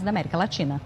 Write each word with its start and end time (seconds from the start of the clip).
Da 0.00 0.10
América 0.10 0.38
Latina. 0.38 0.80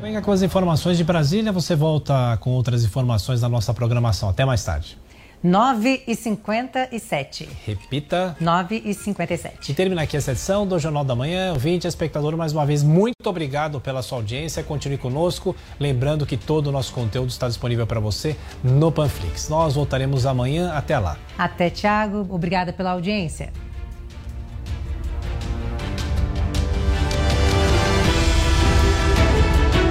Venha 0.00 0.22
com 0.22 0.32
as 0.32 0.40
informações 0.40 0.96
de 0.96 1.04
Brasília. 1.04 1.52
Você 1.52 1.76
volta 1.76 2.38
com 2.38 2.50
outras 2.50 2.84
informações 2.84 3.42
da 3.42 3.48
nossa 3.48 3.74
programação. 3.74 4.30
Até 4.30 4.46
mais 4.46 4.64
tarde. 4.64 4.96
9 5.42 6.02
e 6.06 6.14
57. 6.14 7.48
Repita. 7.66 8.36
9 8.38 8.82
e 8.84 8.92
57. 8.92 9.72
E 9.72 9.74
termina 9.74 10.02
aqui 10.02 10.16
essa 10.16 10.32
edição 10.32 10.66
do 10.66 10.78
Jornal 10.78 11.02
da 11.02 11.14
Manhã. 11.14 11.52
Ouvinte, 11.52 11.86
espectador, 11.86 12.36
mais 12.36 12.52
uma 12.52 12.66
vez, 12.66 12.82
muito 12.82 13.26
obrigado 13.26 13.80
pela 13.80 14.02
sua 14.02 14.18
audiência. 14.18 14.62
Continue 14.62 14.98
conosco. 14.98 15.56
Lembrando 15.78 16.26
que 16.26 16.36
todo 16.36 16.66
o 16.66 16.72
nosso 16.72 16.92
conteúdo 16.92 17.30
está 17.30 17.48
disponível 17.48 17.86
para 17.86 18.00
você 18.00 18.36
no 18.62 18.92
Panflix. 18.92 19.48
Nós 19.48 19.74
voltaremos 19.74 20.26
amanhã. 20.26 20.72
Até 20.72 20.98
lá. 20.98 21.16
Até, 21.38 21.70
Thiago. 21.70 22.26
Obrigada 22.30 22.70
pela 22.72 22.90
audiência. 22.90 23.50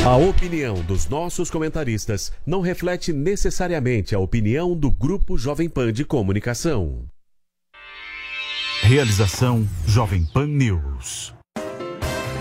A 0.05 0.15
opinião 0.15 0.75
dos 0.75 1.09
nossos 1.09 1.51
comentaristas 1.51 2.31
não 2.45 2.61
reflete 2.61 3.11
necessariamente 3.11 4.15
a 4.15 4.19
opinião 4.19 4.73
do 4.73 4.89
Grupo 4.89 5.37
Jovem 5.37 5.67
Pan 5.69 5.91
de 5.91 6.05
Comunicação. 6.05 7.03
Realização 8.81 9.67
Jovem 9.85 10.25
Pan 10.33 10.47
News. 10.47 11.33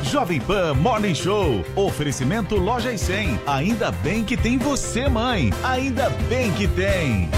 Jovem 0.05 0.41
Pan 0.41 0.73
Morning 0.75 1.15
Show. 1.15 1.65
Oferecimento 1.75 2.55
Loja 2.55 2.93
e 2.93 2.97
100. 2.97 3.41
Ainda 3.45 3.91
bem 3.91 4.25
que 4.25 4.37
tem 4.37 4.57
você, 4.57 5.09
mãe. 5.09 5.51
Ainda 5.65 6.09
bem 6.29 6.53
que 6.53 6.69
tem. 6.69 7.29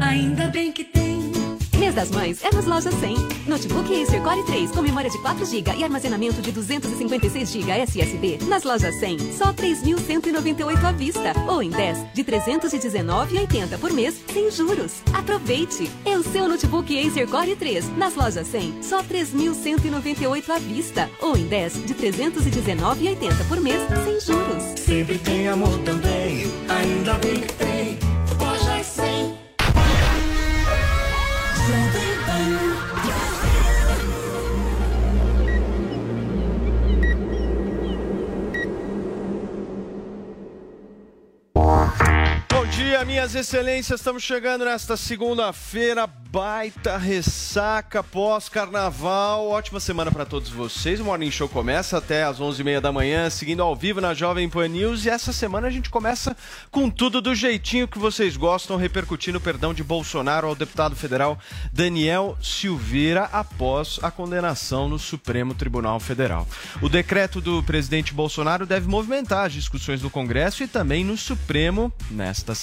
Ainda 0.00 0.46
bem 0.46 0.72
que 0.72 0.84
tem. 0.84 1.01
Mês 1.82 1.96
das 1.96 2.12
Mães 2.12 2.44
é 2.44 2.54
nas 2.54 2.64
lojas 2.64 2.94
100. 2.94 3.16
Notebook 3.48 4.02
Acer 4.02 4.22
Core 4.22 4.44
3 4.44 4.70
com 4.70 4.82
memória 4.82 5.10
de 5.10 5.18
4 5.18 5.44
GB 5.44 5.72
e 5.78 5.82
armazenamento 5.82 6.40
de 6.40 6.52
256 6.52 7.50
GB 7.50 7.72
SSD. 7.72 8.38
Nas 8.46 8.62
lojas 8.62 8.94
100, 9.00 9.32
só 9.32 9.52
3.198 9.52 10.84
à 10.84 10.92
vista. 10.92 11.32
Ou 11.48 11.60
em 11.60 11.70
10 11.70 12.12
de 12.14 12.22
319,80 12.22 13.80
por 13.80 13.92
mês, 13.92 14.14
sem 14.32 14.48
juros. 14.52 15.02
Aproveite! 15.12 15.90
É 16.04 16.16
o 16.16 16.22
seu 16.22 16.46
notebook 16.46 16.96
Acer 16.96 17.26
Core 17.26 17.56
3. 17.56 17.96
Nas 17.96 18.14
lojas 18.14 18.46
100, 18.46 18.80
só 18.80 19.02
3.198 19.02 20.50
à 20.50 20.58
vista. 20.60 21.10
Ou 21.20 21.36
em 21.36 21.48
10 21.48 21.84
de 21.84 21.94
319,80 21.94 23.48
por 23.48 23.60
mês, 23.60 23.82
sem 24.04 24.20
juros. 24.20 24.62
Sempre 24.78 25.18
tem 25.18 25.48
amor 25.48 25.76
também. 25.80 26.44
Ainda 26.68 27.14
bem 27.14 27.40
que 27.40 27.52
tem. 27.54 27.98
Lojas 28.38 28.86
100. 28.86 29.41
Dia, 42.72 43.04
minhas 43.04 43.34
excelências. 43.34 44.00
Estamos 44.00 44.22
chegando 44.22 44.64
nesta 44.64 44.96
segunda-feira. 44.96 46.06
Baita 46.06 46.96
ressaca 46.96 48.02
pós-carnaval. 48.02 49.46
Ótima 49.48 49.78
semana 49.78 50.10
para 50.10 50.24
todos 50.24 50.48
vocês. 50.48 50.98
O 50.98 51.04
Morning 51.04 51.30
Show 51.30 51.46
começa 51.46 51.98
até 51.98 52.24
às 52.24 52.40
11h30 52.40 52.80
da 52.80 52.90
manhã, 52.90 53.28
seguindo 53.28 53.62
ao 53.62 53.76
vivo 53.76 54.00
na 54.00 54.14
Jovem 54.14 54.48
Pan 54.48 54.66
News. 54.68 55.04
E 55.04 55.10
essa 55.10 55.30
semana 55.30 55.66
a 55.66 55.70
gente 55.70 55.90
começa 55.90 56.34
com 56.70 56.88
tudo 56.88 57.20
do 57.20 57.34
jeitinho 57.34 57.86
que 57.86 57.98
vocês 57.98 58.34
gostam, 58.34 58.78
repercutindo 58.78 59.36
o 59.36 59.40
perdão 59.42 59.74
de 59.74 59.84
Bolsonaro 59.84 60.46
ao 60.46 60.54
deputado 60.54 60.96
federal 60.96 61.38
Daniel 61.70 62.38
Silveira 62.40 63.24
após 63.24 64.00
a 64.02 64.10
condenação 64.10 64.88
no 64.88 64.98
Supremo 64.98 65.52
Tribunal 65.52 66.00
Federal. 66.00 66.48
O 66.80 66.88
decreto 66.88 67.42
do 67.42 67.62
presidente 67.62 68.14
Bolsonaro 68.14 68.64
deve 68.64 68.88
movimentar 68.88 69.44
as 69.44 69.52
discussões 69.52 70.00
no 70.00 70.08
Congresso 70.08 70.62
e 70.62 70.66
também 70.66 71.04
no 71.04 71.18
Supremo 71.18 71.92
nesta 72.10 72.54
semana. 72.54 72.61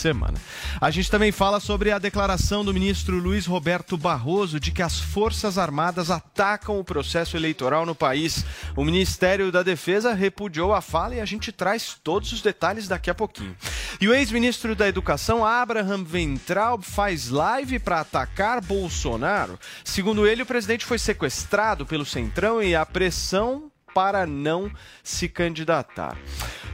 A 0.79 0.89
gente 0.91 1.11
também 1.11 1.31
fala 1.31 1.59
sobre 1.59 1.91
a 1.91 1.99
declaração 1.99 2.63
do 2.63 2.73
ministro 2.73 3.17
Luiz 3.17 3.45
Roberto 3.45 3.97
Barroso 3.97 4.59
de 4.59 4.71
que 4.71 4.81
as 4.81 4.99
Forças 4.99 5.57
Armadas 5.57 6.09
atacam 6.09 6.79
o 6.79 6.83
processo 6.83 7.35
eleitoral 7.35 7.85
no 7.85 7.93
país. 7.93 8.45
O 8.75 8.85
Ministério 8.85 9.51
da 9.51 9.61
Defesa 9.61 10.13
repudiou 10.13 10.73
a 10.73 10.81
fala 10.81 11.15
e 11.15 11.21
a 11.21 11.25
gente 11.25 11.51
traz 11.51 11.97
todos 12.01 12.31
os 12.31 12.41
detalhes 12.41 12.87
daqui 12.87 13.09
a 13.09 13.15
pouquinho. 13.15 13.55
E 13.99 14.07
o 14.07 14.13
ex-ministro 14.13 14.75
da 14.75 14.87
Educação, 14.87 15.45
Abraham 15.45 16.05
Weintraub, 16.09 16.81
faz 16.81 17.29
live 17.29 17.79
para 17.79 17.99
atacar 17.99 18.61
Bolsonaro. 18.61 19.59
Segundo 19.83 20.25
ele, 20.25 20.43
o 20.43 20.45
presidente 20.45 20.85
foi 20.85 20.97
sequestrado 20.97 21.85
pelo 21.85 22.05
Centrão 22.05 22.63
e 22.63 22.75
a 22.75 22.85
pressão 22.85 23.69
para 23.99 24.25
não 24.25 24.71
se 25.03 25.27
candidatar. 25.27 26.15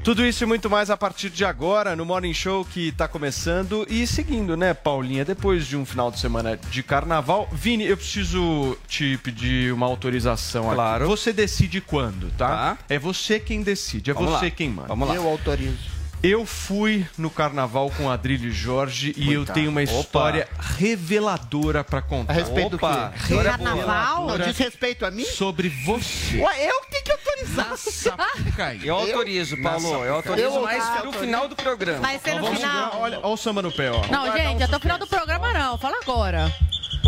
Tudo 0.04 0.24
isso 0.24 0.44
e 0.44 0.46
muito 0.46 0.70
mais 0.70 0.92
a 0.92 0.96
partir 0.96 1.32
de 1.32 1.44
agora 1.44 1.96
no 1.96 2.06
Morning 2.06 2.36
Show 2.36 2.64
que 2.64 2.90
está 2.90 3.08
começando 3.08 3.84
e 3.90 4.06
seguindo, 4.06 4.56
né, 4.56 4.76
Paulinha? 4.76 5.26
Depois 5.26 5.66
de 5.66 5.76
um 5.76 5.84
final 5.84 6.12
de 6.12 6.20
semana 6.20 6.56
de 6.56 6.84
carnaval. 6.84 7.50
Vini, 7.52 7.84
eu 7.84 7.98
preciso 7.98 8.78
te 8.88 9.18
pedir 9.24 9.74
uma 9.74 9.88
autorização 9.88 10.66
Claro. 10.72 11.06
aqui. 11.06 11.12
Você 11.16 11.34
decide 11.34 11.82
quando, 11.82 12.30
tá? 12.38 12.48
Tá. 12.48 12.78
É 12.88 13.00
você 13.00 13.40
quem 13.40 13.64
decide, 13.64 14.12
é 14.12 14.14
Vamos 14.14 14.30
você 14.34 14.46
lá. 14.46 14.52
quem 14.52 14.70
manda. 14.70 14.88
Vamos 14.90 15.08
lá. 15.10 15.16
Eu 15.16 15.28
autorizo. 15.28 15.95
Eu 16.28 16.44
fui 16.44 17.06
no 17.20 17.30
carnaval 17.30 17.92
com 17.92 18.10
Adrilho 18.10 18.52
Jorge 18.52 19.14
e 19.16 19.32
eu 19.32 19.46
tenho 19.46 19.70
uma 19.70 19.84
Opa. 19.84 19.92
história 19.92 20.48
reveladora 20.60 21.84
para 21.84 22.02
contar. 22.02 22.34
A 22.34 22.36
respeito 22.36 22.72
do 22.72 22.76
Opa. 22.78 23.14
quê? 23.14 23.20
História 23.26 23.52
Carnaval? 23.52 24.26
boa. 24.26 24.40
Diz 24.40 24.58
respeito 24.58 25.06
a 25.06 25.12
mim? 25.12 25.24
Sobre 25.24 25.70
você. 25.70 26.38
Ué, 26.38 26.68
eu 26.68 26.82
que 26.82 26.90
tenho 26.90 27.04
que 27.04 27.12
autorizar. 27.12 27.76
Eu 28.84 28.96
autorizo, 28.96 29.56
Paulo. 29.62 30.04
Eu 30.04 30.16
autorizo, 30.16 30.48
Eu 30.48 30.62
mas 30.64 30.84
autorizo. 30.84 31.06
no 31.06 31.14
final 31.14 31.48
do 31.48 31.56
programa. 31.56 32.00
Vai 32.00 32.18
ser 32.18 32.42
no 32.42 32.48
final. 32.48 33.02
Olha, 33.02 33.20
olha 33.20 33.28
o 33.28 33.38
samba 33.38 33.62
no 33.62 33.72
pé, 33.72 33.92
ó. 33.92 34.02
Não, 34.08 34.32
gente, 34.36 34.64
até 34.64 34.78
o 34.78 34.80
final 34.80 34.98
do 34.98 35.06
programa 35.06 35.54
não. 35.54 35.78
Fala 35.78 35.98
agora. 36.02 36.52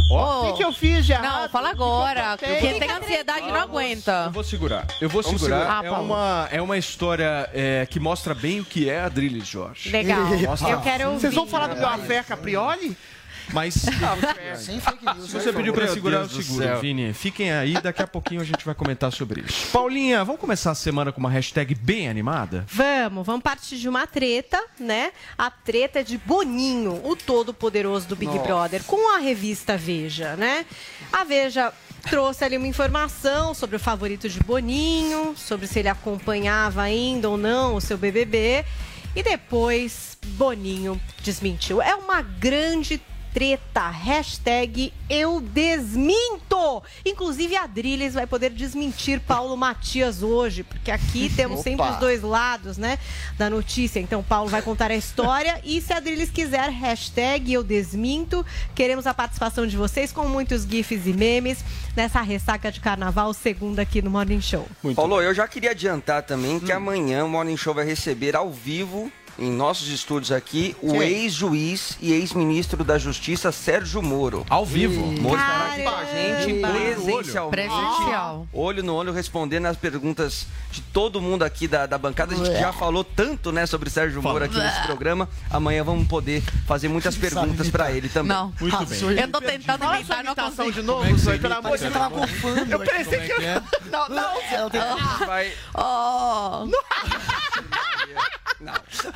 O 0.10 0.52
que, 0.52 0.58
que 0.58 0.64
eu 0.64 0.72
fiz 0.72 1.06
já? 1.06 1.20
Não, 1.22 1.50
fala 1.50 1.70
agora. 1.70 2.38
Quem 2.38 2.80
tem 2.80 2.90
ansiedade 2.92 3.42
não 3.42 3.56
Eu 3.56 3.62
aguenta. 3.62 4.30
vou 4.30 4.44
segurar. 4.44 4.86
Eu 5.02 5.10
vou 5.10 5.22
Vamos 5.22 5.42
segurar. 5.42 5.60
segurar. 5.62 5.82
Ah, 5.82 5.86
é, 5.86 5.90
Paulo. 5.90 6.06
uma, 6.06 6.48
é 6.52 6.62
uma 6.62 6.78
história 6.78 7.50
é, 7.54 7.86
que 7.90 8.00
mostra 8.00 8.34
bem 8.34 8.60
o 8.62 8.66
que 8.66 8.90
é 8.90 9.02
Adrilles 9.02 9.48
Jorge. 9.48 9.90
Legal. 9.90 10.20
Eu 10.70 10.82
quero 10.82 11.08
ouvir. 11.10 11.20
Vocês 11.22 11.34
vão 11.34 11.48
falar 11.48 11.68
do 11.68 11.76
meu 11.76 11.88
afé 11.88 12.24
Caprioli? 12.24 12.96
Mas 13.54 13.76
Sem 14.58 14.80
fake 14.80 15.06
news. 15.06 15.30
se 15.30 15.34
você 15.34 15.54
pediu 15.54 15.74
pra 15.74 15.86
Meu 15.86 15.94
segurar, 15.94 16.22
eu 16.22 16.30
seguro, 16.30 16.64
céu. 16.64 16.80
Vini. 16.80 17.14
Fiquem 17.14 17.52
aí, 17.52 17.74
daqui 17.82 18.02
a 18.02 18.08
pouquinho 18.08 18.42
a 18.42 18.44
gente 18.44 18.66
vai 18.66 18.76
comentar 18.76 19.12
sobre 19.12 19.42
isso. 19.42 19.68
Paulinha, 19.72 20.24
vamos 20.24 20.42
começar 20.42 20.72
a 20.72 20.76
semana 20.76 21.12
com 21.12 21.20
uma 21.20 21.30
hashtag 21.30 21.74
bem 21.76 22.10
animada? 22.10 22.66
Vamos, 22.68 23.26
vamos 23.26 23.42
partir 23.42 23.78
de 23.78 23.88
uma 23.88 24.06
treta, 24.06 24.62
né? 24.80 25.12
A 25.38 25.50
treta 25.50 26.04
de 26.04 26.18
Boninho, 26.18 27.02
o 27.04 27.16
todo 27.16 27.54
poderoso 27.54 28.08
do 28.08 28.16
Big 28.16 28.38
Brother, 28.40 28.84
com 28.84 29.16
a 29.16 29.20
revista 29.20 29.78
Veja, 29.78 30.36
né? 30.36 30.66
A 31.12 31.24
Veja 31.24 31.72
trouxe 32.10 32.44
ali 32.44 32.58
uma 32.58 32.68
informação 32.68 33.54
sobre 33.54 33.76
o 33.76 33.80
favorito 33.80 34.30
de 34.30 34.40
Boninho, 34.40 35.34
sobre 35.36 35.68
se 35.68 35.80
ele 35.80 35.90
acompanhava 35.90 36.82
ainda 36.82 37.30
ou 37.30 37.38
não 37.38 37.76
o 37.76 37.82
seu 37.82 37.98
BBB. 37.98 38.66
E 39.16 39.24
depois, 39.24 40.18
Boninho 40.26 41.00
desmentiu. 41.24 41.82
É 41.82 41.96
uma 41.96 42.22
grande 42.22 43.02
treta. 43.38 43.88
Hashtag 43.88 44.92
eu 45.08 45.40
desminto. 45.40 46.82
Inclusive, 47.06 47.56
a 47.56 47.66
Adriles 47.66 48.16
vai 48.16 48.26
poder 48.26 48.50
desmentir 48.50 49.20
Paulo 49.20 49.56
Matias 49.56 50.24
hoje, 50.24 50.64
porque 50.64 50.90
aqui 50.90 51.32
temos 51.38 51.60
sempre 51.60 51.86
Opa. 51.86 51.94
os 51.94 52.00
dois 52.00 52.24
lados, 52.24 52.80
né, 52.80 52.98
da 53.38 53.48
notícia. 53.48 54.00
Então, 54.00 54.24
Paulo 54.24 54.50
vai 54.50 54.64
contar 54.64 54.90
a 54.90 54.96
história 54.96 55.62
e 55.64 55.80
se 55.80 55.94
a 55.94 55.98
Adriles 55.98 56.32
quiser, 56.32 56.72
hashtag 56.72 57.54
eu 57.54 57.62
desminto. 57.62 58.44
Queremos 58.74 59.06
a 59.06 59.14
participação 59.14 59.68
de 59.68 59.78
vocês 59.78 60.12
com 60.12 60.28
muitos 60.28 60.64
gifs 60.64 61.06
e 61.06 61.14
memes 61.14 61.64
nessa 61.96 62.22
ressaca 62.22 62.72
de 62.72 62.80
carnaval, 62.80 63.36
segunda 63.36 63.84
aqui 63.84 64.02
no 64.02 64.10
Morning 64.10 64.42
Show. 64.42 64.68
Paulo, 64.96 65.22
eu 65.22 65.36
já 65.36 65.48
queria 65.48 65.72
adiantar 65.72 66.24
também 66.24 66.60
que 66.60 66.72
amanhã 66.72 67.24
o 67.24 67.30
Morning 67.30 67.56
Show 67.56 67.76
vai 67.76 67.86
receber 67.86 68.36
ao 68.36 68.50
vivo 68.50 69.12
em 69.40 69.52
nossos 69.52 69.88
estúdios 69.90 70.32
aqui, 70.32 70.76
o 70.82 71.02
ex-juiz 71.02 71.98
e 72.02 72.12
ex-ministro 72.12 72.84
da 72.84 72.98
Justiça, 72.98 73.52
Sérgio 73.52 74.02
Moro. 74.02 74.46
Ao 74.50 74.66
vivo. 74.66 75.06
Moro 75.22 75.40
estará 75.40 75.66
aqui 75.66 75.84
com 75.84 75.90
a 75.90 76.06
gente 76.06 76.62
presencialmente. 76.62 77.70
Presencial. 77.70 78.48
Olho 78.52 78.84
no 78.84 78.94
olho, 78.96 79.12
respondendo 79.12 79.66
as 79.68 79.78
perguntas 79.78 80.48
de 80.72 80.82
todo 80.82 81.22
mundo 81.22 81.44
aqui 81.44 81.68
da, 81.68 81.86
da 81.86 81.98
bancada. 81.98 82.34
A 82.34 82.38
gente 82.38 82.60
já 82.60 82.74
falou 82.74 83.04
tanto 83.04 83.52
né, 83.52 83.66
sobre 83.66 83.90
Sérgio 83.90 84.22
Moro 84.22 84.44
aqui 84.44 84.58
nesse 84.58 84.82
programa. 84.84 85.30
Amanhã 85.50 85.84
vamos 85.84 86.08
poder 86.08 86.42
fazer 86.66 86.88
muitas 86.88 87.16
perguntas 87.16 87.70
para 87.70 87.92
ele 87.92 88.10
também. 88.10 88.36
Não. 88.36 88.54
Muito 88.60 88.86
bem. 88.86 89.20
Eu 89.20 89.32
tô 89.32 89.42
tentando 89.42 89.80
Fala 89.80 90.00
imitar, 90.00 90.24
não 90.24 90.36
consigo. 90.36 90.72
de 90.72 90.80
é 90.80 90.84
novo, 90.84 91.06
que 91.06 91.20
Zoe, 91.20 91.34
você 91.34 91.40
pelo 91.40 91.54
amor 91.54 91.78
de 91.78 91.84
Deus. 91.84 91.94
cara? 91.94 92.10
bufando. 92.10 92.72
Eu 92.72 92.80
pensei 92.80 93.20
que... 93.20 93.32
É 93.32 93.62
Não, 93.92 94.10
não, 94.10 94.34
você 94.36 94.58
não 94.58 94.70
tem... 94.70 94.82
Vai... 95.26 95.54
Oh. 95.74 96.68
Nossa, 98.60 99.12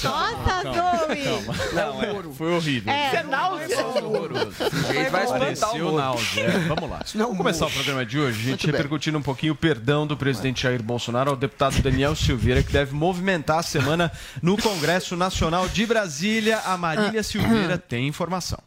Zoe! 0.00 1.72
Não, 1.72 2.02
é, 2.02 2.22
foi 2.34 2.52
horrível. 2.54 2.92
Isso 2.92 3.16
é 3.16 3.22
náusea. 3.22 3.86
O 3.86 4.92
jeito 4.92 5.10
vai 5.12 5.24
espantar 5.24 5.74
o 5.76 5.96
náusea. 5.96 6.42
É, 6.42 6.58
vamos 6.58 6.90
lá. 6.90 7.00
Vamos 7.14 7.36
começar 7.36 7.66
o 7.66 7.70
programa 7.70 8.04
de 8.04 8.18
hoje, 8.18 8.40
a 8.40 8.50
gente 8.50 8.66
repercutindo 8.66 9.16
um 9.16 9.22
pouquinho 9.22 9.52
o 9.52 9.56
perdão 9.56 10.06
do 10.06 10.16
presidente 10.16 10.64
Jair 10.64 10.82
Bolsonaro 10.82 11.30
ao 11.30 11.36
deputado 11.36 11.80
Daniel 11.80 12.16
Silveira, 12.16 12.62
que 12.62 12.72
deve 12.72 12.94
movimentar 12.94 13.58
a 13.58 13.62
semana 13.62 14.10
no 14.42 14.56
Congresso 14.56 15.16
Nacional 15.16 15.68
de 15.68 15.86
Brasília. 15.86 16.58
A 16.64 16.76
Marília 16.76 17.22
Silveira 17.22 17.78
tem 17.78 18.08
informação. 18.08 18.58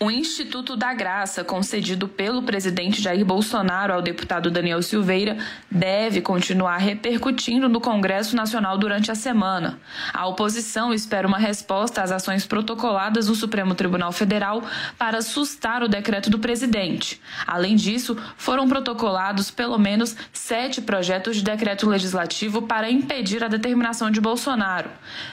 O 0.00 0.12
Instituto 0.12 0.76
da 0.76 0.94
Graça, 0.94 1.42
concedido 1.42 2.06
pelo 2.06 2.44
presidente 2.44 3.02
Jair 3.02 3.24
Bolsonaro 3.24 3.92
ao 3.92 4.00
deputado 4.00 4.48
Daniel 4.48 4.80
Silveira, 4.80 5.36
deve 5.68 6.20
continuar 6.20 6.76
repercutindo 6.76 7.68
no 7.68 7.80
Congresso 7.80 8.36
Nacional 8.36 8.78
durante 8.78 9.10
a 9.10 9.16
semana. 9.16 9.80
A 10.14 10.24
oposição 10.28 10.94
espera 10.94 11.26
uma 11.26 11.36
resposta 11.36 12.00
às 12.00 12.12
ações 12.12 12.46
protocoladas 12.46 13.26
no 13.26 13.34
Supremo 13.34 13.74
Tribunal 13.74 14.12
Federal 14.12 14.62
para 14.96 15.20
sustar 15.20 15.82
o 15.82 15.88
decreto 15.88 16.30
do 16.30 16.38
presidente. 16.38 17.20
Além 17.44 17.74
disso, 17.74 18.16
foram 18.36 18.68
protocolados 18.68 19.50
pelo 19.50 19.78
menos 19.78 20.14
sete 20.32 20.80
projetos 20.80 21.38
de 21.38 21.42
decreto 21.42 21.88
legislativo 21.88 22.62
para 22.62 22.88
impedir 22.88 23.42
a 23.42 23.48
determinação 23.48 24.12
de 24.12 24.20
Bolsonaro. 24.20 24.90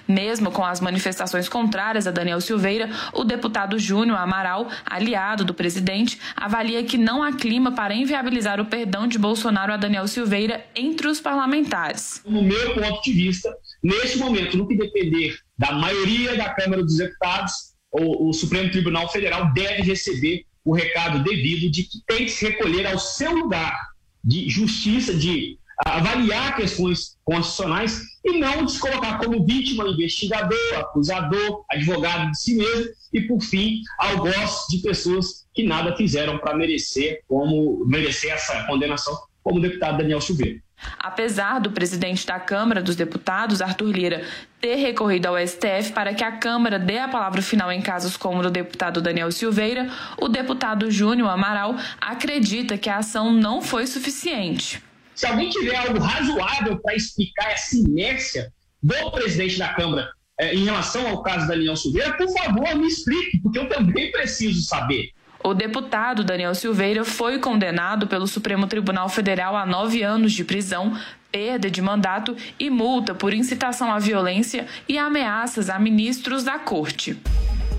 Mesmo 0.07 0.51
com 0.51 0.65
as 0.65 0.81
manifestações 0.81 1.47
contrárias 1.47 2.07
a 2.07 2.11
Daniel 2.11 2.41
Silveira, 2.41 2.89
o 3.13 3.23
deputado 3.23 3.77
Júnior 3.77 4.17
Amaral, 4.35 4.69
aliado 4.85 5.45
do 5.45 5.53
presidente, 5.53 6.19
avalia 6.35 6.83
que 6.83 6.97
não 6.97 7.23
há 7.23 7.31
clima 7.31 7.71
para 7.71 7.95
inviabilizar 7.95 8.59
o 8.59 8.65
perdão 8.65 9.07
de 9.07 9.17
Bolsonaro 9.17 9.71
a 9.71 9.77
Daniel 9.77 10.09
Silveira 10.09 10.65
entre 10.75 11.07
os 11.07 11.21
parlamentares. 11.21 12.21
no 12.27 12.41
meu 12.41 12.73
ponto 12.73 13.01
de 13.01 13.13
vista, 13.13 13.49
neste 13.81 14.17
momento, 14.17 14.57
no 14.57 14.67
que 14.67 14.75
depender 14.75 15.37
da 15.57 15.71
maioria 15.71 16.35
da 16.35 16.49
Câmara 16.49 16.83
dos 16.83 16.97
Deputados, 16.97 17.53
o, 17.89 18.29
o 18.29 18.33
Supremo 18.33 18.69
Tribunal 18.69 19.09
Federal 19.09 19.53
deve 19.53 19.83
receber 19.83 20.45
o 20.65 20.73
recado 20.75 21.23
devido 21.23 21.71
de 21.71 21.83
que 21.83 21.99
tem 22.05 22.25
que 22.25 22.31
se 22.31 22.49
recolher 22.49 22.87
ao 22.87 22.99
seu 22.99 23.31
lugar 23.31 23.73
de 24.21 24.49
justiça, 24.49 25.13
de 25.13 25.57
avaliar 25.85 26.57
questões 26.57 27.15
constitucionais 27.23 28.01
e 28.25 28.39
não 28.39 28.67
se 28.67 28.79
colocar 28.79 29.19
como 29.19 29.45
vítima, 29.45 29.87
investigador, 29.87 30.57
acusador, 30.75 31.63
advogado 31.69 32.31
de 32.31 32.39
si 32.39 32.55
mesmo 32.55 32.91
e, 33.13 33.21
por 33.21 33.39
fim, 33.39 33.81
algoz 33.99 34.65
de 34.69 34.79
pessoas 34.79 35.45
que 35.53 35.63
nada 35.63 35.95
fizeram 35.95 36.39
para 36.39 36.57
merecer 36.57 37.21
como 37.27 37.85
merecer 37.85 38.31
essa 38.31 38.63
condenação, 38.65 39.15
como 39.43 39.59
o 39.59 39.61
deputado 39.61 39.99
Daniel 39.99 40.19
Silveira. 40.19 40.59
Apesar 40.99 41.59
do 41.59 41.71
presidente 41.71 42.25
da 42.25 42.39
Câmara 42.39 42.81
dos 42.81 42.95
Deputados, 42.95 43.61
Arthur 43.61 43.91
Lira, 43.91 44.23
ter 44.59 44.75
recorrido 44.75 45.27
ao 45.27 45.37
STF 45.37 45.93
para 45.93 46.13
que 46.13 46.23
a 46.23 46.33
Câmara 46.33 46.77
dê 46.77 46.97
a 46.97 47.07
palavra 47.07 47.41
final 47.41 47.71
em 47.71 47.81
casos 47.81 48.17
como 48.17 48.39
o 48.39 48.43
do 48.43 48.49
deputado 48.49 49.01
Daniel 49.01 49.31
Silveira, 49.31 49.89
o 50.17 50.27
deputado 50.27 50.91
Júnior 50.91 51.29
Amaral 51.29 51.75
acredita 52.01 52.77
que 52.77 52.89
a 52.89 52.97
ação 52.97 53.31
não 53.31 53.61
foi 53.61 53.87
suficiente. 53.87 54.83
Se 55.15 55.25
alguém 55.25 55.49
tiver 55.49 55.75
algo 55.75 55.97
razoável 55.97 56.77
para 56.79 56.95
explicar 56.95 57.51
essa 57.51 57.77
inércia 57.77 58.51
do 58.83 59.11
presidente 59.11 59.57
da 59.57 59.69
Câmara 59.69 60.09
eh, 60.39 60.53
em 60.53 60.65
relação 60.65 61.07
ao 61.07 61.23
caso 61.23 61.47
Daniel 61.47 61.75
Silveira, 61.75 62.13
por 62.17 62.27
favor, 62.31 62.75
me 62.75 62.87
explique, 62.87 63.39
porque 63.39 63.57
eu 63.57 63.69
também 63.69 64.11
preciso 64.11 64.61
saber. 64.67 65.09
O 65.43 65.53
deputado 65.53 66.23
Daniel 66.23 66.55
Silveira 66.55 67.05
foi 67.05 67.39
condenado 67.39 68.07
pelo 68.07 68.27
Supremo 68.27 68.67
Tribunal 68.67 69.07
Federal 69.07 69.55
a 69.55 69.65
nove 69.65 70.01
anos 70.01 70.33
de 70.33 70.43
prisão, 70.43 70.97
perda 71.35 71.69
de 71.69 71.81
mandato 71.81 72.33
e 72.57 72.69
multa 72.69 73.13
por 73.13 73.33
incitação 73.33 73.91
à 73.91 73.99
violência 73.99 74.67
e 74.87 74.97
ameaças 74.97 75.69
a 75.69 75.77
ministros 75.77 76.45
da 76.45 76.57
corte. 76.57 77.17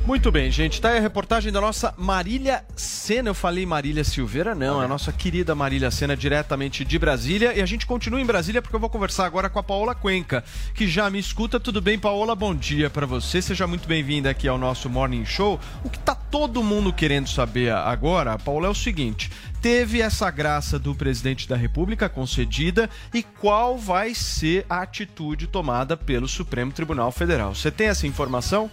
Muito 0.06 0.31
bem, 0.31 0.50
gente. 0.53 0.81
Tá 0.81 0.91
aí 0.91 0.99
a 0.99 1.00
reportagem 1.00 1.50
da 1.50 1.61
nossa 1.61 1.93
Marília 1.97 2.62
Sena. 2.76 3.31
Eu 3.31 3.35
falei 3.35 3.67
Marília 3.67 4.05
Silveira, 4.05 4.55
não. 4.55 4.81
É 4.81 4.85
a 4.85 4.88
nossa 4.88 5.11
querida 5.11 5.53
Marília 5.55 5.91
Sena, 5.91 6.17
diretamente 6.17 6.85
de 6.85 6.97
Brasília. 6.97 7.55
E 7.55 7.61
a 7.61 7.67
gente 7.67 7.87
continua 7.87 8.20
em 8.20 8.25
Brasília 8.25 8.62
porque 8.62 8.76
eu 8.76 8.79
vou 8.79 8.88
conversar 8.88 9.26
agora 9.26 9.50
com 9.50 9.59
a 9.59 9.64
Paola 9.64 9.97
Cuenca, 9.97 10.44
que 10.75 10.87
já 10.87 11.11
me 11.11 11.19
escuta. 11.19 11.59
Tudo 11.59 11.81
bem, 11.81 11.99
Paola? 11.99 12.37
Bom 12.37 12.55
dia 12.55 12.88
para 12.88 13.05
você. 13.05 13.43
Seja 13.43 13.67
muito 13.67 13.88
bem-vinda 13.88 14.31
aqui 14.31 14.47
ao 14.47 14.59
nosso 14.59 14.88
Morning 14.88 15.25
Show. 15.25 15.59
O 15.82 15.91
que 15.91 15.99
tá 15.99 16.14
todo 16.14 16.62
mundo 16.62 16.93
querendo 16.93 17.29
saber 17.29 17.73
agora, 17.73 18.38
Paola, 18.38 18.69
é 18.69 18.70
o 18.70 18.75
seguinte: 18.75 19.29
teve 19.61 20.00
essa 20.00 20.31
graça 20.31 20.79
do 20.79 20.94
presidente 20.94 21.49
da 21.49 21.56
República 21.56 22.08
concedida 22.08 22.88
e 23.12 23.23
qual 23.23 23.76
vai 23.76 24.14
ser 24.14 24.64
a 24.69 24.82
atitude 24.82 25.47
tomada 25.47 25.97
pelo 25.97 26.29
Supremo 26.29 26.73
Tribunal 26.73 27.11
Federal? 27.12 27.55
Você 27.55 27.70
tem 27.70 27.88
essa 27.88 28.06
informação? 28.06 28.70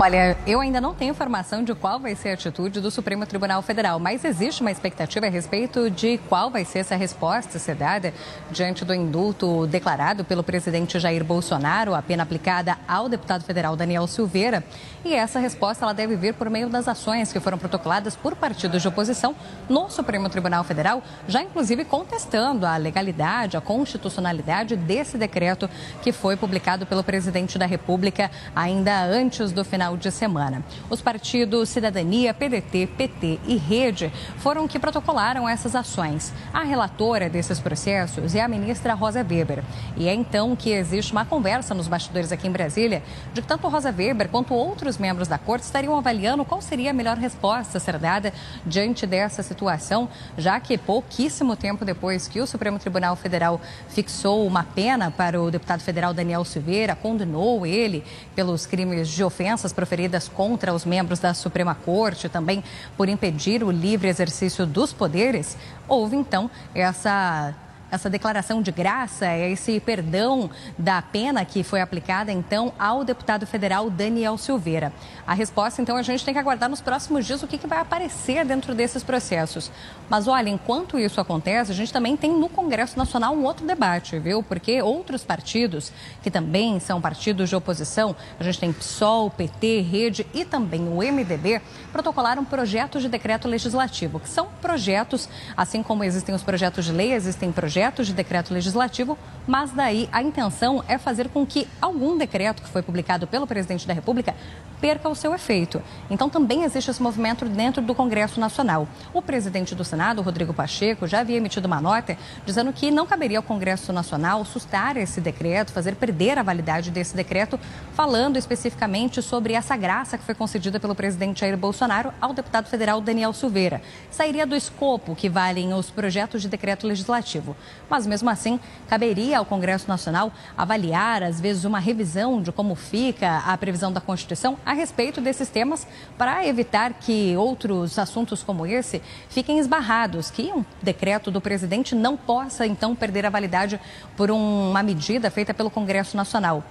Olha, 0.00 0.36
eu 0.46 0.60
ainda 0.60 0.80
não 0.80 0.94
tenho 0.94 1.10
informação 1.10 1.62
de 1.62 1.74
qual 1.74 2.00
vai 2.00 2.16
ser 2.16 2.30
a 2.30 2.34
atitude 2.34 2.80
do 2.80 2.90
Supremo 2.90 3.24
Tribunal 3.24 3.62
Federal, 3.62 4.00
mas 4.00 4.24
existe 4.24 4.60
uma 4.60 4.70
expectativa 4.70 5.26
a 5.26 5.28
respeito 5.28 5.88
de 5.90 6.18
qual 6.28 6.50
vai 6.50 6.64
ser 6.64 6.80
essa 6.80 6.96
resposta 6.96 7.58
ser 7.58 7.76
dada 7.76 8.12
diante 8.50 8.84
do 8.84 8.92
indulto 8.92 9.66
declarado 9.66 10.24
pelo 10.24 10.42
presidente 10.42 10.98
Jair 10.98 11.22
Bolsonaro, 11.22 11.94
a 11.94 12.02
pena 12.02 12.24
aplicada 12.24 12.76
ao 12.88 13.08
deputado 13.08 13.44
federal 13.44 13.76
Daniel 13.76 14.06
Silveira. 14.06 14.64
E 15.04 15.14
essa 15.14 15.38
resposta 15.38 15.84
ela 15.84 15.92
deve 15.92 16.16
vir 16.16 16.34
por 16.34 16.48
meio 16.48 16.68
das 16.68 16.88
ações 16.88 17.32
que 17.32 17.38
foram 17.38 17.58
protocoladas 17.58 18.16
por 18.16 18.34
partidos 18.34 18.82
de 18.82 18.88
oposição 18.88 19.36
no 19.68 19.88
Supremo 19.90 20.28
Tribunal 20.28 20.64
Federal, 20.64 21.02
já 21.28 21.42
inclusive 21.42 21.84
contestando 21.84 22.66
a 22.66 22.76
legalidade, 22.76 23.56
a 23.56 23.60
constitucionalidade 23.60 24.74
desse 24.74 25.18
decreto 25.18 25.68
que 26.02 26.12
foi 26.12 26.36
publicado 26.36 26.86
pelo 26.86 27.04
presidente 27.04 27.58
da 27.58 27.66
República 27.66 28.30
ainda 28.54 29.04
antes 29.04 29.52
do 29.52 29.64
final 29.64 29.81
de 29.90 30.10
semana. 30.12 30.62
Os 30.88 31.02
partidos 31.02 31.68
Cidadania, 31.68 32.32
PDT, 32.32 32.86
PT 32.96 33.40
e 33.46 33.56
Rede 33.56 34.12
foram 34.38 34.68
que 34.68 34.78
protocolaram 34.78 35.48
essas 35.48 35.74
ações. 35.74 36.32
A 36.54 36.62
relatora 36.62 37.28
desses 37.28 37.58
processos 37.58 38.34
é 38.36 38.40
a 38.40 38.48
ministra 38.48 38.94
Rosa 38.94 39.26
Weber. 39.28 39.64
E 39.96 40.08
é 40.08 40.14
então 40.14 40.54
que 40.54 40.70
existe 40.70 41.10
uma 41.10 41.24
conversa 41.24 41.74
nos 41.74 41.88
bastidores 41.88 42.30
aqui 42.30 42.46
em 42.46 42.52
Brasília 42.52 43.02
de 43.34 43.42
que 43.42 43.48
tanto 43.48 43.68
Rosa 43.68 43.90
Weber 43.90 44.28
quanto 44.28 44.54
outros 44.54 44.98
membros 44.98 45.26
da 45.26 45.36
corte 45.36 45.64
estariam 45.64 45.96
avaliando 45.96 46.44
qual 46.44 46.62
seria 46.62 46.90
a 46.90 46.94
melhor 46.94 47.16
resposta 47.16 47.78
a 47.78 47.80
ser 47.80 47.98
dada 47.98 48.32
diante 48.64 49.06
dessa 49.06 49.42
situação, 49.42 50.08
já 50.38 50.60
que 50.60 50.78
pouquíssimo 50.78 51.56
tempo 51.56 51.84
depois 51.84 52.28
que 52.28 52.40
o 52.40 52.46
Supremo 52.46 52.78
Tribunal 52.78 53.16
Federal 53.16 53.60
fixou 53.88 54.46
uma 54.46 54.62
pena 54.62 55.10
para 55.10 55.40
o 55.42 55.50
deputado 55.50 55.80
federal 55.80 56.14
Daniel 56.14 56.44
Silveira, 56.44 56.94
condenou 56.94 57.66
ele 57.66 58.04
pelos 58.34 58.66
crimes 58.66 59.08
de 59.08 59.24
ofensas 59.24 59.71
proferidas 59.72 60.28
contra 60.28 60.72
os 60.72 60.84
membros 60.84 61.18
da 61.18 61.34
Suprema 61.34 61.74
Corte, 61.74 62.28
também 62.28 62.62
por 62.96 63.08
impedir 63.08 63.64
o 63.64 63.70
livre 63.70 64.08
exercício 64.08 64.66
dos 64.66 64.92
poderes, 64.92 65.56
houve 65.88 66.16
então 66.16 66.50
essa 66.74 67.54
essa 67.92 68.08
declaração 68.08 68.62
de 68.62 68.72
graça, 68.72 69.36
esse 69.36 69.78
perdão 69.78 70.48
da 70.78 71.02
pena 71.02 71.44
que 71.44 71.62
foi 71.62 71.82
aplicada 71.82 72.32
então 72.32 72.72
ao 72.78 73.04
deputado 73.04 73.46
federal 73.46 73.90
Daniel 73.90 74.38
Silveira. 74.38 74.90
A 75.26 75.34
resposta, 75.34 75.82
então, 75.82 75.98
a 75.98 76.02
gente 76.02 76.24
tem 76.24 76.32
que 76.32 76.40
aguardar 76.40 76.70
nos 76.70 76.80
próximos 76.80 77.26
dias 77.26 77.42
o 77.42 77.46
que, 77.46 77.58
que 77.58 77.66
vai 77.66 77.78
aparecer 77.78 78.46
dentro 78.46 78.74
desses 78.74 79.02
processos. 79.04 79.70
Mas 80.08 80.26
olha, 80.26 80.48
enquanto 80.48 80.98
isso 80.98 81.20
acontece, 81.20 81.70
a 81.70 81.74
gente 81.74 81.92
também 81.92 82.16
tem 82.16 82.32
no 82.32 82.48
Congresso 82.48 82.96
Nacional 82.96 83.34
um 83.34 83.44
outro 83.44 83.66
debate, 83.66 84.18
viu? 84.18 84.42
Porque 84.42 84.80
outros 84.80 85.22
partidos, 85.22 85.92
que 86.22 86.30
também 86.30 86.80
são 86.80 86.98
partidos 86.98 87.50
de 87.50 87.56
oposição, 87.56 88.16
a 88.40 88.42
gente 88.42 88.58
tem 88.58 88.72
PSOL, 88.72 89.28
PT, 89.30 89.82
Rede 89.82 90.26
e 90.32 90.46
também 90.46 90.88
o 90.88 91.02
MDB, 91.02 91.60
protocolaram 91.92 92.42
projetos 92.42 93.02
de 93.02 93.08
decreto 93.10 93.46
legislativo, 93.46 94.18
que 94.18 94.30
são 94.30 94.48
projetos, 94.62 95.28
assim 95.54 95.82
como 95.82 96.02
existem 96.02 96.34
os 96.34 96.42
projetos 96.42 96.86
de 96.86 96.92
lei, 96.92 97.12
existem 97.12 97.52
projetos 97.52 97.81
de 97.90 98.12
decreto 98.12 98.54
legislativo, 98.54 99.18
mas 99.46 99.72
daí 99.72 100.08
a 100.12 100.22
intenção 100.22 100.84
é 100.86 100.96
fazer 100.98 101.28
com 101.28 101.44
que 101.44 101.66
algum 101.80 102.16
decreto 102.16 102.62
que 102.62 102.68
foi 102.68 102.82
publicado 102.82 103.26
pelo 103.26 103.46
presidente 103.46 103.86
da 103.86 103.92
República 103.92 104.34
perca 104.80 105.08
o 105.08 105.14
seu 105.14 105.32
efeito. 105.32 105.80
Então 106.10 106.28
também 106.28 106.64
existe 106.64 106.90
esse 106.90 107.00
movimento 107.00 107.44
dentro 107.44 107.80
do 107.80 107.94
Congresso 107.94 108.40
Nacional. 108.40 108.88
O 109.14 109.22
presidente 109.22 109.76
do 109.76 109.84
Senado, 109.84 110.22
Rodrigo 110.22 110.52
Pacheco, 110.52 111.06
já 111.06 111.20
havia 111.20 111.36
emitido 111.36 111.68
uma 111.68 111.80
nota 111.80 112.18
dizendo 112.44 112.72
que 112.72 112.90
não 112.90 113.06
caberia 113.06 113.38
ao 113.38 113.44
Congresso 113.44 113.92
Nacional 113.92 114.44
sustar 114.44 114.96
esse 114.96 115.20
decreto, 115.20 115.72
fazer 115.72 115.94
perder 115.94 116.36
a 116.36 116.42
validade 116.42 116.90
desse 116.90 117.14
decreto, 117.14 117.60
falando 117.94 118.36
especificamente 118.36 119.22
sobre 119.22 119.52
essa 119.52 119.76
graça 119.76 120.18
que 120.18 120.24
foi 120.24 120.34
concedida 120.34 120.80
pelo 120.80 120.96
presidente 120.96 121.40
Jair 121.40 121.56
Bolsonaro 121.56 122.12
ao 122.20 122.32
deputado 122.32 122.68
federal 122.68 123.00
Daniel 123.00 123.32
Silveira. 123.32 123.80
Sairia 124.10 124.44
do 124.44 124.56
escopo 124.56 125.14
que 125.14 125.28
valem 125.28 125.72
os 125.74 125.90
projetos 125.90 126.42
de 126.42 126.48
decreto 126.48 126.88
legislativo. 126.88 127.56
Mas 127.88 128.06
mesmo 128.06 128.30
assim, 128.30 128.58
caberia 128.88 129.38
ao 129.38 129.44
Congresso 129.44 129.88
Nacional 129.88 130.32
avaliar, 130.56 131.22
às 131.22 131.40
vezes, 131.40 131.64
uma 131.64 131.78
revisão 131.78 132.40
de 132.40 132.50
como 132.50 132.74
fica 132.74 133.38
a 133.46 133.56
previsão 133.58 133.92
da 133.92 134.00
Constituição 134.00 134.56
a 134.64 134.72
respeito 134.72 135.20
desses 135.20 135.48
temas 135.48 135.86
para 136.16 136.46
evitar 136.46 136.94
que 136.94 137.36
outros 137.36 137.98
assuntos 137.98 138.42
como 138.42 138.66
esse 138.66 139.02
fiquem 139.28 139.58
esbarrados, 139.58 140.30
que 140.30 140.52
um 140.52 140.64
decreto 140.82 141.30
do 141.30 141.40
presidente 141.40 141.94
não 141.94 142.16
possa 142.16 142.66
então 142.66 142.94
perder 142.94 143.26
a 143.26 143.30
validade 143.30 143.80
por 144.16 144.30
uma 144.30 144.82
medida 144.82 145.30
feita 145.30 145.52
pelo 145.52 145.70
Congresso 145.70 146.16
Nacional. 146.16 146.64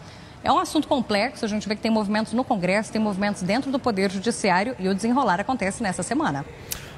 É 0.44 0.52
um 0.52 0.58
assunto 0.58 0.88
complexo, 0.88 1.46
a 1.46 1.48
gente 1.48 1.68
vê 1.68 1.76
que 1.76 1.82
tem 1.82 1.92
movimentos 1.92 2.34
no 2.34 2.44
Congresso, 2.44 2.92
tem 2.92 3.00
movimentos 3.00 3.44
dentro 3.44 3.72
do 3.72 3.78
Poder 3.78 4.10
Judiciário 4.10 4.76
e 4.80 4.88
o 4.90 4.96
desenrolar 4.96 5.40
acontece 5.40 5.84
nessa 5.84 6.02
semana. 6.02 6.44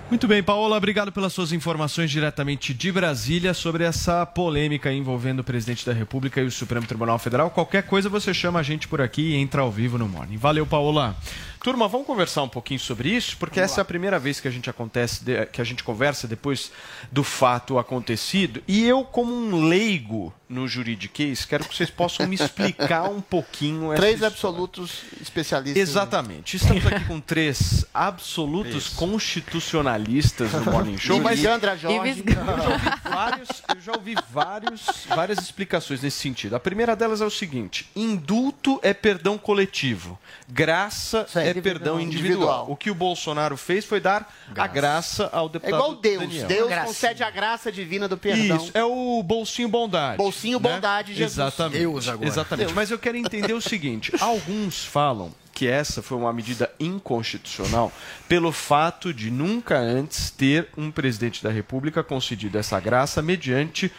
Muito 0.10 0.28
bem, 0.28 0.44
Paola, 0.44 0.78
obrigado 0.78 1.12
pelas 1.12 1.34
suas 1.34 1.52
informações 1.52 2.12
diretamente 2.12 2.74
de 2.74 2.92
Brasília 2.92 3.54
sobre 3.54 3.84
essa 3.84 4.26
polêmica 4.26 4.92
envolvendo 4.94 5.40
o 5.40 5.44
presidente 5.44 5.86
da 5.86 5.94
República 5.94 6.40
e 6.40 6.46
o 6.46 6.52
Supremo 6.52 6.86
Tribunal 6.86 7.18
Federal. 7.18 7.50
Qualquer 7.50 7.84
coisa 7.84 8.10
você 8.10 8.34
chama 8.34 8.60
a 8.60 8.64
gente 8.64 8.88
por 8.88 9.02
aqui 9.02 9.32
e 9.32 9.36
entra 9.36 9.62
ao 9.62 9.72
vivo 9.72 9.98
no 9.98 10.08
Morning. 10.08 10.38
Valeu, 10.38 10.68
Paola. 10.68 11.16
Turma, 11.64 11.88
vamos 11.88 12.06
conversar 12.06 12.44
um 12.44 12.50
pouquinho 12.50 12.78
sobre 12.82 13.08
isso, 13.08 13.38
porque 13.38 13.58
essa 13.58 13.80
é 13.80 13.82
a 13.82 13.86
primeira 13.86 14.20
vez 14.20 14.42
que 14.42 14.50
a 14.50 14.52
gente 14.52 14.70
acontece, 14.70 15.22
que 15.50 15.62
a 15.62 15.64
gente 15.64 15.82
conversa 15.82 16.28
depois 16.28 16.74
do 17.10 17.24
fato 17.24 17.80
acontecido. 17.80 18.62
E 18.68 18.84
eu, 18.86 19.06
como 19.06 19.34
um 19.34 19.70
leigo 19.70 20.34
no 20.50 20.68
juridiquês, 20.68 21.46
quero 21.46 21.64
que 21.64 21.74
vocês 21.74 21.90
possam 21.90 22.28
me 22.28 22.36
explicar 22.36 23.04
um 23.10 23.22
pouquinho 23.22 23.94
essa 23.94 24.02
Três 24.02 24.16
história. 24.16 24.34
absolutos 24.36 25.04
especialistas. 25.22 25.82
Exatamente. 25.82 26.58
Estamos 26.58 26.86
aqui 26.86 27.06
com 27.06 27.22
três 27.22 27.86
absolutos 27.94 28.90
constitucionalistas 28.90 30.52
no 30.52 30.70
Morning 30.70 30.98
Show, 30.98 31.22
mas 31.22 31.40
Ivisgandra 31.40 31.78
Jorge. 31.78 32.24
eu 32.28 32.36
já 32.36 32.70
ouvi 32.70 32.90
vários, 33.10 33.50
eu 33.74 33.82
já 33.82 33.92
ouvi 33.94 34.16
vários, 34.32 34.86
várias 35.08 35.40
explicações 35.40 36.02
nesse 36.02 36.18
sentido. 36.18 36.56
A 36.56 36.60
primeira 36.60 36.94
delas 36.94 37.22
é 37.22 37.26
o 37.26 37.32
seguinte: 37.32 37.90
indulto 37.96 38.80
é 38.84 38.94
perdão 38.94 39.38
coletivo, 39.38 40.20
graça 40.54 41.26
é 41.36 41.54
perdão 41.56 42.00
individual. 42.00 42.06
individual. 42.06 42.66
O 42.70 42.76
que 42.76 42.92
o 42.92 42.96
Bolsonaro 42.96 43.58
fez 43.58 43.84
foi 43.84 44.00
dar 44.00 44.32
a 44.56 44.68
graça 44.68 45.28
ao 45.34 45.48
É 45.48 45.50
deputado 45.50 45.76
igual 45.76 45.96
Deus. 45.96 46.20
Daniel. 46.20 46.48
Deus 46.48 46.74
concede 46.86 47.24
a 47.24 47.32
graça 47.32 47.72
divina 47.72 48.08
do 48.08 48.18
perdão. 48.18 48.58
Isso, 48.58 48.72
é 48.74 48.84
o 48.84 49.24
bolsinho 49.24 49.68
bondade. 49.68 50.18
Bolsinho 50.18 50.60
né? 50.60 50.70
bondade, 50.70 51.14
Jesus. 51.16 51.34
Exatamente. 51.34 51.80
Deus 51.80 52.08
agora. 52.08 52.28
Exatamente. 52.28 52.66
Deus. 52.68 52.76
Mas 52.76 52.92
eu 52.92 53.00
quero 53.00 53.18
entender 53.18 53.54
o 53.54 53.62
seguinte: 53.62 54.14
alguns 54.22 54.86
falam 54.86 55.34
que 55.52 55.68
essa 55.68 56.02
foi 56.02 56.18
uma 56.18 56.34
medida 56.34 56.72
inconstitucional 56.80 57.92
pelo 58.28 58.52
fato 58.52 59.14
de 59.14 59.30
nunca 59.30 59.78
antes 59.78 60.32
ter 60.32 60.70
um 60.76 60.90
presidente 60.92 61.44
da 61.44 61.52
República 61.52 62.04
concedido 62.04 62.58
essa 62.58 62.80
graça 62.80 63.22
mediante 63.22 63.92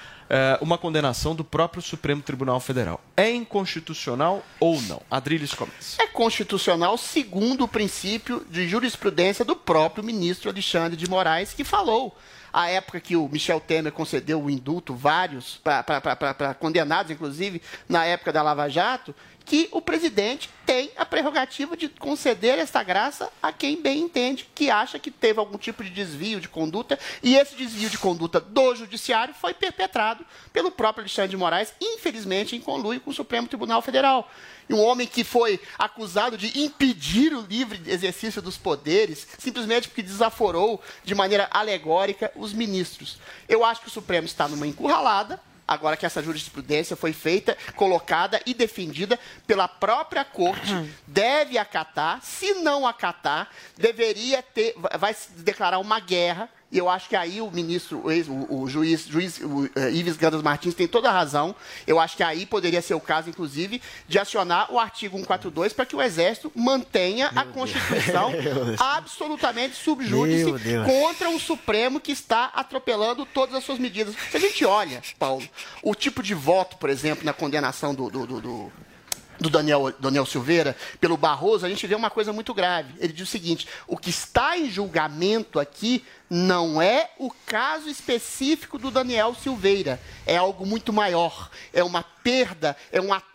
uma 0.60 0.78
condenação 0.78 1.34
do 1.34 1.44
próprio 1.44 1.82
Supremo 1.82 2.22
Tribunal 2.22 2.60
Federal. 2.60 3.00
É 3.16 3.30
inconstitucional 3.30 4.44
ou 4.58 4.80
não? 4.82 5.02
Adriles 5.10 5.54
começa. 5.54 6.02
É 6.02 6.06
constitucional 6.06 6.96
segundo 6.96 7.64
o 7.64 7.68
princípio 7.68 8.44
de 8.50 8.68
jurisprudência 8.68 9.44
do 9.44 9.56
próprio 9.56 10.04
ministro 10.04 10.50
Alexandre 10.50 10.96
de 10.96 11.08
Moraes, 11.08 11.52
que 11.52 11.64
falou. 11.64 12.16
A 12.52 12.68
época 12.70 13.00
que 13.00 13.16
o 13.16 13.28
Michel 13.28 13.58
Temer 13.58 13.90
concedeu 13.90 14.40
o 14.40 14.48
indulto, 14.48 14.94
vários, 14.94 15.60
para 15.64 16.54
condenados, 16.54 17.10
inclusive, 17.10 17.60
na 17.88 18.04
época 18.04 18.32
da 18.32 18.42
Lava 18.42 18.68
Jato, 18.68 19.12
que 19.44 19.68
o 19.72 19.80
presidente 19.80 20.48
tem 20.64 20.90
a 20.96 21.04
prerrogativa 21.04 21.76
de 21.76 21.88
conceder 21.88 22.58
esta 22.58 22.82
graça 22.82 23.30
a 23.42 23.52
quem 23.52 23.80
bem 23.80 24.00
entende, 24.00 24.48
que 24.54 24.70
acha 24.70 24.98
que 24.98 25.10
teve 25.10 25.38
algum 25.38 25.58
tipo 25.58 25.84
de 25.84 25.90
desvio 25.90 26.40
de 26.40 26.48
conduta, 26.48 26.98
e 27.22 27.36
esse 27.36 27.54
desvio 27.54 27.90
de 27.90 27.98
conduta 27.98 28.40
do 28.40 28.74
judiciário 28.74 29.34
foi 29.34 29.52
perpetrado 29.52 30.24
pelo 30.52 30.70
próprio 30.70 31.02
Alexandre 31.02 31.30
de 31.30 31.36
Moraes, 31.36 31.74
infelizmente 31.80 32.56
em 32.56 32.60
conluio 32.60 33.00
com 33.00 33.10
o 33.10 33.14
Supremo 33.14 33.46
Tribunal 33.46 33.82
Federal. 33.82 34.30
E 34.66 34.72
um 34.72 34.82
homem 34.82 35.06
que 35.06 35.22
foi 35.22 35.60
acusado 35.78 36.38
de 36.38 36.58
impedir 36.58 37.34
o 37.34 37.42
livre 37.42 37.82
exercício 37.86 38.40
dos 38.40 38.56
poderes, 38.56 39.28
simplesmente 39.38 39.88
porque 39.88 40.02
desaforou 40.02 40.82
de 41.04 41.14
maneira 41.14 41.48
alegórica 41.50 42.32
os 42.34 42.54
ministros. 42.54 43.18
Eu 43.46 43.62
acho 43.62 43.82
que 43.82 43.88
o 43.88 43.90
Supremo 43.90 44.26
está 44.26 44.48
numa 44.48 44.66
encurralada, 44.66 45.38
agora 45.66 45.96
que 45.96 46.06
essa 46.06 46.22
jurisprudência 46.22 46.96
foi 46.96 47.12
feita, 47.12 47.56
colocada 47.76 48.40
e 48.46 48.54
defendida 48.54 49.18
pela 49.46 49.66
própria 49.66 50.24
corte, 50.24 50.72
deve 51.06 51.58
acatar. 51.58 52.20
Se 52.22 52.54
não 52.54 52.86
acatar, 52.86 53.48
deveria 53.76 54.42
ter, 54.42 54.74
vai 54.98 55.14
se 55.14 55.30
declarar 55.32 55.78
uma 55.78 56.00
guerra. 56.00 56.48
E 56.74 56.78
eu 56.78 56.90
acho 56.90 57.08
que 57.08 57.14
aí 57.14 57.40
o 57.40 57.48
ministro, 57.52 58.02
o, 58.04 58.32
o- 58.52 58.62
o 58.62 58.68
juiz, 58.68 59.06
juiz 59.06 59.38
o, 59.40 59.70
eh, 59.76 59.92
Ives 59.92 60.16
Gandas 60.16 60.42
Martins 60.42 60.74
tem 60.74 60.88
toda 60.88 61.08
a 61.08 61.12
razão. 61.12 61.54
Eu 61.86 62.00
acho 62.00 62.16
que 62.16 62.22
aí 62.24 62.44
poderia 62.44 62.82
ser 62.82 62.94
o 62.94 63.00
caso, 63.00 63.30
inclusive, 63.30 63.80
de 64.08 64.18
acionar 64.18 64.72
o 64.72 64.78
artigo 64.80 65.16
142 65.16 65.72
para 65.72 65.86
que 65.86 65.94
o 65.94 66.02
Exército 66.02 66.50
mantenha 66.52 67.28
a 67.36 67.44
Constituição 67.44 68.30
Meu 68.42 68.42
Deus. 68.64 68.80
absolutamente 68.80 69.76
subjúdice 69.76 70.44
Meu 70.44 70.58
contra 70.84 71.28
um 71.30 71.38
Supremo 71.38 72.00
que 72.00 72.10
está 72.10 72.46
atropelando 72.46 73.24
todas 73.24 73.54
as 73.54 73.62
suas 73.62 73.78
medidas. 73.78 74.16
Se 74.32 74.36
a 74.36 74.40
gente 74.40 74.64
olha, 74.64 75.00
Paulo, 75.16 75.46
o 75.80 75.94
tipo 75.94 76.24
de 76.24 76.34
voto, 76.34 76.76
por 76.76 76.90
exemplo, 76.90 77.24
na 77.24 77.32
condenação 77.32 77.94
do, 77.94 78.10
do, 78.10 78.26
do- 78.26 78.40
do- 78.40 78.72
do 79.38 79.50
Daniel, 79.50 79.92
Daniel 79.98 80.26
Silveira 80.26 80.76
pelo 81.00 81.16
Barroso, 81.16 81.66
a 81.66 81.68
gente 81.68 81.86
vê 81.86 81.94
uma 81.94 82.10
coisa 82.10 82.32
muito 82.32 82.54
grave. 82.54 82.94
Ele 82.98 83.12
diz 83.12 83.28
o 83.28 83.30
seguinte: 83.30 83.66
o 83.86 83.96
que 83.96 84.10
está 84.10 84.56
em 84.58 84.70
julgamento 84.70 85.58
aqui 85.58 86.04
não 86.28 86.80
é 86.80 87.10
o 87.18 87.30
caso 87.46 87.88
específico 87.88 88.78
do 88.78 88.90
Daniel 88.90 89.34
Silveira, 89.34 90.00
é 90.26 90.36
algo 90.36 90.66
muito 90.66 90.92
maior, 90.92 91.50
é 91.72 91.82
uma 91.82 92.02
perda, 92.02 92.76
é 92.90 93.00
um 93.00 93.12
ataque 93.12 93.33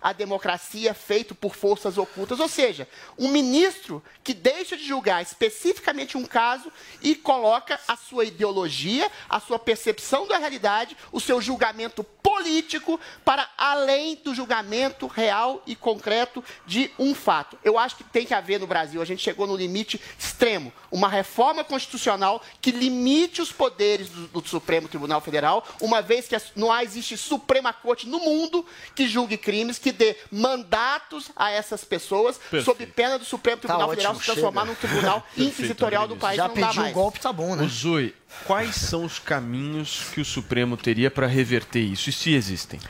à 0.00 0.12
democracia 0.12 0.94
feito 0.94 1.34
por 1.34 1.54
forças 1.56 1.98
ocultas. 1.98 2.38
Ou 2.38 2.48
seja, 2.48 2.88
um 3.18 3.28
ministro 3.28 4.02
que 4.22 4.32
deixa 4.32 4.76
de 4.76 4.86
julgar 4.86 5.22
especificamente 5.22 6.16
um 6.16 6.24
caso 6.24 6.70
e 7.02 7.14
coloca 7.14 7.80
a 7.88 7.96
sua 7.96 8.24
ideologia, 8.24 9.10
a 9.28 9.40
sua 9.40 9.58
percepção 9.58 10.26
da 10.26 10.38
realidade, 10.38 10.96
o 11.10 11.20
seu 11.20 11.40
julgamento 11.40 12.04
político 12.04 12.98
para 13.24 13.48
além 13.58 14.16
do 14.16 14.34
julgamento 14.34 15.06
real 15.06 15.62
e 15.66 15.74
concreto 15.74 16.42
de 16.66 16.90
um 16.98 17.14
fato. 17.14 17.58
Eu 17.62 17.78
acho 17.78 17.96
que 17.96 18.04
tem 18.04 18.24
que 18.24 18.34
haver 18.34 18.60
no 18.60 18.66
Brasil, 18.66 19.02
a 19.02 19.04
gente 19.04 19.22
chegou 19.22 19.46
no 19.46 19.56
limite 19.56 20.00
extremo, 20.18 20.72
uma 20.90 21.08
reforma 21.08 21.64
constitucional 21.64 22.42
que 22.60 22.70
limite 22.70 23.42
os 23.42 23.52
poderes 23.52 24.08
do, 24.08 24.40
do 24.40 24.48
Supremo 24.48 24.88
Tribunal 24.88 25.20
Federal, 25.20 25.66
uma 25.80 26.00
vez 26.00 26.26
que 26.28 26.36
não 26.56 26.74
existe 26.80 27.16
Suprema 27.16 27.72
Corte 27.72 28.08
no 28.08 28.18
mundo 28.18 28.64
que 28.94 29.06
julgue 29.06 29.23
crimes, 29.38 29.78
que 29.78 29.92
dê 29.92 30.16
mandatos 30.30 31.30
a 31.34 31.50
essas 31.50 31.84
pessoas, 31.84 32.36
Perfeito. 32.36 32.64
sob 32.64 32.86
pena 32.86 33.18
do 33.18 33.24
Supremo 33.24 33.58
Tribunal 33.58 33.88
ótimo, 33.88 33.96
Federal 33.96 34.14
se 34.14 34.24
transformar 34.24 34.60
chega. 34.62 34.72
num 34.72 34.88
tribunal 34.88 35.26
inquisitorial 35.36 36.08
do 36.08 36.16
país. 36.16 36.36
Já 36.36 36.48
não 36.48 36.54
dá 36.54 36.68
pediu 36.68 36.82
um 36.84 36.92
golpe, 36.92 37.20
tá 37.20 37.32
bom, 37.32 37.56
O 37.56 37.68
Zui, 37.68 38.14
quais 38.46 38.74
são 38.76 39.04
os 39.04 39.18
caminhos 39.18 40.06
que 40.12 40.20
o 40.20 40.24
Supremo 40.24 40.76
teria 40.76 41.10
para 41.10 41.26
reverter 41.26 41.80
isso? 41.80 42.10
E 42.10 42.12
se 42.12 42.34
existem? 42.34 42.80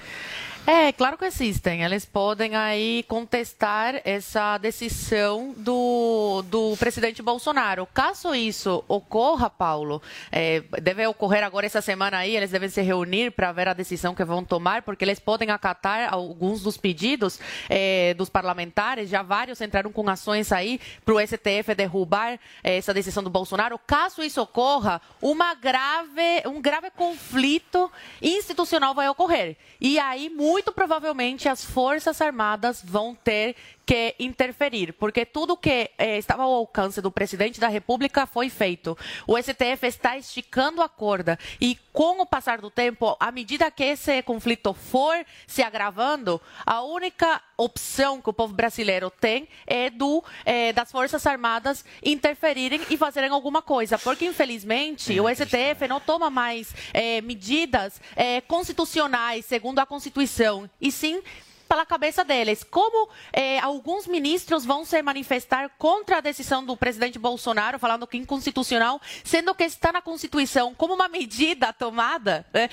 É, 0.66 0.92
claro 0.92 1.18
que 1.18 1.26
existem. 1.26 1.82
Eles 1.82 2.06
podem 2.06 2.56
aí 2.56 3.04
contestar 3.06 4.00
essa 4.02 4.56
decisão 4.56 5.52
do, 5.58 6.42
do 6.46 6.74
presidente 6.78 7.20
Bolsonaro. 7.20 7.86
Caso 7.92 8.34
isso 8.34 8.82
ocorra, 8.88 9.50
Paulo, 9.50 10.00
é, 10.32 10.62
deve 10.80 11.06
ocorrer 11.06 11.44
agora 11.44 11.66
essa 11.66 11.82
semana 11.82 12.16
aí, 12.16 12.34
eles 12.34 12.50
devem 12.50 12.70
se 12.70 12.80
reunir 12.80 13.32
para 13.32 13.52
ver 13.52 13.68
a 13.68 13.74
decisão 13.74 14.14
que 14.14 14.24
vão 14.24 14.42
tomar, 14.42 14.80
porque 14.80 15.04
eles 15.04 15.18
podem 15.18 15.50
acatar 15.50 16.08
alguns 16.10 16.62
dos 16.62 16.78
pedidos 16.78 17.38
é, 17.68 18.14
dos 18.14 18.30
parlamentares. 18.30 19.10
Já 19.10 19.22
vários 19.22 19.60
entraram 19.60 19.92
com 19.92 20.08
ações 20.08 20.50
aí 20.50 20.80
para 21.04 21.14
o 21.14 21.20
STF 21.20 21.74
derrubar 21.76 22.40
é, 22.62 22.78
essa 22.78 22.94
decisão 22.94 23.22
do 23.22 23.28
Bolsonaro. 23.28 23.78
Caso 23.86 24.22
isso 24.22 24.40
ocorra, 24.40 24.98
uma 25.20 25.52
grave, 25.52 26.42
um 26.46 26.58
grave 26.58 26.90
conflito 26.90 27.92
institucional 28.22 28.94
vai 28.94 29.10
ocorrer. 29.10 29.58
E 29.78 29.98
aí, 29.98 30.30
muito 30.30 30.53
provavelmente, 30.72 31.48
as 31.48 31.64
Forças 31.64 32.20
Armadas 32.20 32.82
vão 32.84 33.14
ter 33.14 33.56
que 33.86 34.14
interferir, 34.18 34.92
porque 34.94 35.26
tudo 35.26 35.56
que 35.56 35.90
eh, 35.98 36.18
estava 36.18 36.42
ao 36.42 36.52
alcance 36.52 37.00
do 37.00 37.10
presidente 37.10 37.60
da 37.60 37.68
República 37.68 38.26
foi 38.26 38.48
feito. 38.48 38.96
O 39.26 39.36
STF 39.36 39.86
está 39.86 40.16
esticando 40.16 40.82
a 40.82 40.88
corda 40.88 41.38
e, 41.60 41.78
com 41.92 42.20
o 42.20 42.26
passar 42.26 42.60
do 42.60 42.70
tempo, 42.70 43.16
à 43.20 43.30
medida 43.30 43.70
que 43.70 43.84
esse 43.84 44.22
conflito 44.22 44.72
for 44.72 45.14
se 45.46 45.62
agravando, 45.62 46.40
a 46.64 46.82
única 46.82 47.40
opção 47.56 48.20
que 48.20 48.30
o 48.30 48.32
povo 48.32 48.54
brasileiro 48.54 49.10
tem 49.10 49.48
é 49.66 49.90
do 49.90 50.24
eh, 50.44 50.72
das 50.72 50.90
forças 50.90 51.26
armadas 51.26 51.84
interferirem 52.02 52.80
e 52.90 52.96
fazerem 52.96 53.30
alguma 53.30 53.62
coisa, 53.62 53.98
porque 53.98 54.24
infelizmente 54.24 55.18
o 55.20 55.28
STF 55.28 55.86
não 55.88 56.00
toma 56.00 56.30
mais 56.30 56.74
eh, 56.92 57.20
medidas 57.20 58.00
eh, 58.16 58.40
constitucionais 58.42 59.44
segundo 59.44 59.78
a 59.78 59.86
Constituição 59.86 60.68
e 60.80 60.90
sim 60.90 61.22
pela 61.68 61.84
cabeça 61.86 62.24
deles. 62.24 62.64
Como 62.64 63.08
eh, 63.32 63.58
alguns 63.58 64.06
ministros 64.06 64.64
vão 64.64 64.84
se 64.84 65.00
manifestar 65.02 65.70
contra 65.78 66.18
a 66.18 66.20
decisão 66.20 66.64
do 66.64 66.76
presidente 66.76 67.18
Bolsonaro, 67.18 67.78
falando 67.78 68.06
que 68.06 68.16
é 68.16 68.20
inconstitucional, 68.20 69.00
sendo 69.22 69.54
que 69.54 69.64
está 69.64 69.92
na 69.92 70.02
Constituição 70.02 70.74
como 70.74 70.94
uma 70.94 71.08
medida 71.08 71.72
tomada, 71.72 72.46
né, 72.52 72.68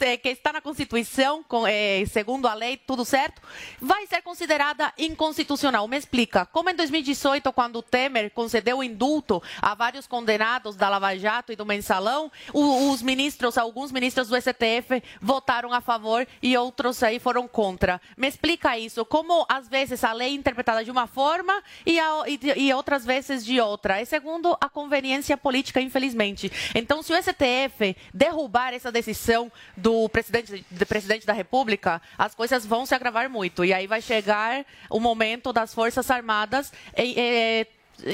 eh, 0.00 0.16
que 0.16 0.28
está 0.28 0.52
na 0.52 0.60
Constituição, 0.60 1.42
com, 1.42 1.66
eh, 1.66 2.04
segundo 2.06 2.46
a 2.46 2.54
lei, 2.54 2.76
tudo 2.76 3.04
certo, 3.04 3.42
vai 3.80 4.06
ser 4.06 4.22
considerada 4.22 4.92
inconstitucional. 4.98 5.88
Me 5.88 5.96
explica, 5.96 6.46
como 6.46 6.70
em 6.70 6.74
2018, 6.74 7.52
quando 7.52 7.82
Temer 7.82 8.30
concedeu 8.30 8.78
o 8.78 8.84
indulto 8.84 9.42
a 9.60 9.74
vários 9.74 10.06
condenados 10.06 10.76
da 10.76 10.88
Lava 10.88 11.16
Jato 11.16 11.52
e 11.52 11.56
do 11.56 11.66
Mensalão, 11.66 12.30
os 12.52 13.02
ministros, 13.02 13.58
alguns 13.58 13.92
ministros 13.92 14.28
do 14.28 14.36
STF 14.36 15.02
votaram 15.20 15.72
a 15.72 15.80
favor 15.80 16.26
e 16.42 16.56
outros 16.56 17.02
aí 17.02 17.18
foram 17.18 17.48
contra. 17.48 18.00
Me 18.16 18.25
explica 18.26 18.76
isso, 18.78 19.04
como 19.04 19.44
às 19.48 19.68
vezes 19.68 20.02
a 20.04 20.12
lei 20.12 20.28
é 20.28 20.32
interpretada 20.34 20.84
de 20.84 20.90
uma 20.90 21.06
forma 21.06 21.62
e, 21.84 21.98
a- 21.98 22.24
e 22.26 22.38
e 22.66 22.72
outras 22.74 23.04
vezes 23.04 23.44
de 23.44 23.60
outra. 23.60 24.00
É 24.00 24.04
segundo 24.04 24.56
a 24.60 24.68
conveniência 24.68 25.36
política, 25.36 25.80
infelizmente. 25.80 26.50
Então, 26.74 27.02
se 27.02 27.12
o 27.12 27.16
STF 27.16 27.96
derrubar 28.12 28.72
essa 28.74 28.90
decisão 28.92 29.50
do 29.76 30.08
presidente, 30.08 30.64
do 30.70 30.86
presidente 30.86 31.26
da 31.26 31.32
República, 31.32 32.00
as 32.16 32.34
coisas 32.34 32.64
vão 32.66 32.84
se 32.86 32.94
agravar 32.94 33.28
muito. 33.30 33.64
E 33.64 33.72
aí 33.72 33.86
vai 33.86 34.00
chegar 34.02 34.64
o 34.90 35.00
momento 35.00 35.52
das 35.52 35.72
Forças 35.74 36.10
Armadas 36.10 36.72
em- 36.96 37.66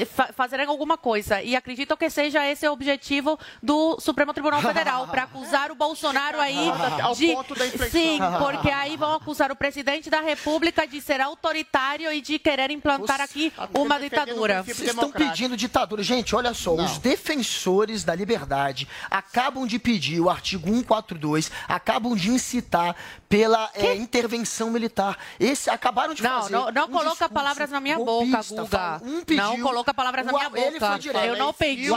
fa- 0.05 0.29
fazerem 0.33 0.65
alguma 0.67 0.97
coisa. 0.97 1.41
E 1.41 1.55
acredito 1.55 1.95
que 1.97 2.09
seja 2.09 2.45
esse 2.47 2.67
o 2.67 2.71
objetivo 2.71 3.37
do 3.61 3.99
Supremo 3.99 4.33
Tribunal 4.33 4.61
Federal, 4.63 5.07
para 5.07 5.23
acusar 5.23 5.71
o 5.71 5.75
Bolsonaro 5.75 6.39
aí 6.39 6.57
Ao 7.01 7.13
de. 7.15 7.27
ponto 7.33 7.55
da 7.55 7.65
inflexão. 7.67 7.99
Sim, 8.01 8.19
porque 8.39 8.69
aí 8.69 8.95
vão 8.97 9.13
acusar 9.13 9.51
o 9.51 9.55
presidente 9.55 10.09
da 10.09 10.21
República 10.21 10.87
de 10.87 11.01
ser 11.01 11.19
autoritário 11.21 12.11
e 12.11 12.21
de 12.21 12.39
querer 12.39 12.71
implantar 12.71 13.21
aqui 13.21 13.51
uma 13.73 13.99
ditadura. 13.99 14.63
Vocês 14.63 14.81
estão 14.89 15.11
pedindo 15.11 15.55
ditadura. 15.57 16.01
Gente, 16.03 16.35
olha 16.35 16.53
só, 16.53 16.73
os 16.73 16.97
defensores 16.97 18.03
da 18.03 18.15
liberdade 18.15 18.87
acabam 19.09 19.65
de 19.65 19.79
pedir 19.79 20.19
o 20.19 20.29
artigo 20.29 20.67
142, 20.67 21.51
acabam 21.67 22.15
de 22.15 22.29
incitar 22.29 22.95
pela 23.27 23.69
é, 23.73 23.95
intervenção 23.95 24.69
militar. 24.69 25.17
Esse 25.39 25.69
acabaram 25.69 26.13
de 26.13 26.21
Não, 26.21 26.41
fazer. 26.41 26.53
não, 26.53 26.71
não 26.71 26.83
um 26.85 26.87
coloca 26.87 27.09
discurso 27.11 27.33
palavras 27.33 27.69
na 27.71 27.79
minha 27.79 27.97
boca. 27.97 28.41
Guga. 28.47 29.01
Um 29.03 29.21
pediu, 29.23 29.43
não 29.43 29.57
coloca 29.73 29.93
palavras 29.93 30.25
na 30.25 30.31
minha 30.31 30.45
A- 30.45 30.51
ele 30.59 30.79
foi 30.79 30.87
boca. 30.87 30.99
direto. 30.99 31.25
Eu 31.25 31.37
não 31.37 31.53
pedi, 31.53 31.85
eu 31.85 31.95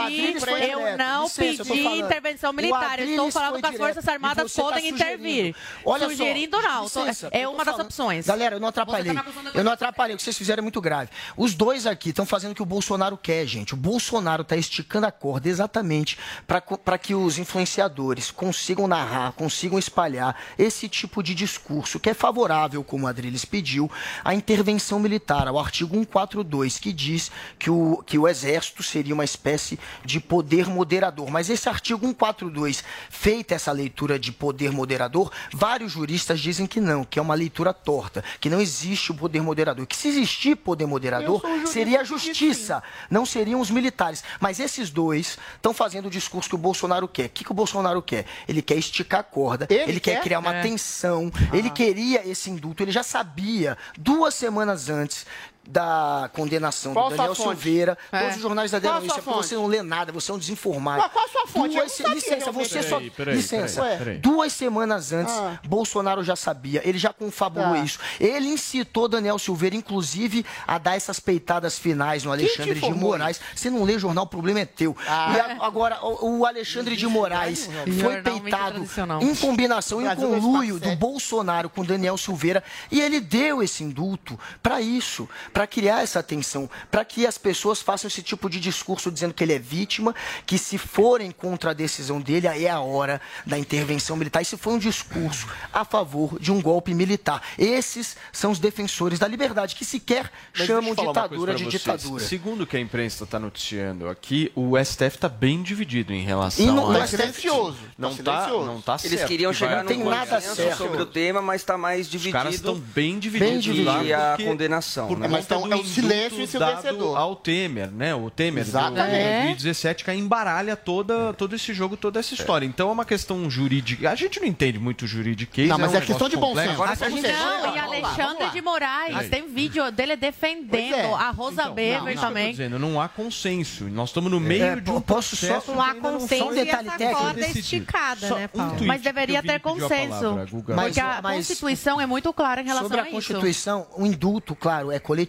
não 0.97 1.23
Licença, 1.23 1.61
eu 1.61 1.65
pedi 1.65 1.83
falando. 1.83 2.05
intervenção 2.05 2.53
militar. 2.53 2.99
Eu 2.99 3.05
estou 3.07 3.31
falando 3.31 3.61
que 3.61 3.67
as. 3.67 3.77
Forças 3.77 4.07
Armadas 4.07 4.53
tá 4.53 4.61
podem 4.61 4.89
sugerindo. 4.89 5.03
intervir. 5.27 5.55
Olha 5.85 6.03
só, 6.05 6.09
Sugerindo 6.09 6.61
não, 6.61 6.89
tô- 6.89 6.99
licença, 7.05 7.29
é 7.31 7.41
eu 7.45 7.51
uma 7.51 7.63
das 7.63 7.73
falando. 7.73 7.85
opções. 7.87 8.25
Galera, 8.25 8.55
eu 8.55 8.59
não 8.59 8.67
atrapalhei. 8.67 9.13
Eu 9.53 9.63
não 9.63 9.71
atrapalhei. 9.71 10.15
O 10.15 10.17
que 10.17 10.23
vocês 10.23 10.37
fizeram 10.37 10.61
é 10.61 10.63
muito 10.63 10.81
grave. 10.81 11.09
Os 11.37 11.53
dois 11.53 11.85
aqui 11.85 12.09
estão 12.09 12.25
fazendo 12.25 12.51
o 12.51 12.55
que 12.55 12.61
o 12.61 12.65
Bolsonaro 12.65 13.15
quer, 13.17 13.45
gente. 13.45 13.73
O 13.73 13.77
Bolsonaro 13.77 14.41
está 14.41 14.55
esticando 14.57 15.05
a 15.05 15.11
corda 15.11 15.47
exatamente 15.47 16.17
para 16.47 16.97
que 16.97 17.13
os 17.13 17.37
influenciadores 17.37 18.31
consigam 18.31 18.87
narrar, 18.87 19.31
consigam 19.33 19.77
espalhar 19.77 20.35
esse 20.57 20.89
tipo 20.89 21.21
de 21.21 21.33
discurso 21.35 21.99
que 21.99 22.09
é 22.09 22.13
favorável, 22.13 22.83
como 22.83 23.05
o 23.05 23.07
Adriles 23.07 23.45
pediu, 23.45 23.89
à 24.23 24.33
intervenção 24.33 24.99
militar, 24.99 25.47
ao 25.47 25.59
artigo 25.59 25.95
142, 25.95 26.77
que 26.79 26.91
diz 26.91 27.31
que 27.59 27.66
o, 27.69 28.03
que 28.05 28.17
o 28.17 28.27
exército 28.27 28.83
seria 28.83 29.13
uma 29.13 29.23
espécie 29.25 29.79
de 30.03 30.19
poder 30.19 30.67
moderador. 30.67 31.29
Mas 31.29 31.49
esse 31.49 31.67
artigo 31.69 31.99
142, 32.05 32.83
feita 33.09 33.55
essa 33.55 33.71
leitura 33.71 34.17
de 34.19 34.31
poder 34.31 34.71
moderador, 34.71 35.31
vários 35.53 35.91
juristas 35.91 36.39
dizem 36.39 36.65
que 36.65 36.79
não, 36.79 37.03
que 37.03 37.19
é 37.19 37.21
uma 37.21 37.33
leitura 37.35 37.73
torta, 37.73 38.23
que 38.39 38.49
não 38.49 38.59
existe 38.61 39.11
o 39.11 39.15
poder 39.15 39.41
moderador. 39.41 39.85
Que 39.85 39.95
se 39.95 40.07
existir 40.07 40.55
poder 40.55 40.85
moderador, 40.85 41.41
seria 41.65 42.01
a 42.01 42.03
justiça, 42.03 42.81
não 43.09 43.25
seriam 43.25 43.59
os 43.59 43.69
militares. 43.69 44.23
Mas 44.39 44.59
esses 44.59 44.89
dois 44.89 45.37
estão 45.55 45.73
fazendo 45.73 46.07
o 46.07 46.11
discurso 46.11 46.49
que 46.49 46.55
o 46.55 46.59
Bolsonaro 46.59 47.07
quer. 47.07 47.25
O 47.25 47.29
que, 47.29 47.43
que 47.43 47.51
o 47.51 47.55
Bolsonaro 47.55 48.01
quer? 48.01 48.25
Ele 48.47 48.61
quer 48.61 48.75
esticar 48.75 49.19
a 49.21 49.23
corda, 49.23 49.67
ele, 49.69 49.91
Ele 49.91 49.99
quer? 49.99 50.15
quer? 50.15 50.23
criar 50.23 50.39
uma 50.39 50.55
É. 50.55 50.61
tensão, 50.61 51.31
ele 51.53 51.69
queria 51.69 52.27
esse 52.27 52.49
indulto, 52.49 52.83
ele 52.83 52.91
já 52.91 53.03
sabia 53.03 53.77
duas 53.97 54.33
semanas 54.33 54.89
antes 54.89 55.25
da 55.67 56.29
condenação 56.33 56.93
Qual 56.93 57.09
do 57.09 57.15
Daniel? 57.17 57.35
Silveira, 57.35 57.97
É. 58.11 58.19
todos 58.21 58.35
os 58.37 58.41
jornais 58.41 58.71
da 58.71 58.79
denúncia, 58.79 59.21
porque 59.21 59.29
você 59.37 59.55
não 59.55 59.67
lê 59.67 59.81
nada, 59.81 60.11
você 60.13 60.31
é 60.31 60.33
um 60.33 60.37
desinformado. 60.37 61.01
Mas 61.03 61.11
qual 61.11 61.25
a 61.25 61.27
sua 61.27 61.47
fonte? 61.47 61.75
Duas, 61.75 61.91
sabia 61.91 62.13
licença, 62.15 62.35
realmente. 62.37 62.69
você 62.69 62.83
só. 62.83 62.95
Peraí, 62.95 63.09
peraí, 63.11 63.35
licença. 63.35 63.81
peraí, 63.81 63.97
peraí. 63.97 64.17
Duas 64.19 64.53
semanas 64.53 65.11
antes, 65.11 65.33
Ah. 65.33 65.59
Bolsonaro 65.67 66.23
já 66.23 66.35
sabia, 66.35 66.81
ele 66.87 66.97
já 66.97 67.11
confabulou 67.11 67.71
Tá. 67.73 67.79
isso. 67.79 67.99
Ele 68.19 68.47
incitou 68.47 69.07
Daniel 69.09 69.37
Silveira, 69.37 69.75
inclusive, 69.75 70.45
a 70.65 70.77
dar 70.77 70.95
essas 70.95 71.19
peitadas 71.19 71.77
finais 71.77 72.23
no 72.23 72.31
Alexandre 72.31 72.79
de 72.79 72.93
Moraes. 72.93 73.39
Você 73.53 73.69
não 73.69 73.83
lê 73.83 73.99
jornal, 73.99 74.23
o 74.23 74.27
problema 74.27 74.61
é 74.61 74.65
teu. 74.65 74.95
Ah. 75.07 75.33
E 75.35 75.39
a- 75.39 75.57
agora, 75.65 75.99
o, 76.01 76.39
o 76.39 76.45
Alexandre 76.45 76.95
de 76.95 77.05
Moraes 77.07 77.69
foi 78.01 78.21
peitado 78.21 78.87
em 79.21 79.35
combinação, 79.35 80.01
em 80.01 80.15
conluio 80.15 80.79
do. 80.79 80.95
Bolsonaro 80.95 81.69
com 81.69 81.83
Daniel 81.83 82.17
Silveira. 82.17 82.63
E 82.91 83.01
ele 83.01 83.19
deu 83.19 83.61
esse 83.61 83.83
indulto 83.83 84.39
para 84.63 84.79
isso, 84.81 85.27
para 85.57 85.65
criar 85.65 86.03
essa 86.03 86.21
tensão, 86.21 86.69
para 86.91 87.03
que 87.03 87.25
as 87.25 87.35
pessoas 87.35 87.81
façam 87.81 88.07
esse 88.07 88.21
tipo 88.21 88.47
de 88.47 88.59
discurso 88.59 89.11
dizendo 89.11 89.33
que 89.33 89.43
ele 89.43 89.53
é 89.53 89.57
vítima, 89.57 90.13
que 90.45 90.55
se 90.55 90.77
forem 90.77 91.31
contra 91.31 91.71
a 91.71 91.73
decisão 91.73 92.21
dele, 92.21 92.47
aí 92.47 92.65
é 92.67 92.69
a 92.69 92.79
hora 92.79 93.19
da 93.43 93.57
intervenção 93.57 94.15
militar. 94.15 94.39
Isso 94.43 94.55
foi 94.55 94.73
um 94.73 94.77
discurso 94.77 95.47
a 95.73 95.83
favor 95.83 96.37
de 96.39 96.51
um 96.51 96.61
golpe 96.61 96.93
militar. 96.93 97.41
Esses 97.57 98.15
são 98.31 98.51
os 98.51 98.59
defensores 98.59 99.17
da 99.17 99.27
liberdade, 99.27 99.73
que 99.75 99.83
sequer 99.83 100.31
Mas 100.55 100.67
chamam 100.67 100.93
ditadura 100.93 101.55
de 101.55 101.63
vocês. 101.63 101.81
ditadura. 101.81 102.23
Segundo 102.23 102.61
o 102.61 102.67
que 102.67 102.77
a 102.77 102.79
imprensa 102.79 103.23
está 103.23 103.39
noticiando 103.39 104.07
aqui, 104.09 104.51
o 104.53 104.77
STF 104.77 105.15
está 105.15 105.27
bem 105.27 105.63
dividido 105.63 106.13
em 106.13 106.21
relação 106.23 106.63
E 106.63 106.67
não- 106.69 106.91
a 106.91 106.99
tá 106.99 107.05
esse- 107.05 107.17
silencioso, 107.17 107.79
Não 107.97 108.15
tá 108.15 108.23
tá, 108.45 108.47
não 108.49 108.79
tá 108.79 108.97
Eles 109.03 109.17
certo 109.21 109.27
queriam 109.27 109.51
que 109.51 109.59
vai 109.59 109.69
chegar 109.69 109.81
num 109.83 109.87
tem 109.89 110.03
nada 110.03 110.35
consenso 110.35 110.55
certo. 110.55 110.77
sobre 110.77 111.01
o 111.01 111.05
tema, 111.07 111.41
mas 111.41 111.61
está 111.61 111.75
mais 111.79 112.01
Os 112.05 112.11
dividido. 112.11 112.33
caras 112.37 112.53
estão 112.53 112.75
bem 112.75 113.17
divididos 113.17 113.51
Bem 113.53 113.59
dividido. 113.59 114.03
E 114.05 114.13
a 114.13 114.37
condenação, 114.37 115.07
por 115.07 115.17
né? 115.17 115.25
conta 115.25 115.37
Mas 115.37 115.46
então 115.55 115.71
é 115.71 115.75
o 115.75 115.85
silêncio 115.85 116.41
ensurdecedor. 116.41 117.13
dado 117.13 117.15
ao 117.15 117.35
Temer, 117.35 117.89
né? 117.91 118.13
O 118.15 118.29
Temer 118.29 118.63
Exatamente. 118.63 119.09
de 119.09 119.15
É. 119.15 119.33
2017 119.43 120.03
que 120.03 120.11
aí 120.11 120.19
embaralha 120.19 120.75
toda, 120.75 121.33
todo 121.33 121.55
esse 121.55 121.73
jogo, 121.73 121.95
toda 121.97 122.19
essa 122.19 122.33
história. 122.33 122.65
Então 122.65 122.89
é 122.89 122.91
uma 122.91 123.05
questão 123.05 123.49
jurídica. 123.49 124.09
A 124.11 124.15
gente 124.15 124.39
não 124.39 124.47
entende 124.47 124.77
muito 124.79 125.07
juridiquês. 125.07 125.69
Não, 125.69 125.77
mas 125.77 125.91
um 125.93 125.95
é 125.97 126.01
questão 126.01 126.29
de 126.29 126.37
bom 126.37 126.55
senso. 126.55 126.71
Agora, 126.71 126.91
Não, 126.91 126.97
vamos 127.09 127.23
e 127.23 127.31
lá, 127.31 127.61
vamos 127.61 127.75
lá, 127.75 127.83
Alexandre 127.83 128.49
de. 128.51 128.61
Moraes. 128.61 129.29
Tem 129.29 129.47
vídeo 129.47 129.91
dele 129.91 130.15
defendendo 130.15 130.95
é. 130.95 131.13
a 131.13 131.31
Rosa 131.31 131.61
Então, 131.63 131.73
Weber 131.75 132.15
não, 132.15 132.21
também. 132.21 132.51
dizendo, 132.51 132.77
não 132.79 132.99
há 133.01 133.07
consenso. 133.07 133.85
Nós 133.85 134.09
estamos 134.09 134.29
no 134.31 134.39
meio 134.39 134.63
É, 134.63 134.75
de 134.75 134.91
um 134.91 134.99
posso 135.01 135.35
só- 135.35 135.47
processo 135.47 135.71
ainda 135.81 136.11
não 136.11 136.19
consenso 136.19 136.45
foi 136.45 136.59
e 136.59 136.65
detalhe 136.65 136.87
essa 136.87 136.97
técnico 136.97 137.21
corda 137.21 137.47
esticada, 137.47 138.27
Só 138.27 138.35
né, 138.35 138.47
Paulo? 138.47 138.75
Mas 138.85 139.01
deveria 139.01 139.41
ter 139.41 139.53
a 139.53 139.59
consenso. 139.59 140.37
Porque 140.75 140.99
a 140.99 141.21
Constituição 141.21 142.01
é 142.01 142.05
muito 142.05 142.33
clara 142.33 142.61
em 142.61 142.65
relação 142.65 142.87
Sobre 142.87 142.99
a 142.99 143.03
a 143.03 143.07
isso. 143.07 143.15
Constituição, 143.15 143.87
o 143.95 144.05
indulto, 144.05 144.55
claro, 144.55 144.91
é 144.91 144.99
coletivo, 144.99 145.27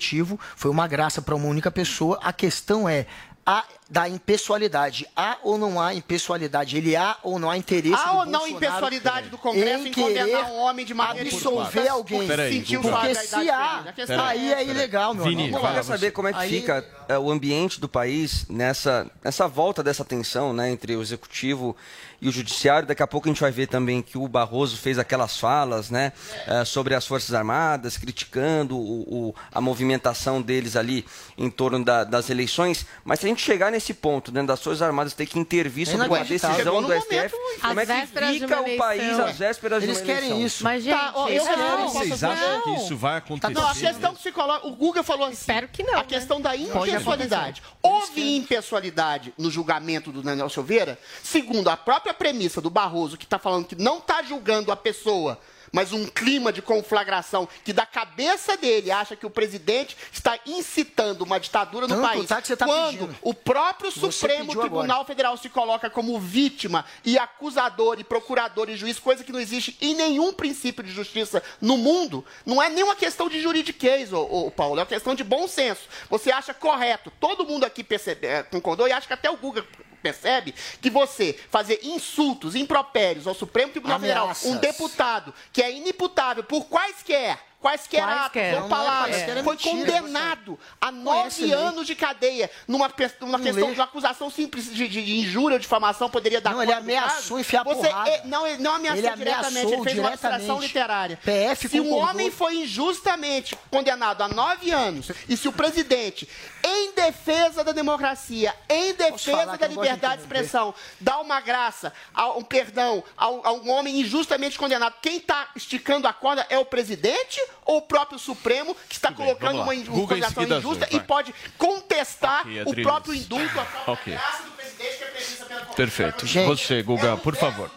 foi 0.56 0.70
uma 0.70 0.86
graça 0.86 1.20
para 1.22 1.34
uma 1.34 1.46
única 1.48 1.70
pessoa. 1.70 2.18
A 2.22 2.32
questão 2.32 2.88
é 2.88 3.06
a 3.48 3.64
da 3.88 4.06
impessoalidade. 4.06 5.06
Há 5.16 5.38
ou 5.42 5.56
não 5.56 5.80
há 5.80 5.94
impessoalidade? 5.94 6.76
Ele 6.76 6.94
há 6.94 7.16
ou 7.22 7.38
não 7.38 7.50
há 7.50 7.56
interesse 7.56 7.94
Há 7.94 8.10
do 8.12 8.18
ou 8.18 8.26
não 8.26 8.40
Bolsonaro 8.40 8.56
impessoalidade 8.56 9.28
do 9.30 9.38
Congresso 9.38 9.86
em, 9.86 9.90
querer 9.90 10.20
condenar 10.26 10.50
um 10.50 10.58
homem 10.58 10.84
de 10.84 10.92
maneira 10.92 11.30
absolver 11.30 11.88
alguém? 11.88 12.18
por 12.20 12.26
Peraí, 12.26 12.62
Porque 12.62 14.06
se 14.06 14.12
há, 14.12 14.26
aí 14.26 14.52
é 14.52 14.58
é 14.58 14.66
ilegal, 14.66 15.14
meu 15.14 15.24
Vini, 15.24 15.44
amigo. 15.44 15.56
Eu 15.56 15.60
você. 15.82 15.92
saber 15.92 16.10
como 16.10 16.28
é 16.28 16.34
que 16.34 16.38
Aí- 16.40 16.60
fica 16.60 16.84
é, 17.08 17.18
o 17.18 17.30
ambiente 17.30 17.80
do 17.80 17.88
país 17.88 18.46
nessa, 18.50 19.10
nessa 19.24 19.48
volta 19.48 19.82
dessa 19.82 20.04
tensão 20.04 20.52
né, 20.52 20.70
entre 20.70 20.94
o 20.94 21.00
executivo 21.00 21.74
e 22.20 22.28
o 22.28 22.32
judiciário. 22.32 22.86
Daqui 22.88 23.02
a 23.02 23.06
pouco 23.06 23.28
a 23.28 23.30
gente 23.32 23.40
vai 23.40 23.50
ver 23.50 23.66
também 23.68 24.02
que 24.02 24.16
o 24.18 24.26
Barroso 24.28 24.76
fez 24.76 24.98
aquelas 24.98 25.38
falas 25.38 25.90
né, 25.90 26.12
eh, 26.46 26.64
sobre 26.64 26.94
as 26.94 27.06
Forças 27.06 27.32
Armadas, 27.34 27.96
criticando 27.96 28.76
o, 28.76 29.28
o- 29.28 29.34
a 29.52 29.60
movimentação 29.60 30.40
deles 30.42 30.76
ali 30.76 31.04
em 31.36 31.50
torno 31.50 31.84
da- 31.84 32.04
das 32.04 32.30
eleições. 32.30 32.84
Mas 33.04 33.20
se 33.20 33.26
a 33.26 33.28
gente 33.28 33.42
chegar 33.42 33.70
nesse 33.70 33.94
ponto, 33.94 34.30
dentro 34.30 34.48
das 34.48 34.62
Forças 34.62 34.82
Armadas, 34.82 35.14
ter 35.14 35.26
que 35.26 35.38
intervir 35.38 35.88
É 35.88 35.90
sobre 35.92 36.06
uma 36.08 36.24
decisão 36.24 36.82
do 36.82 36.92
STF, 36.92 37.34
como 37.60 37.80
é 37.80 37.86
que 37.86 38.06
fica 38.38 38.60
o 38.60 38.76
país 38.76 39.18
às 39.18 39.36
vésperas 39.38 39.82
Eles 39.82 39.96
de 39.96 40.02
uma 40.02 40.06
querem 40.06 40.28
eleição? 40.30 40.46
isso. 40.46 40.64
Mas, 40.64 40.82
gente, 40.84 40.98
Tá, 40.98 41.12
ó, 41.14 41.28
eu 41.28 41.44
não. 41.44 41.54
quero- 41.54 41.88
Vocês 41.88 42.24
acham 42.24 42.62
que 42.62 42.70
isso 42.74 42.96
vai 42.96 43.16
acontecer? 43.18 43.52
Não, 43.54 43.66
a 43.68 43.74
questão 43.74 44.14
que 44.14 44.22
se 44.22 44.32
coloca. 44.32 44.66
O 44.66 44.72
Guga 44.74 45.02
falou 45.02 45.26
assim. 45.26 45.34
Espero 45.38 45.68
que 45.68 45.82
não, 45.82 45.98
A 46.00 46.04
questão 46.04 46.40
da 46.40 46.54
impessoalidade. 46.56 47.62
Houve 47.82 48.36
impessoalidade 48.36 49.32
no 49.38 49.50
julgamento 49.50 50.10
do 50.12 50.22
Daniel 50.22 50.48
Silveira, 50.48 50.98
segundo 51.22 51.68
a 51.68 51.76
própria 51.76 52.07
premissa 52.14 52.60
do 52.60 52.70
Barroso, 52.70 53.16
que 53.16 53.24
está 53.24 53.38
falando 53.38 53.66
que 53.66 53.76
não 53.76 53.98
está 53.98 54.22
julgando 54.22 54.72
a 54.72 54.76
pessoa. 54.76 55.38
Mas 55.72 55.92
um 55.92 56.06
clima 56.06 56.52
de 56.52 56.62
conflagração 56.62 57.48
que 57.64 57.72
da 57.72 57.84
cabeça 57.84 58.56
dele 58.56 58.90
acha 58.90 59.14
que 59.14 59.26
o 59.26 59.30
presidente 59.30 59.96
está 60.10 60.38
incitando 60.46 61.22
uma 61.22 61.38
ditadura 61.38 61.86
no 61.86 61.94
Tanto 61.94 62.08
país. 62.08 62.26
tá 62.26 62.40
que 62.40 62.48
você 62.48 62.56
tá 62.56 62.66
quando 62.66 62.98
pedindo. 62.98 63.16
o 63.22 63.34
próprio 63.34 63.90
Supremo 63.90 64.56
Tribunal 64.56 65.00
agora. 65.00 65.04
Federal 65.04 65.36
se 65.36 65.48
coloca 65.48 65.90
como 65.90 66.18
vítima 66.18 66.84
e 67.04 67.18
acusador 67.18 67.98
e 67.98 68.04
procurador 68.04 68.70
e 68.70 68.76
juiz, 68.76 68.98
coisa 68.98 69.22
que 69.22 69.32
não 69.32 69.40
existe 69.40 69.76
em 69.80 69.94
nenhum 69.94 70.32
princípio 70.32 70.82
de 70.82 70.90
justiça 70.90 71.42
no 71.60 71.76
mundo, 71.76 72.24
não 72.46 72.62
é 72.62 72.68
nenhuma 72.68 72.96
questão 72.96 73.28
de 73.28 73.40
juridiquês, 73.40 74.12
ô, 74.12 74.22
ô, 74.22 74.50
Paulo, 74.50 74.78
é 74.78 74.82
uma 74.82 74.86
questão 74.86 75.14
de 75.14 75.24
bom 75.24 75.46
senso. 75.46 75.82
Você 76.08 76.30
acha 76.30 76.54
correto, 76.54 77.12
todo 77.20 77.44
mundo 77.44 77.64
aqui 77.64 77.84
percebe, 77.84 78.26
é, 78.26 78.42
concordou 78.42 78.88
e 78.88 78.92
acha 78.92 79.06
que 79.06 79.12
até 79.12 79.30
o 79.30 79.36
Guga 79.36 79.64
percebe 79.98 80.54
que 80.80 80.90
você 80.90 81.38
fazer 81.50 81.80
insultos, 81.82 82.54
impropérios 82.54 83.26
ao 83.26 83.34
Supremo 83.34 83.72
Tribunal 83.72 83.96
Ameaças. 83.96 84.42
Federal, 84.42 84.56
um 84.56 84.60
deputado 84.60 85.34
que 85.52 85.62
é 85.62 85.70
inimputável 85.72 86.44
por 86.44 86.64
quaisquer 86.66 87.47
Quaisquer, 87.60 88.04
Quaisquer. 88.04 88.50
atos 88.54 88.60
ou 88.60 88.66
é 88.66 88.68
palavras. 88.68 89.16
é 89.16 89.42
foi 89.42 89.56
condenado 89.58 90.58
a 90.80 90.92
nove 90.92 91.52
anos 91.52 91.86
de 91.88 91.94
cadeia 91.96 92.48
numa, 92.68 92.88
numa 93.20 93.40
questão 93.40 93.72
de 93.72 93.74
uma 93.78 93.84
acusação 93.84 94.30
simples 94.30 94.72
de, 94.72 94.86
de, 94.86 95.02
de 95.04 95.18
injúria 95.18 95.56
ou 95.56 95.58
difamação 95.58 96.08
poderia 96.08 96.40
dar 96.40 96.52
Não, 96.52 96.62
ele 96.62 96.72
ameaçou 96.72 97.14
caso. 97.16 97.38
enfiar 97.40 97.64
Você, 97.64 97.88
porrada. 97.88 98.10
é, 98.10 98.22
Não, 98.26 98.46
ele 98.46 98.62
não 98.62 98.74
ameaçou 98.74 98.98
Ele 99.04 99.16
diretamente, 99.16 99.46
ameaçou 99.48 99.72
ele 99.72 99.82
fez 99.82 99.98
uma 99.98 100.08
abstração 100.08 100.38
diretamente. 100.60 100.66
literária. 100.68 101.16
PF 101.24 101.68
se 101.68 101.80
um 101.80 101.92
homem 101.94 102.30
foi 102.30 102.58
injustamente 102.58 103.58
condenado 103.70 104.22
a 104.22 104.28
nove 104.28 104.70
anos 104.70 105.10
e 105.28 105.36
se 105.36 105.48
o 105.48 105.52
presidente, 105.52 106.28
em 106.62 106.92
defesa 106.92 107.64
da 107.64 107.72
democracia, 107.72 108.54
em 108.68 108.94
defesa 108.94 109.56
da 109.56 109.66
liberdade 109.66 110.18
de 110.18 110.22
expressão, 110.22 110.72
dá 111.00 111.18
uma 111.20 111.40
graça, 111.40 111.92
um 112.36 112.42
perdão 112.44 113.02
a 113.16 113.28
um 113.52 113.68
homem 113.70 113.98
injustamente 114.00 114.56
condenado, 114.56 114.94
quem 115.02 115.16
está 115.16 115.48
esticando 115.56 116.06
a 116.06 116.12
corda 116.12 116.46
é 116.48 116.56
o 116.58 116.64
presidente 116.64 117.40
ou 117.64 117.78
o 117.78 117.82
próprio 117.82 118.18
Supremo, 118.18 118.74
que 118.88 118.94
está 118.94 119.08
Tudo 119.08 119.18
colocando 119.18 119.60
uma 119.62 119.74
condenação 119.84 120.42
injusta 120.42 120.86
Azul, 120.86 120.98
e 120.98 121.00
pode 121.00 121.34
contestar 121.56 122.40
Ok, 122.40 122.62
o 122.64 122.82
próprio 122.82 123.14
indulto, 123.14 123.60
a 123.60 123.64
própria 123.64 123.92
Ok. 123.92 124.12
graça 124.14 124.42
do 124.42 124.50
presidente 124.52 124.96
que 124.98 125.04
é 125.04 125.06
prevista 125.08 125.44
pela 125.44 125.60
Perfeito. 125.66 126.26
Gente. 126.26 126.46
Você, 126.46 126.82
Guga, 126.82 127.16
por 127.16 127.36
favor. 127.36 127.70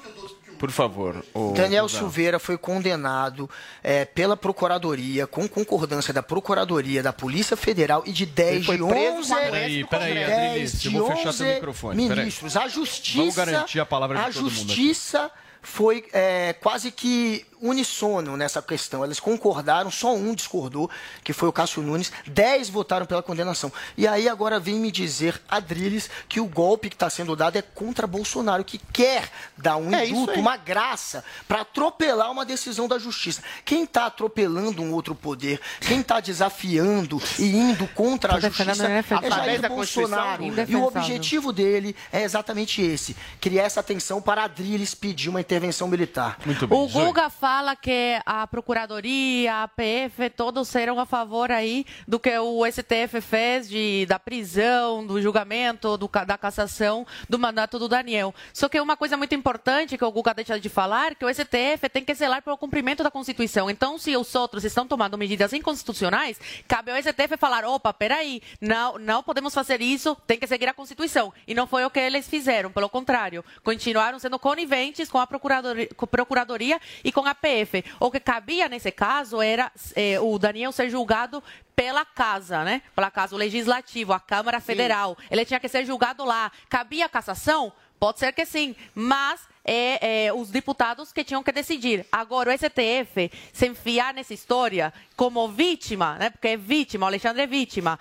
Por 0.57 0.69
favor. 0.69 1.25
o 1.33 1.53
Daniel 1.53 1.87
Guga. 1.87 1.97
Silveira 1.97 2.37
foi 2.39 2.55
condenado 2.55 3.49
é, 3.83 4.05
pela 4.05 4.37
Procuradoria, 4.37 5.25
com 5.25 5.47
concordância 5.49 6.13
da 6.13 6.21
Procuradoria, 6.21 7.01
da 7.01 7.11
Polícia 7.11 7.57
Federal 7.57 8.03
e 8.05 8.11
de 8.11 8.27
10 8.27 8.55
Ele 8.57 8.63
foi 8.65 8.77
de 8.77 8.85
preso 8.85 9.17
11, 9.17 9.27
com 9.29 9.33
a 9.33 9.37
Peraí, 9.39 9.83
peraí, 9.85 10.13
10 10.13 10.29
Adriles, 10.29 10.81
de 10.81 10.87
eu 10.95 11.03
vou 11.03 11.15
fechar 11.15 11.29
11 11.29 11.37
teu 11.43 11.53
microfone, 11.55 12.07
peraí. 12.07 12.19
ministros. 12.25 12.55
A 12.57 12.67
Justiça, 12.67 13.17
Vamos 13.17 13.35
garantir 13.35 13.79
a 13.79 13.85
palavra 13.87 14.17
de 14.19 14.23
a 14.23 14.27
todo 14.27 14.43
mundo 14.43 14.51
aqui. 14.51 14.59
Justiça 14.67 15.31
foi 15.63 16.05
é, 16.13 16.53
quase 16.53 16.91
que 16.91 17.43
unissono 17.61 18.35
nessa 18.35 18.61
questão. 18.61 19.05
Eles 19.05 19.19
concordaram, 19.19 19.91
só 19.91 20.15
um 20.15 20.33
discordou, 20.33 20.89
que 21.23 21.31
foi 21.31 21.47
o 21.47 21.53
Cássio 21.53 21.83
Nunes. 21.83 22.11
Dez 22.25 22.69
votaram 22.69 23.05
pela 23.05 23.21
condenação. 23.21 23.71
E 23.95 24.07
aí 24.07 24.27
agora 24.27 24.59
vem 24.59 24.75
me 24.75 24.91
dizer, 24.91 25.39
Adriles, 25.47 26.09
que 26.27 26.39
o 26.39 26.45
golpe 26.45 26.89
que 26.89 26.95
está 26.95 27.09
sendo 27.09 27.35
dado 27.35 27.57
é 27.57 27.61
contra 27.61 28.07
Bolsonaro, 28.07 28.63
que 28.63 28.79
quer 28.91 29.29
dar 29.57 29.77
um 29.77 29.93
É 29.93 30.05
uma 30.37 30.57
graça, 30.57 31.23
para 31.47 31.61
atropelar 31.61 32.31
uma 32.31 32.45
decisão 32.45 32.87
da 32.87 32.97
justiça. 32.97 33.43
Quem 33.63 33.83
está 33.83 34.07
atropelando 34.07 34.81
um 34.81 34.91
outro 34.93 35.13
poder, 35.13 35.59
quem 35.81 35.99
está 35.99 36.19
desafiando 36.19 37.21
e 37.37 37.45
indo 37.45 37.87
contra 37.89 38.33
a 38.33 38.41
Tô 38.41 38.47
justiça 38.47 38.87
a 38.87 38.91
é 38.91 39.29
Jair 39.29 39.69
Bolsonaro. 39.69 40.43
E 40.67 40.75
o 40.75 40.83
objetivo 40.83 41.53
dele 41.53 41.95
é 42.11 42.23
exatamente 42.23 42.81
esse: 42.81 43.15
criar 43.39 43.63
essa 43.63 43.83
tensão 43.83 44.21
para 44.21 44.43
Adriles 44.43 44.95
pedir 44.95 45.29
uma 45.29 45.41
intervenção 45.41 45.87
militar. 45.87 46.37
Muito 46.45 46.67
bem. 46.67 46.77
O. 46.77 46.87
Guga 46.87 47.29
fala 47.29 47.50
que 47.81 48.19
a 48.25 48.47
Procuradoria, 48.47 49.53
a 49.53 49.63
APF, 49.63 50.29
todos 50.35 50.67
serão 50.67 50.99
a 50.99 51.05
favor 51.05 51.51
aí 51.51 51.85
do 52.07 52.19
que 52.19 52.37
o 52.37 52.65
STF 52.65 53.19
fez 53.21 53.67
de, 53.67 54.05
da 54.05 54.17
prisão, 54.17 55.05
do 55.05 55.21
julgamento, 55.21 55.97
do, 55.97 56.09
da 56.25 56.37
cassação 56.37 57.05
do 57.27 57.37
mandato 57.37 57.77
do 57.77 57.89
Daniel. 57.89 58.33
Só 58.53 58.69
que 58.69 58.79
uma 58.79 58.95
coisa 58.95 59.17
muito 59.17 59.35
importante 59.35 59.97
que 59.97 60.05
o 60.05 60.11
Guga 60.11 60.33
deixa 60.33 60.59
de 60.59 60.69
falar, 60.69 61.15
que 61.15 61.25
o 61.25 61.33
STF 61.33 61.89
tem 61.91 62.05
que 62.05 62.13
zelar 62.13 62.41
pelo 62.41 62.57
cumprimento 62.57 63.03
da 63.03 63.11
Constituição. 63.11 63.69
Então, 63.69 63.97
se 63.97 64.15
os 64.15 64.33
outros 64.35 64.63
estão 64.63 64.87
tomando 64.87 65.17
medidas 65.17 65.51
inconstitucionais, 65.51 66.39
cabe 66.67 66.91
ao 66.91 67.01
STF 67.01 67.37
falar, 67.37 67.65
opa, 67.65 67.93
peraí, 67.93 68.41
não, 68.59 68.97
não 68.97 69.23
podemos 69.23 69.53
fazer 69.53 69.81
isso, 69.81 70.15
tem 70.25 70.39
que 70.39 70.47
seguir 70.47 70.69
a 70.69 70.73
Constituição. 70.73 71.33
E 71.47 71.53
não 71.53 71.67
foi 71.67 71.83
o 71.83 71.89
que 71.89 71.99
eles 71.99 72.27
fizeram, 72.27 72.71
pelo 72.71 72.89
contrário, 72.89 73.43
continuaram 73.63 74.19
sendo 74.19 74.39
coniventes 74.39 75.09
com 75.09 75.17
a 75.17 75.27
Procuradoria, 75.27 75.89
com 75.95 76.05
a 76.05 76.07
Procuradoria 76.07 76.79
e 77.03 77.11
com 77.11 77.25
a 77.25 77.35
PF. 77.41 77.83
O 77.99 78.11
que 78.11 78.19
cabia 78.19 78.69
nesse 78.69 78.91
caso 78.91 79.41
era 79.41 79.71
eh, 79.95 80.19
o 80.19 80.37
Daniel 80.37 80.71
ser 80.71 80.89
julgado 80.89 81.43
pela 81.75 82.05
casa, 82.05 82.63
né? 82.63 82.81
Pela 82.95 83.09
casa, 83.09 83.35
o 83.35 83.37
Legislativo, 83.37 84.13
a 84.13 84.19
Câmara 84.19 84.59
Federal. 84.59 85.17
Ele 85.29 85.43
tinha 85.43 85.59
que 85.59 85.67
ser 85.67 85.85
julgado 85.85 86.23
lá. 86.23 86.51
Cabia 86.69 87.05
a 87.05 87.09
cassação? 87.09 87.73
Pode 87.99 88.19
ser 88.19 88.33
que 88.33 88.45
sim, 88.45 88.75
mas 88.95 89.47
é, 89.63 90.25
é, 90.27 90.33
os 90.33 90.49
deputados 90.49 91.11
que 91.13 91.23
tinham 91.23 91.43
que 91.43 91.51
decidir. 91.51 92.05
Agora, 92.11 92.49
o 92.53 92.57
STF 92.57 93.31
se 93.53 93.67
enfiar 93.67 94.13
nessa 94.13 94.33
história 94.33 94.93
como 95.15 95.47
vítima, 95.49 96.15
né? 96.17 96.29
Porque 96.29 96.47
é 96.49 96.57
vítima, 96.57 97.05
o 97.05 97.07
Alexandre 97.07 97.43
é 97.43 97.47
vítima, 97.47 97.99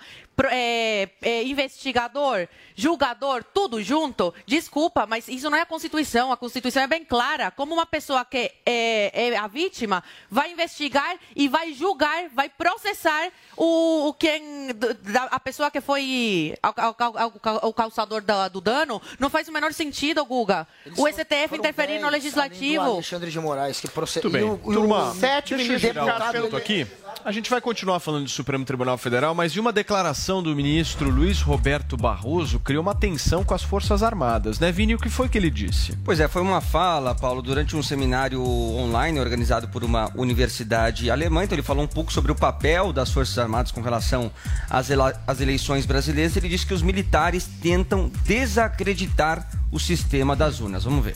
é, 0.49 1.07
é, 1.21 1.43
investigador, 1.43 2.47
julgador, 2.75 3.43
tudo 3.43 3.81
junto. 3.83 4.33
Desculpa, 4.47 5.05
mas 5.05 5.27
isso 5.27 5.47
não 5.49 5.57
é 5.57 5.61
a 5.61 5.65
Constituição. 5.65 6.31
A 6.31 6.37
Constituição 6.37 6.81
é 6.81 6.87
bem 6.87 7.05
clara. 7.05 7.51
Como 7.51 7.73
uma 7.75 7.85
pessoa 7.85 8.25
que 8.25 8.51
é, 8.65 9.11
é 9.29 9.37
a 9.37 9.45
vítima 9.47 10.03
vai 10.31 10.51
investigar 10.51 11.15
e 11.35 11.47
vai 11.47 11.73
julgar, 11.73 12.27
vai 12.29 12.49
processar 12.49 13.29
o, 13.55 14.07
o 14.07 14.13
quem, 14.13 14.69
da- 15.03 15.25
a 15.25 15.39
pessoa 15.39 15.69
que 15.69 15.79
foi 15.81 16.55
ao- 16.63 16.73
ao- 16.97 17.69
o 17.69 17.73
causador 17.73 18.21
da- 18.21 18.47
do 18.47 18.59
dano. 18.61 18.99
Não 19.19 19.29
faz 19.29 19.47
o 19.47 19.51
menor 19.51 19.73
sentido, 19.73 20.25
Guga. 20.25 20.67
o 20.97 21.07
STF 21.07 21.50
Foram 21.51 21.59
interferir 21.69 21.99
no 21.99 22.01
10, 22.01 22.03
além 22.07 22.19
do 22.19 22.23
legislativo. 22.23 22.81
Alexandre 22.83 23.31
de 23.31 23.39
Moraes, 23.39 23.79
que 23.79 23.87
procede. 23.89 24.27
Muito 24.27 24.33
bem. 24.37 24.47
e 24.47 24.51
o- 24.51 24.59
o- 24.63 24.73
Turma, 24.73 25.13
Sete 25.13 25.49
deixa 25.49 25.53
eu 25.53 25.57
ministros 25.57 25.81
girar 25.81 26.03
o 26.03 26.07
indicados 26.09 26.27
assunto 26.35 26.49
pelo- 26.49 26.57
aqui. 26.57 26.87
A 27.23 27.31
gente 27.31 27.49
vai 27.51 27.61
continuar 27.61 27.99
falando 27.99 28.23
do 28.23 28.29
Supremo 28.31 28.65
Tribunal 28.65 28.97
Federal, 28.97 29.35
mas 29.35 29.53
de 29.53 29.59
uma 29.59 29.71
declaração 29.71 30.41
do 30.41 30.55
ministro 30.55 31.09
Luiz 31.09 31.39
Roberto 31.41 31.95
Barroso 31.95 32.59
criou 32.59 32.81
uma 32.81 32.95
tensão 32.95 33.43
com 33.43 33.53
as 33.53 33.61
Forças 33.61 34.01
Armadas, 34.01 34.59
né, 34.59 34.71
Vini? 34.71 34.95
O 34.95 34.97
que 34.97 35.09
foi 35.09 35.29
que 35.29 35.37
ele 35.37 35.51
disse? 35.51 35.95
Pois 36.03 36.19
é, 36.19 36.27
foi 36.27 36.41
uma 36.41 36.61
fala, 36.61 37.13
Paulo, 37.13 37.41
durante 37.43 37.75
um 37.75 37.83
seminário 37.83 38.41
online 38.41 39.19
organizado 39.19 39.67
por 39.67 39.83
uma 39.83 40.09
universidade 40.15 41.11
alemã. 41.11 41.43
Então, 41.43 41.55
ele 41.55 41.61
falou 41.61 41.83
um 41.83 41.87
pouco 41.87 42.11
sobre 42.11 42.31
o 42.31 42.35
papel 42.35 42.91
das 42.91 43.11
Forças 43.11 43.37
Armadas 43.37 43.71
com 43.71 43.81
relação 43.81 44.31
às, 44.69 44.89
ela- 44.89 45.13
às 45.27 45.39
eleições 45.41 45.85
brasileiras. 45.85 46.35
Ele 46.37 46.49
disse 46.49 46.65
que 46.65 46.73
os 46.73 46.81
militares 46.81 47.47
tentam 47.61 48.09
desacreditar 48.25 49.47
o 49.71 49.79
sistema 49.79 50.35
das 50.35 50.59
urnas. 50.59 50.83
Vamos 50.83 51.05
ver. 51.05 51.15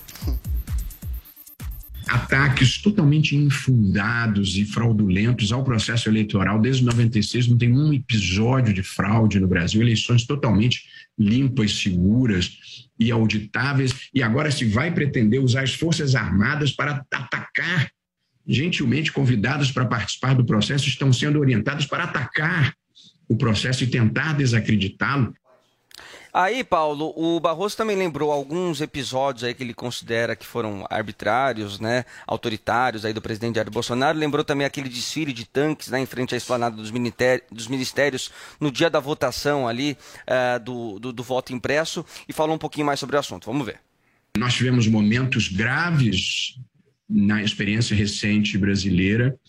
ataques 2.07 2.81
totalmente 2.81 3.35
infundados 3.35 4.57
e 4.57 4.65
fraudulentos 4.65 5.51
ao 5.51 5.63
processo 5.63 6.07
eleitoral. 6.07 6.61
Desde 6.61 6.83
96 6.83 7.47
não 7.47 7.57
tem 7.57 7.73
um 7.73 7.91
episódio 7.91 8.73
de 8.73 8.83
fraude 8.83 9.39
no 9.39 9.47
Brasil, 9.47 9.81
eleições 9.81 10.23
totalmente 10.23 10.83
limpas, 11.17 11.79
seguras 11.79 12.57
e 12.99 13.11
auditáveis. 13.11 14.09
E 14.13 14.21
agora 14.21 14.51
se 14.51 14.65
vai 14.65 14.93
pretender 14.93 15.41
usar 15.41 15.63
as 15.63 15.73
Forças 15.73 16.15
Armadas 16.15 16.71
para 16.71 17.03
atacar, 17.11 17.89
gentilmente 18.47 19.11
convidadas 19.11 19.71
para 19.71 19.85
participar 19.85 20.35
do 20.35 20.45
processo, 20.45 20.87
estão 20.87 21.11
sendo 21.11 21.39
orientadas 21.39 21.85
para 21.85 22.03
atacar 22.03 22.73
o 23.27 23.35
processo 23.35 23.83
e 23.83 23.87
tentar 23.87 24.33
desacreditá-lo. 24.33 25.33
Aí, 26.37 26.65
Paulo, 26.65 27.13
o 27.15 27.39
Barroso 27.39 27.77
também 27.77 27.95
lembrou 27.95 28.29
alguns 28.29 28.81
episódios 28.81 29.45
aí 29.45 29.53
que 29.53 29.63
ele 29.63 29.73
considera 29.73 30.35
que 30.35 30.45
foram 30.45 30.85
arbitrários, 30.89 31.79
né, 31.79 32.03
autoritários 32.27 33.05
aí 33.05 33.13
do 33.13 33.21
presidente 33.21 33.55
Jair 33.55 33.71
Bolsonaro. 33.71 34.19
Lembrou 34.19 34.43
também 34.43 34.67
aquele 34.67 34.89
desfile 34.89 35.31
de 35.31 35.45
tanques 35.45 35.87
né, 35.87 35.97
em 36.01 36.05
frente 36.05 36.35
à 36.35 36.37
esplanada 36.37 36.75
dos, 36.75 36.91
dos 37.49 37.67
ministérios 37.69 38.29
no 38.59 38.69
dia 38.69 38.89
da 38.89 38.99
votação 38.99 39.65
ali 39.65 39.97
eh, 40.27 40.59
do, 40.59 40.99
do, 40.99 41.13
do 41.13 41.23
voto 41.23 41.53
impresso 41.53 42.05
e 42.27 42.33
falou 42.33 42.53
um 42.53 42.59
pouquinho 42.59 42.85
mais 42.85 42.99
sobre 42.99 43.15
o 43.15 43.19
assunto. 43.19 43.45
Vamos 43.45 43.65
ver. 43.65 43.79
Nós 44.37 44.55
tivemos 44.55 44.89
momentos 44.89 45.47
graves 45.47 46.59
na 47.09 47.43
experiência 47.43 47.95
recente 47.95 48.57
brasileira, 48.57 49.39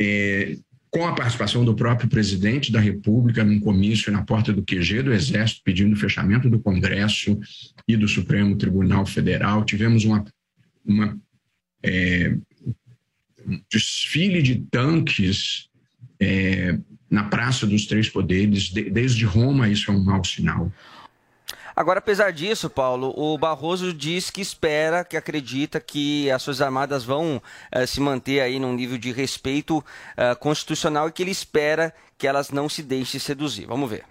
é, 0.00 0.56
com 0.90 1.06
a 1.06 1.14
participação 1.14 1.64
do 1.64 1.74
próprio 1.74 2.08
presidente 2.08 2.72
da 2.72 2.80
República 2.80 3.44
num 3.44 3.60
comício 3.60 4.12
na 4.12 4.22
porta 4.22 4.52
do 4.52 4.62
QG 4.62 5.02
do 5.02 5.12
Exército, 5.12 5.62
pedindo 5.64 5.92
o 5.92 5.98
fechamento 5.98 6.50
do 6.50 6.58
Congresso 6.58 7.38
e 7.86 7.96
do 7.96 8.08
Supremo 8.08 8.56
Tribunal 8.56 9.06
Federal. 9.06 9.64
Tivemos 9.64 10.04
uma, 10.04 10.24
uma 10.84 11.16
é, 11.82 12.36
um 13.46 13.60
desfile 13.70 14.42
de 14.42 14.56
tanques 14.70 15.68
é, 16.18 16.78
na 17.08 17.24
Praça 17.24 17.66
dos 17.66 17.86
Três 17.86 18.08
Poderes. 18.08 18.64
De, 18.64 18.90
desde 18.90 19.24
Roma, 19.24 19.68
isso 19.68 19.90
é 19.90 19.94
um 19.94 20.02
mau 20.02 20.24
sinal. 20.24 20.72
Agora, 21.80 21.98
apesar 21.98 22.30
disso, 22.30 22.68
Paulo, 22.68 23.10
o 23.16 23.38
Barroso 23.38 23.90
diz 23.94 24.28
que 24.28 24.42
espera, 24.42 25.02
que 25.02 25.16
acredita 25.16 25.80
que 25.80 26.30
as 26.30 26.44
Forças 26.44 26.60
Armadas 26.60 27.04
vão 27.04 27.38
uh, 27.38 27.86
se 27.86 28.02
manter 28.02 28.40
aí 28.40 28.58
num 28.58 28.74
nível 28.74 28.98
de 28.98 29.10
respeito 29.10 29.78
uh, 29.78 30.38
constitucional 30.38 31.08
e 31.08 31.12
que 31.12 31.22
ele 31.22 31.30
espera 31.30 31.94
que 32.18 32.26
elas 32.26 32.50
não 32.50 32.68
se 32.68 32.82
deixem 32.82 33.18
seduzir. 33.18 33.64
Vamos 33.64 33.88
ver. 33.88 34.04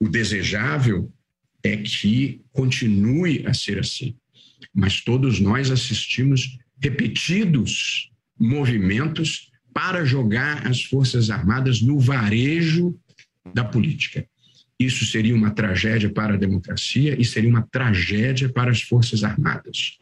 O 0.00 0.08
desejável 0.08 1.12
é 1.62 1.76
que 1.76 2.40
continue 2.50 3.46
a 3.46 3.52
ser 3.52 3.80
assim, 3.80 4.16
mas 4.74 5.02
todos 5.02 5.38
nós 5.38 5.70
assistimos 5.70 6.56
repetidos 6.80 8.10
movimentos 8.40 9.50
para 9.74 10.02
jogar 10.06 10.66
as 10.66 10.82
Forças 10.82 11.28
Armadas 11.28 11.82
no 11.82 12.00
varejo 12.00 12.98
da 13.52 13.64
política. 13.64 14.26
Isso 14.84 15.04
seria 15.04 15.34
uma 15.34 15.50
tragédia 15.50 16.10
para 16.10 16.34
a 16.34 16.36
democracia 16.36 17.14
e 17.18 17.24
seria 17.24 17.48
uma 17.48 17.66
tragédia 17.70 18.48
para 18.48 18.70
as 18.70 18.82
Forças 18.82 19.22
Armadas. 19.22 19.98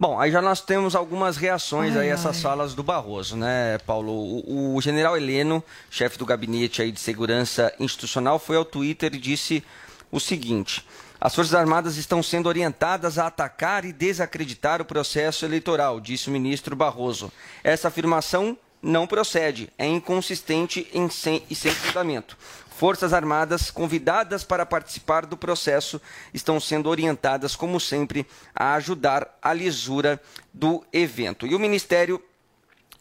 Bom, 0.00 0.18
aí 0.18 0.30
já 0.30 0.40
nós 0.40 0.60
temos 0.60 0.94
algumas 0.94 1.36
reações 1.36 1.96
ai, 1.96 2.08
a 2.08 2.12
essas 2.12 2.36
ai. 2.36 2.42
falas 2.42 2.72
do 2.72 2.84
Barroso, 2.84 3.36
né, 3.36 3.78
Paulo? 3.78 4.12
O, 4.12 4.76
o, 4.76 4.80
general 4.80 5.16
Heleno, 5.16 5.62
chefe 5.90 6.16
do 6.16 6.24
gabinete 6.24 6.80
aí 6.80 6.92
de 6.92 7.00
segurança 7.00 7.74
institucional, 7.80 8.38
foi 8.38 8.56
ao 8.56 8.64
Twitter 8.64 9.12
e 9.14 9.18
disse 9.18 9.62
o 10.10 10.20
seguinte: 10.20 10.84
as 11.20 11.34
Forças 11.34 11.52
Armadas 11.52 11.96
estão 11.96 12.22
sendo 12.22 12.48
orientadas 12.48 13.18
a 13.18 13.26
atacar 13.26 13.84
e 13.84 13.92
desacreditar 13.92 14.80
o 14.80 14.84
processo 14.84 15.44
eleitoral, 15.44 16.00
disse 16.00 16.28
o 16.28 16.32
ministro 16.32 16.76
Barroso. 16.76 17.32
Essa 17.64 17.88
afirmação 17.88 18.56
não 18.80 19.04
procede, 19.04 19.68
é 19.76 19.84
inconsistente 19.84 20.86
em 20.94 21.10
sem, 21.10 21.42
e 21.50 21.56
sem 21.56 21.72
fundamento. 21.72 22.36
Forças 22.78 23.12
Armadas, 23.12 23.72
convidadas 23.72 24.44
para 24.44 24.64
participar 24.64 25.26
do 25.26 25.36
processo, 25.36 26.00
estão 26.32 26.60
sendo 26.60 26.88
orientadas, 26.88 27.56
como 27.56 27.80
sempre, 27.80 28.24
a 28.54 28.74
ajudar 28.74 29.36
a 29.42 29.52
lisura 29.52 30.22
do 30.54 30.84
evento. 30.92 31.44
E 31.44 31.56
o 31.56 31.58
Ministério 31.58 32.22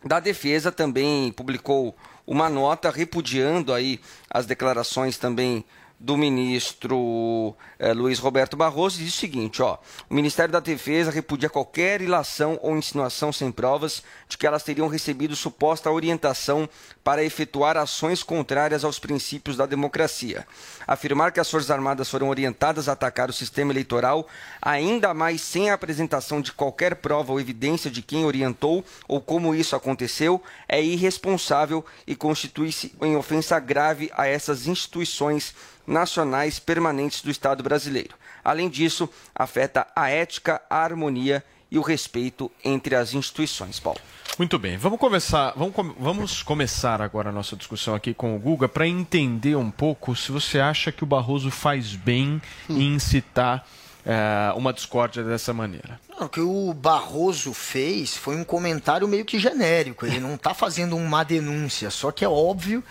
da 0.03 0.19
Defesa 0.19 0.71
também 0.71 1.31
publicou 1.31 1.95
uma 2.25 2.49
nota 2.49 2.89
repudiando 2.89 3.71
aí 3.71 4.01
as 4.27 4.47
declarações 4.47 5.15
também 5.19 5.63
do 5.99 6.15
ministro 6.15 7.55
eh, 7.79 7.91
Luiz 7.91 8.19
Roberto 8.19 8.55
Barroso 8.55 8.99
diz 8.99 9.13
o 9.15 9.17
seguinte: 9.17 9.61
ó, 9.61 9.77
o 10.09 10.13
Ministério 10.13 10.51
da 10.51 10.59
Defesa 10.59 11.09
repudia 11.09 11.49
qualquer 11.49 12.01
ilação 12.01 12.59
ou 12.61 12.77
insinuação 12.77 13.33
sem 13.33 13.51
provas 13.51 14.03
de 14.29 14.37
que 14.37 14.45
elas 14.45 14.63
teriam 14.63 14.87
recebido 14.87 15.35
suposta 15.35 15.89
orientação 15.89 16.69
para 17.03 17.23
efetuar 17.23 17.77
ações 17.77 18.21
contrárias 18.21 18.83
aos 18.83 18.99
princípios 18.99 19.57
da 19.57 19.65
democracia. 19.65 20.45
Afirmar 20.85 21.31
que 21.31 21.39
as 21.39 21.49
Forças 21.49 21.71
Armadas 21.71 22.09
foram 22.09 22.29
orientadas 22.29 22.87
a 22.87 22.91
atacar 22.91 23.29
o 23.29 23.33
sistema 23.33 23.71
eleitoral, 23.71 24.27
ainda 24.61 25.13
mais 25.13 25.41
sem 25.41 25.71
a 25.71 25.73
apresentação 25.73 26.41
de 26.41 26.51
qualquer 26.51 26.95
prova 26.97 27.31
ou 27.31 27.39
evidência 27.39 27.89
de 27.89 28.03
quem 28.03 28.23
orientou 28.23 28.85
ou 29.07 29.19
como 29.19 29.55
isso 29.55 29.75
aconteceu, 29.75 30.41
é 30.67 30.83
irresponsável 30.83 31.83
e 32.05 32.15
constitui-se 32.15 32.93
em 33.01 33.15
ofensa 33.15 33.59
grave 33.59 34.11
a 34.13 34.27
essas 34.27 34.67
instituições 34.67 35.55
nacionais 35.87 36.59
permanentes 36.59 37.21
do 37.21 37.31
Estado 37.31 37.63
brasileiro. 37.63 38.15
Além 38.43 38.69
disso, 38.69 39.09
afeta 39.33 39.87
a 39.95 40.09
ética, 40.09 40.61
a 40.69 40.77
harmonia 40.83 41.43
e 41.71 41.77
o 41.77 41.81
respeito 41.81 42.51
entre 42.63 42.95
as 42.95 43.13
instituições. 43.13 43.79
Paulo. 43.79 43.99
Muito 44.37 44.59
bem, 44.59 44.77
vamos 44.77 44.99
começar, 44.99 45.53
vamos, 45.55 45.73
vamos 45.99 46.43
começar 46.43 47.01
agora 47.01 47.29
a 47.29 47.31
nossa 47.31 47.55
discussão 47.55 47.95
aqui 47.95 48.13
com 48.13 48.35
o 48.35 48.39
Guga 48.39 48.69
para 48.69 48.87
entender 48.87 49.55
um 49.55 49.71
pouco 49.71 50.15
se 50.15 50.31
você 50.31 50.59
acha 50.59 50.91
que 50.91 51.03
o 51.03 51.07
Barroso 51.07 51.49
faz 51.49 51.95
bem 51.95 52.39
hum. 52.69 52.77
em 52.77 52.93
incitar 52.95 53.65
é, 54.05 54.53
uma 54.55 54.71
discórdia 54.71 55.23
dessa 55.23 55.53
maneira. 55.53 55.99
Não, 56.07 56.27
o 56.27 56.29
que 56.29 56.39
o 56.39 56.73
Barroso 56.73 57.53
fez 57.53 58.15
foi 58.15 58.35
um 58.37 58.43
comentário 58.43 59.07
meio 59.07 59.25
que 59.25 59.39
genérico. 59.39 60.05
Ele 60.05 60.19
não 60.19 60.35
está 60.35 60.53
fazendo 60.53 60.95
uma 60.95 61.23
denúncia, 61.23 61.89
só 61.89 62.11
que 62.11 62.23
é 62.23 62.29
óbvio 62.29 62.83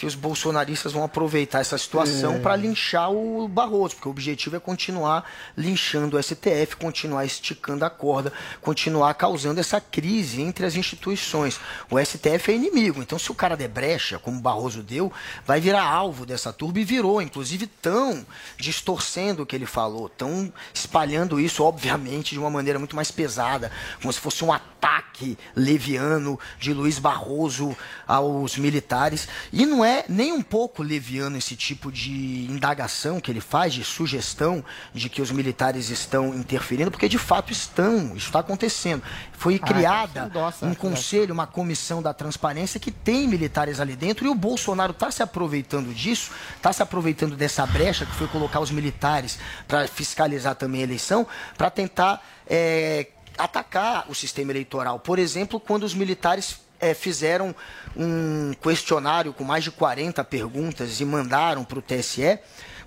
que 0.00 0.06
os 0.06 0.14
bolsonaristas 0.14 0.94
vão 0.94 1.04
aproveitar 1.04 1.60
essa 1.60 1.76
situação 1.76 2.36
é. 2.36 2.38
para 2.38 2.56
linchar 2.56 3.12
o 3.12 3.46
Barroso, 3.46 3.96
porque 3.96 4.08
o 4.08 4.10
objetivo 4.10 4.56
é 4.56 4.58
continuar 4.58 5.30
linchando 5.54 6.16
o 6.16 6.22
STF, 6.22 6.76
continuar 6.80 7.26
esticando 7.26 7.84
a 7.84 7.90
corda, 7.90 8.32
continuar 8.62 9.12
causando 9.12 9.60
essa 9.60 9.78
crise 9.78 10.40
entre 10.40 10.64
as 10.64 10.74
instituições. 10.74 11.60
O 11.90 12.02
STF 12.02 12.50
é 12.50 12.54
inimigo, 12.54 13.02
então 13.02 13.18
se 13.18 13.30
o 13.30 13.34
cara 13.34 13.58
der 13.58 13.68
brecha, 13.68 14.18
como 14.18 14.38
o 14.38 14.40
Barroso 14.40 14.82
deu, 14.82 15.12
vai 15.44 15.60
virar 15.60 15.84
alvo 15.84 16.24
dessa 16.24 16.50
turba 16.50 16.80
e 16.80 16.84
virou, 16.84 17.20
inclusive 17.20 17.66
tão 17.66 18.24
distorcendo 18.56 19.42
o 19.42 19.46
que 19.46 19.54
ele 19.54 19.66
falou, 19.66 20.08
tão 20.08 20.50
espalhando 20.72 21.38
isso, 21.38 21.62
obviamente, 21.62 22.30
de 22.30 22.38
uma 22.38 22.48
maneira 22.48 22.78
muito 22.78 22.96
mais 22.96 23.10
pesada, 23.10 23.70
como 24.00 24.10
se 24.10 24.18
fosse 24.18 24.42
um 24.42 24.50
ataque 24.50 25.36
leviano 25.54 26.40
de 26.58 26.72
Luiz 26.72 26.98
Barroso 26.98 27.76
aos 28.08 28.56
militares. 28.56 29.28
E 29.52 29.66
não 29.66 29.84
é 29.84 29.89
é 29.90 30.04
nem 30.08 30.32
um 30.32 30.42
pouco 30.42 30.82
leviano 30.82 31.36
esse 31.36 31.56
tipo 31.56 31.90
de 31.90 32.46
indagação 32.48 33.20
que 33.20 33.30
ele 33.30 33.40
faz, 33.40 33.74
de 33.74 33.84
sugestão 33.84 34.64
de 34.94 35.08
que 35.08 35.20
os 35.20 35.30
militares 35.30 35.90
estão 35.90 36.34
interferindo, 36.34 36.90
porque 36.90 37.08
de 37.08 37.18
fato 37.18 37.52
estão, 37.52 38.16
isso 38.16 38.26
está 38.26 38.38
acontecendo. 38.38 39.02
Foi 39.32 39.56
ah, 39.62 39.66
criada 39.66 40.30
ah, 40.34 40.66
um 40.66 40.74
conselho, 40.74 41.34
uma 41.34 41.46
comissão 41.46 42.00
da 42.00 42.14
transparência 42.14 42.78
que 42.78 42.90
tem 42.90 43.26
militares 43.26 43.80
ali 43.80 43.96
dentro 43.96 44.24
e 44.24 44.28
o 44.28 44.34
Bolsonaro 44.34 44.92
está 44.92 45.10
se 45.10 45.22
aproveitando 45.22 45.92
disso, 45.92 46.30
está 46.56 46.72
se 46.72 46.82
aproveitando 46.82 47.36
dessa 47.36 47.66
brecha 47.66 48.06
que 48.06 48.14
foi 48.14 48.28
colocar 48.28 48.60
os 48.60 48.70
militares 48.70 49.38
para 49.66 49.88
fiscalizar 49.88 50.54
também 50.54 50.82
a 50.82 50.84
eleição, 50.84 51.26
para 51.56 51.70
tentar 51.70 52.24
é, 52.46 53.08
atacar 53.36 54.06
o 54.08 54.14
sistema 54.14 54.52
eleitoral. 54.52 54.98
Por 54.98 55.18
exemplo, 55.18 55.58
quando 55.58 55.84
os 55.84 55.94
militares 55.94 56.60
é, 56.80 56.94
fizeram 56.94 57.54
um 57.96 58.52
questionário 58.60 59.32
com 59.32 59.44
mais 59.44 59.64
de 59.64 59.70
40 59.70 60.24
perguntas 60.24 61.00
e 61.00 61.04
mandaram 61.04 61.64
para 61.64 61.78
o 61.78 61.82
TSE, 61.82 62.38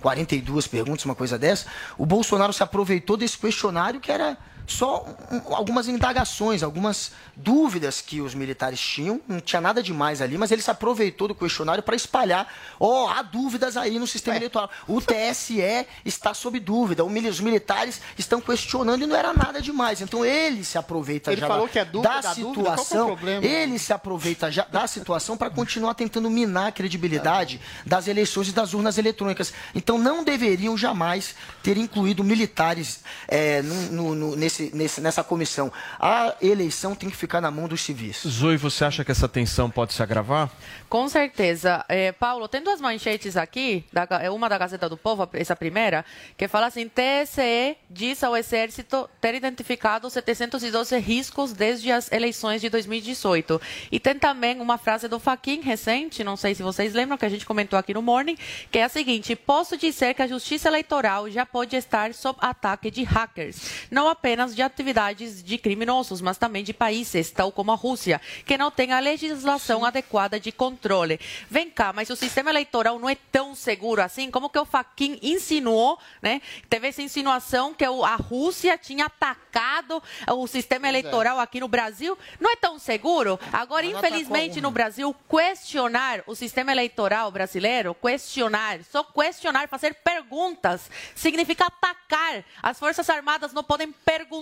42 0.02 0.68
perguntas, 0.68 1.06
uma 1.06 1.16
coisa 1.16 1.38
dessa, 1.38 1.68
o 1.98 2.06
Bolsonaro 2.06 2.52
se 2.52 2.64
aproveitou 2.64 3.16
desse 3.16 3.38
questionário 3.38 4.00
que 4.00 4.12
era 4.12 4.38
só 4.66 5.06
um, 5.32 5.56
algumas 5.56 5.88
indagações, 5.88 6.64
algumas 6.64 7.12
dúvidas 7.36 8.02
que 8.02 8.22
os 8.22 8.34
militares 8.34 8.80
tinham, 8.80 9.20
não 9.28 9.40
tinha 9.40 9.62
nada 9.62 9.82
demais 9.82 10.22
ali, 10.22 10.38
mas 10.38 10.52
ele 10.52 10.62
se 10.62 10.72
aproveitou 10.72 11.28
do 11.28 11.36
questionário 11.36 11.84
para 11.84 11.96
espalhar, 11.96 12.48
ó, 12.80 13.06
oh, 13.06 13.08
há 13.08 13.22
dúvidas 13.22 13.76
aí 13.76 13.98
no 13.98 14.08
sistema 14.08 14.36
é. 14.36 14.40
eleitoral. 14.40 14.70
O 14.88 15.02
TSE 15.02 15.62
está 16.06 16.34
sob 16.34 16.60
dúvida, 16.60 17.04
os 17.04 17.40
militares 17.40 18.02
estão 18.18 18.40
questionando 18.40 19.04
e 19.04 19.08
não 19.08 19.16
era 19.16 19.34
nada 19.34 19.62
demais. 19.62 20.02
Então 20.02 20.26
ele 20.26 20.64
se 20.64 20.78
aproveita 20.78 21.32
ele 21.32 21.42
já 21.42 21.48
falou 21.48 21.68
que 21.68 21.80
é 21.80 21.86
dúvida, 21.86 22.10
da, 22.10 22.22
da 22.22 22.34
situação, 22.34 23.10
dúvida, 23.10 23.46
é 23.46 23.64
ele 23.64 23.80
se 23.80 23.92
aproveita 23.92 24.52
já 24.52 24.66
da 24.66 24.88
situação 24.88 25.36
para 25.36 25.50
continuar 25.50 25.94
tentando 25.94 26.30
minar 26.30 26.68
a 26.68 26.72
credibilidade 26.72 27.60
das 27.86 28.08
eleições 28.08 28.50
e 28.50 28.52
das 28.52 28.74
urnas 28.74 28.98
eletrônicas. 28.98 29.54
Então 29.74 29.98
não 29.98 30.24
deveriam 30.24 30.78
jamais 30.78 31.36
ter 31.62 31.78
incluído 31.78 32.24
militares 32.24 33.02
é, 33.28 33.62
no, 33.62 34.14
no, 34.14 34.36
nesse, 34.36 34.53
nesse, 34.74 35.02
nessa 35.02 35.24
comissão. 35.24 35.72
A 36.00 36.36
eleição 36.42 36.96
tem 36.96 37.10
que 37.10 37.16
ficar 37.16 37.42
na 37.42 37.52
mão 37.52 37.68
dos 37.68 37.82
civis. 37.82 38.24
Zoe, 38.28 38.58
você 38.58 38.86
acha 38.86 39.04
que 39.04 39.12
essa 39.12 39.28
tensão 39.28 39.70
pode 39.70 39.94
se 39.94 40.02
agravar? 40.04 40.50
Com 40.90 41.08
certeza. 41.08 41.84
É, 41.88 42.12
Paulo, 42.12 42.48
tem 42.48 42.62
duas 42.62 42.82
manchetes 42.82 43.38
aqui, 43.38 43.86
da, 43.92 44.08
é 44.22 44.30
uma 44.30 44.50
da 44.50 44.58
Gazeta 44.58 44.90
do 44.90 44.98
Povo, 44.98 45.28
essa 45.34 45.56
primeira, 45.56 46.06
que 46.38 46.48
fala 46.48 46.68
assim: 46.68 46.90
TSE 46.90 47.78
diz 47.90 48.24
ao 48.24 48.36
Exército 48.36 49.10
ter 49.20 49.36
identificado 49.36 50.10
712 50.10 50.98
riscos 51.00 51.54
desde 51.54 51.92
as 51.92 52.12
eleições 52.12 52.62
de 52.62 52.70
2018. 52.70 53.62
E 53.92 54.00
tem 54.00 54.18
também 54.18 54.60
uma 54.60 54.78
frase 54.78 55.08
do 55.08 55.20
Faquin 55.20 55.62
recente, 55.62 56.24
não 56.24 56.36
sei 56.36 56.54
se 56.54 56.64
vocês 56.64 56.94
lembram, 56.94 57.18
que 57.18 57.26
a 57.26 57.30
gente 57.30 57.46
comentou 57.46 57.78
aqui 57.80 57.94
no 57.94 58.02
Morning, 58.02 58.38
que 58.72 58.80
é 58.80 58.84
a 58.84 58.90
seguinte: 58.90 59.36
posso 59.36 59.78
dizer 59.78 60.14
que 60.14 60.22
a 60.22 60.28
justiça 60.28 60.68
eleitoral 60.68 61.30
já 61.30 61.46
pode 61.46 61.76
estar 61.76 62.14
sob 62.14 62.38
ataque 62.42 62.92
de 62.92 63.04
hackers. 63.04 63.88
Não 63.90 64.10
apenas 64.10 64.43
apenas 64.44 64.56
de 64.56 64.62
atividades 64.62 65.44
de 65.44 65.58
criminosos, 65.58 66.20
mas 66.20 66.38
também 66.38 66.64
de 66.64 66.74
países, 66.74 67.32
tal 67.32 67.52
como 67.52 67.72
a 67.72 67.76
Rússia, 67.76 68.20
que 68.46 68.58
não 68.58 68.70
tem 68.70 68.92
a 68.92 69.00
legislação 69.00 69.86
adequada 69.86 70.40
de 70.40 70.52
controle. 70.52 71.20
Vem 71.50 71.70
cá, 71.70 71.94
mas 71.94 72.10
o 72.10 72.16
sistema 72.16 72.50
eleitoral 72.50 73.00
não 73.00 73.10
é 73.10 73.16
tão 73.32 73.56
seguro 73.56 74.02
assim? 74.02 74.30
Como 74.30 74.50
que 74.50 74.60
o 74.60 74.66
Faquin 74.66 75.18
insinuou, 75.22 75.98
né? 76.22 76.42
Teve 76.70 76.90
essa 76.90 77.02
insinuação 77.02 77.74
que 77.74 77.86
a 77.86 78.16
Rússia 78.16 78.78
tinha 78.78 79.06
atacado 79.06 80.04
o 80.30 80.48
sistema 80.48 80.88
eleitoral 80.88 81.40
aqui 81.40 81.60
no 81.60 81.68
Brasil. 81.68 82.18
Não 82.40 82.52
é 82.52 82.56
tão 82.56 82.78
seguro? 82.78 83.40
Agora, 83.52 83.86
infelizmente, 83.86 84.60
no 84.60 84.72
Brasil, 84.72 85.16
questionar 85.30 86.24
o 86.28 86.36
sistema 86.36 86.72
eleitoral 86.72 87.32
brasileiro, 87.32 87.96
questionar, 87.96 88.80
só 88.84 89.04
questionar, 89.04 89.70
fazer 89.70 89.94
perguntas, 89.96 90.90
significa 91.16 91.66
atacar. 91.66 92.44
As 92.62 92.80
Forças 92.80 93.10
Armadas 93.10 93.54
não 93.54 93.64
podem 93.64 93.92
perguntar 93.92 94.33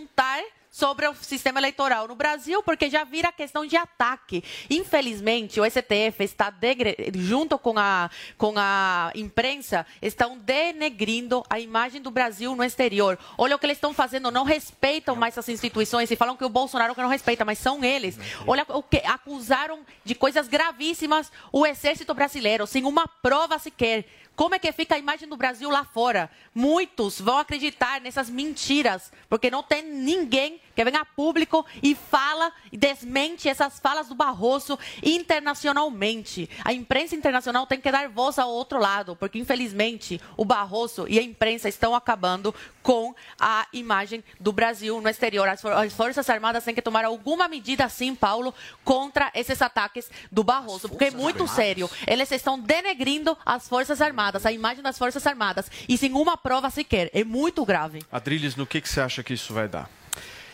sobre 0.71 1.05
o 1.05 1.13
sistema 1.13 1.59
eleitoral 1.59 2.07
no 2.07 2.15
Brasil, 2.15 2.63
porque 2.63 2.89
já 2.89 3.03
vira 3.03 3.29
questão 3.31 3.65
de 3.65 3.75
ataque. 3.75 4.41
Infelizmente, 4.69 5.59
o 5.59 5.65
STF 5.69 6.23
está, 6.23 6.49
degre... 6.49 6.95
junto 7.13 7.59
com 7.59 7.77
a, 7.77 8.09
com 8.37 8.53
a 8.55 9.11
imprensa, 9.13 9.85
estão 10.01 10.37
denegrindo 10.37 11.43
a 11.49 11.59
imagem 11.59 12.01
do 12.01 12.09
Brasil 12.09 12.55
no 12.55 12.63
exterior. 12.63 13.19
Olha 13.37 13.55
o 13.55 13.59
que 13.59 13.65
eles 13.65 13.77
estão 13.77 13.93
fazendo, 13.93 14.31
não 14.31 14.45
respeitam 14.45 15.15
mais 15.15 15.37
as 15.37 15.49
instituições 15.49 16.09
e 16.09 16.15
falam 16.15 16.37
que 16.37 16.45
o 16.45 16.49
Bolsonaro 16.49 16.95
que 16.95 17.01
não 17.01 17.09
respeita, 17.09 17.43
mas 17.43 17.59
são 17.59 17.83
eles. 17.83 18.17
Olha 18.47 18.65
o 18.69 18.81
que 18.81 19.01
acusaram 19.05 19.81
de 20.05 20.15
coisas 20.15 20.47
gravíssimas 20.47 21.29
o 21.51 21.65
exército 21.65 22.13
brasileiro, 22.13 22.65
sem 22.65 22.85
uma 22.85 23.07
prova 23.07 23.59
sequer. 23.59 24.05
Como 24.35 24.55
é 24.55 24.59
que 24.59 24.71
fica 24.71 24.95
a 24.95 24.97
imagem 24.97 25.27
do 25.27 25.37
Brasil 25.37 25.69
lá 25.69 25.83
fora? 25.83 26.29
Muitos 26.53 27.19
vão 27.19 27.37
acreditar 27.37 28.01
nessas 28.01 28.29
mentiras, 28.29 29.11
porque 29.29 29.51
não 29.51 29.61
tem 29.61 29.83
ninguém 29.83 30.59
que 30.75 30.83
venha 30.83 31.01
a 31.01 31.05
público 31.05 31.65
e 31.83 31.93
fala 31.93 32.51
e 32.71 32.77
desmente 32.77 33.49
essas 33.49 33.79
falas 33.79 34.07
do 34.07 34.15
Barroso 34.15 34.79
internacionalmente. 35.03 36.49
A 36.63 36.73
imprensa 36.73 37.15
internacional 37.15 37.67
tem 37.67 37.79
que 37.79 37.91
dar 37.91 38.09
voz 38.09 38.39
ao 38.39 38.49
outro 38.49 38.79
lado, 38.79 39.15
porque 39.15 39.37
infelizmente 39.37 40.19
o 40.37 40.45
Barroso 40.45 41.05
e 41.07 41.19
a 41.19 41.21
imprensa 41.21 41.69
estão 41.69 41.93
acabando 41.93 42.55
com 42.81 43.13
a 43.39 43.67
imagem 43.73 44.23
do 44.39 44.51
Brasil 44.51 44.99
no 45.01 45.09
exterior. 45.09 45.47
As, 45.47 45.61
for 45.61 45.71
as 45.73 45.93
Forças 45.93 46.29
Armadas 46.29 46.63
têm 46.63 46.73
que 46.73 46.81
tomar 46.81 47.05
alguma 47.05 47.47
medida, 47.47 47.87
sim, 47.89 48.15
Paulo, 48.15 48.53
contra 48.83 49.31
esses 49.35 49.61
ataques 49.61 50.09
do 50.31 50.43
Barroso, 50.43 50.89
porque 50.89 51.05
é 51.05 51.11
muito 51.11 51.47
sério. 51.47 51.89
Eles 52.07 52.31
estão 52.31 52.59
denegrindo 52.59 53.37
as 53.45 53.67
Forças 53.67 54.01
Armadas, 54.01 54.20
a 54.45 54.51
imagem 54.51 54.83
das 54.83 54.97
Forças 54.97 55.25
Armadas, 55.25 55.71
e 55.89 55.97
sem 55.97 56.13
uma 56.13 56.37
prova 56.37 56.69
sequer. 56.69 57.09
É 57.13 57.23
muito 57.23 57.65
grave. 57.65 58.03
Adriles, 58.11 58.55
no 58.55 58.65
que, 58.65 58.79
que 58.79 58.89
você 58.89 59.01
acha 59.01 59.23
que 59.23 59.33
isso 59.33 59.53
vai 59.53 59.67
dar? 59.67 59.89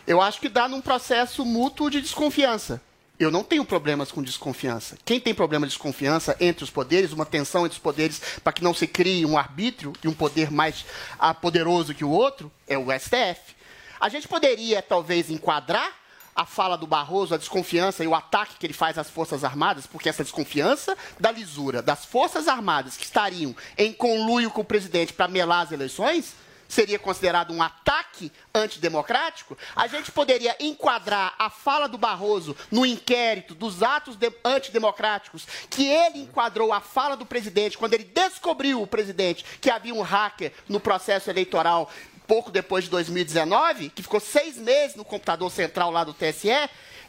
Eu 0.06 0.22
acho 0.22 0.40
que 0.40 0.48
dá 0.48 0.68
num 0.70 0.80
processo 0.80 1.44
mútuo 1.44 1.90
de 1.90 2.00
desconfiança. 2.00 2.82
Eu 3.20 3.32
não 3.32 3.44
tenho 3.44 3.66
problemas 3.66 4.12
com 4.12 4.22
desconfiança. 4.22 4.98
Quem 5.04 5.20
tem 5.20 5.34
problema 5.34 5.66
de 5.66 5.74
desconfiança 5.74 6.38
entre 6.40 6.64
os 6.64 6.70
poderes, 6.70 7.12
uma 7.12 7.26
tensão 7.26 7.66
entre 7.66 7.76
os 7.76 7.82
poderes 7.82 8.22
para 8.44 8.54
que 8.54 8.64
não 8.64 8.74
se 8.74 8.88
crie 8.88 9.26
um 9.26 9.38
arbítrio 9.38 9.92
e 10.04 10.08
um 10.08 10.14
poder 10.14 10.52
mais 10.52 10.86
ah, 11.18 11.34
poderoso 11.34 11.96
que 11.96 12.06
o 12.06 12.10
outro, 12.10 12.52
é 12.68 12.78
o 12.78 12.88
STF. 12.98 13.56
A 14.00 14.08
gente 14.08 14.28
poderia, 14.28 14.82
talvez, 14.82 15.32
enquadrar 15.32 15.92
a 16.38 16.46
fala 16.46 16.78
do 16.78 16.86
Barroso, 16.86 17.34
a 17.34 17.38
desconfiança 17.38 18.04
e 18.04 18.08
o 18.08 18.14
ataque 18.14 18.58
que 18.60 18.66
ele 18.68 18.74
faz 18.74 18.96
às 19.00 19.10
Forças 19.10 19.44
Armadas, 19.44 19.88
porque 19.88 20.08
essa 20.08 20.24
desconfiança 20.24 20.96
da 21.20 21.32
lisura 21.32 21.82
das 21.82 22.06
Forças 22.06 22.48
Armadas 22.48 22.96
que 22.96 23.04
estariam 23.04 23.56
em 23.76 23.92
conluio 23.92 24.52
com 24.52 24.62
o 24.62 24.66
presidente 24.66 25.14
para 25.14 25.28
melar 25.28 25.66
as 25.66 25.72
eleições 25.72 26.36
seria 26.68 27.00
considerado 27.00 27.54
um 27.54 27.62
ataque 27.62 28.32
antidemocrático, 28.54 29.58
a 29.76 29.88
gente 29.88 30.12
poderia 30.12 30.56
enquadrar 30.60 31.34
a 31.40 31.50
fala 31.50 31.88
do 31.88 31.98
Barroso 31.98 32.56
no 32.70 32.86
inquérito 32.86 33.56
dos 33.56 33.82
atos 33.82 34.16
de 34.16 34.32
antidemocráticos, 34.44 35.48
que 35.70 35.88
ele 35.88 36.24
enquadrou 36.24 36.74
a 36.74 36.82
fala 36.82 37.16
do 37.16 37.26
presidente 37.26 37.78
quando 37.78 37.94
ele 37.94 38.04
descobriu 38.04 38.82
o 38.82 38.88
presidente 38.88 39.46
que 39.62 39.70
havia 39.70 39.94
um 39.94 40.02
hacker 40.02 40.52
no 40.68 40.80
processo 40.80 41.30
eleitoral 41.30 41.90
pouco 42.28 42.52
depois 42.52 42.84
de 42.84 42.90
2019, 42.90 43.90
que 43.90 44.04
ficou 44.04 44.20
seis 44.20 44.58
meses 44.58 44.96
no 44.96 45.06
computador 45.06 45.50
central 45.50 45.90
lá 45.90 46.04
do 46.04 46.14
TSE. 46.14 46.50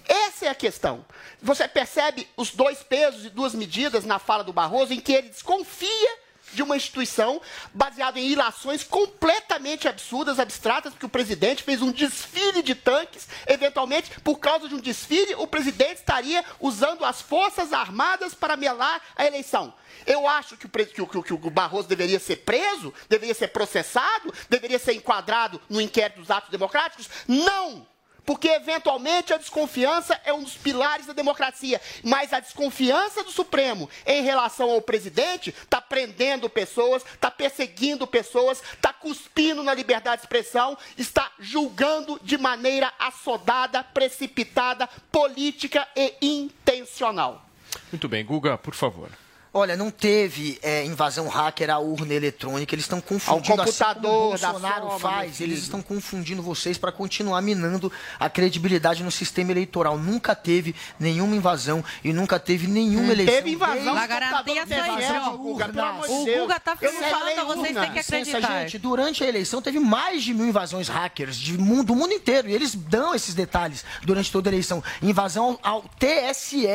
Essa 0.06 0.46
é 0.46 0.48
a 0.48 0.54
questão. 0.54 1.04
Você 1.42 1.68
percebe 1.68 2.26
os 2.36 2.50
dois 2.50 2.82
pesos 2.82 3.26
e 3.26 3.30
duas 3.30 3.54
medidas 3.54 4.04
na 4.04 4.18
fala 4.18 4.44
do 4.44 4.52
Barroso, 4.52 4.94
em 4.94 5.00
que 5.00 5.12
ele 5.12 5.28
desconfia 5.28 6.18
de 6.52 6.62
uma 6.62 6.76
instituição 6.76 7.40
baseada 7.72 8.18
em 8.18 8.28
ilações 8.28 8.82
completamente 8.82 9.88
absurdas, 9.88 10.38
abstratas, 10.38 10.92
porque 10.92 11.06
o 11.06 11.10
presidente 11.10 11.62
fez 11.62 11.82
um 11.82 11.92
desfile 11.92 12.62
de 12.62 12.74
tanques. 12.74 13.28
Eventualmente, 13.46 14.18
por 14.20 14.38
causa 14.38 14.68
de 14.68 14.74
um 14.74 14.80
desfile, 14.80 15.34
o 15.34 15.46
presidente 15.46 15.96
estaria 15.96 16.44
usando 16.60 17.04
as 17.04 17.20
Forças 17.20 17.72
Armadas 17.72 18.34
para 18.34 18.56
melar 18.56 19.00
a 19.16 19.26
eleição. 19.26 19.72
Eu 20.06 20.26
acho 20.26 20.56
que 20.56 20.66
o, 20.66 20.70
que, 21.06 21.22
que 21.22 21.34
o, 21.34 21.50
Barroso 21.50 21.88
deveria 21.88 22.18
ser 22.18 22.36
preso, 22.36 22.92
deveria 23.08 23.34
ser 23.34 23.48
processado, 23.48 24.32
deveria 24.48 24.78
ser 24.78 24.92
enquadrado 24.94 25.60
no 25.68 25.80
inquérito 25.80 26.20
dos 26.20 26.30
atos 26.30 26.50
democráticos. 26.50 27.08
Não! 27.26 27.86
Porque, 28.28 28.48
eventualmente, 28.48 29.32
a 29.32 29.38
desconfiança 29.38 30.20
é 30.22 30.34
um 30.34 30.42
dos 30.42 30.54
pilares 30.54 31.06
da 31.06 31.14
democracia. 31.14 31.80
Mas 32.04 32.30
a 32.30 32.40
desconfiança 32.40 33.24
do 33.24 33.30
Supremo 33.30 33.88
em 34.04 34.22
relação 34.22 34.68
ao 34.68 34.82
presidente 34.82 35.48
está 35.48 35.80
prendendo 35.80 36.46
pessoas, 36.50 37.02
está 37.06 37.30
perseguindo 37.30 38.06
pessoas, 38.06 38.62
está 38.74 38.92
cuspindo 38.92 39.62
na 39.62 39.72
liberdade 39.72 40.20
de 40.20 40.26
expressão, 40.26 40.76
está 40.98 41.32
julgando 41.38 42.20
de 42.22 42.36
maneira 42.36 42.92
assodada, 42.98 43.82
precipitada, 43.82 44.86
política 45.10 45.88
e 45.96 46.14
intencional. 46.20 47.46
Muito 47.90 48.10
bem, 48.10 48.26
Guga, 48.26 48.58
por 48.58 48.74
favor. 48.74 49.08
Olha, 49.52 49.76
não 49.76 49.90
teve 49.90 50.58
é, 50.62 50.84
invasão 50.84 51.26
hacker 51.26 51.70
à 51.70 51.78
urna 51.78 52.12
eletrônica. 52.12 52.74
Eles 52.74 52.84
estão 52.84 53.00
confundindo. 53.00 53.52
Ao 53.52 53.66
computador 53.66 54.34
assim 54.34 54.44
como 54.44 54.56
o 54.56 54.60
Bolsonaro 54.60 54.98
faz. 54.98 55.40
Eles 55.40 55.60
estão 55.60 55.80
confundindo 55.80 56.42
vocês 56.42 56.76
para 56.76 56.92
continuar 56.92 57.40
minando 57.40 57.90
a 58.20 58.28
credibilidade 58.28 59.02
no 59.02 59.10
sistema 59.10 59.50
eleitoral. 59.50 59.98
Nunca 59.98 60.34
teve 60.34 60.74
nenhuma 61.00 61.34
invasão 61.34 61.82
e 62.04 62.12
nunca 62.12 62.38
teve 62.38 62.66
nenhuma 62.66 63.08
hum, 63.08 63.12
eleição. 63.12 63.34
Teve 63.34 63.50
invasão. 63.52 63.94
Na 63.94 64.06
garantia 64.06 64.66
só 65.06 65.36
Guga, 65.36 65.66
O 66.08 66.24
Guga 66.24 66.60
tá 66.60 66.76
falando, 66.76 67.46
vocês 67.46 67.76
têm 67.76 67.92
que 67.92 67.98
acreditar. 67.98 68.40
Pensa, 68.40 68.60
gente, 68.60 68.78
durante 68.78 69.24
a 69.24 69.28
eleição 69.28 69.62
teve 69.62 69.80
mais 69.80 70.22
de 70.22 70.34
mil 70.34 70.46
invasões 70.46 70.88
hackers 70.88 71.36
de 71.36 71.56
mundo, 71.56 71.84
do 71.84 71.96
mundo 71.96 72.12
inteiro. 72.12 72.48
E 72.48 72.52
eles 72.52 72.74
dão 72.74 73.14
esses 73.14 73.34
detalhes 73.34 73.84
durante 74.02 74.30
toda 74.30 74.50
a 74.50 74.52
eleição. 74.52 74.82
Invasão 75.00 75.58
ao 75.62 75.82
TSE, 75.98 76.66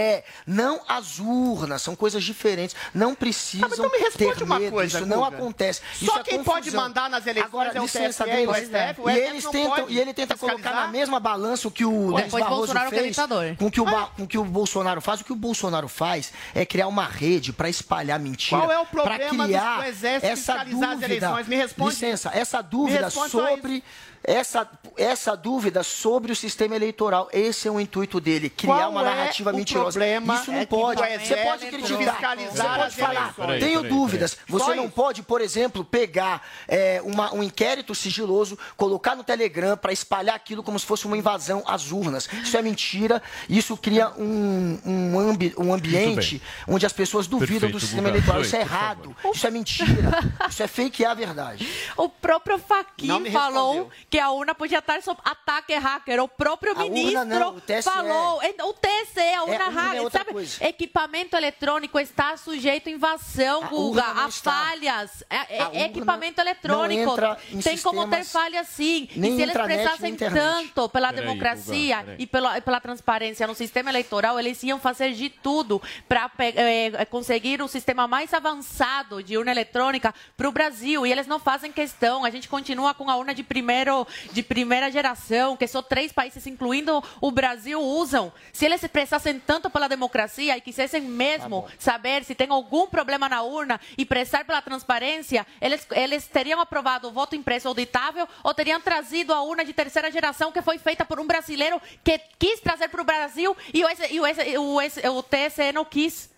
não 0.48 0.82
às 0.88 1.20
urnas. 1.20 1.82
São 1.82 1.96
coisas 1.96 2.24
diferentes 2.24 2.63
diferentes. 2.68 2.76
Não 2.94 3.16
precisam 3.16 3.70
ah, 3.70 3.74
então 3.74 3.90
me 3.90 3.98
responde 3.98 4.36
ter 4.36 4.44
uma 4.44 4.60
medo. 4.60 4.72
Coisa, 4.72 4.98
Isso 4.98 5.06
Guga. 5.06 5.16
não 5.16 5.26
acontece. 5.26 5.82
Só 5.94 6.06
Isso 6.06 6.20
é 6.20 6.24
quem 6.24 6.44
pode 6.44 6.72
mandar 6.72 7.10
nas 7.10 7.26
eleições 7.26 7.54
Agora, 7.54 7.72
é 7.74 7.80
o 7.80 7.84
licença, 7.84 8.26
TSE, 8.26 8.48
o 8.48 8.54
STF. 8.54 9.02
O 9.02 9.10
e, 9.10 9.20
eles 9.20 9.46
tentam, 9.46 9.90
e 9.90 10.00
ele 10.00 10.14
tenta 10.14 10.38
colocar 10.38 10.74
na 10.74 10.88
mesma 10.88 11.20
balança 11.20 11.68
o 11.68 11.72
que 11.72 11.86
o 11.86 12.14
Denis 12.14 12.32
Barroso 12.32 12.74
fez 12.90 13.16
com 13.58 13.70
que 13.70 13.82
o, 13.82 13.88
ah. 13.88 14.10
com 14.16 14.28
que 14.28 14.38
o 14.38 14.44
Bolsonaro 14.44 15.02
faz. 15.02 15.22
O 15.22 15.24
que 15.24 15.34
o 15.34 15.36
Bolsonaro 15.36 15.88
faz 15.88 16.32
é 16.54 16.66
criar 16.66 16.88
uma 16.88 17.06
rede 17.06 17.54
para 17.54 17.70
espalhar 17.70 18.20
mentira. 18.20 18.62
Qual 18.62 18.72
é 18.72 18.80
o 18.80 18.86
problema 18.86 19.46
criar 19.46 19.82
do 19.82 19.88
exército 19.88 20.32
essa 20.32 20.64
dúvida, 20.64 20.88
as 20.88 21.02
eleições? 21.02 21.48
Me 21.48 21.56
responde. 21.56 21.90
Licença, 21.94 22.32
essa 22.34 22.62
dúvida 22.62 23.10
sobre 23.10 23.84
essa, 24.24 24.70
essa 24.98 25.36
dúvida 25.36 25.84
sobre 25.84 26.32
o 26.32 26.36
sistema 26.36 26.76
eleitoral. 26.76 27.30
Esse 27.34 27.68
é 27.68 27.72
o 27.72 27.80
intuito 27.80 28.22
dele, 28.22 28.50
criar 28.50 28.76
Qual 28.76 28.92
uma 28.92 29.04
narrativa 29.04 29.50
é 29.50 29.54
mentirosa. 29.54 30.00
Isso 30.06 30.52
não 30.52 30.60
é 30.60 30.66
pode. 30.66 31.02
Você 31.02 31.36
pode 31.38 31.66
criticar, 31.68 32.38
você 32.38 32.64
pode 32.64 32.96
falar. 32.96 33.34
Peraí, 33.34 33.60
Tenho 33.60 33.82
peraí, 33.82 33.94
dúvidas. 33.94 34.36
Peraí. 34.36 34.46
Você 34.48 34.66
Só 34.66 34.76
não 34.76 34.86
isso. 34.86 34.94
pode, 34.94 35.24
por 35.24 35.42
exemplo, 35.42 35.84
pegar 35.84 36.42
é, 36.68 37.02
uma, 37.04 37.34
um 37.34 37.44
inquérito 37.44 37.94
sigiloso, 37.94 38.58
colocar 38.78 39.16
no 39.16 39.24
Telegram 39.24 39.76
para 39.76 39.92
espalhar 39.92 40.36
aquilo 40.36 40.64
como 40.64 40.80
se 40.80 40.86
fosse 40.86 41.06
uma 41.06 41.18
invasão 41.18 41.62
às 41.68 41.92
urnas. 41.92 42.30
Isso 42.42 42.56
é 42.56 42.62
mentira. 42.62 43.22
Isso 43.50 43.76
cria 43.76 44.10
um, 44.18 44.80
um, 44.86 45.20
ambi, 45.20 45.54
um 45.58 45.74
ambiente 45.74 46.42
onde 46.68 46.86
as 46.86 46.94
pessoas 46.94 47.28
duvidam 47.28 47.54
Perfeito, 47.54 47.74
do 47.74 47.80
sistema 47.80 48.08
eleitoral. 48.10 48.42
Isso 48.42 48.56
é 48.56 48.62
errado. 48.62 49.16
Isso 49.34 49.46
é 49.46 49.52
mentira. 49.52 50.34
Isso 50.50 50.64
é 50.64 50.68
fake, 50.68 51.04
é 51.04 51.08
a 51.08 51.14
verdade. 51.14 51.68
O 51.98 52.08
próprio 52.08 52.58
Faquin 52.58 53.30
falou 53.32 53.92
que 54.14 54.20
a 54.20 54.30
urna 54.30 54.54
podia 54.54 54.78
estar 54.78 55.02
sob 55.02 55.20
ataque 55.26 55.74
hacker. 55.74 56.22
O 56.22 56.28
próprio 56.28 56.74
a 56.74 56.76
ministro 56.76 57.26
não, 57.26 57.56
o 57.56 57.82
falou. 57.82 58.38
O 58.38 58.74
TSE, 58.74 59.34
a 59.36 59.42
urna 59.42 59.56
é, 59.56 59.70
hacker. 59.70 60.06
É 60.06 60.10
sabe? 60.12 60.32
Coisa. 60.34 60.68
Equipamento 60.68 61.36
eletrônico 61.36 62.00
está 62.00 62.38
sujeito 62.38 62.90
a 62.90 62.92
invasão, 62.92 63.64
a 63.64 63.68
Guga, 63.70 64.04
a 64.04 64.30
falhas. 64.30 65.24
É, 65.28 65.80
é 65.80 65.86
equipamento 65.86 66.40
eletrônico. 66.40 67.16
Tem 67.64 67.76
como 67.80 68.08
ter 68.08 68.24
falhas 68.24 68.68
sim. 68.68 69.10
E 69.16 69.20
se 69.20 69.42
eles 69.42 69.58
prestassem 69.58 70.16
tanto 70.16 70.88
pela 70.90 71.12
pera 71.12 71.20
democracia 71.20 71.98
aí, 71.98 72.16
e 72.20 72.28
pela, 72.28 72.62
pela 72.62 72.80
transparência 72.80 73.48
no 73.48 73.56
sistema 73.56 73.90
eleitoral, 73.90 74.40
eles 74.40 74.62
iam 74.62 74.80
fazer 74.80 75.14
de 75.14 75.28
tudo 75.28 75.82
para 76.08 76.30
é, 76.38 77.04
conseguir 77.06 77.64
o 77.64 77.68
sistema 77.68 78.08
mais 78.08 78.32
avançado 78.32 79.24
de 79.24 79.36
urna 79.40 79.50
eletrônica 79.50 80.14
para 80.38 80.48
o 80.48 80.52
Brasil. 80.52 81.04
E 81.04 81.12
eles 81.12 81.26
não 81.26 81.40
fazem 81.40 81.72
questão. 81.72 82.24
A 82.24 82.30
gente 82.30 82.48
continua 82.48 82.94
com 82.94 83.10
a 83.10 83.16
urna 83.16 83.34
de 83.34 83.42
primeiro 83.42 84.03
de 84.32 84.44
primeira 84.44 84.92
geração, 84.92 85.56
que 85.58 85.68
só 85.68 85.82
três 85.82 86.12
países, 86.12 86.46
incluindo 86.48 87.04
o 87.22 87.32
Brasil, 87.32 87.82
usam. 87.82 88.32
Se 88.52 88.66
eles 88.66 88.82
se 88.82 88.88
prestassem 88.88 89.40
tanto 89.40 89.70
pela 89.70 89.88
democracia 89.88 90.58
e 90.58 90.62
quisessem 90.62 91.02
mesmo 91.02 91.68
saber 91.78 92.24
se 92.24 92.36
tem 92.36 92.48
algum 92.50 92.88
problema 92.88 93.28
na 93.28 93.42
urna 93.42 93.80
e 93.98 94.06
prestar 94.06 94.46
pela 94.46 94.62
transparência, 94.62 95.46
eles, 95.62 95.86
eles 95.92 96.28
teriam 96.28 96.60
aprovado 96.60 97.08
o 97.08 97.12
voto 97.12 97.36
impresso 97.36 97.68
auditável 97.68 98.28
ou 98.44 98.54
teriam 98.54 98.80
trazido 98.80 99.34
a 99.34 99.42
urna 99.42 99.66
de 99.66 99.74
terceira 99.74 100.12
geração 100.12 100.52
que 100.52 100.62
foi 100.62 100.78
feita 100.78 101.06
por 101.06 101.20
um 101.20 101.28
brasileiro 101.28 101.82
que 102.04 102.20
quis 102.38 102.60
trazer 102.60 102.90
para 102.90 103.02
o 103.02 103.06
Brasil 103.06 103.56
e 103.74 103.84
o, 103.84 103.88
e 104.10 104.58
o, 104.58 104.64
o, 104.64 105.18
o 105.18 105.24
TSE 105.24 105.72
não 105.74 105.86
quis. 105.86 106.30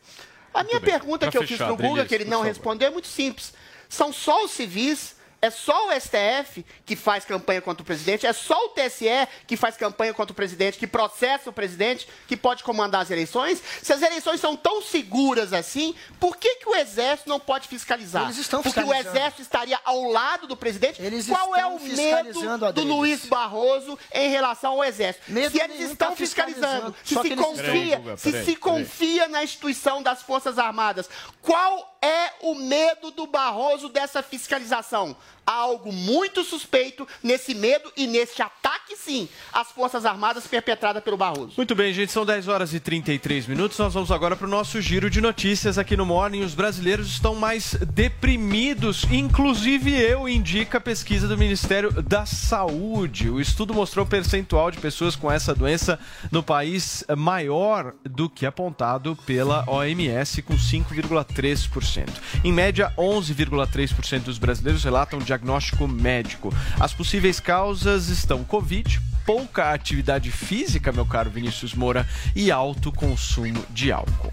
A 0.54 0.64
minha 0.64 0.80
pergunta 0.80 1.30
que 1.30 1.38
eu 1.38 1.46
fiz 1.46 1.58
pro 1.58 1.76
Guga, 1.76 2.06
que 2.06 2.16
ele 2.16 2.26
não 2.26 2.42
respondeu, 2.42 2.88
é 2.88 2.92
muito 2.92 3.08
simples. 3.08 3.54
São 3.90 4.14
só 4.14 4.46
os 4.46 4.52
civis 4.52 5.16
é 5.42 5.50
só 5.50 5.90
o 5.90 5.92
STF 6.00 6.66
que 6.86 6.96
faz 6.96 7.26
campanha 7.26 7.62
contra 7.62 7.84
o 7.84 7.86
presidente, 7.86 8.26
é 8.26 8.34
só 8.34 8.58
o 8.66 8.70
TSE 8.70 9.06
que 9.48 9.56
faz 9.56 9.78
campanha 9.78 10.14
contra 10.14 10.32
o 10.32 10.36
presidente, 10.36 10.78
que 10.78 10.88
processa 10.88 11.50
o 11.50 11.54
presidente, 11.54 12.08
que 12.28 12.36
pode 12.36 12.64
comandar 12.64 13.02
as 13.02 13.12
eleições. 13.12 13.62
Se 13.82 13.94
as 13.94 14.02
eleições 14.02 14.40
são 14.40 14.56
tão 14.56 14.82
seguras 14.82 15.54
assim, 15.54 15.96
por 16.20 16.38
que, 16.38 16.56
que 16.56 16.70
o 16.70 16.76
Exército 16.76 17.30
não 17.30 17.40
pode 17.40 17.68
fiscalizar? 17.68 18.24
Eles 18.24 18.38
estão 18.38 18.62
Porque 18.62 18.80
o 18.80 18.94
Exército 18.94 19.42
estaria 19.42 19.80
ao 19.84 20.04
lado 20.12 20.48
do 20.48 20.58
presidente. 20.58 21.02
Eles 21.02 21.28
Qual 21.28 21.56
é 21.56 21.60
estão 21.60 21.76
o 21.76 21.80
medo 21.82 21.90
fiscalizando 21.90 22.66
a 22.66 22.72
do. 22.72 22.84
Luiz 22.84 23.26
Barroso 23.26 23.98
em 24.14 24.30
relação 24.30 24.74
ao 24.74 24.84
Exército? 24.84 25.32
Medo 25.32 25.52
se 25.52 25.62
eles 25.62 25.92
estão 25.92 26.10
tá 26.10 26.16
fiscalizando, 26.16 26.96
fiscalizando. 27.04 27.04
se 27.04 27.16
se 27.16 27.36
confia, 27.36 27.98
se 27.98 28.04
peraí, 28.04 28.18
se 28.18 28.32
peraí. 28.32 28.56
confia 28.56 29.28
na 29.28 29.44
instituição 29.44 30.02
das 30.02 30.22
Forças 30.22 30.58
Armadas, 30.58 31.10
qual 31.42 31.95
é 32.06 32.34
o 32.42 32.54
medo 32.56 33.10
do 33.10 33.26
Barroso 33.26 33.90
dessa 33.90 34.22
fiscalização? 34.22 35.16
Há 35.46 35.54
algo 35.54 35.92
muito 35.92 36.44
suspeito 36.44 37.08
nesse 37.22 37.54
medo 37.54 37.92
e 37.96 38.08
nesse 38.08 38.42
ataque, 38.42 38.96
sim, 38.96 39.30
às 39.54 39.72
Forças 39.72 40.06
Armadas 40.06 40.48
perpetrada 40.48 41.00
pelo 41.00 41.18
Barroso. 41.18 41.54
Muito 41.58 41.76
bem, 41.76 41.94
gente, 41.94 42.12
são 42.12 42.26
10 42.26 42.48
horas 42.48 42.74
e 42.74 42.80
33 42.80 43.46
minutos. 43.48 43.78
Nós 43.78 43.94
vamos 43.94 44.12
agora 44.12 44.36
para 44.36 44.48
o 44.48 44.50
nosso 44.50 44.82
giro 44.82 45.10
de 45.10 45.22
notícias 45.22 45.78
aqui 45.78 45.96
no 45.96 46.06
Morning. 46.06 46.42
Os 46.42 46.56
brasileiros 46.56 47.08
estão 47.08 47.36
mais 47.36 47.76
deprimidos, 47.94 49.06
inclusive 49.12 49.92
eu, 49.94 50.28
indica 50.28 50.80
a 50.80 50.82
pesquisa 50.82 51.28
do 51.28 51.38
Ministério 51.38 51.92
da 52.02 52.26
Saúde. 52.26 53.30
O 53.30 53.40
estudo 53.40 53.74
mostrou 53.74 54.06
o 54.06 54.10
percentual 54.10 54.72
de 54.72 54.80
pessoas 54.80 55.16
com 55.16 55.32
essa 55.32 55.54
doença 55.54 56.00
no 56.32 56.42
país 56.42 57.04
maior 57.16 57.94
do 58.04 58.30
que 58.30 58.46
apontado 58.46 59.16
pela 59.26 59.64
OMS, 59.68 60.42
com 60.42 60.56
5,3%. 60.56 62.10
Em 62.44 62.52
média, 62.52 62.92
11,3% 62.98 64.24
dos 64.24 64.38
brasileiros 64.38 64.84
relatam 64.84 65.20
diagnóstico 65.36 65.88
médico. 65.88 66.54
As 66.80 66.94
possíveis 66.94 67.40
causas 67.40 68.08
estão 68.08 68.44
Covid, 68.44 69.00
pouca 69.26 69.74
atividade 69.74 70.32
física, 70.32 70.92
meu 70.92 71.06
caro 71.06 71.30
Vinícius 71.30 71.74
Moura, 71.74 72.08
e 72.36 72.52
alto 72.52 72.92
consumo 72.92 73.64
de 73.72 73.92
álcool. 73.92 74.32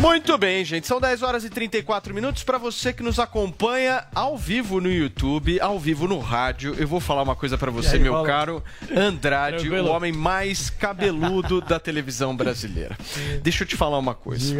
Muito 0.00 0.36
bem, 0.36 0.64
gente. 0.64 0.86
São 0.86 1.00
10 1.00 1.22
horas 1.22 1.44
e 1.44 1.50
34 1.50 2.12
minutos. 2.14 2.42
Para 2.42 2.58
você 2.58 2.92
que 2.92 3.02
nos 3.02 3.18
acompanha 3.18 4.04
ao 4.14 4.36
vivo 4.36 4.80
no 4.80 4.90
YouTube, 4.92 5.58
ao 5.60 5.78
vivo 5.78 6.06
no 6.06 6.18
rádio, 6.18 6.74
eu 6.78 6.86
vou 6.86 7.00
falar 7.00 7.22
uma 7.22 7.34
coisa 7.34 7.56
para 7.56 7.70
você, 7.70 7.96
aí, 7.96 8.02
meu 8.02 8.12
Paulo? 8.12 8.26
caro 8.28 8.64
Andrade, 8.94 9.58
Tranquilo? 9.58 9.88
o 9.88 9.92
homem 9.92 10.12
mais 10.12 10.68
cabeludo 10.68 11.60
da 11.60 11.78
televisão 11.80 12.36
brasileira. 12.36 12.96
Deixa 13.42 13.64
eu 13.64 13.68
te 13.68 13.76
falar 13.76 13.98
uma 13.98 14.14
coisa. 14.14 14.54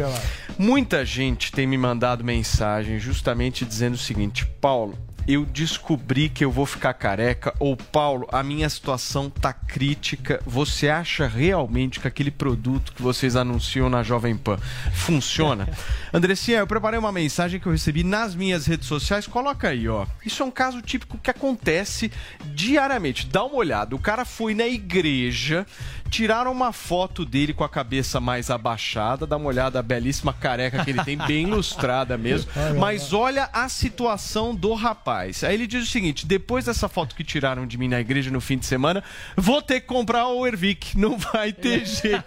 Muita 0.57 1.05
gente 1.05 1.51
tem 1.51 1.67
me 1.67 1.77
mandado 1.77 2.23
mensagem 2.23 2.97
justamente 2.99 3.65
dizendo 3.65 3.93
o 3.95 3.99
seguinte: 3.99 4.45
Paulo, 4.59 4.97
eu 5.27 5.43
descobri 5.45 6.29
que 6.29 6.45
eu 6.45 6.51
vou 6.51 6.65
ficar 6.65 6.93
careca, 6.93 7.53
ou 7.59 7.75
Paulo, 7.75 8.27
a 8.31 8.43
minha 8.43 8.69
situação 8.69 9.29
tá 9.29 9.51
crítica. 9.51 10.39
Você 10.45 10.87
acha 10.87 11.27
realmente 11.27 11.99
que 11.99 12.07
aquele 12.07 12.29
produto 12.29 12.93
que 12.93 13.01
vocês 13.01 13.35
anunciam 13.35 13.89
na 13.89 14.03
Jovem 14.03 14.37
Pan 14.37 14.57
funciona? 14.93 15.67
Andressinha, 16.13 16.59
eu 16.59 16.67
preparei 16.67 16.99
uma 16.99 17.11
mensagem 17.11 17.59
que 17.59 17.65
eu 17.65 17.71
recebi 17.71 18.03
nas 18.03 18.35
minhas 18.35 18.67
redes 18.67 18.87
sociais. 18.87 19.25
Coloca 19.25 19.69
aí, 19.69 19.87
ó. 19.87 20.05
Isso 20.23 20.43
é 20.43 20.45
um 20.45 20.51
caso 20.51 20.81
típico 20.81 21.17
que 21.17 21.31
acontece 21.31 22.11
diariamente. 22.53 23.25
Dá 23.25 23.43
uma 23.43 23.55
olhada. 23.55 23.95
O 23.95 23.99
cara 23.99 24.25
foi 24.25 24.53
na 24.53 24.67
igreja, 24.67 25.65
tiraram 26.09 26.51
uma 26.51 26.71
foto 26.71 27.25
dele 27.25 27.53
com 27.53 27.63
a 27.63 27.69
cabeça 27.69 28.19
mais 28.19 28.51
abaixada. 28.51 29.25
Dá 29.25 29.37
uma 29.37 29.47
olhada, 29.47 29.79
a 29.79 29.83
belíssima 29.83 30.33
careca 30.33 30.83
que 30.83 30.91
ele 30.91 31.03
tem, 31.03 31.17
bem 31.17 31.47
ilustrada 31.49 32.17
mesmo. 32.17 32.51
Mas 32.79 33.11
olha 33.11 33.49
a 33.51 33.67
situação 33.67 34.53
do 34.53 34.73
rapaz. 34.73 35.14
Aí 35.19 35.53
ele 35.53 35.67
diz 35.67 35.83
o 35.83 35.91
seguinte: 35.91 36.25
depois 36.25 36.65
dessa 36.65 36.87
foto 36.89 37.15
que 37.15 37.23
tiraram 37.23 37.65
de 37.65 37.77
mim 37.77 37.87
na 37.87 37.99
igreja 37.99 38.29
no 38.31 38.41
fim 38.41 38.57
de 38.57 38.65
semana, 38.65 39.03
vou 39.35 39.61
ter 39.61 39.81
que 39.81 39.87
comprar 39.87 40.27
o 40.27 40.45
Ervic. 40.45 40.97
Não 40.97 41.17
vai 41.17 41.51
ter 41.53 41.85
jeito. 41.85 42.23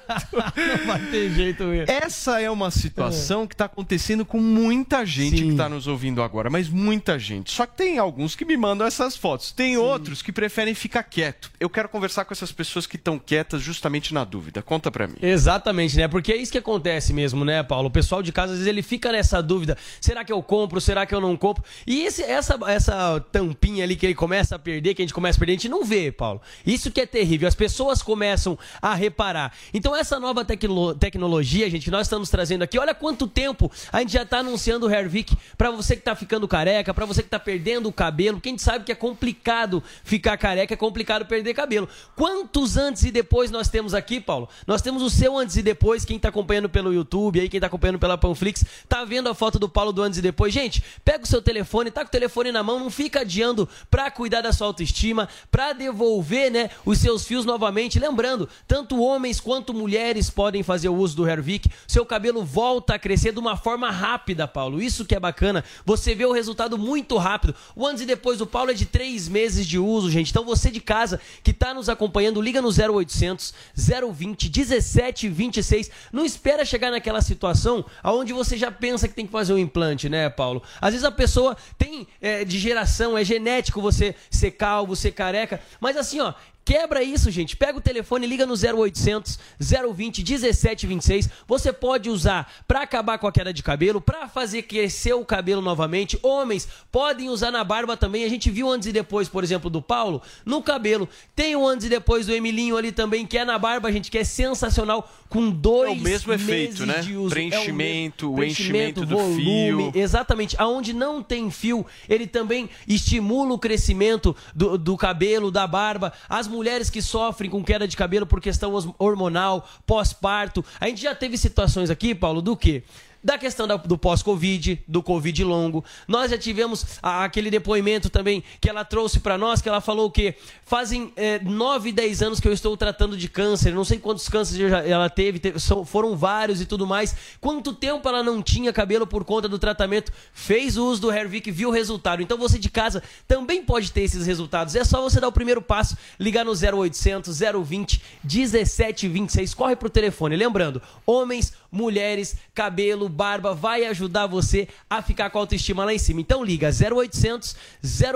Não 0.57 0.87
vai 0.87 1.01
ter 1.11 1.31
jeito 1.31 1.65
mesmo. 1.65 1.87
Essa 1.93 2.41
é 2.41 2.51
uma 2.51 2.71
situação 2.71 3.47
que 3.47 3.55
está 3.55 3.65
acontecendo 3.67 4.25
com 4.25 4.41
muita 4.41 5.05
gente 5.05 5.43
que 5.43 5.51
está 5.51 5.69
nos 5.69 5.87
ouvindo 5.87 6.23
agora, 6.23 6.49
mas 6.51 6.69
muita 6.69 7.19
gente. 7.19 7.51
Só 7.53 7.67
que 7.67 7.77
tem 7.77 7.99
alguns 7.99 8.35
que 8.35 8.45
me 8.45 8.57
mandam 8.57 8.87
essas 8.87 9.17
fotos. 9.17 9.53
Tem 9.53 9.77
outros 9.77 10.23
que 10.23 10.33
preferem 10.33 10.75
ficar 10.75 11.03
quieto. 11.03 11.51
Eu 11.59 11.69
quero 11.71 11.89
conversar 11.89 12.25
com 12.25 12.33
essas 12.33 12.53
pessoas 12.53 12.87
que 12.87 12.97
estão 12.97 13.19
quietas 13.19 13.63
justamente 13.63 14.13
na 14.15 14.25
dúvida. 14.25 14.63
Conta 14.63 14.91
pra 14.91 15.07
mim. 15.07 15.17
Exatamente, 15.21 15.97
né? 15.97 16.09
Porque 16.09 16.33
é 16.33 16.37
isso 16.37 16.53
que 16.53 16.59
acontece 16.59 17.13
mesmo, 17.13 17.45
né, 17.45 17.63
Paulo? 17.63 17.89
O 17.89 17.91
pessoal 17.91 18.23
de 18.23 18.33
casa, 18.33 18.53
às 18.53 18.59
vezes, 18.59 18.69
ele 18.71 18.83
fica 18.83 19.11
nessa 19.13 19.43
dúvida: 19.43 19.77
será 20.01 20.25
que 20.25 20.33
eu 20.33 20.43
compro? 20.43 20.81
Será 20.81 21.07
que 21.07 21.15
eu 21.15 21.21
não 21.21 21.37
compro? 21.37 21.63
E 21.87 22.03
esse- 22.03 22.23
essa, 22.23 22.59
essa 22.79 23.21
tampinha 23.31 23.85
ali 23.85 23.95
que 23.95 24.05
ele 24.05 24.15
começa 24.15 24.57
a 24.57 24.59
perder, 24.59 24.95
que 24.95 25.03
a 25.03 25.05
gente 25.05 25.15
começa 25.15 25.39
a 25.39 25.41
perder, 25.41 25.53
a 25.53 25.57
gente 25.57 25.69
não 25.69 25.85
vê, 25.85 26.11
Paulo. 26.11 26.41
Isso 26.67 26.91
que 26.91 27.01
é 27.01 27.07
terrível. 27.07 27.47
As 27.47 27.55
pessoas 27.55 28.03
começam 28.03 28.59
a 28.83 28.95
reparar. 28.95 29.53
Então, 29.73 29.95
essa 29.95 30.19
nova 30.19 30.45
tecno- 30.45 30.95
tecnologia, 30.95 31.71
gente, 31.71 31.85
que 31.85 31.91
nós 31.91 32.07
estamos 32.07 32.29
trazendo 32.29 32.63
aqui, 32.63 32.79
olha 32.79 32.95
quanto 32.95 33.27
tempo 33.29 33.71
a 33.93 34.01
gente 34.01 34.13
já 34.13 34.25
tá 34.25 34.39
anunciando 34.39 34.87
o 34.87 34.91
Hervik 34.91 35.37
pra 35.57 35.71
você 35.71 35.95
que 35.95 36.03
tá 36.03 36.17
ficando 36.17 36.49
careca, 36.49 36.93
pra 36.93 37.07
você 37.07 37.23
que 37.23 37.29
tá 37.29 37.39
perdendo 37.39 37.89
o 37.89 37.93
cabelo, 37.93 38.41
gente 38.59 38.63
sabe 38.63 38.85
que 38.85 38.93
é 38.93 38.95
complicado 38.95 39.83
ficar 40.03 40.37
careca, 40.37 40.75
é 40.75 40.77
complicado 40.77 41.25
perder 41.27 41.55
cabelo. 41.55 41.89
Quantos 42.17 42.77
antes 42.77 43.05
e 43.05 43.11
depois 43.11 43.51
nós 43.51 43.69
temos 43.69 43.95
aqui, 43.95 44.21
Paulo? 44.21 44.49
Nós 44.67 44.83
temos 44.83 45.03
o 45.03 45.09
seu 45.09 45.37
antes 45.39 45.57
e 45.57 45.63
depois, 45.63 46.05
quem 46.05 46.19
tá 46.19 46.29
acompanhando 46.29 46.69
pelo 46.69 46.93
YouTube, 46.93 47.41
aí 47.41 47.49
quem 47.49 47.61
tá 47.61 47.67
acompanhando 47.69 47.99
pela 47.99 48.19
Panflix, 48.19 48.65
tá 48.89 49.05
vendo 49.05 49.29
a 49.29 49.35
foto 49.35 49.59
do 49.59 49.69
Paulo 49.69 49.93
do 49.93 50.03
antes 50.03 50.19
e 50.19 50.23
depois. 50.23 50.53
Gente, 50.53 50.83
pega 51.05 51.25
o 51.25 51.27
seu 51.27 51.41
telefone, 51.41 51.91
tá 51.91 52.03
com 52.03 52.09
o 52.09 52.11
telefone 52.11 52.51
na 52.51 52.63
mão, 52.63 52.68
não 52.77 52.91
fica 52.91 53.21
adiando 53.21 53.69
pra 53.89 54.11
cuidar 54.11 54.41
da 54.41 54.53
sua 54.53 54.67
autoestima, 54.67 55.29
pra 55.49 55.73
devolver, 55.73 56.51
né, 56.51 56.71
os 56.85 56.99
seus 56.99 57.25
fios 57.25 57.45
novamente. 57.45 58.01
Lembrando, 58.01 58.49
tanto 58.67 59.01
homens 59.01 59.39
quanto 59.39 59.73
mulheres 59.73 60.29
podem 60.29 60.65
fazer 60.65 60.89
o 60.89 60.97
uso 60.97 61.15
do 61.15 61.29
Hervik. 61.29 61.71
Seu 61.87 62.05
cabelo 62.05 62.45
volta 62.45 62.95
a 62.95 62.99
crescer 62.99 63.33
de 63.33 63.39
uma 63.39 63.57
forma 63.57 63.91
rápida, 63.91 64.49
Paulo. 64.49 64.83
Isso 64.83 65.05
que 65.05 65.15
é 65.15 65.21
bacana. 65.21 65.63
Você 65.85 66.15
vê 66.15 66.25
o 66.25 66.33
resultado 66.33 66.77
muito 66.77 67.17
rápido. 67.17 67.55
O 67.77 67.87
antes 67.87 68.03
e 68.03 68.07
depois 68.07 68.39
do 68.39 68.47
Paulo 68.47 68.71
é 68.73 68.75
de 68.75 68.87
três 68.87 69.29
meses 69.29 69.67
de 69.67 69.79
uso, 69.79 70.11
gente. 70.11 70.31
Então 70.31 70.45
você 70.45 70.71
de 70.71 70.81
casa 70.81 71.21
que 71.43 71.53
tá 71.53 71.73
nos 71.73 71.89
acompanhando, 71.89 72.43
liga 72.43 72.61
no 72.61 72.69
0800 72.69 73.55
020 73.77 74.51
1726. 74.51 75.91
Não 76.13 76.25
espera 76.25 76.65
chegar 76.65 76.91
naquela 76.91 77.21
situação 77.21 77.85
aonde 78.03 78.33
você 78.33 78.57
já 78.57 78.71
pensa 78.71 79.07
que 79.07 79.15
tem 79.15 79.27
que 79.27 79.33
fazer 79.33 79.53
um 79.53 79.59
implante, 79.59 80.09
né, 80.09 80.29
Paulo? 80.29 80.63
Às 80.81 80.93
vezes 80.93 81.05
a 81.05 81.13
pessoa 81.13 81.57
tem 81.77 82.07
é, 82.21 82.45
de 82.45 82.58
geração, 82.59 83.17
é 83.17 83.25
genético 83.25 83.81
você 83.81 84.15
ser 84.31 84.53
calvo, 84.53 84.97
ser 84.97 85.13
careca, 85.13 85.61
mas 85.81 85.97
assim, 85.97 86.21
ó, 86.21 86.35
Quebra 86.69 87.03
isso, 87.03 87.31
gente. 87.31 87.57
Pega 87.57 87.79
o 87.79 87.81
telefone, 87.81 88.27
liga 88.27 88.45
no 88.45 88.53
0800 88.53 89.39
020 89.59 90.19
1726. 90.19 91.31
Você 91.47 91.73
pode 91.73 92.11
usar 92.11 92.53
para 92.69 92.83
acabar 92.83 93.17
com 93.17 93.27
a 93.27 93.33
queda 93.33 93.55
de 93.55 93.63
cabelo, 93.63 94.03
para 94.03 94.29
fazer 94.29 94.61
crescer 94.65 95.15
o 95.15 95.25
cabelo 95.25 95.63
novamente. 95.63 96.19
Homens 96.23 96.69
podem 96.93 97.31
usar 97.31 97.51
na 97.51 97.65
barba 97.65 97.97
também. 97.97 98.23
A 98.23 98.29
gente 98.29 98.51
viu 98.51 98.69
antes 98.69 98.87
e 98.87 98.93
depois, 98.93 99.31
por 99.31 99.43
exemplo, 99.43 99.71
do 99.71 99.81
Paulo, 99.81 100.21
no 100.45 100.63
cabelo. 100.63 101.09
Tem 101.35 101.57
o 101.57 101.67
antes 101.67 101.87
e 101.87 101.89
depois 101.89 102.27
do 102.27 102.35
Emilinho 102.35 102.77
ali 102.77 102.93
também, 102.93 103.25
que 103.27 103.39
é 103.39 103.47
na 103.47 103.59
barba, 103.59 103.91
gente, 103.91 104.11
que 104.11 104.19
é 104.19 104.25
sensacional, 104.25 105.11
com 105.31 105.49
dois 105.49 105.93
É 105.93 105.95
o 105.95 105.97
mesmo 106.05 106.35
efeito, 106.35 106.85
né? 106.85 107.01
de 107.01 107.17
uso. 107.17 107.31
Preenchimento, 107.31 108.27
é 108.27 108.41
o 108.41 108.45
enchimento 108.45 109.07
do 109.07 109.17
fio. 109.35 109.91
Exatamente. 109.95 110.55
Aonde 110.59 110.93
não 110.93 111.23
tem 111.23 111.51
fio, 111.51 111.87
ele 112.07 112.27
também 112.27 112.69
estimula 112.87 113.55
o 113.55 113.59
crescimento 113.59 114.37
do, 114.55 114.77
do 114.77 114.99
cabelo, 114.99 115.51
da 115.51 115.67
barba. 115.67 116.13
As 116.29 116.47
mulheres 116.47 116.58
que 116.91 117.03
sofrem 117.03 117.51
com 117.51 117.63
queda 117.63 117.87
de 117.87 117.97
cabelo 117.97 118.27
por 118.27 118.41
questão 118.41 118.73
hormonal, 118.99 119.69
pós-parto. 119.87 120.65
A 120.81 120.89
gente 120.89 121.03
já 121.03 121.15
teve 121.15 121.37
situações 121.37 121.91
aqui, 121.91 122.15
Paulo, 122.15 122.43
do 122.43 122.57
quê? 122.57 122.83
Da 123.23 123.37
questão 123.39 123.67
da- 123.67 123.77
do 123.77 123.99
pós-Covid, 123.99 124.83
do 124.87 125.03
Covid 125.03 125.43
longo. 125.45 125.85
Nós 126.07 126.31
já 126.31 126.39
tivemos 126.39 126.87
a- 127.03 127.25
aquele 127.25 127.51
depoimento 127.51 128.09
também 128.09 128.43
que 128.61 128.69
ela 128.69 128.85
trouxe 128.85 129.21
para 129.21 129.37
nós, 129.37 129.61
que 129.61 129.69
ela 129.69 129.81
falou 129.81 130.11
que 130.11 130.35
fazem 130.65 131.13
é, 131.17 131.39
9, 131.41 131.91
10 131.93 132.23
anos 132.23 132.39
que 132.41 132.47
eu 132.49 132.53
estou 132.53 132.77
tratando 132.77 133.17
de 133.17 133.29
câncer. 133.29 133.73
Não 133.73 133.85
sei 133.85 133.99
quantos 133.99 134.29
cânceres 134.29 134.73
ela 134.73 135.11
teve, 135.11 135.39
teve- 135.39 135.59
foram 135.87 136.17
vários 136.17 136.61
e 136.61 136.67
tudo 136.67 136.87
mais. 136.87 137.15
Quanto 137.41 137.73
tempo 137.73 138.09
ela 138.09 138.23
não 138.23 138.43
tinha 138.43 138.73
cabelo 138.73 139.07
por 139.07 139.25
conta 139.25 139.49
do 139.49 139.59
tratamento, 139.59 140.13
fez 140.33 140.77
o 140.77 140.87
uso 140.87 141.01
do 141.03 141.13
Hervik, 141.13 141.51
viu 141.51 141.71
o 141.71 141.73
resultado. 141.73 142.23
Então 142.23 142.39
você 142.39 142.59
de 142.59 142.71
casa 142.71 143.03
também 143.27 143.63
pode 143.65 143.91
ter 143.93 144.03
esses 144.03 144.27
resultados. 144.27 144.75
É 144.75 144.85
só 144.85 145.03
você 145.03 145.21
dar 145.21 145.29
o 145.29 145.33
primeiro 145.33 145.61
passo, 145.61 145.97
ligar 146.19 146.45
no 146.45 146.55
0800 146.55 147.39
020 147.65 148.01
1726. 148.23 149.55
Corre 149.55 149.77
pro 149.77 149.91
telefone. 149.91 150.37
Lembrando, 150.37 150.81
homens, 151.07 151.53
mulheres, 151.71 152.37
cabelo, 152.55 153.09
barba, 153.09 153.55
vai 153.55 153.85
ajudar 153.87 154.27
você 154.27 154.69
a 154.89 155.03
ficar 155.03 155.31
com 155.31 155.39
a 155.39 155.43
autoestima 155.43 155.85
lá 155.85 155.93
em 155.95 155.99
cima. 155.99 156.21
Então 156.21 156.43
liga 156.45 156.69
0800 156.71 157.57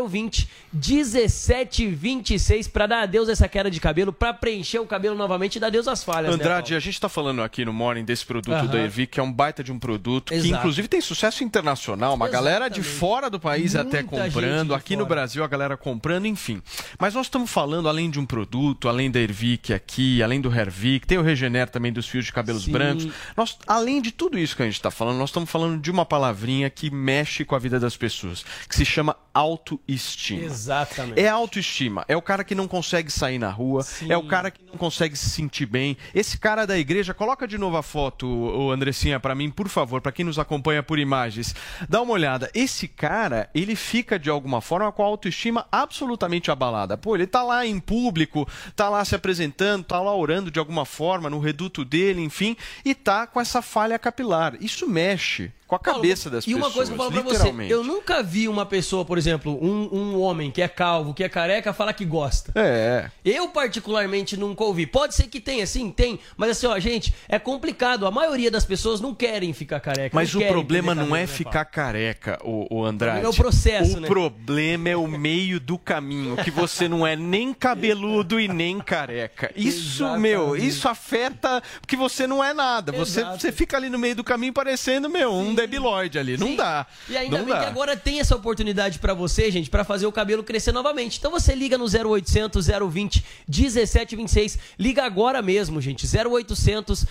020 0.09 0.49
1726 0.73 2.69
para 2.69 2.87
dar 2.87 3.03
adeus 3.03 3.29
a 3.29 3.33
essa 3.33 3.49
queda 3.49 3.71
de 3.71 3.81
cabelo, 3.81 4.13
para 4.13 4.33
preencher 4.33 4.79
o 4.79 4.87
cabelo 4.87 5.17
novamente 5.17 5.57
e 5.57 5.61
dar 5.61 5.69
adeus 5.69 5.89
às 5.89 6.03
falhas. 6.05 6.29
né, 6.31 6.35
Andrade, 6.35 6.71
Paulo? 6.71 6.77
a 6.77 6.81
gente 6.81 6.95
está 6.95 7.09
falando 7.09 7.43
aqui 7.43 7.65
no 7.65 7.73
Morning 7.73 8.05
desse 8.05 8.25
produto 8.25 8.53
Aham. 8.55 8.67
da 8.67 8.79
Ervic, 8.79 9.13
que 9.13 9.21
é 9.21 9.23
um 9.23 9.33
baita 9.33 9.63
de 9.63 9.73
um 9.73 9.79
produto, 9.79 10.29
que 10.31 10.35
Exato. 10.35 10.55
inclusive 10.55 10.89
tem 10.89 11.01
sucesso 11.01 11.45
internacional, 11.45 12.15
uma 12.15 12.29
galera 12.29 12.69
de 12.69 12.81
Exatamente. 12.81 12.99
fora 13.01 13.31
do 13.31 13.41
país 13.41 13.75
até 13.75 14.03
Muita 14.03 14.25
gente 14.25 14.33
comprando, 14.33 14.75
aqui 14.75 14.97
no 14.97 15.05
fora. 15.05 15.15
Brasil 15.15 15.45
a 15.45 15.49
galera 15.49 15.77
comprando, 15.77 16.27
enfim. 16.27 16.63
Mas 16.99 17.15
nós 17.15 17.27
estamos 17.27 17.51
falando, 17.51 17.89
além 17.89 18.11
de 18.11 18.19
um 18.19 18.27
produto, 18.27 18.89
além 18.89 19.11
da 19.11 19.21
Ervic 19.21 19.73
aqui, 19.73 20.23
além 20.23 20.41
do 20.41 20.53
Hervic, 20.53 21.07
tem 21.07 21.19
o 21.19 21.23
Regener 21.23 21.69
também 21.69 21.93
dos 21.93 22.07
fios 22.09 22.25
de 22.25 22.33
cabelos 22.33 22.65
Sim. 22.65 22.73
brancos. 22.73 23.09
Nós, 23.37 23.42
além 23.67 24.01
de 24.01 24.11
tudo 24.11 24.39
isso 24.39 24.57
que 24.57 24.63
a 24.63 24.67
gente 24.67 24.75
está 24.75 24.91
falando, 24.91 25.19
nós 25.19 25.31
estamos 25.31 25.51
falando 25.51 25.81
de 25.81 25.91
uma 25.91 26.05
palavrinha 26.05 26.69
que 26.71 26.91
mexe 26.91 27.45
com 27.45 27.55
a 27.55 27.59
vida 27.59 27.79
das 27.79 27.97
pessoas, 27.97 28.45
que 28.69 28.75
se 28.75 28.85
chama 28.85 29.17
autoestima. 29.35 30.43
Exatamente. 30.43 31.21
É 31.21 31.29
autoestima. 31.29 32.05
É 32.07 32.17
o 32.17 32.23
cara 32.23 32.45
que 32.45 32.55
não 32.55 32.69
consegue 32.69 33.11
sair 33.11 33.39
na 33.39 33.51
rua. 33.51 33.85
É 34.09 34.17
o 34.17 34.27
cara 34.27 34.51
que 34.51 34.63
não 34.65 34.77
consegue 34.77 35.17
se 35.17 35.31
sentir 35.31 35.67
bem. 35.67 35.97
Esse 36.15 36.39
cara 36.39 36.67
da 36.67 36.79
igreja, 36.79 37.15
coloca 37.15 37.49
de 37.49 37.57
novo 37.57 37.77
a 37.77 37.83
foto, 37.83 38.27
o 38.27 38.71
Andressinha, 38.71 39.19
pra 39.19 39.35
mim, 39.35 39.51
por 39.51 39.69
favor, 39.69 40.01
pra 40.01 40.13
quem 40.13 40.25
nos 40.25 40.39
acompanha 40.39 40.83
por 40.83 40.99
imagens. 40.99 41.55
Dá 41.89 42.03
uma 42.03 42.13
olhada. 42.13 42.51
Esse 42.55 42.87
cara, 42.87 43.49
ele 43.55 43.75
fica 43.75 44.19
de 44.19 44.29
alguma 44.29 44.61
forma 44.61 44.93
com 44.93 45.03
a 45.03 45.07
autoestima 45.07 45.67
absolutamente 45.71 46.51
abalada. 46.51 46.97
Pô, 46.97 47.15
ele 47.15 47.27
tá 47.27 47.43
lá 47.43 47.67
em 47.67 47.81
público, 47.81 48.47
tá 48.77 48.89
lá 48.89 49.05
se 49.05 49.15
apresentando, 49.15 49.85
tá 49.85 50.01
lá 50.01 50.15
orando 50.15 50.51
de 50.51 50.59
alguma 50.59 50.85
forma 50.85 51.31
no 51.31 51.39
reduto 51.39 51.85
dele, 51.85 52.23
enfim, 52.23 52.57
e 52.85 52.95
tá 52.95 53.27
com 53.33 53.41
essa 53.41 53.63
falha 53.63 53.99
capilar. 53.99 54.55
Isso 54.61 54.87
mexe 54.89 55.51
com 55.67 55.77
a 55.77 55.79
cabeça 55.79 56.29
das 56.29 56.45
e 56.45 56.47
pessoas. 56.49 56.65
uma 56.65 56.73
coisa 56.73 56.91
que 56.91 56.95
eu 56.95 56.99
falo 56.99 57.13
pra 57.13 57.23
você, 57.23 57.73
eu 57.73 57.83
nunca 57.83 58.23
vi 58.23 58.49
uma 58.49 58.67
pessoa, 58.67 59.05
por 59.05 59.17
exemplo, 59.17 59.59
um, 59.63 59.89
um 59.93 60.21
homem 60.21 60.51
que 60.51 60.61
é 60.61 60.69
calvo, 60.69 61.15
que 61.15 61.25
é 61.25 61.29
careca, 61.29 61.73
falar 61.73 61.93
que 61.93 62.05
gosta. 62.05 62.53
É. 62.55 63.11
Eu, 63.25 63.49
particularmente, 63.49 64.37
nunca 64.37 64.65
ouvi. 64.65 64.87
Pode 64.87 65.15
ser 65.15 65.25
que 65.29 65.41
tenha, 65.41 65.67
sim, 65.67 65.91
tem. 65.91 66.19
Mas 66.37 66.51
assim, 66.51 66.67
ó, 66.67 66.79
gente, 66.79 67.15
é 67.29 67.39
complicado. 67.39 68.07
A 68.07 68.11
maioria 68.11 68.51
das 68.51 68.65
pessoas 68.65 69.01
não 69.01 69.15
querem 69.15 69.53
ficar 69.53 69.81
careca. 69.81 70.15
Mas 70.15 70.35
o 70.35 70.41
problema 70.41 70.95
não 70.95 71.15
é 71.17 71.27
ficar 71.27 71.65
careca, 71.65 72.39
o, 72.45 72.67
o 72.71 72.85
Andrade. 72.85 73.25
É 73.25 73.29
o 73.29 73.35
processo, 73.35 73.97
O 73.97 74.01
né? 74.01 74.09
problema 74.09 74.89
é 74.89 74.97
o 74.97 75.07
meio 75.07 75.59
do 75.59 75.79
caminho, 75.79 76.37
que 76.37 76.51
você 76.51 76.89
não 76.89 77.07
é 77.07 77.17
nem 77.17 77.55
cabeludo 77.55 78.39
e 78.39 78.49
nem 78.49 78.79
careca. 78.79 79.51
Isso, 79.57 80.19
meu, 80.19 80.57
isso 80.57 80.89
afeta 80.89 81.63
porque 81.81 81.97
você 81.97 82.27
não 82.27 82.43
é 82.43 82.53
nada. 82.53 82.93
Você, 82.93 83.21
Exato. 83.21 83.41
você 83.41 83.53
fica 83.53 83.77
ali 83.77 83.89
no 83.89 83.99
meio 83.99 84.17
do 84.17 84.25
caminho 84.25 84.53
parecendo, 84.53 85.09
meu, 85.09 85.33
um 85.33 85.55
debilóide 85.67 86.19
ali. 86.19 86.37
Não 86.37 86.55
dá. 86.55 86.87
E 87.09 87.17
ainda 87.17 87.39
não 87.39 87.45
bem 87.45 87.55
dá. 87.55 87.61
que 87.61 87.67
agora 87.67 87.97
tem 87.97 88.21
essa 88.21 88.37
oportunidade 88.37 88.99
pra 88.99 89.15
você, 89.15 89.51
gente, 89.51 89.71
pra 89.71 89.85
fazer 89.85 90.07
o 90.07 90.13
cabelo 90.13 90.43
crescer 90.43 90.73
novamente. 90.73 91.19
Então 91.19 91.31
você 91.31 91.55
liga 91.55 91.79
no 91.79 91.85
0800 91.85 92.67
020 92.67 93.25
1726. 93.49 94.59
Liga 94.79 95.05
agora 95.05 95.41
mesmo, 95.41 95.81
gente. 95.81 96.07
0800 96.07 97.07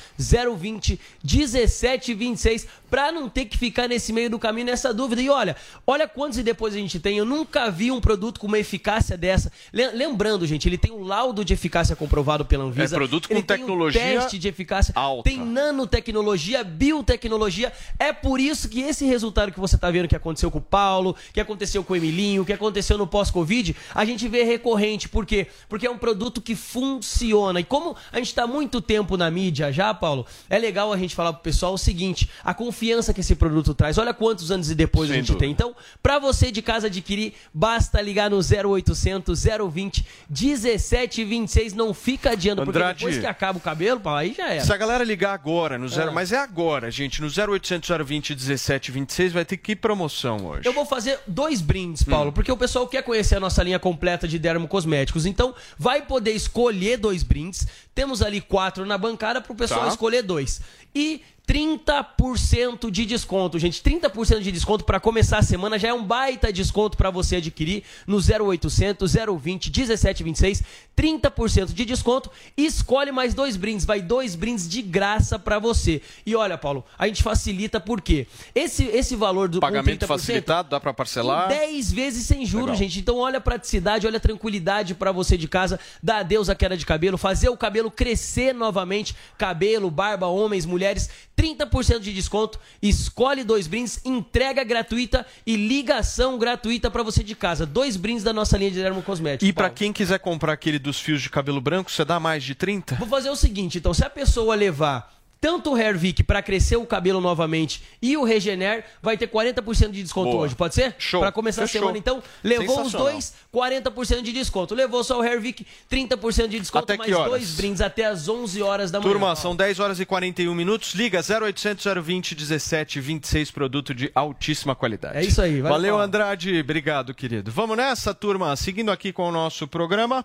020 0.57 0.99
1726 1.23 2.67
pra 2.91 3.11
não 3.11 3.27
ter 3.29 3.45
que 3.45 3.57
ficar 3.57 3.87
nesse 3.87 4.11
meio 4.13 4.29
do 4.29 4.37
caminho 4.37 4.67
nessa 4.67 4.93
dúvida. 4.93 5.21
E 5.21 5.29
olha, 5.29 5.55
olha 5.87 6.07
quantos 6.07 6.37
e 6.37 6.43
depois 6.43 6.75
a 6.75 6.77
gente 6.77 6.99
tem. 6.99 7.17
Eu 7.17 7.25
nunca 7.25 7.71
vi 7.71 7.89
um 7.91 7.99
produto 8.01 8.39
com 8.39 8.45
uma 8.47 8.59
eficácia 8.59 9.17
dessa. 9.17 9.51
Le- 9.73 9.91
Lembrando, 9.93 10.45
gente, 10.45 10.67
ele 10.67 10.77
tem 10.77 10.91
um 10.91 11.03
laudo 11.03 11.43
de 11.45 11.53
eficácia 11.53 11.95
comprovado 11.95 12.45
pela 12.45 12.65
Anvisa. 12.65 12.93
É 12.95 12.97
produto 12.97 13.27
com 13.29 13.33
ele 13.33 13.41
tem 13.41 13.55
um 13.55 13.59
tecnologia 13.59 14.01
teste 14.01 14.37
de 14.37 14.47
eficácia. 14.49 14.91
alta. 14.95 15.23
Tem 15.29 15.39
nanotecnologia, 15.39 16.63
biotecnologia. 16.63 17.71
É 17.97 18.11
por 18.11 18.39
isso 18.39 18.67
que 18.67 18.81
esse 18.81 19.05
resultado 19.05 19.51
que 19.51 19.59
você 19.59 19.75
está 19.77 19.89
vendo 19.89 20.07
que 20.07 20.15
aconteceu 20.15 20.51
com 20.51 20.57
o 20.57 20.61
Paulo, 20.61 21.15
que 21.33 21.39
aconteceu 21.39 21.83
com 21.83 21.93
o 21.93 21.95
Emilinho, 21.95 22.43
que 22.45 22.51
aconteceu 22.53 22.97
no 22.97 23.07
pós-Covid, 23.07 23.75
a 23.95 24.03
gente 24.03 24.27
vê 24.27 24.43
recorrente. 24.43 25.07
Por 25.07 25.25
quê? 25.25 25.47
Porque 25.69 25.87
é 25.87 25.89
um 25.89 25.97
produto 25.97 26.41
que 26.41 26.55
funciona. 26.55 27.59
E 27.59 27.63
como 27.63 27.95
a 28.11 28.17
gente 28.17 28.27
está 28.27 28.45
muito 28.45 28.81
tempo 28.81 29.15
na 29.15 29.31
mídia 29.31 29.71
já, 29.71 29.93
Paulo, 29.93 30.25
é 30.49 30.57
legal 30.59 30.91
a 30.91 30.97
gente 30.97 31.15
falar 31.15 31.31
pro 31.33 31.41
pessoal 31.41 31.73
o 31.73 31.77
seguinte: 31.77 32.29
a 32.43 32.53
confiança 32.53 32.80
que 33.13 33.19
esse 33.21 33.35
produto 33.35 33.73
traz. 33.73 33.97
Olha 33.97 34.13
quantos 34.13 34.49
anos 34.51 34.71
e 34.71 34.75
depois 34.75 35.07
Sem 35.09 35.17
a 35.17 35.19
gente 35.19 35.27
dúvida. 35.27 35.39
tem. 35.45 35.51
Então, 35.51 35.75
para 36.01 36.17
você 36.19 36.51
de 36.51 36.61
casa 36.61 36.87
adquirir, 36.87 37.33
basta 37.53 38.01
ligar 38.01 38.29
no 38.29 38.37
0800 38.37 39.43
020 39.71 40.05
1726. 40.29 41.73
Não 41.73 41.93
fica 41.93 42.31
adiando, 42.31 42.63
porque 42.63 42.77
Andrade. 42.77 42.99
depois 42.99 43.17
que 43.19 43.25
acaba 43.25 43.57
o 43.57 43.61
cabelo, 43.61 44.01
aí 44.09 44.33
já 44.33 44.49
era. 44.49 44.63
Se 44.65 44.73
a 44.73 44.77
galera 44.77 45.03
ligar 45.03 45.33
agora 45.33 45.77
no 45.77 45.87
zero, 45.87 46.09
Ah. 46.09 46.13
mas 46.13 46.31
é 46.31 46.37
agora, 46.37 46.89
gente, 46.89 47.21
no 47.21 47.27
0800 47.29 47.89
020 48.05 48.31
1726 48.35 49.33
vai 49.33 49.45
ter 49.45 49.57
que 49.57 49.75
promoção 49.75 50.45
hoje. 50.47 50.67
Eu 50.67 50.73
vou 50.73 50.85
fazer 50.85 51.19
dois 51.27 51.61
brindes, 51.61 52.03
Paulo, 52.03 52.31
porque 52.31 52.51
o 52.51 52.57
pessoal 52.57 52.87
quer 52.87 53.03
conhecer 53.03 53.35
a 53.35 53.39
nossa 53.39 53.61
linha 53.63 53.79
completa 53.79 54.27
de 54.27 54.39
dermocosméticos. 54.39 55.25
Então, 55.25 55.53
vai 55.77 56.01
poder 56.01 56.31
escolher 56.31 56.97
dois 56.97 57.23
brindes. 57.23 57.67
Temos 57.93 58.21
ali 58.21 58.41
quatro 58.41 58.85
na 58.85 58.97
bancada 58.97 59.41
para 59.41 59.51
o 59.51 59.55
pessoal 59.55 59.81
Tá. 59.81 59.87
escolher 59.89 60.21
dois. 60.23 60.61
E 60.95 61.21
30% 61.51 62.89
de 62.89 63.05
desconto, 63.05 63.59
gente. 63.59 63.83
30% 63.83 64.39
de 64.39 64.53
desconto 64.53 64.85
para 64.85 65.01
começar 65.01 65.39
a 65.39 65.41
semana 65.41 65.77
já 65.77 65.89
é 65.89 65.93
um 65.93 66.01
baita 66.01 66.51
desconto 66.51 66.95
para 66.95 67.09
você 67.09 67.35
adquirir 67.35 67.83
no 68.07 68.17
0800 68.17 69.13
020 69.13 69.69
1726. 69.69 70.63
30% 70.97 71.73
de 71.73 71.83
desconto. 71.83 72.31
Escolhe 72.55 73.11
mais 73.11 73.33
dois 73.33 73.57
brindes, 73.57 73.85
vai 73.85 74.01
dois 74.01 74.33
brindes 74.33 74.69
de 74.69 74.81
graça 74.81 75.37
para 75.37 75.59
você. 75.59 76.01
E 76.25 76.35
olha, 76.35 76.57
Paulo, 76.57 76.85
a 76.97 77.07
gente 77.07 77.21
facilita 77.21 77.81
por 77.81 77.99
quê? 77.99 78.27
Esse 78.55 78.85
esse 78.85 79.15
valor 79.15 79.49
do 79.49 79.59
Pagamento 79.59 80.05
30%, 80.05 80.07
facilitado, 80.07 80.69
dá 80.69 80.79
pra 80.79 80.93
parcelar? 80.93 81.51
em 81.51 81.57
10 81.57 81.91
vezes 81.91 82.25
sem 82.25 82.45
juros, 82.45 82.67
Legal. 82.67 82.77
gente. 82.77 82.99
Então 82.99 83.17
olha 83.17 83.39
a 83.39 83.41
praticidade, 83.41 84.07
olha 84.07 84.17
a 84.17 84.21
tranquilidade 84.21 84.95
pra 84.95 85.11
você 85.11 85.37
de 85.37 85.49
casa, 85.49 85.79
dar 86.01 86.19
adeus 86.19 86.49
à 86.49 86.55
queda 86.55 86.77
de 86.77 86.85
cabelo, 86.85 87.17
fazer 87.17 87.49
o 87.49 87.57
cabelo 87.57 87.91
crescer 87.91 88.53
novamente, 88.53 89.13
cabelo, 89.37 89.91
barba, 89.91 90.27
homens, 90.27 90.65
mulheres, 90.65 91.09
30% 91.41 91.99
de 91.99 92.13
desconto, 92.13 92.59
escolhe 92.81 93.43
dois 93.43 93.65
brindes, 93.65 93.99
entrega 94.05 94.63
gratuita 94.63 95.25
e 95.45 95.55
ligação 95.55 96.37
gratuita 96.37 96.91
pra 96.91 97.01
você 97.01 97.23
de 97.23 97.33
casa. 97.33 97.65
Dois 97.65 97.97
brindes 97.97 98.23
da 98.23 98.31
nossa 98.31 98.57
linha 98.57 98.69
de 98.69 98.77
dermocosméticos. 98.81 99.49
E 99.49 99.51
pra 99.51 99.63
Paulo. 99.63 99.75
quem 99.75 99.91
quiser 99.91 100.19
comprar 100.19 100.53
aquele 100.53 100.77
dos 100.77 100.99
fios 100.99 101.21
de 101.21 101.29
cabelo 101.29 101.59
branco, 101.59 101.91
você 101.91 102.05
dá 102.05 102.19
mais 102.19 102.43
de 102.43 102.53
30? 102.53 102.95
Vou 102.95 103.07
fazer 103.07 103.31
o 103.31 103.35
seguinte, 103.35 103.79
então, 103.79 103.93
se 103.93 104.05
a 104.05 104.09
pessoa 104.09 104.53
levar 104.53 105.20
tanto 105.41 105.73
o 105.73 105.77
Hervik 105.77 106.21
para 106.21 106.39
crescer 106.39 106.75
o 106.75 106.85
cabelo 106.85 107.19
novamente 107.19 107.81
e 107.99 108.15
o 108.15 108.23
Regener, 108.23 108.85
vai 109.01 109.17
ter 109.17 109.27
40% 109.27 109.89
de 109.89 110.03
desconto 110.03 110.29
Boa. 110.29 110.43
hoje, 110.43 110.55
pode 110.55 110.75
ser? 110.75 110.95
Show. 110.99 111.19
Para 111.19 111.31
começar 111.31 111.63
Fechou. 111.63 111.79
a 111.79 111.81
semana, 111.81 111.97
então, 111.97 112.21
levou 112.43 112.83
os 112.83 112.91
dois, 112.91 113.33
40% 113.51 114.21
de 114.21 114.31
desconto. 114.31 114.75
Levou 114.75 115.03
só 115.03 115.19
o 115.19 115.23
Hervik, 115.23 115.65
30% 115.91 116.47
de 116.47 116.59
desconto, 116.59 116.83
Até 116.83 116.95
mais 116.95 117.11
dois 117.11 117.55
brindes 117.55 117.81
até 117.81 118.05
as 118.05 118.29
11 118.29 118.61
horas 118.61 118.91
da 118.91 118.99
manhã. 118.99 119.11
Turma, 119.11 119.35
são 119.35 119.55
10 119.55 119.79
horas 119.79 119.99
e 119.99 120.05
41 120.05 120.53
minutos. 120.53 120.93
Liga 120.93 121.19
0800 121.19 121.85
020 122.03 122.35
17 122.35 122.99
26, 122.99 123.49
produto 123.49 123.95
de 123.95 124.11
altíssima 124.13 124.75
qualidade. 124.75 125.17
É 125.17 125.23
isso 125.23 125.41
aí, 125.41 125.59
valeu, 125.59 125.71
Valeu, 125.71 125.91
Paulo. 125.93 126.05
Andrade. 126.05 126.59
Obrigado, 126.59 127.15
querido. 127.15 127.51
Vamos 127.51 127.75
nessa, 127.75 128.13
turma. 128.13 128.55
Seguindo 128.55 128.91
aqui 128.91 129.11
com 129.11 129.27
o 129.27 129.31
nosso 129.31 129.67
programa. 129.67 130.23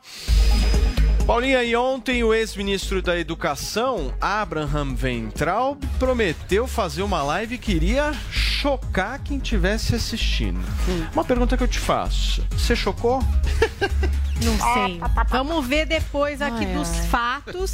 Paulinha, 1.26 1.64
e 1.64 1.74
ontem 1.74 2.22
o 2.22 2.32
ex-ministro 2.32 3.02
da 3.02 3.18
Educação, 3.18 4.14
Abraham 4.20 4.94
Ventral, 4.94 5.76
prometeu 5.98 6.68
fazer 6.68 7.02
uma 7.02 7.20
live 7.20 7.56
e 7.56 7.58
queria 7.58 8.14
chocar 8.30 9.18
quem 9.18 9.38
estivesse 9.38 9.96
assistindo. 9.96 10.64
Uma 11.12 11.24
pergunta 11.24 11.56
que 11.56 11.64
eu 11.64 11.68
te 11.68 11.80
faço: 11.80 12.46
você 12.52 12.76
chocou? 12.76 13.18
Não 14.40 14.56
sei. 14.86 15.00
Vamos 15.28 15.66
ver 15.66 15.86
depois 15.86 16.40
aqui 16.40 16.64
Ai, 16.64 16.74
dos 16.74 16.90
ai. 16.90 17.06
fatos. 17.08 17.72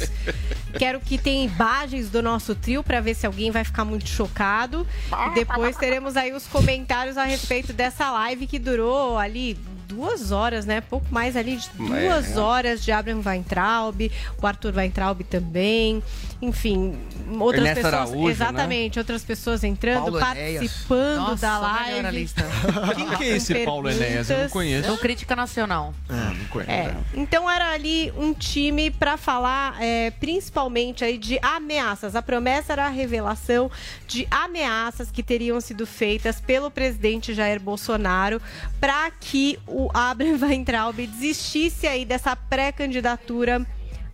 Quero 0.79 0.99
que 0.99 1.19
tenha 1.19 1.45
imagens 1.45 2.09
do 2.09 2.23
nosso 2.23 2.55
trio 2.55 2.81
para 2.81 3.01
ver 3.01 3.13
se 3.13 3.27
alguém 3.27 3.51
vai 3.51 3.63
ficar 3.63 3.85
muito 3.85 4.09
chocado. 4.09 4.87
E 5.11 5.35
depois 5.35 5.77
teremos 5.77 6.17
aí 6.17 6.33
os 6.33 6.47
comentários 6.47 7.17
a 7.17 7.23
respeito 7.25 7.71
dessa 7.71 8.09
live 8.11 8.47
que 8.47 8.57
durou 8.57 9.17
ali 9.17 9.59
duas 9.87 10.31
horas, 10.31 10.65
né? 10.65 10.81
Pouco 10.81 11.05
mais 11.11 11.35
ali 11.35 11.57
de 11.57 11.69
duas 11.77 12.35
é. 12.35 12.39
horas 12.39 12.83
de 12.83 12.91
Abraham 12.91 13.21
Weintraub, 13.25 14.11
o 14.41 14.47
Arthur 14.47 14.75
Weintraub 14.75 15.21
também. 15.23 16.01
Enfim, 16.43 16.93
outras 17.39 17.63
Ernesto 17.65 17.83
pessoas. 17.83 17.93
Araújo, 17.93 18.25
né? 18.25 18.31
exatamente, 18.31 18.99
outras 18.99 19.23
pessoas 19.23 19.63
entrando, 19.63 20.03
Paulo 20.03 20.19
participando 20.19 21.15
Nossa, 21.15 21.35
da 21.41 21.57
live. 21.57 22.11
lista. 22.11 22.43
Quem 22.95 23.09
que 23.15 23.23
é 23.23 23.37
esse 23.37 23.55
Paulo 23.63 23.89
Enéas? 23.89 24.29
Eu 24.29 24.39
não 24.39 24.49
conheço. 24.49 24.89
Sou 24.89 24.97
crítica 24.97 25.37
nacional. 25.37 25.93
Ah, 26.09 26.33
não 26.37 26.45
conheço. 26.47 26.69
É, 26.69 26.93
então 27.13 27.49
era 27.49 27.71
ali 27.71 28.11
um 28.17 28.33
time 28.33 28.91
para 28.91 29.15
falar 29.15 29.81
é, 29.81 30.11
principalmente 30.11 31.05
aí 31.05 31.17
de 31.17 31.39
ameaças. 31.41 32.13
A 32.13 32.21
promessa 32.21 32.73
era 32.73 32.87
a 32.87 32.89
revelação 32.89 33.71
de 34.05 34.27
ameaças 34.29 35.09
que 35.09 35.23
teriam 35.23 35.61
sido 35.61 35.87
feitas 35.87 36.41
pelo 36.41 36.69
presidente 36.69 37.33
Jair 37.33 37.61
Bolsonaro 37.61 38.41
para 38.81 39.09
que 39.11 39.57
o 39.65 39.89
Abraham 39.93 40.39
Weintraub 40.43 41.07
desistisse 41.07 41.87
aí 41.87 42.03
dessa 42.03 42.35
pré-candidatura 42.35 43.65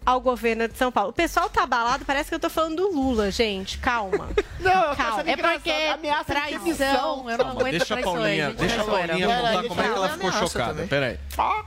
ao 0.09 0.21
governo 0.21 0.67
de 0.67 0.77
São 0.77 0.91
Paulo. 0.91 1.09
O 1.11 1.13
pessoal 1.13 1.49
tá 1.49 1.63
abalado, 1.63 2.03
parece 2.05 2.29
que 2.29 2.35
eu 2.35 2.39
tô 2.39 2.49
falando 2.49 2.77
do 2.77 2.91
Lula, 2.91 3.31
gente. 3.31 3.77
Calma. 3.77 4.29
Não, 4.59 4.95
Calma. 4.95 5.23
é 5.25 5.37
porque 5.37 5.71
ameaça 5.71 6.35
de 6.35 6.57
demissão. 6.57 7.29
eu 7.29 7.37
não 7.37 7.49
aguento 7.51 7.71
Deixa 7.71 7.83
a 7.85 7.97
traições, 7.97 8.15
Paulinha, 8.15 8.47
gente, 8.49 8.57
deixa 8.57 8.81
a. 8.81 8.83
Paulinha 8.83 9.27
contar 9.27 9.63
como 9.69 9.81
é 9.81 9.83
que 9.83 9.89
ela 9.89 10.09
ficou 10.09 10.27
ameaça 10.29 10.47
chocada. 10.47 10.87
Peraí. 10.87 11.19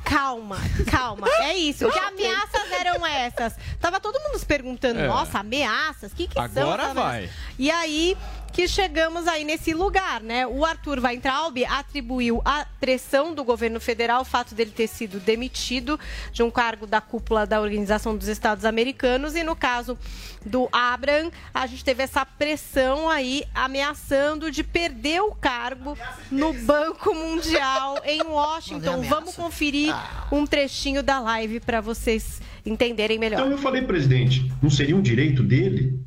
Calma, 0.04 0.58
calma. 0.90 1.26
É 1.40 1.56
isso. 1.56 1.90
Que 1.90 1.98
ameaças 1.98 2.70
eram 2.72 3.06
essas? 3.06 3.54
Tava 3.80 3.98
todo 3.98 4.20
mundo 4.20 4.38
se 4.38 4.44
perguntando, 4.44 5.00
É. 5.00 5.06
nossa, 5.08 5.38
ameaças? 5.38 6.12
O 6.12 6.14
que, 6.14 6.26
que 6.26 6.34
são? 6.34 6.44
Agora 6.44 6.92
vai. 6.92 7.30
E 7.58 7.70
aí 7.70 8.16
que 8.52 8.68
chegamos 8.68 9.26
aí 9.26 9.44
nesse 9.44 9.72
lugar, 9.72 10.20
né? 10.20 10.46
O 10.46 10.64
Arthur 10.64 11.00
Weintraub 11.02 11.56
atribuiu 11.64 12.42
à 12.44 12.66
pressão 12.78 13.34
do 13.34 13.42
governo 13.42 13.80
federal 13.80 14.20
o 14.22 14.24
fato 14.24 14.54
dele 14.54 14.70
ter 14.70 14.86
sido 14.86 15.18
demitido 15.18 15.98
de 16.32 16.42
um 16.42 16.50
cargo 16.50 16.86
da 16.86 17.00
cúpula 17.00 17.46
da 17.46 17.60
Organização 17.60 18.16
dos 18.16 18.28
Estados 18.28 18.64
Americanos 18.64 19.34
e 19.34 19.42
no 19.42 19.56
caso 19.56 19.96
do 20.44 20.68
Abraham, 20.70 21.30
a 21.54 21.66
gente 21.66 21.84
teve 21.84 22.02
essa 22.02 22.26
pressão 22.26 23.08
aí 23.08 23.44
ameaçando 23.54 24.50
de 24.50 24.62
perder 24.62 25.22
o 25.22 25.32
cargo 25.34 25.96
no 26.30 26.52
Banco 26.52 27.14
Mundial 27.14 28.02
em 28.04 28.22
Washington. 28.22 28.94
ameaça. 28.94 29.14
Vamos 29.14 29.34
conferir 29.34 29.94
um 30.30 30.46
trechinho 30.46 31.02
da 31.02 31.20
live 31.20 31.60
para 31.60 31.80
vocês 31.80 32.40
entenderem 32.66 33.18
melhor. 33.18 33.40
Então 33.40 33.50
eu 33.50 33.58
falei, 33.58 33.82
presidente, 33.82 34.52
não 34.62 34.68
seria 34.70 34.96
um 34.96 35.02
direito 35.02 35.42
dele 35.42 35.98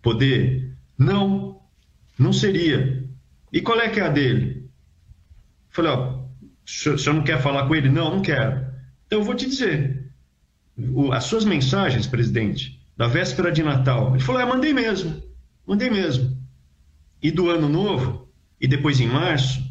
poder? 0.00 0.72
Não, 0.96 1.60
não 2.18 2.32
seria. 2.32 3.04
E 3.52 3.60
qual 3.60 3.80
é 3.80 3.88
que 3.88 4.00
é 4.00 4.04
a 4.04 4.08
dele? 4.08 4.68
Falei, 5.70 5.92
ó, 5.92 6.24
o 6.64 6.98
senhor 6.98 7.14
não 7.14 7.24
quer 7.24 7.40
falar 7.40 7.66
com 7.66 7.74
ele? 7.74 7.88
Não, 7.88 8.10
não 8.10 8.22
quero. 8.22 8.66
Então 9.06 9.18
eu 9.18 9.24
vou 9.24 9.34
te 9.34 9.46
dizer, 9.46 10.12
as 11.12 11.24
suas 11.24 11.44
mensagens, 11.44 12.06
presidente, 12.06 12.80
da 12.96 13.06
véspera 13.06 13.50
de 13.50 13.62
Natal, 13.62 14.14
ele 14.14 14.22
falou, 14.22 14.40
é, 14.40 14.44
mandei 14.44 14.72
mesmo, 14.72 15.22
mandei 15.66 15.90
mesmo. 15.90 16.36
E 17.22 17.30
do 17.30 17.50
ano 17.50 17.68
novo, 17.68 18.28
e 18.60 18.68
depois 18.68 19.00
em 19.00 19.06
março, 19.06 19.62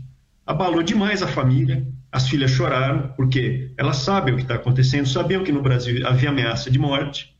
abalou 0.45 0.83
demais 0.83 1.21
a 1.21 1.27
família, 1.27 1.87
as 2.11 2.27
filhas 2.27 2.51
choraram, 2.51 3.13
porque 3.15 3.73
elas 3.77 3.97
sabem 3.97 4.33
o 4.33 4.37
que 4.37 4.43
está 4.43 4.55
acontecendo, 4.55 5.07
sabiam 5.07 5.43
que 5.43 5.51
no 5.51 5.61
Brasil 5.61 6.05
havia 6.05 6.29
ameaça 6.29 6.69
de 6.69 6.77
morte, 6.77 7.35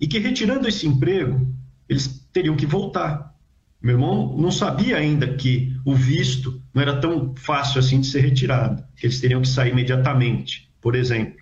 e 0.00 0.06
que 0.06 0.18
retirando 0.18 0.68
esse 0.68 0.86
emprego, 0.86 1.54
eles 1.88 2.28
teriam 2.32 2.56
que 2.56 2.66
voltar. 2.66 3.34
Meu 3.80 3.94
irmão 3.94 4.36
não 4.36 4.50
sabia 4.50 4.96
ainda 4.96 5.34
que 5.34 5.72
o 5.84 5.94
visto 5.94 6.60
não 6.74 6.82
era 6.82 7.00
tão 7.00 7.34
fácil 7.36 7.78
assim 7.78 8.00
de 8.00 8.08
ser 8.08 8.20
retirado, 8.20 8.84
que 8.96 9.06
eles 9.06 9.20
teriam 9.20 9.40
que 9.40 9.48
sair 9.48 9.70
imediatamente, 9.70 10.68
por 10.80 10.96
exemplo. 10.96 11.38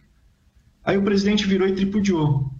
Aí 0.85 0.99
o 0.99 1.03
presidente 1.03 1.47
virou 1.47 1.67
e 1.67 1.75
tripudiou 1.75 2.51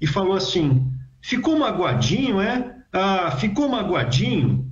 e 0.00 0.06
falou 0.06 0.34
assim: 0.34 0.90
ficou 1.20 1.58
magoadinho, 1.58 2.40
é? 2.40 2.76
Ah, 2.92 3.30
ficou 3.32 3.68
magoadinho? 3.68 4.64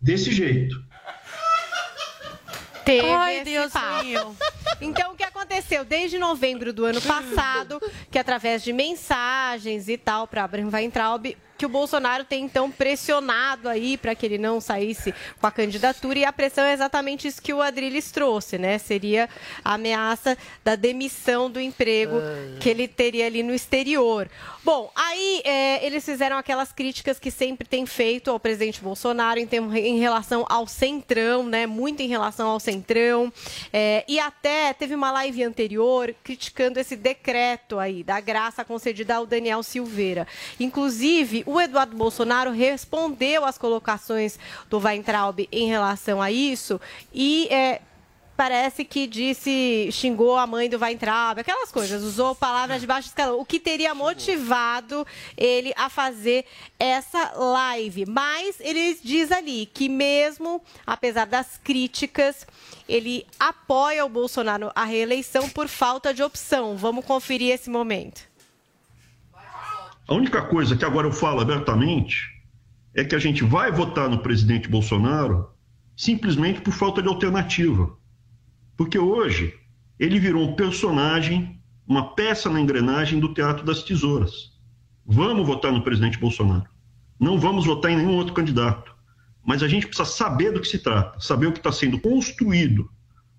Desse 0.00 0.32
jeito. 0.32 0.82
Teve 2.84 3.08
Ai, 3.08 3.44
Deus 3.44 3.72
papo. 3.72 4.04
meu. 4.04 4.36
Então, 4.80 5.12
o 5.12 5.16
que 5.16 5.22
aconteceu? 5.22 5.84
Desde 5.84 6.18
novembro 6.18 6.72
do 6.72 6.84
ano 6.84 7.00
passado, 7.02 7.80
que 8.10 8.18
através 8.18 8.64
de 8.64 8.72
mensagens 8.72 9.88
e 9.88 9.96
tal 9.96 10.26
para 10.26 10.42
Abraham 10.42 10.70
Weintraub, 10.72 11.36
que 11.62 11.66
o 11.66 11.68
Bolsonaro 11.68 12.24
tem 12.24 12.42
então 12.44 12.68
pressionado 12.72 13.68
aí 13.68 13.96
para 13.96 14.16
que 14.16 14.26
ele 14.26 14.36
não 14.36 14.60
saísse 14.60 15.14
com 15.40 15.46
a 15.46 15.50
candidatura 15.52 16.18
e 16.18 16.24
a 16.24 16.32
pressão 16.32 16.64
é 16.64 16.72
exatamente 16.72 17.28
isso 17.28 17.40
que 17.40 17.54
o 17.54 17.62
Adriles 17.62 18.10
trouxe, 18.10 18.58
né? 18.58 18.78
Seria 18.78 19.28
a 19.64 19.74
ameaça 19.74 20.36
da 20.64 20.74
demissão 20.74 21.48
do 21.48 21.60
emprego 21.60 22.16
que 22.58 22.68
ele 22.68 22.88
teria 22.88 23.26
ali 23.26 23.44
no 23.44 23.54
exterior. 23.54 24.28
Bom, 24.64 24.90
aí 24.96 25.40
é, 25.44 25.86
eles 25.86 26.04
fizeram 26.04 26.36
aquelas 26.36 26.72
críticas 26.72 27.20
que 27.20 27.30
sempre 27.30 27.64
tem 27.68 27.86
feito 27.86 28.32
ao 28.32 28.40
presidente 28.40 28.80
Bolsonaro 28.80 29.38
em, 29.38 29.46
termo- 29.46 29.72
em 29.76 30.00
relação 30.00 30.44
ao 30.48 30.66
centrão, 30.66 31.44
né? 31.44 31.64
Muito 31.64 32.00
em 32.02 32.08
relação 32.08 32.48
ao 32.48 32.58
centrão. 32.58 33.32
É, 33.72 34.04
e 34.08 34.18
até 34.18 34.72
teve 34.72 34.96
uma 34.96 35.12
live 35.12 35.44
anterior 35.44 36.12
criticando 36.24 36.80
esse 36.80 36.96
decreto 36.96 37.78
aí 37.78 38.02
da 38.02 38.18
graça 38.18 38.64
concedida 38.64 39.14
ao 39.14 39.26
Daniel 39.26 39.62
Silveira. 39.62 40.26
Inclusive, 40.58 41.44
o 41.52 41.60
Eduardo 41.60 41.96
Bolsonaro 41.96 42.50
respondeu 42.50 43.44
às 43.44 43.58
colocações 43.58 44.38
do 44.70 44.78
Weintraub 44.78 45.46
em 45.52 45.68
relação 45.68 46.20
a 46.20 46.30
isso 46.30 46.80
e 47.12 47.46
é, 47.50 47.82
parece 48.36 48.84
que 48.84 49.06
disse, 49.06 49.88
xingou 49.92 50.36
a 50.36 50.46
mãe 50.46 50.68
do 50.68 50.78
Weintraub, 50.78 51.38
aquelas 51.38 51.70
coisas, 51.70 52.02
usou 52.02 52.34
palavras 52.34 52.80
de 52.80 52.86
baixo 52.86 53.08
escalão, 53.08 53.38
o 53.38 53.44
que 53.44 53.60
teria 53.60 53.94
motivado 53.94 55.06
ele 55.36 55.72
a 55.76 55.88
fazer 55.88 56.44
essa 56.78 57.32
live. 57.36 58.06
Mas 58.06 58.58
ele 58.60 58.98
diz 59.02 59.30
ali 59.30 59.66
que 59.66 59.88
mesmo, 59.88 60.62
apesar 60.86 61.26
das 61.26 61.58
críticas, 61.62 62.46
ele 62.88 63.26
apoia 63.38 64.04
o 64.04 64.08
Bolsonaro 64.08 64.72
à 64.74 64.84
reeleição 64.84 65.48
por 65.48 65.68
falta 65.68 66.12
de 66.12 66.22
opção. 66.22 66.76
Vamos 66.76 67.04
conferir 67.04 67.52
esse 67.52 67.70
momento. 67.70 68.31
A 70.12 70.14
única 70.14 70.42
coisa 70.42 70.76
que 70.76 70.84
agora 70.84 71.06
eu 71.06 71.10
falo 71.10 71.40
abertamente 71.40 72.28
é 72.94 73.02
que 73.02 73.14
a 73.14 73.18
gente 73.18 73.42
vai 73.42 73.72
votar 73.72 74.10
no 74.10 74.18
presidente 74.18 74.68
Bolsonaro 74.68 75.48
simplesmente 75.96 76.60
por 76.60 76.74
falta 76.74 77.00
de 77.00 77.08
alternativa. 77.08 77.96
Porque 78.76 78.98
hoje 78.98 79.54
ele 79.98 80.20
virou 80.20 80.46
um 80.46 80.54
personagem, 80.54 81.58
uma 81.88 82.14
peça 82.14 82.50
na 82.50 82.60
engrenagem 82.60 83.18
do 83.18 83.32
Teatro 83.32 83.64
das 83.64 83.84
Tesouras. 83.84 84.52
Vamos 85.06 85.46
votar 85.46 85.72
no 85.72 85.82
presidente 85.82 86.18
Bolsonaro. 86.18 86.68
Não 87.18 87.40
vamos 87.40 87.64
votar 87.64 87.90
em 87.90 87.96
nenhum 87.96 88.16
outro 88.16 88.34
candidato. 88.34 88.94
Mas 89.42 89.62
a 89.62 89.66
gente 89.66 89.86
precisa 89.86 90.06
saber 90.06 90.52
do 90.52 90.60
que 90.60 90.68
se 90.68 90.80
trata, 90.80 91.18
saber 91.20 91.46
o 91.46 91.52
que 91.52 91.58
está 91.58 91.72
sendo 91.72 91.98
construído 91.98 92.86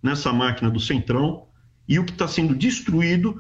nessa 0.02 0.34
máquina 0.34 0.72
do 0.72 0.80
Centrão 0.80 1.46
e 1.88 2.00
o 2.00 2.04
que 2.04 2.14
está 2.14 2.28
sendo 2.28 2.56
destruído 2.56 3.40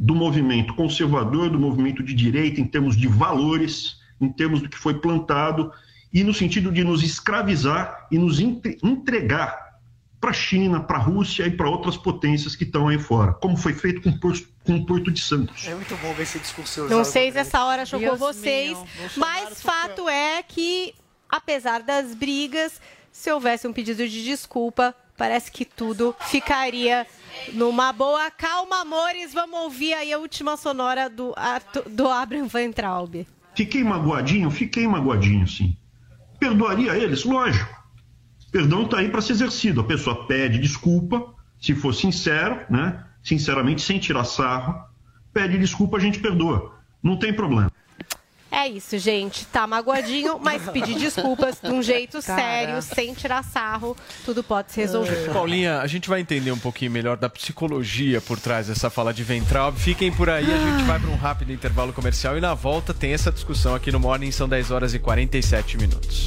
do 0.00 0.14
movimento 0.14 0.74
conservador, 0.74 1.50
do 1.50 1.58
movimento 1.58 2.02
de 2.04 2.14
direita, 2.14 2.60
em 2.60 2.64
termos 2.64 2.96
de 2.96 3.08
valores, 3.08 3.96
em 4.20 4.28
termos 4.28 4.62
do 4.62 4.68
que 4.68 4.78
foi 4.78 4.94
plantado, 4.94 5.72
e 6.12 6.22
no 6.22 6.32
sentido 6.32 6.70
de 6.70 6.84
nos 6.84 7.02
escravizar 7.02 8.06
e 8.10 8.16
nos 8.16 8.38
entre- 8.38 8.78
entregar 8.82 9.66
para 10.20 10.30
a 10.30 10.32
China, 10.32 10.80
para 10.80 10.98
a 10.98 11.00
Rússia 11.00 11.46
e 11.46 11.50
para 11.50 11.68
outras 11.68 11.96
potências 11.96 12.54
que 12.56 12.64
estão 12.64 12.88
aí 12.88 12.98
fora, 12.98 13.32
como 13.34 13.56
foi 13.56 13.72
feito 13.72 14.00
com 14.00 14.10
o 14.10 14.18
Porto, 14.18 14.48
com 14.64 14.76
o 14.76 14.86
Porto 14.86 15.10
de 15.10 15.20
Santos. 15.20 15.66
É 15.66 15.74
muito 15.74 15.96
bom 15.96 16.12
ver 16.14 16.22
esse 16.22 16.38
discurso. 16.38 16.84
Não 16.88 17.04
sei 17.04 17.30
se 17.32 17.38
essa 17.38 17.64
hora 17.64 17.84
chocou 17.84 18.16
Deus 18.16 18.18
vocês, 18.18 18.76
meu. 18.76 18.86
mas 19.16 19.60
fato 19.62 20.08
é 20.08 20.42
que, 20.42 20.94
apesar 21.28 21.82
das 21.82 22.14
brigas, 22.14 22.80
se 23.12 23.30
houvesse 23.32 23.66
um 23.68 23.72
pedido 23.72 24.08
de 24.08 24.24
desculpa, 24.24 24.94
parece 25.18 25.50
que 25.50 25.64
tudo 25.64 26.14
ficaria 26.30 27.06
numa 27.52 27.92
boa. 27.92 28.30
Calma, 28.30 28.82
amores, 28.82 29.34
vamos 29.34 29.58
ouvir 29.60 29.92
aí 29.92 30.12
a 30.12 30.18
última 30.18 30.56
sonora 30.56 31.10
do, 31.10 31.34
do 31.90 32.08
Abraham 32.08 32.48
Weintraub. 32.54 33.26
Fiquei 33.54 33.82
magoadinho? 33.82 34.50
Fiquei 34.50 34.86
magoadinho, 34.86 35.46
sim. 35.48 35.76
Perdoaria 36.38 36.96
eles? 36.96 37.24
Lógico. 37.24 37.76
Perdão 38.52 38.84
está 38.84 38.98
aí 39.00 39.10
para 39.10 39.20
ser 39.20 39.32
exercido. 39.32 39.80
A 39.80 39.84
pessoa 39.84 40.26
pede 40.26 40.58
desculpa, 40.58 41.34
se 41.60 41.74
for 41.74 41.92
sincero, 41.92 42.64
né? 42.70 43.04
Sinceramente, 43.22 43.82
sem 43.82 43.98
tirar 43.98 44.24
sarro, 44.24 44.80
pede 45.32 45.58
desculpa, 45.58 45.96
a 45.96 46.00
gente 46.00 46.20
perdoa. 46.20 46.78
Não 47.02 47.18
tem 47.18 47.32
problema. 47.32 47.70
É 48.58 48.66
isso, 48.66 48.98
gente. 48.98 49.46
Tá 49.46 49.68
magoadinho, 49.68 50.36
mas 50.42 50.68
pedir 50.70 50.96
desculpas 50.98 51.60
de 51.62 51.70
um 51.70 51.80
jeito 51.80 52.20
Cara. 52.20 52.42
sério, 52.42 52.82
sem 52.82 53.14
tirar 53.14 53.44
sarro, 53.44 53.96
tudo 54.24 54.42
pode 54.42 54.72
se 54.72 54.80
resolver. 54.80 55.32
Paulinha, 55.32 55.78
a 55.78 55.86
gente 55.86 56.08
vai 56.08 56.20
entender 56.20 56.50
um 56.50 56.58
pouquinho 56.58 56.90
melhor 56.90 57.16
da 57.16 57.28
psicologia 57.28 58.20
por 58.20 58.40
trás 58.40 58.66
dessa 58.66 58.90
fala 58.90 59.14
de 59.14 59.22
Ventral. 59.22 59.72
Fiquem 59.72 60.10
por 60.12 60.28
aí, 60.28 60.52
a 60.52 60.58
gente 60.58 60.82
vai 60.82 60.98
para 60.98 61.08
um 61.08 61.14
rápido 61.14 61.52
intervalo 61.52 61.92
comercial 61.92 62.36
e 62.36 62.40
na 62.40 62.52
volta 62.52 62.92
tem 62.92 63.12
essa 63.12 63.30
discussão 63.30 63.76
aqui 63.76 63.92
no 63.92 64.00
Morning. 64.00 64.32
São 64.32 64.48
10 64.48 64.72
horas 64.72 64.92
e 64.92 64.98
47 64.98 65.78
minutos. 65.78 66.26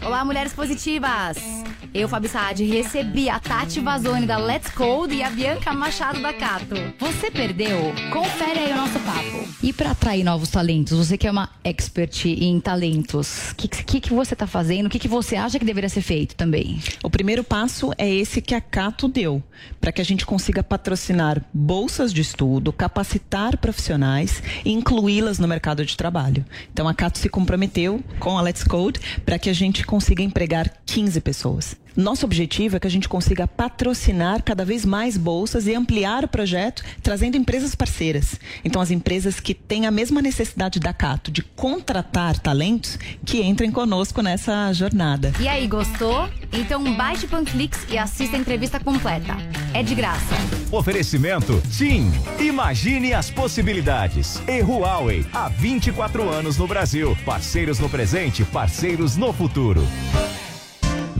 Olá, 0.00 0.24
mulheres 0.24 0.54
positivas! 0.54 1.63
Eu, 1.94 2.08
Fabi 2.08 2.26
Saad, 2.26 2.64
recebi 2.64 3.28
a 3.28 3.38
Tati 3.38 3.78
Vazone 3.78 4.26
da 4.26 4.36
Let's 4.36 4.68
Code 4.68 5.14
e 5.14 5.22
a 5.22 5.30
Bianca 5.30 5.72
Machado 5.72 6.20
da 6.20 6.32
Cato. 6.32 6.74
Você 6.98 7.30
perdeu? 7.30 7.78
Confere 8.12 8.58
aí 8.58 8.72
o 8.72 8.76
nosso 8.76 8.98
papo. 8.98 9.48
E 9.62 9.72
para 9.72 9.92
atrair 9.92 10.24
novos 10.24 10.50
talentos, 10.50 10.98
você 10.98 11.16
que 11.16 11.28
é 11.28 11.30
uma 11.30 11.48
expert 11.62 12.26
em 12.26 12.58
talentos, 12.58 13.52
o 13.52 13.54
que, 13.54 13.68
que, 13.68 14.00
que 14.00 14.12
você 14.12 14.34
está 14.34 14.44
fazendo? 14.44 14.86
O 14.86 14.90
que, 14.90 14.98
que 14.98 15.06
você 15.06 15.36
acha 15.36 15.56
que 15.56 15.64
deveria 15.64 15.88
ser 15.88 16.02
feito 16.02 16.34
também? 16.34 16.80
O 17.00 17.08
primeiro 17.08 17.44
passo 17.44 17.92
é 17.96 18.12
esse 18.12 18.42
que 18.42 18.56
a 18.56 18.60
Cato 18.60 19.06
deu, 19.06 19.40
para 19.80 19.92
que 19.92 20.00
a 20.00 20.04
gente 20.04 20.26
consiga 20.26 20.64
patrocinar 20.64 21.44
bolsas 21.54 22.12
de 22.12 22.22
estudo, 22.22 22.72
capacitar 22.72 23.56
profissionais 23.56 24.42
e 24.64 24.72
incluí-las 24.72 25.38
no 25.38 25.46
mercado 25.46 25.86
de 25.86 25.96
trabalho. 25.96 26.44
Então 26.72 26.88
a 26.88 26.92
Cato 26.92 27.20
se 27.20 27.28
comprometeu 27.28 28.02
com 28.18 28.36
a 28.36 28.42
Let's 28.42 28.64
Code 28.64 28.98
para 29.24 29.38
que 29.38 29.48
a 29.48 29.54
gente 29.54 29.86
consiga 29.86 30.24
empregar 30.24 30.82
15 30.84 31.20
pessoas. 31.20 31.83
Nosso 31.96 32.26
objetivo 32.26 32.76
é 32.76 32.80
que 32.80 32.86
a 32.86 32.90
gente 32.90 33.08
consiga 33.08 33.46
patrocinar 33.46 34.42
cada 34.42 34.64
vez 34.64 34.84
mais 34.84 35.16
bolsas 35.16 35.66
e 35.66 35.74
ampliar 35.74 36.24
o 36.24 36.28
projeto, 36.28 36.82
trazendo 37.02 37.36
empresas 37.36 37.74
parceiras. 37.74 38.38
Então, 38.64 38.82
as 38.82 38.90
empresas 38.90 39.38
que 39.38 39.54
têm 39.54 39.86
a 39.86 39.90
mesma 39.90 40.20
necessidade 40.20 40.80
da 40.80 40.92
Cato 40.92 41.30
de 41.30 41.42
contratar 41.42 42.38
talentos, 42.38 42.98
que 43.24 43.42
entrem 43.42 43.70
conosco 43.70 44.22
nessa 44.22 44.72
jornada. 44.72 45.32
E 45.38 45.46
aí, 45.46 45.68
gostou? 45.68 46.28
Então 46.52 46.94
baixe 46.94 47.26
o 47.26 47.28
Panflix 47.28 47.86
e 47.88 47.98
assista 47.98 48.36
a 48.36 48.40
entrevista 48.40 48.78
completa. 48.80 49.36
É 49.72 49.82
de 49.82 49.94
graça. 49.94 50.34
Oferecimento 50.70 51.60
TIM. 51.76 52.10
Imagine 52.40 53.12
as 53.12 53.30
possibilidades. 53.30 54.40
E 54.48 54.62
Huawei, 54.62 55.26
há 55.32 55.48
24 55.48 56.28
anos 56.28 56.56
no 56.56 56.66
Brasil. 56.66 57.16
Parceiros 57.24 57.78
no 57.78 57.88
presente, 57.88 58.44
parceiros 58.44 59.16
no 59.16 59.32
futuro. 59.32 59.82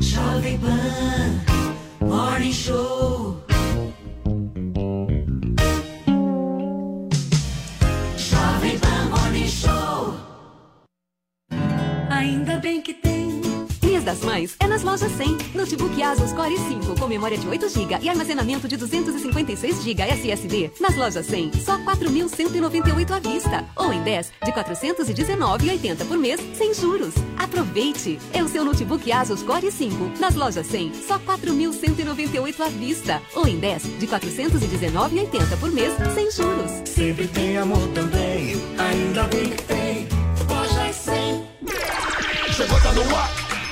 Jovem 0.01 0.59
Pan 0.59 1.41
Morning 2.01 2.53
Show. 2.53 3.41
Jovem 8.17 8.79
Pan 8.81 9.11
Morning 9.11 9.49
Show. 9.49 10.15
Ainda 12.11 12.59
bem 12.59 12.83
que 12.83 13.04
das 14.05 14.21
Mães 14.21 14.55
é 14.61 14.67
nas 14.67 14.83
lojas 14.83 15.11
100. 15.13 15.39
Notebook 15.55 16.03
Asus 16.03 16.33
Core 16.33 16.59
5 16.59 17.01
com 17.01 17.07
memória 17.07 17.39
de 17.39 17.49
8 17.49 17.69
GB 17.71 17.99
e 18.03 18.09
armazenamento 18.09 18.69
de 18.69 18.77
256 18.77 19.83
GB 19.83 20.03
SSD. 20.03 20.71
Nas 20.79 20.95
lojas 20.95 21.27
100, 21.27 21.53
só 21.55 21.79
4.198 21.79 23.11
à 23.11 23.19
vista. 23.19 23.65
Ou 23.77 23.93
em 23.93 24.03
10 24.03 24.33
de 24.45 24.53
419,80 24.53 26.07
por 26.07 26.19
mês, 26.19 26.41
sem 26.55 26.75
juros. 26.75 27.15
Aproveite! 27.39 28.19
É 28.33 28.43
o 28.43 28.49
seu 28.49 28.65
notebook 28.65 29.11
Asus 29.11 29.43
Core 29.43 29.71
5. 29.71 30.21
Nas 30.21 30.35
lojas 30.35 30.67
100, 30.67 30.93
só 31.07 31.19
4.198 31.19 32.61
à 32.61 32.69
vista. 32.69 33.23
Ou 33.35 33.49
em 33.49 33.59
10 33.59 33.83
de 33.99 34.07
419,80 34.07 35.59
por 35.59 35.73
mês, 35.73 35.95
sem 36.15 36.31
juros. 36.31 36.71
Sempre 36.85 37.27
tem 37.29 37.57
amor 37.57 37.89
também. 37.95 38.55
Ainda 38.79 39.23
bem 39.25 39.51
que 39.51 39.63
tem. 39.63 40.09
Lojas 40.49 40.97
100. 40.97 41.45
Chegou, 42.53 42.81
tá 42.81 42.93
no 42.93 43.17
ar, 43.17 43.44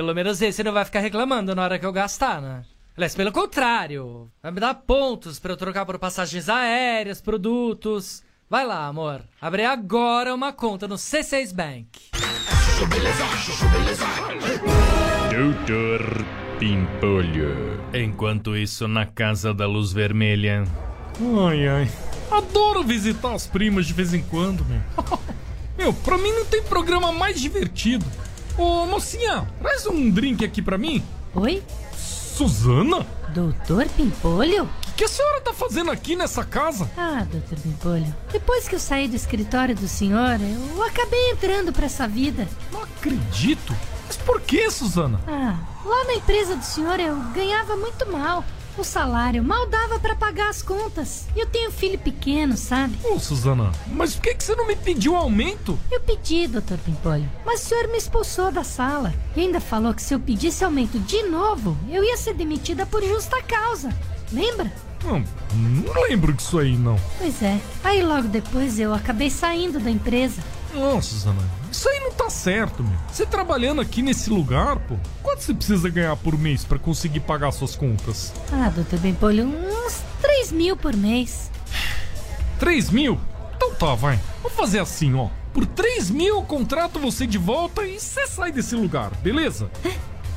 Pelo 0.00 0.14
menos 0.14 0.40
esse 0.40 0.64
não 0.64 0.72
vai 0.72 0.86
ficar 0.86 1.00
reclamando 1.00 1.54
na 1.54 1.62
hora 1.62 1.78
que 1.78 1.84
eu 1.84 1.92
gastar, 1.92 2.40
né? 2.40 2.62
Aliás, 2.96 3.14
pelo 3.14 3.30
contrário, 3.30 4.30
vai 4.42 4.50
me 4.50 4.58
dar 4.58 4.72
pontos 4.72 5.38
pra 5.38 5.52
eu 5.52 5.58
trocar 5.58 5.84
por 5.84 5.98
passagens 5.98 6.48
aéreas, 6.48 7.20
produtos. 7.20 8.22
Vai 8.48 8.64
lá, 8.64 8.86
amor. 8.86 9.20
Abre 9.38 9.66
agora 9.66 10.34
uma 10.34 10.54
conta 10.54 10.88
no 10.88 10.94
C6 10.94 11.52
Bank. 11.52 11.86
Doutor 15.36 16.24
Pimpolho. 16.58 17.84
Enquanto 17.92 18.56
isso, 18.56 18.88
na 18.88 19.04
Casa 19.04 19.52
da 19.52 19.66
Luz 19.66 19.92
Vermelha. 19.92 20.64
Ai, 21.46 21.68
ai. 21.68 21.90
Adoro 22.30 22.82
visitar 22.82 23.34
as 23.34 23.46
primas 23.46 23.84
de 23.84 23.92
vez 23.92 24.14
em 24.14 24.22
quando, 24.22 24.64
meu. 24.64 24.80
meu, 25.76 25.92
pra 25.92 26.16
mim 26.16 26.32
não 26.32 26.46
tem 26.46 26.62
programa 26.62 27.12
mais 27.12 27.38
divertido. 27.38 28.06
Ô, 28.60 28.84
mocinha, 28.84 29.48
traz 29.62 29.86
um 29.86 30.10
drink 30.10 30.44
aqui 30.44 30.60
pra 30.60 30.76
mim. 30.76 31.02
Oi? 31.34 31.62
Suzana? 31.96 33.06
Doutor 33.30 33.88
Pimpolho? 33.88 34.64
O 34.64 34.92
que 34.94 35.04
a 35.04 35.08
senhora 35.08 35.40
tá 35.40 35.54
fazendo 35.54 35.90
aqui 35.90 36.14
nessa 36.14 36.44
casa? 36.44 36.86
Ah, 36.94 37.26
doutor 37.32 37.58
Pimpolho. 37.58 38.14
Depois 38.30 38.68
que 38.68 38.74
eu 38.74 38.78
saí 38.78 39.08
do 39.08 39.16
escritório 39.16 39.74
do 39.74 39.88
senhor, 39.88 40.38
eu 40.38 40.84
acabei 40.84 41.30
entrando 41.30 41.72
pra 41.72 41.86
essa 41.86 42.06
vida. 42.06 42.46
Não 42.70 42.82
acredito. 42.82 43.74
Mas 44.06 44.18
por 44.18 44.42
que, 44.42 44.70
Suzana? 44.70 45.18
Ah, 45.26 45.56
lá 45.82 46.04
na 46.04 46.14
empresa 46.16 46.54
do 46.54 46.62
senhor 46.62 47.00
eu 47.00 47.16
ganhava 47.32 47.76
muito 47.76 48.12
mal. 48.12 48.44
O 48.80 48.84
salário 48.84 49.44
mal 49.44 49.66
dava 49.66 50.00
para 50.00 50.16
pagar 50.16 50.48
as 50.48 50.62
contas. 50.62 51.26
E 51.36 51.40
eu 51.40 51.46
tenho 51.46 51.70
filho 51.70 51.98
pequeno, 51.98 52.56
sabe? 52.56 52.98
Ô, 53.04 53.18
Suzana, 53.18 53.70
mas 53.88 54.14
por 54.14 54.22
que, 54.22 54.34
que 54.34 54.42
você 54.42 54.54
não 54.54 54.66
me 54.66 54.74
pediu 54.74 55.14
aumento? 55.14 55.78
Eu 55.90 56.00
pedi, 56.00 56.46
doutor 56.46 56.78
Pimpolho. 56.78 57.30
Mas 57.44 57.62
o 57.62 57.68
senhor 57.68 57.88
me 57.88 57.98
expulsou 57.98 58.50
da 58.50 58.64
sala. 58.64 59.12
E 59.36 59.40
ainda 59.40 59.60
falou 59.60 59.92
que 59.92 60.02
se 60.02 60.14
eu 60.14 60.18
pedisse 60.18 60.64
aumento 60.64 60.98
de 60.98 61.24
novo, 61.24 61.76
eu 61.90 62.02
ia 62.02 62.16
ser 62.16 62.32
demitida 62.32 62.86
por 62.86 63.02
justa 63.02 63.42
causa. 63.42 63.94
Lembra? 64.32 64.72
Não, 65.04 65.22
não 65.84 66.02
lembro 66.08 66.32
disso 66.32 66.58
aí, 66.58 66.74
não. 66.74 66.98
Pois 67.18 67.42
é. 67.42 67.60
Aí 67.84 68.02
logo 68.02 68.28
depois 68.28 68.80
eu 68.80 68.94
acabei 68.94 69.28
saindo 69.28 69.78
da 69.78 69.90
empresa. 69.90 70.42
Não, 70.72 71.02
Suzana, 71.02 71.42
isso 71.70 71.88
aí 71.88 72.00
não 72.00 72.12
tá 72.12 72.30
certo, 72.30 72.82
meu. 72.82 72.96
Você 73.10 73.26
trabalhando 73.26 73.80
aqui 73.80 74.02
nesse 74.02 74.30
lugar, 74.30 74.76
pô, 74.78 74.96
quanto 75.22 75.42
você 75.42 75.52
precisa 75.52 75.88
ganhar 75.88 76.16
por 76.16 76.38
mês 76.38 76.64
para 76.64 76.78
conseguir 76.78 77.20
pagar 77.20 77.50
suas 77.50 77.74
contas? 77.74 78.32
Ah, 78.52 78.68
doutor 78.68 78.98
Bempolho, 79.00 79.46
uns 79.46 80.00
3 80.20 80.52
mil 80.52 80.76
por 80.76 80.96
mês. 80.96 81.50
3 82.58 82.90
mil? 82.90 83.18
Então 83.56 83.74
tá, 83.74 83.94
vai. 83.94 84.18
Vamos 84.42 84.56
fazer 84.56 84.78
assim, 84.78 85.14
ó. 85.14 85.28
Por 85.52 85.66
3 85.66 86.10
mil 86.10 86.36
eu 86.36 86.42
contrato 86.42 87.00
você 87.00 87.26
de 87.26 87.38
volta 87.38 87.84
e 87.84 87.98
você 87.98 88.26
sai 88.26 88.52
desse 88.52 88.76
lugar, 88.76 89.10
beleza? 89.16 89.68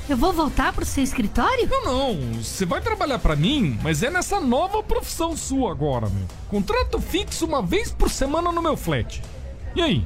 Eu 0.10 0.18
vou 0.18 0.34
voltar 0.34 0.74
pro 0.74 0.86
seu 0.86 1.04
escritório? 1.04 1.70
Não, 1.70 2.14
não. 2.16 2.44
Você 2.44 2.66
vai 2.66 2.82
trabalhar 2.82 3.20
para 3.20 3.36
mim, 3.36 3.80
mas 3.82 4.02
é 4.04 4.10
nessa 4.10 4.40
nova 4.40 4.82
profissão 4.82 5.38
sua 5.38 5.72
agora, 5.72 6.10
meu. 6.10 6.28
Contrato 6.50 7.00
fixo 7.00 7.46
uma 7.46 7.62
vez 7.62 7.92
por 7.92 8.10
semana 8.10 8.52
no 8.52 8.62
meu 8.62 8.76
flat. 8.76 9.22
E 9.76 9.82
aí? 9.82 10.06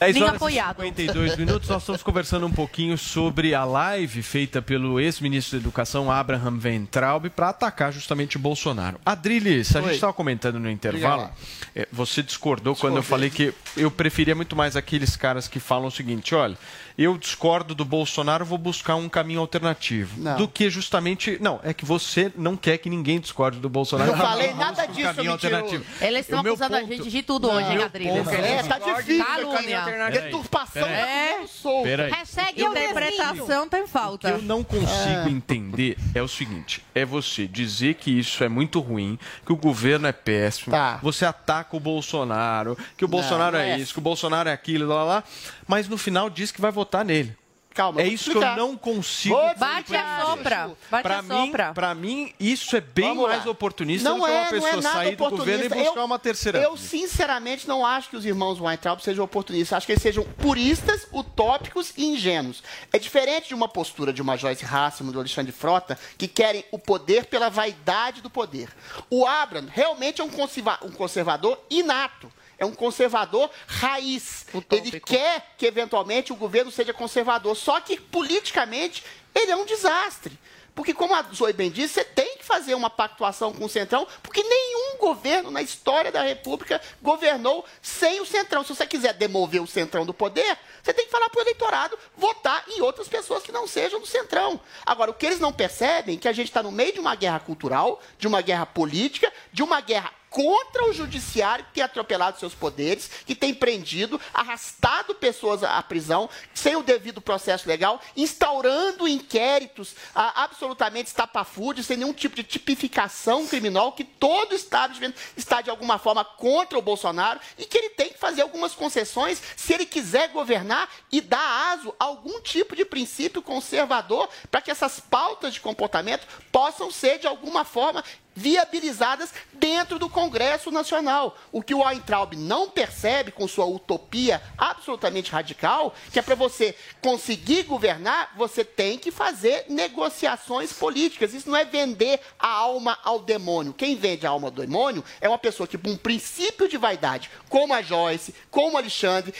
10 0.00 0.14
nem 0.14 0.22
horas 0.24 0.36
apoiado. 0.36 0.82
e 0.82 0.86
52 0.86 1.36
minutos, 1.36 1.68
nós 1.68 1.82
estamos 1.82 2.02
conversando 2.02 2.46
um 2.46 2.50
pouquinho 2.50 2.96
sobre 2.96 3.54
a 3.54 3.64
live 3.66 4.22
feita 4.22 4.62
pelo 4.62 4.98
ex-ministro 4.98 5.58
da 5.58 5.62
Educação, 5.62 6.10
Abraham 6.10 6.58
Weintraub, 6.58 7.28
para 7.28 7.50
atacar 7.50 7.92
justamente 7.92 8.38
o 8.38 8.40
Bolsonaro. 8.40 8.98
Adriles, 9.04 9.76
a 9.76 9.80
Oi. 9.80 9.84
gente 9.84 9.94
estava 9.96 10.14
comentando 10.14 10.58
no 10.58 10.70
intervalo, 10.70 11.28
é, 11.76 11.86
você 11.92 12.22
discordou 12.22 12.74
quando 12.74 12.96
eu 12.96 13.02
falei 13.02 13.28
que 13.28 13.52
eu 13.76 13.90
preferia 13.90 14.34
muito 14.34 14.56
mais 14.56 14.74
aqueles 14.74 15.16
caras 15.16 15.46
que 15.46 15.60
falam 15.60 15.88
o 15.88 15.90
seguinte, 15.90 16.34
olha, 16.34 16.56
eu 17.02 17.16
discordo 17.16 17.74
do 17.74 17.84
Bolsonaro, 17.84 18.44
vou 18.44 18.58
buscar 18.58 18.94
um 18.96 19.08
caminho 19.08 19.40
alternativo. 19.40 20.20
Não. 20.20 20.36
Do 20.36 20.46
que 20.48 20.68
justamente... 20.68 21.38
Não, 21.40 21.58
é 21.62 21.72
que 21.72 21.84
você 21.84 22.30
não 22.36 22.56
quer 22.56 22.78
que 22.78 22.90
ninguém 22.90 23.18
discorde 23.18 23.58
do 23.58 23.68
Bolsonaro. 23.68 24.10
Não 24.12 24.18
falei 24.18 24.48
Busca 24.48 24.64
nada 24.64 24.82
um 24.84 24.92
disso, 24.92 25.14
caminho 25.14 25.32
mentiroso. 25.32 25.46
alternativo. 25.64 25.84
Eles 26.04 26.20
estão 26.20 26.40
acusando 26.40 26.76
a 26.76 26.80
ponto- 26.80 26.92
gente 26.96 27.10
de 27.10 27.22
tudo 27.22 27.50
hoje, 27.50 27.72
hein, 27.72 27.82
Adriles? 27.82 28.12
ponto- 28.18 28.30
É, 28.30 28.62
tá 28.62 28.78
difícil. 28.78 29.24
Calúnia. 29.24 30.10
Deturpação. 30.10 30.86
É. 30.88 31.46
sou. 31.46 31.82
Peraí. 31.82 32.10
Hashtag 32.10 32.62
interpretação 32.62 33.68
tem 33.68 33.80
O 33.82 33.84
que 33.84 33.90
falta. 33.90 34.28
eu 34.28 34.42
não 34.42 34.62
consigo 34.62 35.28
entender 35.28 35.96
é 36.14 36.22
o 36.22 36.28
seguinte: 36.28 36.82
é 36.94 37.04
você 37.04 37.46
dizer 37.46 37.94
que 37.94 38.10
isso 38.10 38.42
é 38.44 38.48
muito 38.48 38.80
ruim, 38.80 39.18
que 39.44 39.52
o 39.52 39.56
governo 39.56 40.06
é 40.06 40.12
péssimo, 40.12 40.74
você 41.02 41.24
ataca 41.24 41.76
o 41.76 41.80
Bolsonaro, 41.80 42.76
que 42.96 43.04
o 43.04 43.08
Bolsonaro 43.08 43.56
não 43.56 43.62
é, 43.64 43.72
é 43.72 43.78
isso, 43.78 43.92
que 43.92 43.98
o 43.98 44.02
Bolsonaro 44.02 44.48
é 44.48 44.52
aquilo, 44.52 44.86
lá, 44.88 44.96
lá, 44.96 45.04
lá, 45.04 45.24
mas 45.70 45.88
no 45.88 45.96
final 45.96 46.28
diz 46.28 46.50
que 46.50 46.60
vai 46.60 46.72
votar 46.72 47.04
nele. 47.04 47.38
Calma, 47.72 48.02
É 48.02 48.06
isso 48.08 48.32
que 48.32 48.36
eu 48.36 48.56
não 48.56 48.76
consigo. 48.76 49.36
Bate 49.56 49.94
a 49.94 50.22
sopra. 50.26 50.70
Bate 50.90 51.02
Pra 51.04 51.18
a 51.18 51.22
mim, 51.22 51.46
sopra. 51.46 51.72
pra 51.72 51.94
mim, 51.94 52.34
isso 52.40 52.76
é 52.76 52.80
bem 52.80 53.06
Vamos 53.10 53.22
lá. 53.22 53.28
mais 53.30 53.46
oportunista 53.46 54.08
não 54.10 54.18
do 54.18 54.24
que 54.24 54.30
é, 54.30 54.34
uma 54.34 54.42
não 54.42 54.50
pessoa 54.50 54.70
é 54.70 54.76
nada 54.76 54.88
sair 54.96 55.16
do 55.16 55.30
governo 55.30 55.64
e 55.64 55.68
buscar 55.68 56.00
eu, 56.00 56.04
uma 56.04 56.18
terceira 56.18 56.58
Eu, 56.58 56.76
sinceramente, 56.76 57.68
não 57.68 57.86
acho 57.86 58.10
que 58.10 58.16
os 58.16 58.26
irmãos 58.26 58.60
Weintraub 58.60 59.00
sejam 59.00 59.24
oportunistas. 59.24 59.76
Acho 59.76 59.86
que 59.86 59.92
eles 59.92 60.02
sejam 60.02 60.24
puristas, 60.24 61.06
utópicos 61.12 61.92
e 61.96 62.04
ingênuos. 62.06 62.60
É 62.92 62.98
diferente 62.98 63.46
de 63.46 63.54
uma 63.54 63.68
postura 63.68 64.12
de 64.12 64.20
uma 64.20 64.36
Joyce 64.36 64.64
Hasselman, 64.64 65.12
do 65.12 65.20
Alexandre 65.20 65.52
Frota, 65.52 65.96
que 66.18 66.26
querem 66.26 66.64
o 66.72 66.78
poder 66.78 67.26
pela 67.26 67.48
vaidade 67.48 68.20
do 68.20 68.28
poder. 68.28 68.68
O 69.08 69.24
Abraham 69.24 69.68
realmente 69.72 70.20
é 70.20 70.24
um 70.24 70.90
conservador 70.90 71.56
inato. 71.70 72.32
É 72.60 72.64
um 72.66 72.74
conservador 72.74 73.50
raiz. 73.66 74.46
Ele 74.70 75.00
quer 75.00 75.54
que, 75.56 75.64
eventualmente, 75.64 76.30
o 76.30 76.36
governo 76.36 76.70
seja 76.70 76.92
conservador. 76.92 77.56
Só 77.56 77.80
que, 77.80 77.98
politicamente, 77.98 79.02
ele 79.34 79.50
é 79.50 79.56
um 79.56 79.64
desastre. 79.64 80.38
Porque, 80.74 80.94
como 80.94 81.14
a 81.14 81.22
Zoe 81.34 81.52
bem 81.52 81.70
disse, 81.70 81.94
você 81.94 82.04
tem 82.04 82.36
que 82.36 82.44
fazer 82.44 82.74
uma 82.74 82.90
pactuação 82.90 83.52
com 83.52 83.64
o 83.64 83.68
Centrão, 83.68 84.06
porque 84.22 84.42
nenhum 84.42 84.98
governo 84.98 85.50
na 85.50 85.62
história 85.62 86.12
da 86.12 86.22
República 86.22 86.80
governou 87.02 87.64
sem 87.82 88.20
o 88.20 88.26
Centrão. 88.26 88.62
Se 88.62 88.74
você 88.74 88.86
quiser 88.86 89.14
demover 89.14 89.62
o 89.62 89.66
Centrão 89.66 90.06
do 90.06 90.14
poder, 90.14 90.58
você 90.82 90.92
tem 90.92 91.06
que 91.06 91.10
falar 91.10 91.28
para 91.28 91.38
o 91.38 91.42
eleitorado 91.42 91.98
votar 92.16 92.64
em 92.68 92.80
outras 92.82 93.08
pessoas 93.08 93.42
que 93.42 93.52
não 93.52 93.66
sejam 93.66 94.00
do 94.00 94.06
Centrão. 94.06 94.60
Agora, 94.86 95.10
o 95.10 95.14
que 95.14 95.26
eles 95.26 95.40
não 95.40 95.52
percebem 95.52 96.16
é 96.16 96.18
que 96.18 96.28
a 96.28 96.32
gente 96.32 96.48
está 96.48 96.62
no 96.62 96.70
meio 96.70 96.92
de 96.92 97.00
uma 97.00 97.14
guerra 97.14 97.40
cultural, 97.40 98.00
de 98.18 98.26
uma 98.26 98.40
guerra 98.40 98.66
política, 98.66 99.32
de 99.52 99.62
uma 99.62 99.80
guerra 99.80 100.12
contra 100.30 100.84
o 100.88 100.92
judiciário 100.92 101.64
que 101.66 101.72
tem 101.72 101.82
atropelado 101.82 102.38
seus 102.38 102.54
poderes, 102.54 103.10
que 103.26 103.34
tem 103.34 103.52
prendido, 103.52 104.18
arrastado 104.32 105.14
pessoas 105.14 105.64
à 105.64 105.82
prisão 105.82 106.30
sem 106.54 106.76
o 106.76 106.82
devido 106.82 107.20
processo 107.20 107.68
legal, 107.68 108.00
instaurando 108.16 109.08
inquéritos 109.08 109.94
ah, 110.14 110.44
absolutamente 110.44 111.08
estapafúrdios, 111.08 111.86
sem 111.86 111.96
nenhum 111.96 112.12
tipo 112.12 112.36
de 112.36 112.44
tipificação 112.44 113.46
criminal, 113.46 113.92
que 113.92 114.04
todo 114.04 114.52
o 114.52 114.54
establishment 114.54 115.12
está 115.36 115.60
de 115.60 115.68
alguma 115.68 115.98
forma 115.98 116.24
contra 116.24 116.78
o 116.78 116.82
Bolsonaro 116.82 117.40
e 117.58 117.66
que 117.66 117.76
ele 117.76 117.90
tem 117.90 118.10
que 118.10 118.18
fazer 118.18 118.42
algumas 118.42 118.74
concessões 118.74 119.42
se 119.56 119.74
ele 119.74 119.84
quiser 119.84 120.28
governar 120.28 120.88
e 121.10 121.20
dar 121.20 121.72
aso 121.72 121.94
a 121.98 122.04
algum 122.04 122.40
tipo 122.40 122.76
de 122.76 122.84
princípio 122.84 123.42
conservador 123.42 124.28
para 124.50 124.60
que 124.60 124.70
essas 124.70 125.00
pautas 125.00 125.54
de 125.54 125.60
comportamento 125.60 126.26
possam 126.52 126.90
ser 126.90 127.18
de 127.18 127.26
alguma 127.26 127.64
forma 127.64 128.04
viabilizadas 128.40 129.32
dentro 129.52 129.98
do 129.98 130.08
Congresso 130.08 130.70
Nacional. 130.70 131.36
O 131.52 131.62
que 131.62 131.74
o 131.74 131.84
Weintraub 131.84 132.34
não 132.34 132.70
percebe 132.70 133.30
com 133.30 133.46
sua 133.46 133.66
utopia 133.66 134.42
absolutamente 134.56 135.30
radical, 135.30 135.94
que 136.10 136.18
é 136.18 136.22
para 136.22 136.34
você 136.34 136.74
conseguir 137.02 137.64
governar, 137.64 138.32
você 138.36 138.64
tem 138.64 138.98
que 138.98 139.10
fazer 139.10 139.66
negociações 139.68 140.72
políticas. 140.72 141.34
Isso 141.34 141.50
não 141.50 141.56
é 141.56 141.64
vender 141.66 142.20
a 142.38 142.48
alma 142.48 142.98
ao 143.04 143.20
demônio. 143.20 143.74
Quem 143.74 143.94
vende 143.94 144.26
a 144.26 144.30
alma 144.30 144.48
ao 144.48 144.52
demônio 144.52 145.04
é 145.20 145.28
uma 145.28 145.38
pessoa 145.38 145.66
que, 145.66 145.76
por 145.76 145.90
um 145.90 145.96
princípio 145.96 146.66
de 146.66 146.78
vaidade, 146.78 147.30
como 147.50 147.74
a 147.74 147.82
Joyce, 147.82 148.34
como 148.50 148.74
o 148.74 148.78
Alexandre, 148.78 149.34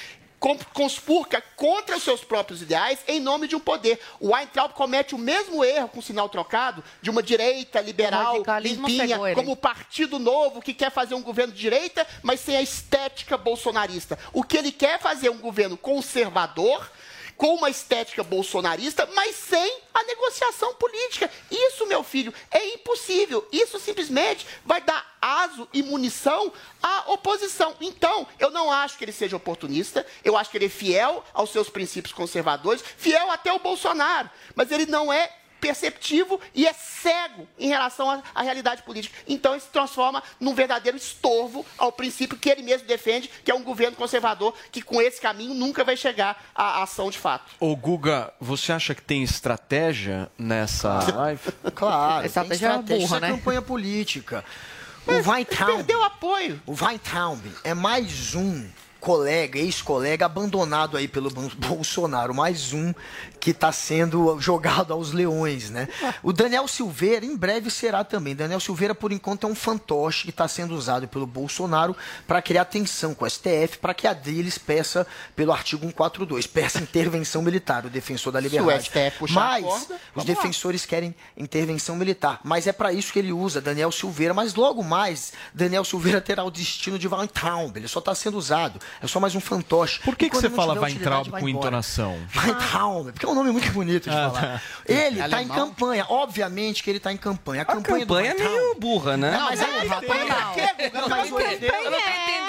conspurca 0.73 1.43
contra 1.55 1.97
os 1.97 2.03
seus 2.03 2.25
próprios 2.25 2.63
ideais 2.63 3.01
em 3.07 3.21
nome 3.21 3.47
de 3.47 3.55
um 3.55 3.61
poder. 3.61 4.01
O 4.19 4.33
Weintraub 4.33 4.73
comete 4.73 5.15
o 5.15 5.19
mesmo 5.19 5.63
erro 5.63 5.89
com 5.89 6.01
o 6.01 6.03
sinal 6.03 6.29
trocado 6.31 6.83
de 7.03 7.11
uma 7.11 7.23
direita 7.23 7.81
liberal, 7.81 8.43
limpinha, 8.63 9.19
como 9.35 9.53
o 9.53 9.57
Partido 9.57 10.19
Novo, 10.19 10.63
que 10.63 10.73
quer 10.73 10.91
fazer 10.91 11.15
um 11.15 11.23
governo 11.23 11.53
de 11.53 11.61
direita, 11.61 12.07
mas 12.23 12.41
sem 12.41 12.57
a 12.57 12.63
estética 12.63 13.37
bolsonarista. 13.37 14.19
O 14.33 14.43
que 14.43 14.57
ele 14.57 14.73
quer 14.73 14.95
é 14.95 14.99
fazer 14.99 15.29
um 15.29 15.39
governo 15.39 15.77
conservador, 15.77 16.91
com 17.41 17.55
uma 17.55 17.71
estética 17.71 18.23
bolsonarista, 18.23 19.09
mas 19.15 19.35
sem 19.35 19.79
a 19.95 20.05
negociação 20.05 20.75
política. 20.75 21.31
Isso, 21.51 21.87
meu 21.87 22.05
filho, 22.05 22.35
é 22.51 22.75
impossível. 22.75 23.49
Isso 23.51 23.81
simplesmente 23.81 24.47
vai 24.63 24.83
dar 24.83 25.17
aso 25.23 25.67
e 25.73 25.83
munição 25.83 26.53
à 26.83 27.11
oposição. 27.11 27.75
Então, 27.81 28.29
eu 28.39 28.51
não 28.51 28.71
acho 28.71 28.99
que 28.99 29.05
ele 29.07 29.13
seja 29.13 29.39
oportunista, 29.39 30.07
eu 30.23 30.37
acho 30.37 30.51
que 30.51 30.59
ele 30.59 30.67
é 30.67 30.69
fiel 30.69 31.25
aos 31.33 31.49
seus 31.49 31.71
princípios 31.71 32.13
conservadores, 32.13 32.85
fiel 32.99 33.31
até 33.31 33.49
ao 33.49 33.59
Bolsonaro, 33.59 34.29
mas 34.55 34.71
ele 34.71 34.85
não 34.85 35.11
é 35.11 35.40
perceptivo 35.61 36.41
e 36.55 36.67
é 36.67 36.73
cego 36.73 37.47
em 37.59 37.69
relação 37.69 38.11
à, 38.11 38.23
à 38.35 38.43
realidade 38.43 38.83
política. 38.83 39.17
Então 39.29 39.53
ele 39.53 39.61
se 39.61 39.69
transforma 39.69 40.23
num 40.39 40.55
verdadeiro 40.55 40.97
estorvo 40.97 41.65
ao 41.77 41.93
princípio 41.93 42.37
que 42.39 42.49
ele 42.49 42.63
mesmo 42.63 42.87
defende, 42.87 43.31
que 43.45 43.51
é 43.51 43.55
um 43.55 43.63
governo 43.63 43.97
conservador 43.97 44.55
que 44.73 44.83
com 44.83 45.01
esse 45.01 45.21
caminho 45.21 45.55
nunca 45.55 45.85
vai 45.85 45.97
chegar 45.97 46.43
à 46.55 46.83
ação 46.83 47.11
de 47.11 47.19
fato. 47.19 47.53
Ô 47.61 47.75
Guga, 47.77 48.33
você 48.41 48.73
acha 48.73 48.95
que 48.95 49.03
tem 49.03 49.23
estratégia 49.23 50.31
nessa 50.39 50.99
live? 51.15 51.41
Claro, 51.75 52.27
Estratégia 52.27 52.69
tem 52.69 52.69
estratégia. 52.69 52.97
burra, 52.97 53.05
Isso 53.05 53.15
é 53.17 53.21
né? 53.21 53.31
campanha 53.31 53.63
política. 53.63 54.45
O 55.07 55.31
Weintraub... 55.31 55.77
Perdeu 55.77 56.03
apoio. 56.05 56.61
O 56.67 56.75
Weintraub 56.75 57.41
é 57.65 57.73
mais 57.75 58.35
um 58.35 58.69
colega, 59.01 59.59
ex-colega, 59.59 60.27
abandonado 60.27 60.97
aí 60.97 61.09
pelo 61.09 61.31
Bol- 61.31 61.51
Bolsonaro. 61.57 62.35
Mais 62.35 62.73
um 62.73 62.93
que 63.41 63.51
está 63.53 63.73
sendo 63.73 64.39
jogado 64.39 64.93
aos 64.93 65.13
leões, 65.13 65.71
né? 65.71 65.89
O 66.23 66.33
Daniel 66.33 66.69
Silveira, 66.69 67.25
em 67.25 67.35
breve 67.37 67.71
será 67.71 68.05
também. 68.05 68.37
Daniel 68.37 68.61
Silveira, 68.61 68.95
por 68.95 69.11
enquanto, 69.13 69.47
é 69.47 69.51
um 69.51 69.55
fantoche 69.55 70.25
que 70.25 70.31
está 70.31 70.47
sendo 70.47 70.75
usado 70.75 71.09
pelo 71.09 71.27
Bolsonaro 71.27 71.97
para 72.27 72.43
criar 72.43 72.67
tensão 72.67 73.15
com 73.15 73.25
o 73.25 73.31
STF, 73.31 73.79
para 73.81 73.95
que 73.95 74.07
a 74.07 74.13
deles 74.13 74.59
peça, 74.59 75.07
pelo 75.35 75.53
artigo 75.53 75.87
142, 75.87 76.47
peça 76.47 76.79
intervenção 76.81 77.41
militar, 77.41 77.87
o 77.87 77.91
defensor 77.91 78.31
da 78.33 78.41
Se 78.43 78.47
o 78.47 78.51
liberdade. 78.51 78.85
STF 78.85 79.19
puxar 79.19 79.41
a 79.41 79.45
Mas 79.45 79.65
corda, 79.65 79.81
os 79.85 79.89
vamos 79.89 80.01
lá. 80.17 80.25
defensores 80.25 80.85
querem 80.85 81.15
intervenção 81.37 81.97
militar. 81.97 82.41
Mas 82.45 82.67
é 82.67 82.73
para 82.73 82.93
isso 82.93 83.11
que 83.13 83.19
ele 83.19 83.33
usa 83.33 83.61
Daniel 83.61 83.91
Silveira. 83.91 84.35
Mas 84.35 84.55
logo 84.55 84.83
mais, 84.85 85.33
Daniel 85.55 85.85
Silveira 85.85 86.21
terá 86.21 86.45
o 86.45 86.51
destino 86.51 86.99
de 86.99 87.09
Weintraub. 87.09 87.75
Ele 87.77 87.89
só 87.89 88.01
está 88.01 88.15
sendo 88.15 88.37
usado. 88.37 88.79
É 89.03 89.07
só 89.07 89.19
mais 89.21 89.35
um 89.35 89.41
fantoche. 89.41 90.01
Por 90.01 90.17
que, 90.17 90.29
que 90.31 90.37
você 90.37 90.51
fala 90.51 90.79
Weintraub 90.81 91.29
com 91.31 91.37
embora. 91.39 91.51
entonação? 91.51 92.19
Weintraub, 92.37 93.13
porque 93.13 93.27
é 93.27 93.29
um 93.29 93.35
nome 93.35 93.51
muito 93.51 93.71
bonito 93.73 94.11
de 94.11 94.17
Ah, 94.17 94.31
falar. 94.31 94.41
tá. 94.41 94.61
Ele 94.87 95.21
está 95.21 95.43
em 95.43 95.45
Alemão? 95.47 95.57
campanha. 95.69 96.07
Obviamente 96.09 96.83
que 96.83 96.91
ele 96.91 96.99
está 96.99 97.13
em 97.13 97.17
campanha. 97.17 97.63
A 97.63 97.65
A 97.65 97.67
campanha, 97.67 98.05
do 98.07 98.15
campanha 98.15 98.31
é 98.33 98.35
meio 98.35 98.75
burra, 98.77 99.17
né? 99.17 99.31
Não, 99.33 99.47
mas 99.51 99.61
é 99.61 99.65
tô 99.65 99.73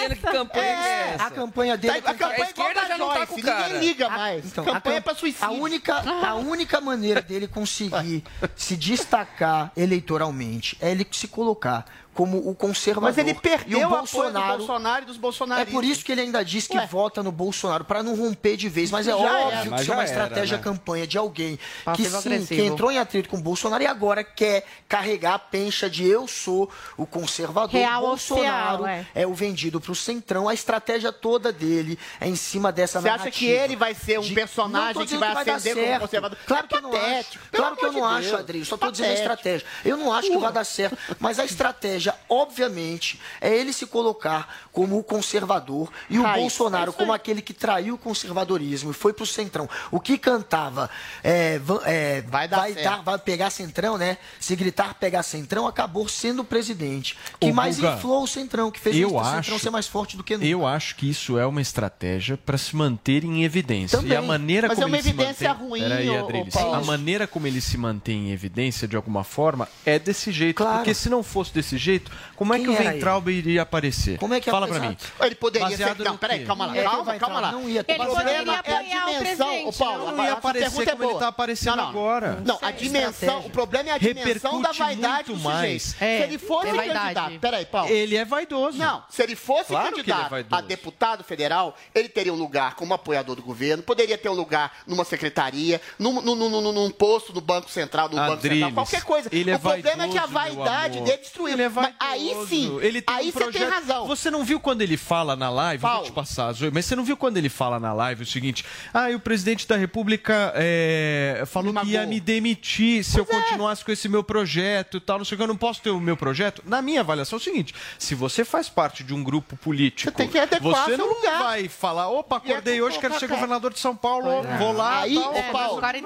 entendendo 0.02 0.16
que 0.16 0.22
campanha 0.22 0.46
que 0.52 0.60
é 0.88 1.12
essa. 1.16 1.24
a 1.26 1.32
campanha 1.32 1.78
dele 1.78 2.02
Tá, 2.02 2.12
a 2.12 2.14
campanha 2.14 2.32
A 2.38 2.42
é 2.42 2.48
esquerda 2.48 2.82
da 2.82 2.88
já 2.88 2.98
não 2.98 3.10
tá 3.10 3.28
com 3.28 3.42
cara. 3.42 3.68
Ninguém 3.68 3.80
liga 3.88 4.10
mais. 4.10 4.46
Então, 4.46 4.64
campanha 4.66 4.96
a, 4.96 4.98
é 4.98 5.02
para 5.02 5.16
suicídio. 5.16 5.48
A 5.48 5.52
única, 5.52 5.96
a 6.28 6.36
única 6.36 6.82
maneira 6.82 7.22
dele 7.22 7.48
conseguir 7.48 8.24
se 8.56 8.76
destacar 8.76 9.72
eleitoralmente 9.76 10.78
é 10.82 10.92
ele 10.92 11.08
se 11.12 11.28
colocar 11.28 11.86
como 12.14 12.38
o 12.50 12.54
conservador. 12.54 13.10
Mas 13.10 13.18
ele 13.18 13.34
perdeu 13.34 13.80
e 13.80 13.86
o 13.86 13.90
o 13.90 13.96
apoio 13.96 14.04
do 14.04 14.34
Bolsonaro. 14.34 14.58
Bolsonaro 14.58 15.04
e 15.04 15.06
dos 15.06 15.16
É 15.16 15.20
bolsonaristas. 15.20 15.74
por 15.74 15.84
isso 15.84 16.04
que 16.04 16.12
ele 16.12 16.22
ainda 16.22 16.44
diz 16.44 16.68
que 16.68 16.78
Ué. 16.78 16.86
vota 16.86 17.24
no 17.24 17.32
Bolsonaro, 17.32 17.86
para 17.86 18.04
não 18.04 18.16
romper 18.16 18.58
de 18.58 18.68
vez. 18.68 18.92
Mas 18.92 19.08
é 19.08 19.12
Já 19.12 19.18
óbvio 19.18 19.30
era. 19.52 19.62
que 19.64 19.70
Mas 19.70 19.82
isso 19.82 19.92
é 19.92 19.94
uma 19.96 20.06
já 20.06 20.12
era, 20.14 20.24
estratégia 20.24 20.58
né? 20.58 20.64
campanha 20.64 21.08
de 21.08 21.18
alguém 21.18 21.58
que 21.96 22.04
sim, 22.06 22.16
agressivo. 22.18 22.48
que 22.48 22.62
entrou 22.66 22.92
em 22.92 22.98
atrito 23.00 23.30
com 23.30 23.38
o 23.38 23.42
Bolsonaro 23.42 23.82
e 23.84 23.88
agora 23.88 24.24
quer 24.24 24.66
carregar 24.90 25.36
a 25.36 25.40
pencha 25.40 25.90
de 25.90 26.06
eu 26.06 26.28
sou 26.28 26.70
o 26.98 27.06
conservador. 27.06 27.72
Real 27.80 28.04
o 28.04 28.08
Bolsonaro 28.08 28.84
oficial, 28.84 28.88
é. 28.88 29.06
é 29.16 29.28
o 29.28 29.34
vendido 29.34 29.80
para 29.80 29.92
o 29.92 29.96
centrão. 29.96 30.50
A 30.50 30.54
estratégia 30.54 31.12
toda 31.12 31.52
dele 31.52 31.98
é 32.20 32.28
em 32.28 32.36
cima 32.36 32.72
dessa 32.72 33.00
Você 33.00 33.08
acha 33.08 33.18
narrativa. 33.20 33.38
que 33.40 33.46
ele 33.52 33.76
vai 33.76 33.94
ser 33.94 34.20
um 34.20 34.24
de- 34.24 34.34
personagem 34.34 35.06
que 35.06 35.18
vai 35.18 35.46
dar 35.46 35.56
ascender 35.56 35.86
como 35.94 36.00
conservador? 36.02 36.38
Claro 36.46 36.68
que 36.68 36.76
É 36.76 36.78
eu 36.78 36.82
não 36.82 36.94
acho. 36.94 37.40
Claro 37.52 37.76
que 37.78 37.86
eu 37.86 37.92
não 37.94 38.06
acho. 38.06 38.36
Adri. 38.36 38.66
Só 38.66 38.76
tô 38.76 38.92
dizendo 38.92 39.12
a 39.12 39.14
estratégia. 39.14 39.66
Eu 39.86 39.96
não 39.98 40.12
acho 40.12 40.30
que 40.30 40.38
vai 40.38 40.52
dar 40.52 40.64
certo, 40.66 40.98
mas 41.20 41.40
a 41.40 41.46
estratégia 41.46 42.01
estratégia, 42.02 42.16
obviamente, 42.28 43.20
é 43.40 43.56
ele 43.56 43.72
se 43.72 43.86
colocar 43.86 44.62
como 44.72 44.98
o 44.98 45.04
conservador 45.04 45.90
e 46.10 46.18
o 46.18 46.26
é 46.26 46.36
Bolsonaro 46.36 46.90
isso 46.90 46.98
como 46.98 47.14
aquele 47.14 47.42
que 47.42 47.54
traiu 47.54 47.96
o 47.96 47.98
conservadorismo 47.98 48.92
e 48.92 48.94
foi 48.94 49.14
pro 49.14 49.26
centrão. 49.26 49.70
O 49.92 50.00
que 50.00 50.18
cantava 50.18 50.90
é, 51.24 51.60
é, 51.86 52.22
vai, 52.22 52.48
dar 52.48 52.58
vai, 52.58 52.74
certo. 52.74 53.04
vai 53.04 53.18
pegar 53.20 53.50
centrão, 53.50 53.98
né? 53.98 54.18
Se 54.40 54.56
gritar 54.56 54.96
pegar 54.96 55.24
centrão, 55.24 55.68
acabou 55.68 56.08
sendo 56.08 56.42
o 56.42 56.46
presidente 56.46 57.18
que 57.40 57.52
Ô, 57.52 57.54
mais 57.54 57.78
Guga, 57.78 57.96
inflou 57.96 58.24
o 58.24 58.28
centrão, 58.28 58.72
que 58.72 58.80
fez 58.80 58.96
eu 58.98 59.16
o 59.16 59.24
centrão 59.24 59.56
acho- 59.56 59.60
ser 59.60 59.70
mais 59.70 59.88
forte 59.88 60.18
do 60.18 60.24
que 60.24 60.34
nunca. 60.36 60.46
Eu 60.48 60.66
acho 60.66 60.96
que 60.96 61.10
isso 61.10 61.38
é 61.38 61.46
uma 61.46 61.62
estratégia 61.62 62.38
para 62.38 62.58
se 62.58 62.76
manter 62.76 63.24
em 63.24 63.44
evidência. 63.44 63.98
Também. 63.98 64.14
E 64.14 64.16
a 64.16 64.22
maneira 64.22 64.68
Mas 64.68 64.76
como 64.76 64.88
é 64.88 64.92
uma 64.92 64.98
ele 64.98 65.04
se 65.04 65.10
evidência 65.10 65.50
mantém... 65.50 65.68
ruim, 65.68 65.82
Peraí, 65.82 66.10
ô, 66.10 66.24
Adriles. 66.26 66.54
Paulo. 66.54 66.74
A 66.76 66.82
maneira 66.82 67.28
como 67.28 67.48
ele 67.48 67.62
se 67.62 67.78
mantém 67.78 68.30
em 68.30 68.32
evidência, 68.32 68.88
de 68.88 68.96
alguma 68.96 69.24
forma, 69.24 69.68
é 69.86 70.00
desse 70.00 70.32
jeito. 70.32 70.64
Porque 70.64 70.94
se 70.94 71.10
não 71.10 71.22
fosse 71.24 71.54
desse 71.54 71.78
jeito, 71.78 71.91
como 72.36 72.54
é 72.54 72.58
Quem 72.58 72.66
que 72.66 72.72
o 72.72 72.78
Weintraub 72.78 73.28
iria 73.30 73.62
aparecer? 73.62 74.18
Como 74.18 74.34
é 74.34 74.40
que 74.40 74.50
Fala 74.50 74.68
pra 74.68 74.80
mim. 74.80 74.98
Ele 75.22 75.36
poderia 75.36 75.70
Baseado 75.70 75.98
ser. 75.98 76.04
Não, 76.04 76.18
peraí, 76.18 76.46
calma 76.46 76.66
lá, 76.68 76.78
É, 76.78 76.84
calma, 76.84 77.16
calma 77.16 77.40
lá. 77.40 77.52
não 77.52 77.70
ia 77.70 77.84
ter 77.84 77.94
o 77.94 77.96
Ele 77.96 78.04
problema 78.06 78.24
poderia 78.64 78.88
é 78.88 78.98
a 78.98 79.06
o 79.06 79.18
dimensão. 79.20 79.68
Ô, 79.68 79.74
Paulo, 79.74 80.12
não 80.12 80.22
a- 80.24 80.26
ia 80.28 80.34
aparecer 80.34 80.66
é 80.66 80.92
como 80.92 81.04
ele 81.04 81.10
boa. 81.12 81.20
tá 81.20 81.28
aparecendo 81.28 81.76
Não, 81.78 81.84
não. 81.84 81.90
agora. 81.90 82.42
Não, 82.46 82.60
a 82.62 82.72
dimensão, 82.72 83.40
o 83.46 83.50
problema 83.50 83.90
é 83.90 83.94
a 83.94 83.98
dimensão 83.98 84.62
da 84.62 84.72
vaidade 84.72 85.28
do 85.28 85.34
muito 85.34 85.44
mais. 85.44 85.82
sujeito. 85.84 86.04
É, 86.04 86.18
se 86.18 86.24
ele 86.24 86.38
fosse 86.38 86.68
é 86.68 86.72
candidato, 86.88 87.40
peraí, 87.40 87.66
Paulo. 87.66 87.90
Ele 87.92 88.16
é 88.16 88.26
vaidoso. 88.26 88.78
Não, 88.78 89.04
se 89.10 89.22
ele 89.24 89.36
fosse 89.36 89.68
Claro 89.70 89.88
é 89.88 89.92
candidato 89.92 90.30
vaidoso. 90.30 90.56
a 90.56 90.62
deputado 90.66 91.24
federal, 91.24 91.76
ele 91.94 92.10
teria 92.10 92.34
um 92.34 92.38
lugar 92.38 92.76
como 92.76 92.94
apoiador 92.94 93.36
do 93.36 93.42
governo, 93.42 93.84
poderia 93.84 94.18
ter 94.18 94.30
um 94.30 94.34
lugar 94.34 94.72
numa 94.88 95.04
secretaria, 95.06 95.80
num, 95.98 96.22
num, 96.22 96.36
num, 96.36 96.72
num- 96.72 96.90
posto 96.92 97.34
no 97.34 97.42
Banco 97.42 97.70
Central, 97.70 98.10
no 98.10 98.16
Banco 98.18 98.42
Central, 98.42 98.72
qualquer 98.74 99.04
coisa. 99.04 99.30
é 99.32 99.56
o 99.56 99.60
problema 99.60 100.06
é 100.06 100.08
que 100.10 100.18
a 100.18 100.26
vaidade 100.26 101.00
dele 101.02 101.18
destruiu. 101.18 101.54
Ele 101.54 101.64
é 101.64 101.70
Mas 101.82 101.96
aí 102.00 102.36
sim, 102.48 102.80
Ele 102.82 103.02
tem 103.02 103.16
aí 103.16 103.30
um 103.30 103.32
você 103.32 103.40
tem 103.40 103.52
projeto- 103.52 103.70
razão. 103.72 104.08
Você 104.08 104.32
não 104.32 104.44
viu 104.44 104.60
quando 104.60 104.82
ele 104.82 104.98
fala 104.98 105.36
na 105.36 105.50
live? 105.50 105.82
Vou 105.82 106.04
te 106.04 106.12
passar, 106.12 106.52
Zoe, 106.54 106.72
mas 106.72 106.86
você 106.86 106.96
não 106.96 107.04
viu 107.04 107.18
quando 107.18 107.38
ele 107.38 107.50
fala 107.50 107.80
na 107.80 107.94
live 107.94 108.24
o 108.24 108.26
seguinte: 108.26 108.66
ah, 108.94 109.10
e 109.12 109.16
o 109.16 109.20
presidente 109.20 109.68
da 109.68 109.76
República 109.78 110.54
é, 110.56 111.44
falou 111.48 111.74
que 111.74 111.88
ia 111.88 112.06
me 112.06 112.20
demitir 112.20 113.04
se 113.04 113.18
eu 113.20 113.24
é. 113.24 113.26
continuasse 113.26 113.84
com 113.84 113.92
esse 113.92 114.08
meu 114.10 114.24
projeto 114.24 114.98
e 114.98 115.00
tal, 115.00 115.18
não 115.18 115.26
sei 115.26 115.36
o 115.36 115.38
que, 115.38 115.44
eu 115.44 115.48
não 115.48 115.58
posso 115.58 115.82
ter 115.82 115.90
o 115.90 116.00
meu 116.00 116.18
projeto. 116.18 116.64
Na 116.66 116.82
minha 116.82 117.02
avaliação 117.02 117.38
é 117.38 117.40
o 117.40 117.44
seguinte: 117.44 117.74
se 117.98 118.16
você 118.16 118.44
faz 118.44 118.70
parte 118.70 119.04
de 119.04 119.14
um 119.14 119.24
grupo 119.24 119.56
político, 119.58 120.12
você, 120.12 120.28
que 120.28 120.40
adequar 120.40 120.86
você 120.86 120.98
não 120.98 121.08
lugar. 121.08 121.44
vai 121.44 121.68
falar, 121.68 122.10
opa, 122.10 122.38
acordei 122.38 122.82
hoje, 122.82 123.00
quero 123.00 123.20
ser 123.20 123.28
governador 123.28 123.74
de 123.74 123.80
São 123.80 123.96
Paulo, 123.96 124.44
vou 124.58 124.72
lá. 124.72 125.02
Aí, 125.02 125.16
tal, 125.16 125.32
ô 125.36 125.44
Paulo, 125.52 125.82
cara. 125.82 125.98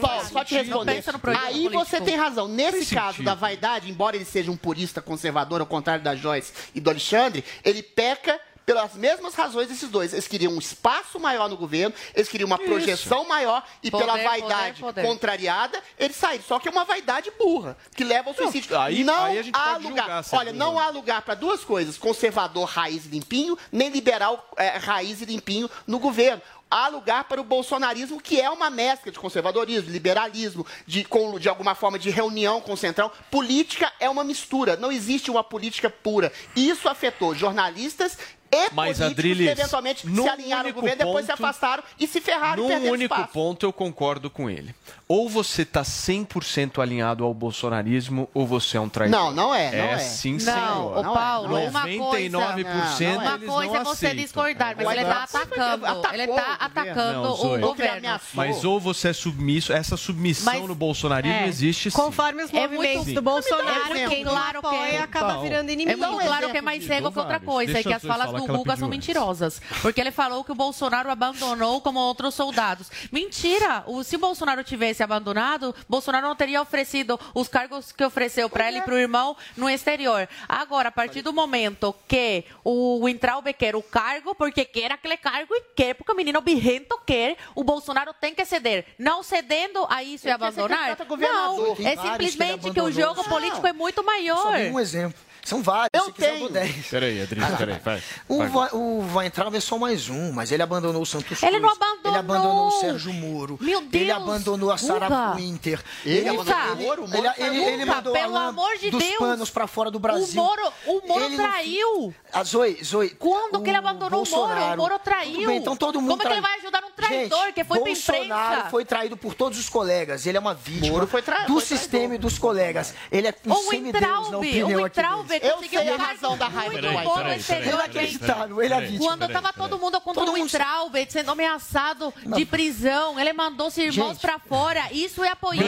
Paulo, 0.00 0.24
só 0.30 0.44
te 0.44 0.54
responder. 0.54 1.02
projeto 1.20 1.44
Aí 1.44 1.68
você 1.68 2.00
tem 2.00 2.16
razão. 2.16 2.48
Nesse 2.48 2.86
Tem 2.86 2.98
caso 2.98 3.22
da 3.22 3.34
vaidade, 3.34 3.90
embora 3.90 4.16
ele 4.16 4.24
seja 4.24 4.50
um 4.50 4.56
purista 4.56 5.00
conservador, 5.04 5.60
ao 5.60 5.66
contrário 5.66 6.02
da 6.02 6.14
Joyce 6.16 6.52
e 6.74 6.80
do 6.80 6.90
Alexandre, 6.90 7.44
ele 7.64 7.82
peca 7.82 8.40
pelas 8.66 8.94
mesmas 8.94 9.34
razões 9.34 9.68
desses 9.68 9.90
dois. 9.90 10.14
Eles 10.14 10.26
queriam 10.26 10.50
um 10.50 10.58
espaço 10.58 11.20
maior 11.20 11.50
no 11.50 11.56
governo, 11.56 11.94
eles 12.14 12.30
queriam 12.30 12.46
uma 12.46 12.56
Isso. 12.56 12.64
projeção 12.64 13.28
maior 13.28 13.62
e 13.82 13.90
Poder, 13.90 14.04
pela 14.06 14.16
poder, 14.18 14.28
vaidade 14.28 14.80
poder. 14.80 15.02
contrariada, 15.02 15.78
eles 15.98 16.16
saíram. 16.16 16.42
Só 16.48 16.58
que 16.58 16.66
é 16.66 16.70
uma 16.70 16.84
vaidade 16.86 17.30
burra, 17.38 17.76
que 17.94 18.02
leva 18.02 18.30
ao 18.30 18.34
suicídio. 18.34 18.78
aí- 18.80 19.04
não 19.04 19.24
aí 19.24 19.38
a 19.38 19.42
gente 19.42 19.54
há 19.54 19.72
pode 19.74 19.86
lugar. 19.86 20.08
é 20.08 20.36
Olha, 20.36 20.52
burra. 20.52 20.64
não 20.64 20.78
há 20.78 20.88
lugar 20.88 21.20
para 21.20 21.34
duas 21.34 21.62
coisas: 21.62 21.98
conservador 21.98 22.64
raiz 22.66 23.04
e 23.04 23.08
limpinho, 23.08 23.58
nem 23.70 23.90
liberal 23.90 24.48
eh, 24.56 24.78
raiz 24.78 25.20
e 25.20 25.26
limpinho 25.26 25.68
no 25.86 25.98
governo. 25.98 26.40
Há 26.76 26.88
lugar 26.88 27.22
para 27.22 27.40
o 27.40 27.44
bolsonarismo, 27.44 28.20
que 28.20 28.40
é 28.40 28.50
uma 28.50 28.68
mescla 28.68 29.12
de 29.12 29.18
conservadorismo, 29.20 29.92
liberalismo, 29.92 30.66
de, 30.84 31.06
de 31.38 31.48
alguma 31.48 31.72
forma 31.72 32.00
de 32.00 32.10
reunião 32.10 32.60
com 32.60 32.72
o 32.72 32.76
centrão. 32.76 33.12
Política 33.30 33.92
é 34.00 34.10
uma 34.10 34.24
mistura, 34.24 34.76
não 34.76 34.90
existe 34.90 35.30
uma 35.30 35.44
política 35.44 35.88
pura. 35.88 36.32
Isso 36.56 36.88
afetou 36.88 37.32
jornalistas 37.32 38.18
e 38.54 38.68
Mas, 38.72 38.98
políticos 38.98 39.00
Adriles, 39.02 39.46
que 39.54 39.60
eventualmente 39.60 40.00
se 40.08 40.28
alinharam 40.28 40.68
ao 40.68 40.74
governo, 40.74 40.96
depois 40.98 41.24
se 41.26 41.32
ponto- 41.32 41.44
afastaram 41.44 41.82
e 41.98 42.06
se 42.06 42.20
ferraram 42.20 42.64
e 42.70 42.74
Num 42.80 42.90
único 42.90 43.14
espaço. 43.14 43.32
ponto 43.32 43.66
eu 43.66 43.72
concordo 43.72 44.30
com 44.30 44.48
ele. 44.48 44.74
Ou 45.06 45.28
você 45.28 45.62
está 45.62 45.82
100% 45.84 46.80
alinhado 46.80 47.24
ao 47.24 47.34
bolsonarismo, 47.34 48.28
ou 48.32 48.46
você 48.46 48.76
é 48.76 48.80
um 48.80 48.88
traidor. 48.88 49.18
Não, 49.20 49.30
não 49.32 49.54
é, 49.54 49.70
não 49.76 49.84
é. 49.84 49.98
sim, 49.98 50.32
Não, 50.32 50.38
senhor. 50.40 50.98
ô 50.98 51.12
Paulo, 51.12 51.58
uma 51.68 51.82
coisa, 51.82 52.38
99% 52.38 53.16
uma 53.18 53.34
eles 53.34 53.48
coisa 53.48 53.72
não 53.72 53.80
é 53.80 53.84
você 53.84 54.14
discordar, 54.14 54.74
mas 54.76 54.86
É 54.88 54.92
ele 54.92 55.00
está 55.02 55.24
atacando, 55.24 55.86
ele 56.12 56.22
está 56.24 56.56
atacando 56.60 57.22
Não, 57.22 57.32
o 57.54 57.58
governo. 57.58 58.20
Mas 58.32 58.64
ou 58.64 58.80
você 58.80 59.08
é 59.08 59.12
submisso, 59.12 59.72
essa 59.72 59.96
submissão 59.96 60.52
Mas- 60.52 60.68
no 60.68 60.74
bolsonarismo 60.74 61.36
É. 61.38 61.48
existe 61.48 61.90
sim. 61.90 61.96
Conforme 61.96 62.42
os 62.44 62.52
É 62.52 62.60
movimentos 62.60 63.12
do 63.12 63.22
Bolsonaro, 63.22 63.96
é 63.96 64.08
quem 64.08 64.24
claro 64.24 64.60
que 64.60 64.66
apoia 64.66 64.88
é- 64.92 64.98
acaba 65.00 65.40
virando 65.42 65.68
É 65.68 65.72
inimigo. 65.72 65.98
muito 66.06 66.24
claro 66.26 66.50
que 66.50 66.56
é 66.56 66.62
mais 66.62 66.84
cego 66.84 67.12
que 67.12 67.18
outra 67.18 67.40
coisa, 67.40 67.72
Deixa 67.72 67.88
e 67.88 67.90
que 67.92 67.96
as 67.96 68.02
falas 68.02 68.26
falar 68.26 68.38
do 68.38 68.43
Guga 68.46 68.72
pediu 68.72 68.76
são 68.78 68.88
antes. 68.88 68.98
mentirosas. 68.98 69.62
Porque 69.82 70.00
ele 70.00 70.10
falou 70.10 70.44
que 70.44 70.52
o 70.52 70.54
Bolsonaro 70.54 71.10
abandonou 71.10 71.80
como 71.80 71.98
outros 71.98 72.34
soldados. 72.34 72.90
Mentira! 73.10 73.84
O, 73.86 74.02
se 74.02 74.16
o 74.16 74.18
Bolsonaro 74.18 74.62
tivesse 74.64 75.02
abandonado, 75.02 75.74
Bolsonaro 75.88 76.26
não 76.26 76.36
teria 76.36 76.60
oferecido 76.60 77.18
os 77.34 77.48
cargos 77.48 77.92
que 77.92 78.04
ofereceu 78.04 78.48
para 78.48 78.68
ele 78.68 78.78
e 78.78 78.82
para 78.82 78.94
o 78.94 78.98
irmão 78.98 79.36
no 79.56 79.68
exterior. 79.68 80.28
Agora, 80.48 80.88
a 80.88 80.92
partir 80.92 81.22
do 81.22 81.32
momento 81.32 81.94
que 82.08 82.44
o 82.62 83.04
Wintraub 83.04 83.46
quer 83.54 83.76
o 83.76 83.82
cargo, 83.82 84.34
porque 84.34 84.64
quer 84.64 84.92
aquele 84.92 85.16
cargo 85.16 85.54
e 85.54 85.62
quer, 85.74 85.94
porque 85.94 86.12
o 86.12 86.16
menino 86.16 86.40
birrento 86.40 86.98
quer, 87.06 87.36
o 87.54 87.62
Bolsonaro 87.64 88.12
tem 88.14 88.34
que 88.34 88.44
ceder. 88.44 88.86
Não 88.98 89.22
cedendo 89.22 89.86
a 89.88 90.02
isso 90.02 90.26
e 90.26 90.30
abandonar, 90.30 90.96
não. 91.18 91.76
É 91.84 91.94
vários 91.94 92.00
que 92.00 92.00
simplesmente 92.08 92.70
que 92.70 92.80
o 92.80 92.90
jogo 92.90 93.24
político 93.24 93.66
é 93.66 93.72
muito 93.72 93.96
Só 93.96 94.02
maior. 94.02 94.52
dei 94.52 94.70
um 94.70 94.80
exemplo. 94.80 95.18
São 95.44 95.62
vários. 95.62 95.90
Eu 95.92 96.10
tenho. 96.12 96.38
dou 96.40 96.48
10. 96.50 96.86
Peraí, 96.86 97.22
Adriles, 97.22 97.48
peraí, 97.56 97.78
vai. 97.84 98.02
O, 98.28 98.38
Vai. 98.38 98.48
Va, 98.48 98.68
o 98.72 99.06
Weintraub 99.16 99.54
é 99.54 99.60
só 99.60 99.78
mais 99.78 100.08
um, 100.08 100.32
mas 100.32 100.50
ele 100.50 100.62
abandonou 100.62 101.02
o 101.02 101.06
Santos 101.06 101.42
Ele 101.42 101.58
não 101.60 101.68
Cruz, 101.68 101.82
abandonou. 101.82 102.10
Ele 102.12 102.18
abandonou 102.18 102.68
o 102.68 102.80
Sérgio 102.80 103.12
Moro. 103.12 103.58
Meu 103.60 103.80
Ele 103.80 103.88
Deus, 103.88 104.10
abandonou 104.16 104.70
a 104.72 104.78
Sara. 104.78 105.32
Winter. 105.34 105.80
Ele 106.04 106.18
Ele, 106.18 106.28
abandonou 106.30 106.62
ele, 106.62 106.72
o 106.72 106.76
Moro? 106.86 107.04
O 107.04 107.08
Moro 107.08 107.32
ele, 107.36 107.46
ele, 107.46 107.64
ele 107.64 107.84
mandou 107.84 108.12
pelo 108.12 108.36
amor 108.36 108.76
de 108.78 108.90
dos 108.90 109.02
Deus. 109.02 109.16
panos 109.18 109.50
pra 109.50 109.66
fora 109.66 109.90
do 109.90 109.98
Brasil. 109.98 110.40
O 110.40 110.44
Moro, 110.44 110.72
o 110.86 111.06
Moro 111.06 111.24
Ele 111.24 111.36
não- 111.36 111.44
traiu. 111.44 112.14
A 112.32 112.42
Zoe, 112.44 112.78
Zoe. 112.82 113.10
Quando 113.10 113.62
que 113.62 113.68
ele 113.70 113.76
abandonou 113.76 114.22
o 114.24 114.28
Moro? 114.30 114.60
O 114.72 114.76
Moro 114.76 114.98
traiu. 114.98 115.46
bem, 115.46 115.58
então 115.58 115.76
todo 115.76 116.00
mundo 116.00 116.10
Como 116.10 116.22
é 116.22 116.26
que 116.26 116.32
ele 116.32 116.40
vai 116.40 116.58
ajudar 116.58 116.82
um 116.84 116.90
traidor 116.90 117.44
Gente, 117.44 117.52
que 117.54 117.64
foi 117.64 117.78
pra 117.78 117.86
Bolsonaro 117.86 118.50
imprensa? 118.52 118.70
foi 118.70 118.84
traído 118.84 119.16
por 119.16 119.34
todos 119.34 119.58
os 119.58 119.68
colegas. 119.68 120.26
Ele 120.26 120.36
é 120.36 120.40
uma 120.40 120.54
vítima 120.54 120.92
Moro 120.92 121.06
foi 121.06 121.22
trai- 121.22 121.46
do 121.46 121.54
foi 121.54 121.62
sistema 121.62 122.14
e 122.14 122.18
dos 122.18 122.38
colegas. 122.38 122.94
Ele 123.12 123.28
é 123.28 123.34
um 123.46 123.52
O 123.52 123.56
semideus 123.56 124.02
na 124.02 124.08
Weintraub, 124.10 124.34
o 124.34 124.38
opinião 124.38 124.84
aqui 124.84 124.96
deles. 124.96 125.33
Eu 125.42 125.54
conseguiu 125.56 125.80
sei 125.80 125.88
a 125.88 125.94
um 125.94 125.96
cargo 125.98 126.12
razão 126.12 126.36
da 126.38 126.48
raiva 126.48 126.72
muito 126.72 126.86
do 126.86 126.92
bom 127.02 127.14
Peraí, 127.16 127.38
exterior. 127.38 127.64
peraí, 127.64 127.74
Inacreditável, 127.84 128.62
ele 128.62 128.72
é 128.72 128.76
Peraí. 128.76 128.90
vítima. 128.92 129.08
Quando 129.10 129.24
estava 129.26 129.52
todo 129.52 129.78
mundo 129.78 130.00
contra 130.00 130.20
Todo 130.24 130.28
o 130.34 130.38
mundo- 130.38 130.50
Weintraub 130.52 130.94
sendo 131.08 131.30
ameaçado 131.30 132.14
de 132.34 132.44
prisão, 132.46 133.18
ele 133.18 133.32
mandou 133.32 133.70
seus 133.70 133.94
irmãos 133.94 134.12
Gente. 134.12 134.20
pra 134.20 134.38
fora. 134.38 134.82
Isso 134.92 135.22
é 135.24 135.28
apoiar. 135.30 135.64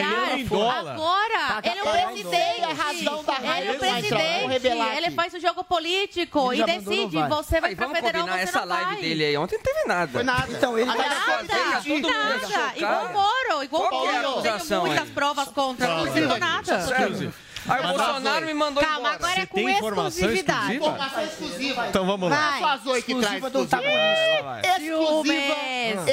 Agora, 0.79 1.61
ele 1.63 1.79
é 1.79 1.83
o 1.83 1.91
presidente. 1.91 2.61
É 2.61 2.65
a 2.65 2.75
razão 2.75 3.25
da 3.25 3.35
Ele 3.59 3.69
é 3.69 3.73
o 3.73 3.79
presidente. 3.79 4.97
Ele 4.97 5.11
faz 5.13 5.35
o 5.35 5.41
jogo 5.41 5.65
político 5.65 6.53
e 6.53 6.63
decide. 6.65 7.17
Você 7.29 7.61
vai 7.61 7.75
pra 7.75 7.89
federal, 7.89 8.27
você 8.27 8.33
essa 8.41 8.61
não 8.61 8.69
live 8.69 8.93
vai. 8.93 9.01
dele 9.01 9.25
aí. 9.25 9.37
Ontem 9.37 9.57
não 9.57 9.63
teve 9.63 9.85
nada. 9.87 10.13
Foi 10.13 10.23
nada. 10.23 10.47
Então, 10.53 10.79
ele 10.79 10.91
Veja, 10.91 11.07
Nada, 11.07 11.43
nada. 11.43 12.73
Igual 12.77 13.07
o 13.07 13.13
Moro, 13.13 13.65
igual 13.65 13.83
o 13.83 13.85
é 13.85 13.89
a 13.89 14.23
Moro. 14.23 14.43
Tenho 14.43 14.55
acusação 14.55 14.87
muitas 14.87 15.09
provas 15.11 15.49
contra, 15.49 15.87
não 15.87 16.05
Adriles. 16.05 16.39
nada. 16.39 16.81
Sério. 16.87 17.35
Aí 17.69 17.85
o 17.85 17.89
Bolsonaro 17.89 18.47
me 18.47 18.55
mandou 18.55 18.83
Calma, 18.83 18.99
embora. 18.99 19.15
agora 19.15 19.41
é 19.41 19.47
com 19.47 19.55
tem 19.57 19.71
informação 19.71 20.07
exclusividade. 20.09 20.59
exclusiva? 20.75 20.87
Informação 20.87 21.25
exclusiva. 21.25 21.87
Então 21.89 22.07
vamos 22.07 22.31
lá. 22.31 22.51
Vai. 22.51 22.59
Só 22.61 22.67
a 22.67 22.77
Zoe 22.79 23.03
que 23.03 23.15
traz 23.15 23.35
Exclusiva 23.35 23.51
do 23.51 23.59
exclusiva. 23.65 24.61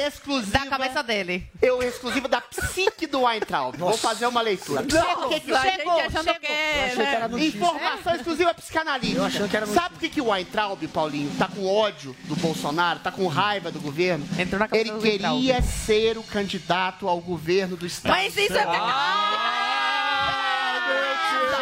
Exclusiva. 0.06 0.58
Da 0.58 0.66
cabeça 0.66 1.02
dele. 1.02 1.46
Eu 1.62 1.82
exclusiva 1.82 2.28
da 2.28 2.40
psique 2.40 3.06
do 3.06 3.22
Weintraub. 3.22 3.76
Vou 3.76 3.96
fazer 3.96 4.26
uma 4.26 4.40
leitura. 4.40 4.82
Não, 4.82 5.26
O 5.26 5.28
que 5.28 5.40
que 5.40 5.46
chegou? 5.56 5.62
Chegou. 5.62 6.00
é, 6.00 6.02
Eu 6.02 6.86
achei 6.86 6.94
que 6.94 7.02
era 7.02 7.20
né? 7.20 7.28
notícia. 7.28 7.56
Informação 7.58 8.14
exclusiva 8.14 8.54
psicanalítica. 8.54 9.18
Eu 9.20 9.24
achando 9.24 9.48
que 9.48 9.56
era 9.56 9.66
notícia. 9.66 9.82
Sabe 9.82 9.94
por 9.94 10.00
que, 10.00 10.08
que 10.08 10.20
o 10.20 10.28
Weintraub, 10.30 10.82
Paulinho, 10.88 11.30
tá 11.38 11.48
com 11.48 11.66
ódio 11.66 12.14
do 12.24 12.36
Bolsonaro, 12.36 12.98
tá 13.00 13.10
com 13.10 13.26
raiva 13.26 13.70
do 13.70 13.80
governo? 13.80 14.26
Entrou 14.38 14.58
na 14.58 14.68
cabeça 14.68 14.90
Ele 14.90 15.00
queria 15.18 15.62
ser 15.62 16.18
o 16.18 16.22
candidato 16.22 17.08
ao 17.08 17.20
governo 17.20 17.76
do 17.76 17.86
Estado. 17.86 18.12
Mas 18.12 18.36
isso 18.36 18.56
é 18.56 18.64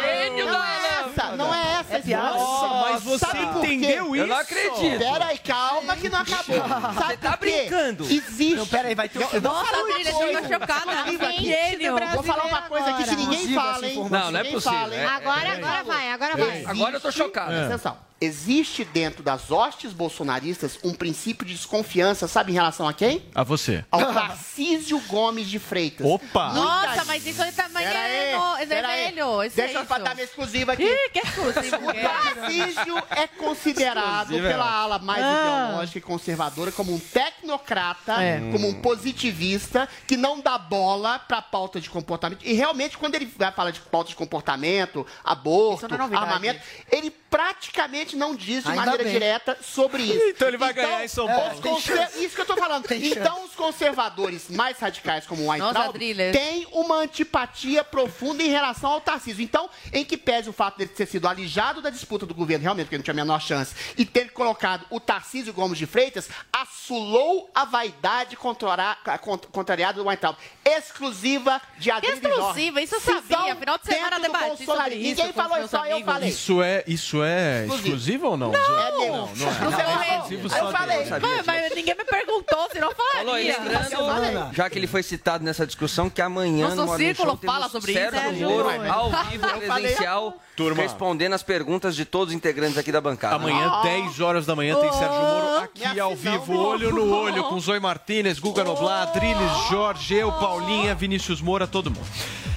Gênio 0.01 0.45
Não 0.45 0.51
da 0.59 0.65
é 0.67 0.99
essa, 1.09 1.35
não 1.35 1.53
é 1.55 1.79
essa. 1.79 1.99
piada. 1.99 2.37
Nossa, 2.37 2.67
mas 2.91 3.03
você 3.03 3.25
Sabe 3.25 3.39
entendeu 3.43 4.15
Eu 4.15 4.27
não 4.27 4.33
isso? 4.41 4.53
acredito. 4.53 4.99
Pera 4.99 5.25
aí, 5.25 5.37
calma 5.37 5.95
que 5.95 6.09
não 6.09 6.19
acabou. 6.19 6.57
Sabe 6.57 7.07
Você 7.07 7.17
tá 7.17 7.37
por 7.37 7.47
quê? 7.47 7.57
brincando. 7.67 8.03
Existe. 8.05 8.55
Não, 8.55 8.67
pera 8.67 8.87
aí, 8.89 8.95
vai 8.95 9.09
ter 9.09 9.19
um- 9.19 9.21
Eu- 9.21 9.29
eu 9.33 9.41
vou 9.41 9.51
Nossa, 9.51 9.65
falar 9.65 9.83
uma 9.83 9.89
Adriles, 9.93 10.13
eu 10.13 10.41
tô 10.41 10.47
chocada. 10.53 11.41
Gênio. 11.41 11.95
Vou 12.13 12.23
falar 12.23 12.45
uma 12.45 12.61
coisa 12.63 12.89
aqui 12.89 13.03
que 13.03 13.15
ninguém 13.15 13.53
fala, 13.53 13.87
hein? 13.87 14.07
Não, 14.09 14.31
não 14.31 14.39
é 14.39 14.43
possível. 14.43 14.93
É- 14.93 15.05
Agora, 15.05 15.53
agora 15.53 15.83
vai, 15.83 16.11
agora 16.11 16.37
vai. 16.37 16.65
Agora 16.65 16.95
eu 16.95 16.99
tô 17.01 17.11
chocado. 17.11 17.47
Presta 17.49 17.65
atenção. 17.67 17.97
Existe 18.23 18.83
dentro 18.85 19.21
das 19.23 19.51
hostes 19.51 19.91
bolsonaristas 19.93 20.79
um 20.83 20.93
princípio 20.93 21.45
de 21.45 21.53
desconfiança, 21.53 22.27
sabe 22.27 22.51
em 22.51 22.55
relação 22.55 22.87
a 22.87 22.93
quem? 22.93 23.23
A 23.35 23.43
você. 23.43 23.83
Ao 23.91 24.13
Tarcísio 24.13 24.99
Gomes 25.07 25.47
de 25.49 25.59
Freitas. 25.59 26.05
Opa! 26.05 26.53
Nossa, 26.53 27.05
mas 27.05 27.25
isso 27.25 27.39
também 27.55 27.83
Pera 27.83 27.99
é, 27.99 28.33
aí, 28.33 28.39
no, 28.39 28.57
é 28.57 28.65
velho. 28.65 29.43
Isso 29.43 29.55
Deixa 29.55 29.79
é 29.79 29.81
eu 29.81 29.85
dar 29.85 30.13
minha 30.15 30.25
exclusiva 30.25 30.73
aqui. 30.73 30.83
Ih, 30.83 31.09
que 31.11 31.19
exclusivo. 31.19 31.77
O 31.77 31.93
Tarcísio 31.93 32.97
é 33.11 33.27
considerado 33.27 34.21
Exclusiva, 34.31 34.47
pela 34.47 34.65
é. 34.65 34.69
ala 34.69 34.99
mais 34.99 35.23
Ah. 35.23 35.67
ideológica 35.67 35.97
e 35.99 36.01
conservadora 36.01 36.71
como 36.71 36.93
um 36.93 36.99
tecnocrata, 36.99 38.21
É. 38.23 38.39
como 38.51 38.67
um 38.67 38.81
positivista 38.81 39.87
que 40.07 40.15
não 40.17 40.39
dá 40.39 40.57
bola 40.57 41.19
pra 41.19 41.41
pauta 41.41 41.79
de 41.79 41.89
comportamento. 41.89 42.43
E 42.45 42.53
realmente, 42.53 42.97
quando 42.97 43.15
ele 43.15 43.25
vai 43.37 43.51
falar 43.51 43.71
de 43.71 43.79
pauta 43.81 44.09
de 44.09 44.15
comportamento, 44.15 45.05
aborto, 45.23 45.85
Isso 45.85 45.87
não 45.89 45.95
é 45.95 45.99
novidade. 45.99 46.25
armamento, 46.25 46.61
ele 46.91 47.09
praticamente 47.33 48.15
não 48.15 48.35
diz 48.35 48.63
de 48.63 48.69
Ainda 48.69 48.81
maneira 48.85 49.03
bem. 49.03 49.13
direta 49.13 49.57
sobre 49.61 50.03
isso. 50.03 50.23
Então 50.33 50.47
ele 50.47 50.57
vai 50.57 50.71
ganhar 50.73 51.03
em 51.03 51.07
São 51.07 51.25
Paulo. 51.27 51.53
os 51.55 51.59
conser- 51.59 52.09
Isso 52.19 52.35
que 52.35 52.41
eu 52.41 52.45
tô 52.45 52.55
falando. 52.55 52.85
Então, 52.93 53.43
os 53.45 53.55
conservadores 53.55 54.49
mais 54.49 54.77
radicais, 54.79 55.25
como 55.25 55.43
o 55.43 55.47
Weintraub, 55.49 55.97
têm 56.31 56.67
uma 56.71 56.95
antipatia 56.97 57.83
profunda 57.83 58.43
em 58.43 58.49
relação 58.49 58.91
ao 58.91 59.01
Tarcísio. 59.01 59.43
Então, 59.43 59.69
em 59.91 60.05
que 60.05 60.15
pese 60.17 60.49
o 60.49 60.53
fato 60.53 60.77
dele 60.77 60.91
ter 60.91 61.07
sido 61.07 61.27
alijado 61.27 61.81
da 61.81 61.89
disputa 61.89 62.25
do 62.25 62.33
governo, 62.35 62.63
realmente, 62.63 62.85
porque 62.85 62.97
não 62.97 63.03
tinha 63.03 63.13
a 63.13 63.15
menor 63.15 63.39
chance, 63.41 63.73
e 63.97 64.05
ter 64.05 64.31
colocado 64.31 64.85
o 64.89 64.99
Tarcísio 64.99 65.53
Gomes 65.53 65.77
de 65.77 65.85
Freitas, 65.85 66.29
assulou 66.51 67.49
a 67.55 67.65
vaidade 67.65 68.35
contra- 68.35 68.95
cont- 69.21 69.47
contrariada 69.51 70.01
do 70.01 70.07
Weintraub. 70.07 70.35
Exclusiva 70.65 71.61
de 71.77 71.89
Adriano 71.91 72.17
Exclusiva, 72.27 72.81
isso 72.81 72.95
eu 72.95 73.01
sabia. 73.01 73.55
Final 73.55 73.77
de 73.77 73.85
semana 73.85 74.19
debati 74.19 74.65
sobre 74.65 74.95
isso 74.95 75.09
Ninguém 75.21 75.33
falou 75.33 75.57
isso, 75.59 75.67
só 75.69 75.85
eu 75.85 76.01
falei. 76.03 76.29
Isso 76.29 76.61
é, 76.61 76.83
isso 76.87 77.22
é 77.22 77.22
exclusivo 77.67 78.27
ou 78.27 78.37
não? 78.37 78.51
Não, 78.51 78.59
Não, 78.59 78.79
é 78.79 78.91
meu. 78.91 79.11
não, 79.11 79.27
não 79.35 79.51
é. 79.51 80.23
No 80.23 80.27
seu 80.27 80.37
É 80.37 80.43
Eu 80.43 80.49
só 80.49 80.71
falei. 80.71 81.05
Mas, 81.09 81.45
mas 81.45 81.75
ninguém 81.75 81.95
me 81.95 82.03
perguntou 82.05 82.67
se 82.71 82.79
não 82.79 82.91
Falou, 82.93 83.37
e 83.37 83.51
falaria. 83.53 83.57
lembrando, 83.99 84.53
já 84.55 84.69
que 84.69 84.79
ele 84.79 84.87
foi 84.87 85.03
citado 85.03 85.43
nessa 85.43 85.65
discussão, 85.65 86.09
que 86.09 86.21
amanhã 86.21 86.65
Nosso 86.65 86.75
no 86.77 86.85
Morning 86.87 87.05
círculo 87.05 87.29
Show 87.31 87.37
temos 87.37 87.55
fala 87.55 87.69
sobre 87.69 87.91
isso. 87.91 88.01
Sérgio 88.01 88.19
Sérgio 88.21 88.49
Moro 88.49 88.71
Moro. 88.71 88.91
ao 88.91 89.09
vivo, 89.25 89.45
Eu 89.45 89.59
presencial, 89.73 90.37
Turma. 90.55 90.81
respondendo 90.81 91.33
as 91.33 91.43
perguntas 91.43 91.95
de 91.95 92.05
todos 92.05 92.29
os 92.29 92.33
integrantes 92.33 92.77
aqui 92.77 92.91
da 92.91 93.01
bancada. 93.01 93.35
Amanhã, 93.35 93.81
10 93.83 94.19
horas 94.21 94.45
da 94.45 94.55
manhã, 94.55 94.75
tem 94.75 94.91
Sérgio 94.91 95.09
Moro 95.19 95.57
aqui 95.63 95.99
ao 95.99 96.15
vivo, 96.15 96.57
olho 96.57 96.91
no 96.91 97.13
olho, 97.15 97.43
com 97.45 97.59
Zoe 97.59 97.79
Martinez, 97.79 98.39
Guga 98.39 98.63
Noblar, 98.63 99.11
Drilis, 99.13 99.51
Jorge, 99.69 100.15
eu, 100.15 100.31
Paulinha, 100.31 100.95
Vinícius 100.95 101.41
Moura, 101.41 101.67
todo 101.67 101.89
mundo. 101.91 102.07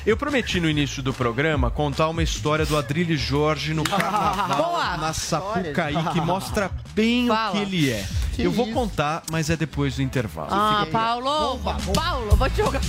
Eu 0.07 0.17
prometi 0.17 0.61
no 0.61 0.71
início 0.71 1.03
do 1.03 1.13
programa 1.13 1.69
contar 1.69 2.09
uma 2.09 2.23
história 2.23 2.65
do 2.65 2.77
Adrilles 2.77 3.21
Jorge 3.21 3.75
no 3.75 3.83
carnaval 3.85 4.57
Boa. 4.71 4.97
na 4.99 5.13
Sapucaí, 5.13 5.97
que 6.13 6.21
mostra 6.21 6.71
bem 6.95 7.27
Fala. 7.27 7.51
o 7.51 7.53
que 7.53 7.59
ele 7.63 7.91
é. 7.91 8.07
Que 8.33 8.43
Eu 8.43 8.53
vou 8.53 8.67
isso? 8.67 8.75
contar, 8.75 9.25
mas 9.31 9.51
é 9.51 9.57
depois 9.57 9.97
do 9.97 10.03
intervalo. 10.03 10.49
Ah, 10.53 10.87
Paulo, 10.93 11.59
Paulo, 11.93 12.37
vou 12.37 12.49
te 12.51 12.59
jogar. 12.59 12.81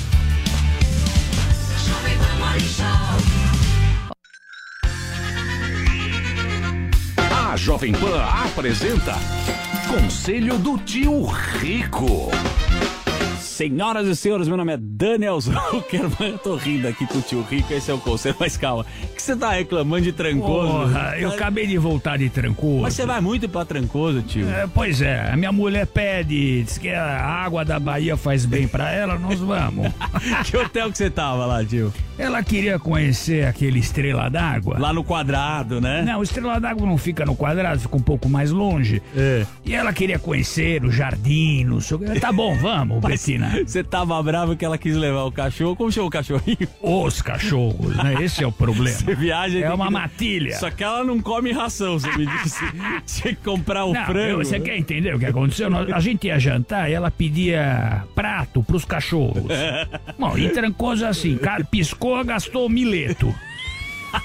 A 7.51 7.55
Jovem 7.55 7.93
Pan 7.93 8.23
apresenta 8.23 9.15
Conselho 9.87 10.57
do 10.57 10.77
Tio 10.79 11.25
Rico. 11.25 12.29
Senhoras 13.57 14.07
e 14.07 14.15
senhores, 14.15 14.47
meu 14.47 14.55
nome 14.55 14.73
é 14.73 14.77
Daniel 14.79 15.41
Zuckerman. 15.41 16.29
Eu 16.33 16.37
tô 16.37 16.55
rindo 16.55 16.87
aqui 16.87 17.07
com 17.07 17.17
o 17.17 17.21
tio 17.23 17.41
Rico, 17.41 17.73
esse 17.73 17.89
é 17.89 17.93
o 17.93 17.97
conselho, 17.97 18.35
mas 18.39 18.55
calma. 18.55 18.85
O 19.03 19.15
que 19.15 19.19
você 19.19 19.35
tá 19.35 19.49
reclamando 19.49 20.03
de 20.03 20.11
trancoso? 20.11 20.71
Porra, 20.71 21.15
eu 21.17 21.29
acabei 21.29 21.65
de 21.65 21.75
voltar 21.75 22.19
de 22.19 22.29
Trancoso. 22.29 22.83
Mas 22.83 22.93
você 22.93 23.03
vai 23.07 23.19
muito 23.19 23.49
pra 23.49 23.65
trancoso, 23.65 24.21
tio. 24.21 24.47
É, 24.47 24.67
pois 24.71 25.01
é, 25.01 25.31
a 25.31 25.35
minha 25.35 25.51
mulher 25.51 25.87
pede, 25.87 26.61
diz 26.61 26.77
que 26.77 26.89
a 26.89 27.19
água 27.19 27.65
da 27.65 27.79
Bahia 27.79 28.15
faz 28.15 28.45
bem 28.45 28.67
pra 28.67 28.91
ela, 28.91 29.17
nós 29.17 29.39
vamos. 29.39 29.91
que 30.45 30.55
hotel 30.55 30.91
que 30.91 30.97
você 30.99 31.09
tava 31.09 31.47
lá, 31.47 31.65
tio? 31.65 31.91
Ela 32.17 32.41
queria 32.43 32.79
conhecer 32.79 33.45
aquele 33.45 33.79
Estrela 33.79 34.29
d'Água. 34.29 34.77
Lá 34.79 34.91
no 34.91 35.03
quadrado, 35.03 35.79
né? 35.79 36.01
Não, 36.03 36.23
Estrela 36.23 36.59
d'Água 36.59 36.85
não 36.87 36.97
fica 36.97 37.25
no 37.25 37.35
quadrado, 37.35 37.79
fica 37.79 37.95
um 37.95 38.01
pouco 38.01 38.27
mais 38.27 38.51
longe. 38.51 39.01
É. 39.15 39.45
E 39.65 39.73
ela 39.75 39.93
queria 39.93 40.17
conhecer 40.17 40.83
o 40.83 40.91
jardim, 40.91 41.63
não 41.63 41.79
sei 41.79 41.97
o 41.97 41.99
que. 41.99 42.19
Tá 42.19 42.31
bom, 42.31 42.55
vamos, 42.57 42.99
Betina. 43.05 43.51
Você 43.65 43.83
tava 43.83 44.21
bravo 44.23 44.55
que 44.55 44.65
ela 44.65 44.77
quis 44.77 44.95
levar 44.95 45.23
o 45.25 45.31
cachorro. 45.31 45.75
Como 45.75 45.91
chama 45.91 46.07
o 46.07 46.09
cachorrinho? 46.09 46.57
Os 46.81 47.21
cachorros, 47.21 47.95
né? 47.97 48.15
Esse 48.23 48.43
é 48.43 48.47
o 48.47 48.51
problema. 48.51 48.97
Você 48.97 49.13
viaja 49.15 49.59
É 49.59 49.71
uma 49.73 49.87
que- 49.87 49.93
matilha. 49.93 50.57
Só 50.57 50.71
que 50.71 50.83
ela 50.83 51.03
não 51.03 51.19
come 51.19 51.51
ração, 51.51 51.99
você 51.99 52.09
me 52.17 52.25
disse. 52.25 52.63
Tinha 53.21 53.35
que 53.35 53.43
comprar 53.43 53.85
o 53.85 53.93
Não, 53.93 54.05
frango. 54.05 54.43
Você 54.43 54.59
quer 54.59 54.77
entender 54.77 55.13
o 55.15 55.19
que 55.19 55.25
aconteceu? 55.25 55.69
A 55.93 55.99
gente 55.99 56.27
ia 56.27 56.39
jantar 56.39 56.89
e 56.89 56.93
ela 56.93 57.11
pedia 57.11 58.03
prato 58.15 58.63
pros 58.63 58.83
cachorros. 58.85 59.43
Bom, 60.17 60.37
e 60.37 60.49
Trancoso 60.49 61.05
é 61.05 61.07
assim, 61.09 61.37
cara, 61.37 61.63
piscou, 62.07 62.23
gastou 62.25 62.69
mileto. 62.69 63.33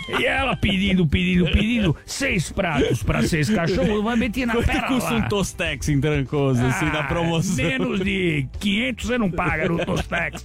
E 0.09 0.25
ela 0.25 0.55
pedindo, 0.57 1.05
pedindo, 1.07 1.45
pedindo, 1.51 1.97
seis 2.07 2.51
pratos 2.51 3.03
pra 3.03 3.21
seis 3.27 3.51
cachorros, 3.51 4.03
vai 4.03 4.15
meter 4.17 4.47
na 4.47 4.55
Quanto 4.55 4.67
pera 4.67 4.87
custa 4.87 5.11
lá. 5.11 5.17
um 5.19 5.23
Tostex 5.29 5.89
em 5.89 6.01
Trancoso, 6.01 6.65
assim, 6.65 6.85
na 6.87 7.01
Ah, 7.01 7.05
promoção? 7.05 7.57
Menos 7.65 8.01
de 8.01 8.47
500 8.61 9.07
você 9.07 9.19
não 9.19 9.31
paga 9.31 9.69
no 9.69 9.85
Tostex. 9.85 10.45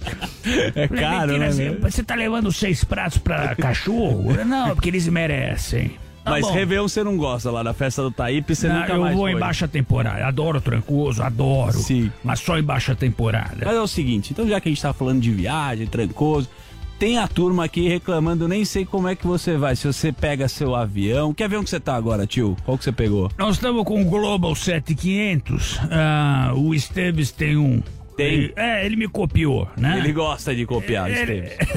É 0.74 0.88
caro, 0.88 1.38
né, 1.38 1.50
Você, 1.52 1.70
você 1.70 2.02
tá 2.02 2.16
levando 2.16 2.50
seis 2.50 2.82
pratos 2.82 3.18
pra 3.18 3.54
cachorro? 3.54 4.34
Não, 4.44 4.74
porque 4.74 4.88
eles 4.88 5.06
merecem. 5.06 5.92
Tá 6.24 6.32
Mas 6.32 6.42
bom. 6.44 6.52
Réveillon 6.52 6.88
você 6.88 7.04
não 7.04 7.16
gosta 7.16 7.48
lá 7.50 7.62
na 7.62 7.72
festa 7.72 8.02
do 8.02 8.10
Taípe, 8.10 8.54
você 8.56 8.68
Não, 8.68 8.80
nunca 8.80 8.92
eu 8.92 9.00
mais 9.00 9.14
vou 9.16 9.22
foi. 9.24 9.32
em 9.32 9.38
baixa 9.38 9.68
temporada. 9.68 10.26
Adoro 10.26 10.60
Trancoso, 10.60 11.22
adoro. 11.22 11.72
Sim. 11.78 12.10
Mas 12.24 12.40
só 12.40 12.58
em 12.58 12.62
baixa 12.62 12.94
temporada. 12.94 13.58
Mas 13.64 13.74
é 13.76 13.80
o 13.80 13.86
seguinte, 13.86 14.32
então 14.32 14.46
já 14.48 14.60
que 14.60 14.68
a 14.68 14.72
gente 14.72 14.82
tá 14.82 14.92
falando 14.92 15.20
de 15.20 15.30
viagem, 15.30 15.86
trancoso, 15.86 16.50
tem 16.98 17.18
a 17.18 17.28
turma 17.28 17.64
aqui 17.64 17.88
reclamando, 17.88 18.48
nem 18.48 18.64
sei 18.64 18.84
como 18.84 19.06
é 19.08 19.14
que 19.14 19.26
você 19.26 19.56
vai, 19.56 19.76
se 19.76 19.86
você 19.86 20.12
pega 20.12 20.48
seu 20.48 20.74
avião. 20.74 21.32
Que 21.32 21.44
avião 21.44 21.62
que 21.62 21.70
você 21.70 21.78
tá 21.80 21.94
agora, 21.94 22.26
tio? 22.26 22.56
Qual 22.64 22.76
que 22.76 22.84
você 22.84 22.92
pegou? 22.92 23.30
Nós 23.38 23.54
estamos 23.56 23.84
com 23.84 24.00
o 24.02 24.04
Global 24.04 24.54
7500. 24.54 25.78
Ah, 25.90 26.52
o 26.56 26.74
Esteves 26.74 27.30
tem 27.30 27.56
um. 27.56 27.80
Tem? 28.16 28.26
Ele- 28.34 28.52
é, 28.56 28.84
ele 28.84 28.96
me 28.96 29.06
copiou, 29.06 29.68
né? 29.76 29.96
Ele 29.98 30.12
gosta 30.12 30.52
de 30.54 30.66
copiar, 30.66 31.08
Ele- 31.08 31.44
Esteves. 31.46 31.68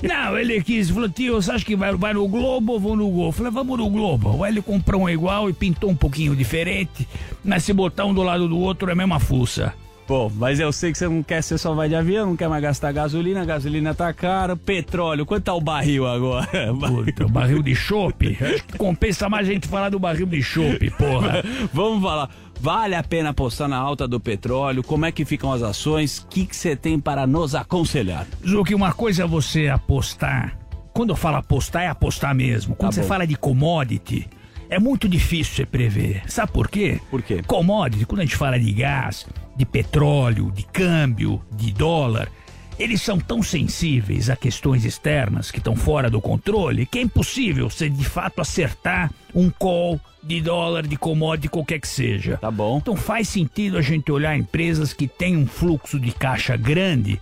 Não, 0.02 0.38
ele 0.38 0.62
quis, 0.62 0.88
falou, 0.90 1.08
tio, 1.10 1.34
você 1.34 1.52
acha 1.52 1.64
que 1.64 1.76
vai, 1.76 1.94
vai 1.94 2.14
no 2.14 2.26
Globo 2.26 2.72
ou 2.72 2.80
vou 2.80 2.96
no 2.96 3.08
Gol? 3.10 3.26
Eu 3.26 3.32
falei, 3.32 3.52
vamos 3.52 3.78
no 3.78 3.90
Globo. 3.90 4.42
Aí 4.42 4.52
ele 4.52 4.62
comprou 4.62 5.02
um 5.02 5.08
igual 5.10 5.50
e 5.50 5.52
pintou 5.52 5.90
um 5.90 5.94
pouquinho 5.96 6.34
diferente, 6.34 7.06
mas 7.44 7.64
se 7.64 7.72
botar 7.74 8.06
um 8.06 8.14
do 8.14 8.22
lado 8.22 8.48
do 8.48 8.58
outro 8.58 8.88
é 8.88 8.92
a 8.92 8.96
mesma 8.96 9.20
fuça. 9.20 9.74
Pô, 10.06 10.30
mas 10.34 10.60
eu 10.60 10.70
sei 10.70 10.92
que 10.92 10.98
você 10.98 11.08
não 11.08 11.22
quer, 11.22 11.42
você 11.42 11.56
só 11.56 11.72
vai 11.74 11.88
de 11.88 11.94
avião, 11.94 12.26
não 12.26 12.36
quer 12.36 12.46
mais 12.48 12.62
gastar 12.62 12.92
gasolina, 12.92 13.40
a 13.40 13.44
gasolina 13.44 13.94
tá 13.94 14.12
cara, 14.12 14.54
petróleo, 14.54 15.24
quanto 15.24 15.44
tá 15.44 15.54
o 15.54 15.60
barril 15.62 16.06
agora? 16.06 16.46
Puta, 16.78 17.24
o 17.24 17.28
barril 17.28 17.62
de 17.62 17.74
chope? 17.74 18.36
Acho 18.42 18.64
que 18.64 18.76
compensa 18.76 19.30
mais 19.30 19.48
a 19.48 19.52
gente 19.52 19.66
falar 19.66 19.88
do 19.88 19.98
barril 19.98 20.26
de 20.26 20.42
chope, 20.42 20.90
porra. 20.90 21.42
Vamos 21.72 22.02
falar. 22.02 22.28
Vale 22.60 22.94
a 22.94 23.02
pena 23.02 23.30
apostar 23.30 23.66
na 23.68 23.76
alta 23.78 24.06
do 24.06 24.20
petróleo? 24.20 24.82
Como 24.82 25.04
é 25.06 25.10
que 25.12 25.24
ficam 25.24 25.50
as 25.52 25.62
ações? 25.62 26.18
O 26.18 26.26
que 26.28 26.46
que 26.46 26.54
você 26.56 26.76
tem 26.76 27.00
para 27.00 27.26
nos 27.26 27.54
aconselhar? 27.54 28.26
Zuki, 28.46 28.74
uma 28.74 28.92
coisa 28.92 29.24
é 29.24 29.26
você 29.26 29.68
apostar. 29.68 30.56
Quando 30.92 31.10
eu 31.10 31.16
falo 31.16 31.36
apostar, 31.38 31.82
é 31.82 31.88
apostar 31.88 32.34
mesmo. 32.34 32.74
Quando 32.76 32.90
Tá 32.90 32.94
você 32.96 33.00
bom. 33.02 33.08
fala 33.08 33.26
de 33.26 33.36
commodity, 33.36 34.28
é 34.70 34.78
muito 34.78 35.08
difícil 35.08 35.54
você 35.56 35.66
prever. 35.66 36.22
Sabe 36.26 36.52
por 36.52 36.68
quê? 36.68 37.00
Por 37.10 37.20
quê? 37.22 37.42
Commodity, 37.46 38.06
quando 38.06 38.20
a 38.20 38.24
gente 38.24 38.36
fala 38.36 38.58
de 38.58 38.70
gás, 38.72 39.26
de 39.56 39.64
petróleo, 39.64 40.50
de 40.50 40.64
câmbio, 40.64 41.42
de 41.52 41.72
dólar, 41.72 42.30
eles 42.78 43.02
são 43.02 43.18
tão 43.18 43.42
sensíveis 43.42 44.28
a 44.28 44.36
questões 44.36 44.84
externas 44.84 45.50
que 45.50 45.58
estão 45.58 45.76
fora 45.76 46.10
do 46.10 46.20
controle 46.20 46.86
que 46.86 46.98
é 46.98 47.02
impossível 47.02 47.70
você 47.70 47.88
de 47.88 48.04
fato 48.04 48.40
acertar 48.40 49.12
um 49.34 49.48
call 49.48 50.00
de 50.22 50.40
dólar, 50.40 50.86
de 50.86 50.96
commodity, 50.96 51.48
qualquer 51.48 51.78
que 51.78 51.86
seja. 51.86 52.36
Tá 52.38 52.50
bom. 52.50 52.78
Então 52.78 52.96
faz 52.96 53.28
sentido 53.28 53.76
a 53.76 53.82
gente 53.82 54.10
olhar 54.10 54.36
empresas 54.36 54.92
que 54.92 55.06
têm 55.06 55.36
um 55.36 55.46
fluxo 55.46 56.00
de 56.00 56.10
caixa 56.10 56.56
grande 56.56 57.20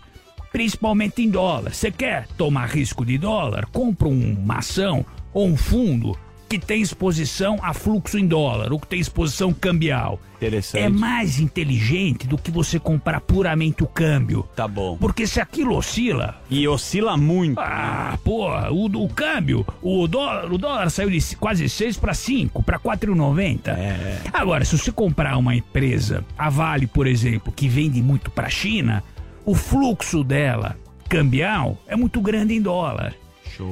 principalmente 0.52 1.22
em 1.22 1.30
dólar. 1.30 1.72
Você 1.72 1.90
quer 1.90 2.28
tomar 2.36 2.66
risco 2.66 3.04
de 3.04 3.16
dólar? 3.16 3.66
Compra 3.72 4.06
uma 4.06 4.58
ação 4.58 5.04
ou 5.32 5.48
um 5.48 5.56
fundo 5.56 6.16
que 6.52 6.58
tem 6.58 6.82
exposição 6.82 7.58
a 7.62 7.72
fluxo 7.72 8.18
em 8.18 8.26
dólar 8.26 8.74
ou 8.74 8.78
que 8.78 8.86
tem 8.86 9.00
exposição 9.00 9.54
cambial. 9.54 10.20
Interessante. 10.36 10.84
É 10.84 10.88
mais 10.90 11.40
inteligente 11.40 12.26
do 12.26 12.36
que 12.36 12.50
você 12.50 12.78
comprar 12.78 13.22
puramente 13.22 13.82
o 13.82 13.86
câmbio. 13.86 14.46
Tá 14.54 14.68
bom. 14.68 14.98
Porque 14.98 15.26
se 15.26 15.40
aquilo 15.40 15.74
oscila. 15.74 16.42
E 16.50 16.68
oscila 16.68 17.16
muito. 17.16 17.58
Ah, 17.58 18.18
porra, 18.22 18.70
o, 18.70 18.84
o 18.84 19.08
câmbio, 19.08 19.66
o 19.80 20.06
dólar, 20.06 20.52
o 20.52 20.58
dólar 20.58 20.90
saiu 20.90 21.08
de 21.08 21.36
quase 21.36 21.66
6 21.70 21.96
para 21.96 22.12
5, 22.12 22.62
para 22.62 22.78
4,90. 22.78 23.68
É. 23.68 24.20
Agora, 24.30 24.62
se 24.66 24.76
você 24.76 24.92
comprar 24.92 25.38
uma 25.38 25.54
empresa, 25.54 26.22
a 26.36 26.50
Vale, 26.50 26.86
por 26.86 27.06
exemplo, 27.06 27.50
que 27.50 27.66
vende 27.66 28.02
muito 28.02 28.30
para 28.30 28.48
a 28.48 28.50
China, 28.50 29.02
o 29.46 29.54
fluxo 29.54 30.22
dela 30.22 30.76
cambial 31.08 31.78
é 31.86 31.96
muito 31.96 32.20
grande 32.20 32.54
em 32.54 32.60
dólar. 32.60 33.14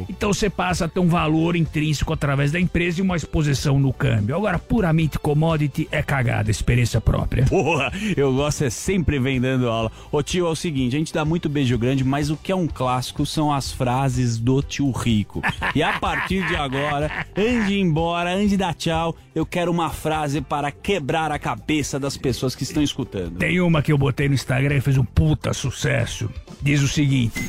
Então 0.08 0.32
você 0.32 0.50
passa 0.50 0.84
a 0.84 0.88
ter 0.88 1.00
um 1.00 1.08
valor 1.08 1.56
intrínseco 1.56 2.12
através 2.12 2.52
da 2.52 2.60
empresa 2.60 3.00
e 3.00 3.02
uma 3.02 3.16
exposição 3.16 3.78
no 3.78 3.92
câmbio. 3.92 4.36
Agora, 4.36 4.58
puramente 4.58 5.18
commodity 5.18 5.88
é 5.90 6.02
cagada, 6.02 6.50
experiência 6.50 7.00
própria. 7.00 7.44
Porra, 7.46 7.92
eu 8.16 8.32
gosto 8.32 8.64
é 8.64 8.70
sempre 8.70 9.18
vem 9.18 9.40
dando 9.40 9.68
aula. 9.68 9.90
Ô 10.10 10.22
tio, 10.22 10.46
é 10.46 10.50
o 10.50 10.56
seguinte, 10.56 10.96
a 10.96 10.98
gente 10.98 11.12
dá 11.12 11.24
muito 11.24 11.48
beijo 11.48 11.78
grande, 11.78 12.04
mas 12.04 12.30
o 12.30 12.36
que 12.36 12.52
é 12.52 12.54
um 12.54 12.66
clássico 12.66 13.24
são 13.24 13.52
as 13.52 13.72
frases 13.72 14.38
do 14.38 14.62
tio 14.62 14.90
Rico. 14.90 15.42
E 15.74 15.82
a 15.82 15.98
partir 15.98 16.46
de 16.46 16.56
agora, 16.56 17.26
antes 17.36 17.66
de 17.66 17.74
ir 17.74 17.80
embora, 17.80 18.34
antes 18.34 18.50
de 18.50 18.56
dar 18.56 18.74
tchau, 18.74 19.16
eu 19.34 19.46
quero 19.46 19.70
uma 19.70 19.90
frase 19.90 20.40
para 20.40 20.70
quebrar 20.70 21.30
a 21.32 21.38
cabeça 21.38 21.98
das 21.98 22.16
pessoas 22.16 22.54
que 22.54 22.62
estão 22.62 22.82
escutando. 22.82 23.38
Tem 23.38 23.60
uma 23.60 23.82
que 23.82 23.92
eu 23.92 23.98
botei 23.98 24.28
no 24.28 24.34
Instagram 24.34 24.76
e 24.76 24.80
fez 24.80 24.98
um 24.98 25.04
puta 25.04 25.52
sucesso. 25.52 26.30
Diz 26.62 26.82
o 26.82 26.88
seguinte: 26.88 27.40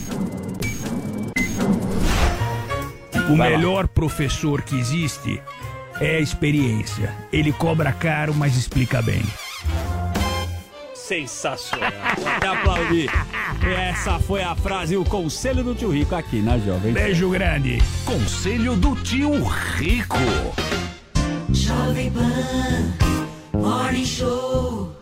O 3.31 3.37
Vai 3.37 3.51
lá. 3.51 3.57
melhor 3.57 3.87
professor 3.87 4.61
que 4.61 4.77
existe 4.77 5.41
é 5.99 6.17
a 6.17 6.19
experiência. 6.19 7.13
Ele 7.31 7.51
cobra 7.53 7.91
caro, 7.93 8.33
mas 8.33 8.57
explica 8.57 9.01
bem. 9.01 9.21
Sensacional. 10.93 11.91
Até 12.37 12.47
aplaudir. 12.47 13.09
Essa 13.89 14.17
foi 14.19 14.41
a 14.41 14.55
frase 14.55 14.93
e 14.93 14.97
o 14.97 15.03
conselho 15.05 15.63
do 15.63 15.75
tio 15.75 15.91
Rico 15.91 16.15
aqui 16.15 16.41
na 16.41 16.57
Jovem. 16.57 16.93
Pan. 16.93 16.99
Beijo 16.99 17.29
grande. 17.29 17.81
Conselho 18.05 18.75
do 18.75 18.95
tio 18.95 19.43
Rico. 19.77 20.17
Jovem 21.53 22.11
Pan 22.11 22.93
Morning 23.53 24.05
Show. 24.05 24.95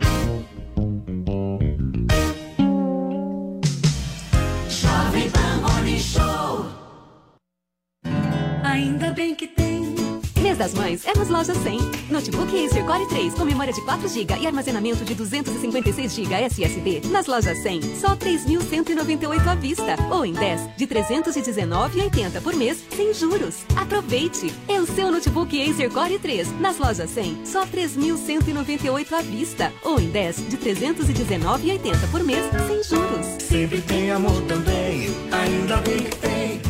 Das 10.60 10.74
Mães 10.74 11.06
é 11.06 11.16
nas 11.16 11.30
lojas 11.30 11.56
100. 11.56 11.78
Notebook 12.10 12.66
Acer 12.66 12.84
Core 12.84 13.08
3 13.08 13.32
com 13.32 13.46
memória 13.46 13.72
de 13.72 13.80
4 13.80 14.06
GB 14.06 14.40
e 14.40 14.46
armazenamento 14.46 15.02
de 15.06 15.14
256 15.14 16.12
GB 16.12 16.34
SSD. 16.34 17.00
Nas 17.08 17.26
lojas 17.26 17.56
100, 17.62 17.96
só 17.96 18.14
3.198 18.14 19.46
à 19.46 19.54
vista. 19.54 19.96
Ou 20.10 20.26
em 20.26 20.34
10, 20.34 20.76
de 20.76 20.86
319,80 20.86 22.42
por 22.42 22.54
mês, 22.54 22.84
sem 22.94 23.14
juros. 23.14 23.64
Aproveite! 23.74 24.52
É 24.68 24.78
o 24.78 24.86
seu 24.86 25.10
notebook 25.10 25.62
Acer 25.62 25.90
Core 25.90 26.18
3. 26.18 26.60
Nas 26.60 26.76
lojas 26.76 27.08
100, 27.08 27.46
só 27.46 27.64
3.198 27.64 29.12
à 29.14 29.22
vista. 29.22 29.72
Ou 29.82 29.98
em 29.98 30.10
10, 30.10 30.50
de 30.50 30.58
319,80 30.58 32.10
por 32.10 32.22
mês, 32.22 32.44
sem 32.66 32.82
juros. 32.82 33.26
Sempre 33.48 33.80
tem 33.80 34.10
amor 34.10 34.42
também, 34.42 35.08
ainda 35.32 35.78
bem 35.78 36.04
que 36.04 36.16
tem. 36.16 36.69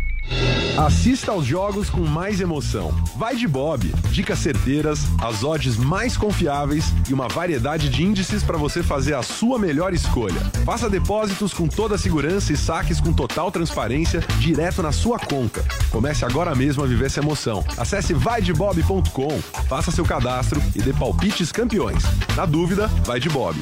Assista 0.77 1.31
aos 1.31 1.45
jogos 1.45 1.89
com 1.89 2.01
mais 2.01 2.39
emoção. 2.39 2.91
Vai 3.17 3.35
de 3.35 3.47
Bob. 3.47 3.93
Dicas 4.09 4.39
certeiras, 4.39 5.01
as 5.21 5.43
odds 5.43 5.77
mais 5.77 6.15
confiáveis 6.17 6.85
e 7.09 7.13
uma 7.13 7.27
variedade 7.27 7.89
de 7.89 8.03
índices 8.03 8.41
para 8.41 8.57
você 8.57 8.81
fazer 8.81 9.13
a 9.13 9.21
sua 9.21 9.59
melhor 9.59 9.93
escolha. 9.93 10.39
Faça 10.65 10.89
depósitos 10.89 11.53
com 11.53 11.67
toda 11.67 11.95
a 11.95 11.97
segurança 11.97 12.53
e 12.53 12.57
saques 12.57 12.99
com 12.99 13.13
total 13.13 13.51
transparência 13.51 14.21
direto 14.39 14.81
na 14.81 14.91
sua 14.91 15.19
conta. 15.19 15.63
Comece 15.91 16.25
agora 16.25 16.55
mesmo 16.55 16.83
a 16.83 16.87
viver 16.87 17.05
essa 17.05 17.19
emoção. 17.19 17.63
Acesse 17.77 18.13
vaidebob.com, 18.13 19.39
faça 19.67 19.91
seu 19.91 20.05
cadastro 20.05 20.61
e 20.75 20.81
dê 20.81 20.93
palpites 20.93 21.51
campeões. 21.51 22.03
Na 22.35 22.45
dúvida, 22.45 22.87
vai 23.05 23.19
de 23.19 23.29
Bob. 23.29 23.61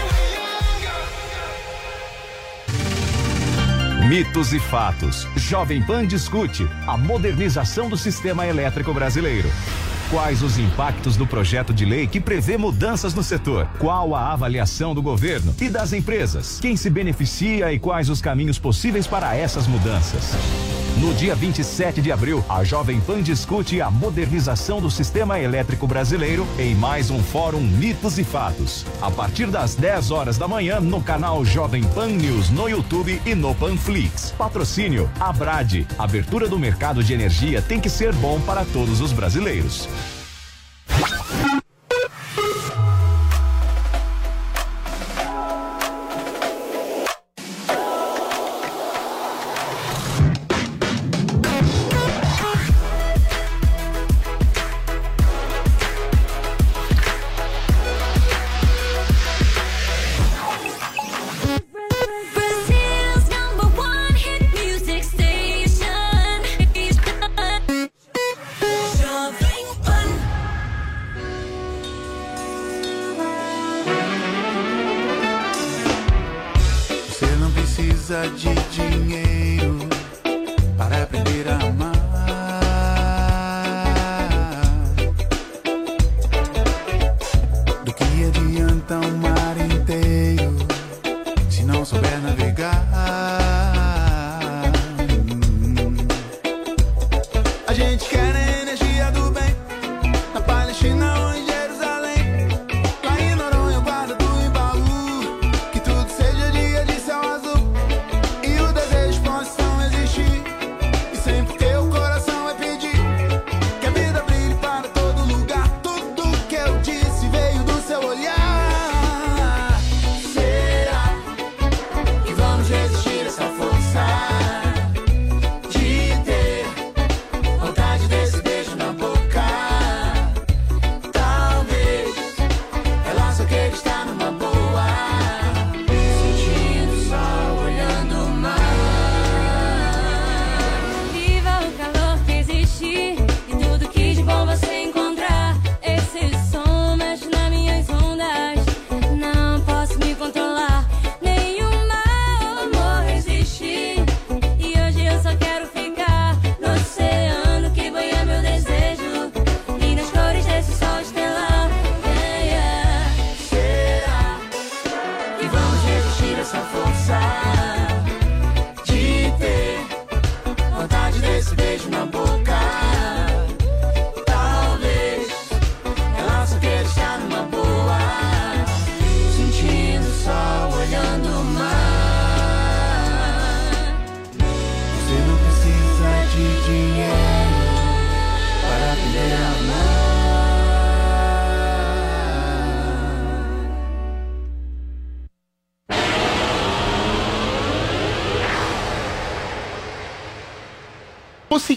Mitos 4.11 4.51
e 4.51 4.59
fatos. 4.59 5.25
Jovem 5.37 5.81
Pan 5.81 6.05
discute 6.05 6.67
a 6.85 6.97
modernização 6.97 7.87
do 7.87 7.95
sistema 7.95 8.45
elétrico 8.45 8.93
brasileiro. 8.93 9.47
Quais 10.11 10.43
os 10.43 10.59
impactos 10.59 11.15
do 11.15 11.25
projeto 11.25 11.73
de 11.73 11.85
lei 11.85 12.05
que 12.05 12.19
prevê 12.19 12.57
mudanças 12.57 13.13
no 13.13 13.23
setor? 13.23 13.65
Qual 13.79 14.13
a 14.13 14.33
avaliação 14.33 14.93
do 14.93 15.01
governo 15.01 15.55
e 15.61 15.69
das 15.69 15.93
empresas? 15.93 16.59
Quem 16.59 16.75
se 16.75 16.89
beneficia 16.89 17.71
e 17.71 17.79
quais 17.79 18.09
os 18.09 18.19
caminhos 18.19 18.59
possíveis 18.59 19.07
para 19.07 19.33
essas 19.37 19.67
mudanças? 19.67 20.35
No 20.97 21.13
dia 21.13 21.33
27 21.33 22.01
de 22.01 22.11
abril, 22.11 22.43
a 22.49 22.63
Jovem 22.63 22.99
Pan 22.99 23.23
discute 23.23 23.81
a 23.81 23.89
modernização 23.89 24.81
do 24.81 24.91
sistema 24.91 25.39
elétrico 25.39 25.87
brasileiro 25.87 26.45
em 26.59 26.75
mais 26.75 27.09
um 27.09 27.23
Fórum 27.23 27.61
Mitos 27.61 28.19
e 28.19 28.23
Fatos. 28.23 28.85
A 29.01 29.09
partir 29.09 29.47
das 29.47 29.73
10 29.73 30.11
horas 30.11 30.37
da 30.37 30.47
manhã, 30.47 30.79
no 30.79 31.01
canal 31.01 31.43
Jovem 31.45 31.83
Pan 31.83 32.07
News 32.07 32.49
no 32.49 32.67
YouTube 32.67 33.19
e 33.25 33.33
no 33.33 33.55
Panflix. 33.55 34.31
Patrocínio 34.37 35.09
Abrade. 35.19 35.87
Abertura 35.97 36.47
do 36.47 36.59
mercado 36.59 37.03
de 37.03 37.13
energia 37.13 37.61
tem 37.61 37.79
que 37.79 37.89
ser 37.89 38.13
bom 38.13 38.39
para 38.41 38.65
todos 38.65 38.99
os 38.99 39.11
brasileiros. 39.13 39.87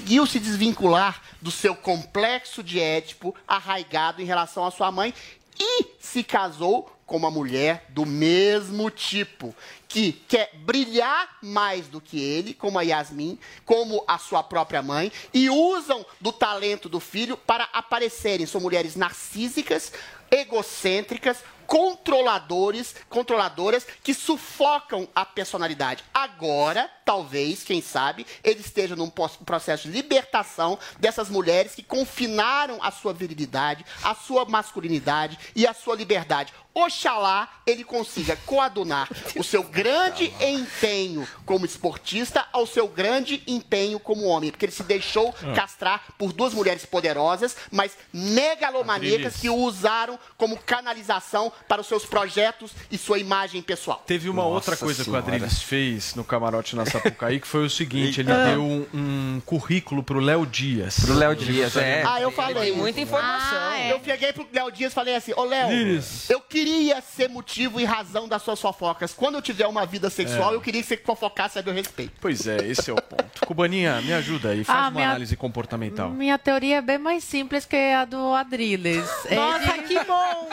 Conseguiu 0.04 0.26
se 0.26 0.38
desvincular 0.38 1.22
do 1.40 1.50
seu 1.50 1.74
complexo 1.74 2.62
de 2.62 2.78
Édipo 2.78 3.34
arraigado 3.48 4.20
em 4.20 4.26
relação 4.26 4.66
à 4.66 4.70
sua 4.70 4.92
mãe 4.92 5.14
e 5.58 5.86
se 5.98 6.22
casou 6.22 6.94
com 7.06 7.16
uma 7.16 7.30
mulher 7.30 7.86
do 7.88 8.04
mesmo 8.04 8.90
tipo, 8.90 9.56
que 9.88 10.12
quer 10.12 10.50
brilhar 10.56 11.38
mais 11.42 11.88
do 11.88 12.02
que 12.02 12.20
ele, 12.20 12.52
como 12.52 12.78
a 12.78 12.82
Yasmin, 12.82 13.38
como 13.64 14.04
a 14.06 14.18
sua 14.18 14.42
própria 14.42 14.82
mãe, 14.82 15.10
e 15.32 15.48
usam 15.48 16.04
do 16.20 16.32
talento 16.32 16.86
do 16.86 17.00
filho 17.00 17.36
para 17.36 17.64
aparecerem. 17.72 18.44
São 18.44 18.60
mulheres 18.60 18.96
narcísicas, 18.96 19.90
egocêntricas, 20.30 21.38
controladores, 21.66 22.94
controladoras 23.08 23.86
que 24.02 24.12
sufocam 24.12 25.08
a 25.14 25.24
personalidade. 25.24 26.04
Agora, 26.12 26.90
talvez, 27.04 27.62
quem 27.62 27.80
sabe, 27.82 28.26
ele 28.42 28.60
esteja 28.60 28.96
num 28.96 29.10
processo 29.10 29.88
de 29.88 29.94
libertação 29.94 30.78
dessas 30.98 31.28
mulheres 31.28 31.74
que 31.74 31.82
confinaram 31.82 32.78
a 32.82 32.90
sua 32.90 33.12
virilidade, 33.12 33.84
a 34.02 34.14
sua 34.14 34.44
masculinidade 34.44 35.38
e 35.54 35.66
a 35.66 35.74
sua 35.74 35.94
liberdade. 35.94 36.52
Oxalá 36.76 37.48
ele 37.64 37.84
consiga 37.84 38.34
coadunar 38.44 39.08
o 39.36 39.44
seu 39.44 39.62
grande 39.62 40.34
empenho 40.40 41.26
como 41.46 41.64
esportista 41.64 42.48
ao 42.52 42.66
seu 42.66 42.88
grande 42.88 43.44
empenho 43.46 44.00
como 44.00 44.24
homem, 44.24 44.50
porque 44.50 44.64
ele 44.64 44.72
se 44.72 44.82
deixou 44.82 45.32
Ah. 45.44 45.52
castrar 45.54 46.02
por 46.18 46.32
duas 46.32 46.52
mulheres 46.52 46.84
poderosas, 46.84 47.56
mas 47.70 47.96
megalomaníacas 48.12 49.36
que 49.36 49.48
o 49.48 49.54
usaram 49.54 50.18
como 50.36 50.56
canalização 50.58 51.52
para 51.68 51.80
os 51.80 51.86
seus 51.86 52.04
projetos 52.04 52.72
e 52.90 52.98
sua 52.98 53.18
imagem 53.20 53.62
pessoal. 53.62 54.02
Teve 54.06 54.28
uma 54.28 54.42
Nossa 54.42 54.54
outra 54.54 54.76
coisa 54.76 55.04
Senhora. 55.04 55.22
que 55.22 55.30
o 55.30 55.34
Adriles 55.34 55.62
fez 55.62 56.14
no 56.16 56.24
camarote 56.24 56.74
na 56.74 56.84
Sapucaí, 57.02 57.40
que 57.40 57.46
foi 57.46 57.64
o 57.64 57.70
seguinte, 57.70 58.20
ele 58.20 58.30
Ah. 58.32 58.44
deu 58.50 58.62
um, 58.62 58.86
um 58.94 59.42
currículo 59.44 60.02
pro 60.02 60.20
Léo 60.20 60.46
Dias. 60.46 61.00
Pro 61.00 61.14
Léo 61.14 61.34
Dias, 61.36 61.76
é. 61.76 62.02
Ah, 62.06 62.20
eu 62.20 62.30
falei. 62.30 62.54
Tem 62.70 62.72
muita 62.76 63.00
informação. 63.00 63.58
Ah, 63.58 63.78
é. 63.78 63.92
Eu 63.92 64.00
cheguei 64.04 64.32
pro 64.32 64.46
Léo 64.52 64.70
Dias 64.70 64.92
e 64.92 64.94
falei 64.94 65.14
assim, 65.16 65.32
ô 65.36 65.44
Léo, 65.44 65.68
Dias. 65.68 66.28
eu 66.30 66.40
queria 66.40 67.00
ser 67.00 67.28
motivo 67.28 67.80
e 67.80 67.84
razão 67.84 68.26
das 68.28 68.42
suas 68.42 68.60
fofocas. 68.60 69.12
Quando 69.12 69.34
eu 69.36 69.42
tiver 69.42 69.66
uma 69.66 69.84
vida 69.86 70.08
sexual, 70.10 70.52
É. 70.52 70.54
eu 70.56 70.60
queria 70.60 70.82
que 70.82 70.88
você 70.88 70.96
fofocasse 70.96 71.58
a 71.58 71.62
meu 71.62 71.74
respeito. 71.74 72.12
Pois 72.20 72.46
é, 72.46 72.56
esse 72.66 72.90
é 72.90 72.92
o 72.92 72.96
ponto. 72.96 73.46
Cubaninha, 73.46 74.00
me 74.02 74.12
ajuda 74.12 74.50
aí, 74.50 74.64
faz 74.64 74.78
Ah, 74.78 74.82
uma 74.82 74.90
minha- 74.92 75.08
análise 75.10 75.36
comportamental. 75.36 76.10
Minha 76.10 76.38
teoria 76.38 76.76
é 76.76 76.82
bem 76.82 76.98
mais 76.98 77.24
simples 77.24 77.64
que 77.64 77.76
a 77.76 78.04
do 78.04 78.32
Adriles. 78.34 79.04
Nossa, 79.30 79.78
que 79.82 79.94
bom, 80.04 80.48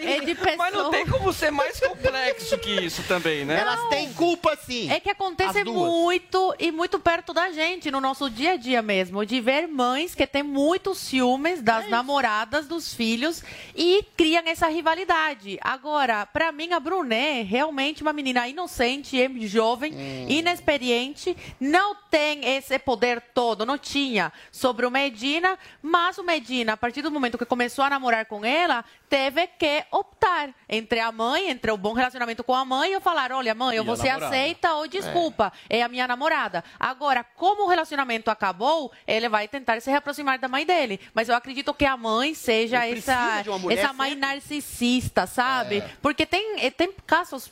É 0.00 0.20
de 0.20 0.34
pessoa... 0.34 0.56
Mas 0.56 0.72
não 0.74 0.90
tem 0.90 1.06
como 1.06 1.32
ser 1.32 1.50
mais 1.50 1.78
complexo 1.80 2.58
que 2.58 2.70
isso 2.70 3.02
também, 3.04 3.44
né? 3.44 3.60
Elas 3.60 3.88
têm 3.88 4.12
culpa, 4.12 4.56
sim. 4.66 4.90
É 4.90 4.98
que 5.00 5.10
acontece 5.10 5.58
As 5.58 5.64
duas. 5.72 5.90
muito 5.90 6.54
e 6.58 6.70
muito 6.70 6.98
perto 6.98 7.32
da 7.32 7.50
gente, 7.50 7.90
no 7.90 8.00
nosso 8.00 8.28
dia 8.28 8.52
a 8.52 8.56
dia 8.56 8.82
mesmo, 8.82 9.24
de 9.24 9.40
ver 9.40 9.66
mães 9.66 10.14
que 10.14 10.26
têm 10.26 10.42
muitos 10.42 10.98
ciúmes 10.98 11.62
das 11.62 11.88
namoradas 11.88 12.66
dos 12.66 12.94
filhos 12.94 13.42
e 13.74 14.04
criam 14.16 14.42
essa 14.46 14.68
rivalidade. 14.68 15.58
Agora, 15.60 16.26
pra 16.26 16.52
mim, 16.52 16.72
a 16.72 16.80
Brunet, 16.80 17.42
realmente 17.44 18.02
uma 18.02 18.12
menina 18.12 18.48
inocente, 18.48 19.18
jovem, 19.46 19.92
inexperiente, 20.28 21.36
não 21.58 21.94
tem 21.94 22.56
esse 22.56 22.78
poder 22.78 23.20
todo, 23.34 23.66
não 23.66 23.78
tinha 23.78 24.32
sobre 24.50 24.86
o 24.86 24.90
Medina, 24.90 25.58
mas 25.82 26.18
o 26.18 26.24
Medina, 26.24 26.72
a 26.72 26.76
partir 26.76 27.02
do 27.02 27.10
momento 27.10 27.38
que 27.38 27.44
começou 27.44 27.84
a 27.84 27.90
namorar 27.90 28.26
com 28.26 28.44
ela, 28.44 28.84
teve 29.10 29.48
que 29.48 29.84
optar 29.90 30.54
entre 30.68 31.00
a 31.00 31.10
mãe, 31.10 31.50
entre 31.50 31.72
o 31.72 31.76
bom 31.76 31.92
relacionamento 31.92 32.44
com 32.44 32.54
a 32.54 32.64
mãe, 32.64 32.94
e 32.94 33.00
falar, 33.00 33.32
olha, 33.32 33.52
mãe, 33.56 33.76
ou 33.80 33.84
você 33.84 34.08
aceita 34.08 34.74
ou 34.74 34.86
desculpa, 34.86 35.52
é. 35.68 35.82
a 35.82 35.88
minha 35.88 36.06
namorada. 36.06 36.62
Agora, 36.78 37.24
como 37.24 37.64
o 37.64 37.68
relacionamento 37.68 38.30
acabou, 38.30 38.92
ele 39.04 39.28
vai 39.28 39.48
tentar 39.48 39.80
se 39.82 39.90
reaproximar 39.90 40.38
da 40.38 40.46
mãe 40.46 40.64
dele. 40.64 41.00
Mas 41.12 41.28
eu 41.28 41.34
acredito 41.34 41.74
que 41.74 41.84
a 41.84 41.96
mãe 41.96 42.34
seja 42.34 42.86
essa, 42.86 43.42
essa 43.68 43.92
mãe 43.92 44.14
narcisista, 44.14 45.26
sabe? 45.26 45.78
É. 45.78 45.90
Porque 46.00 46.24
tem, 46.24 46.60
eh, 46.60 46.70
tem 46.70 46.92
casos 47.04 47.50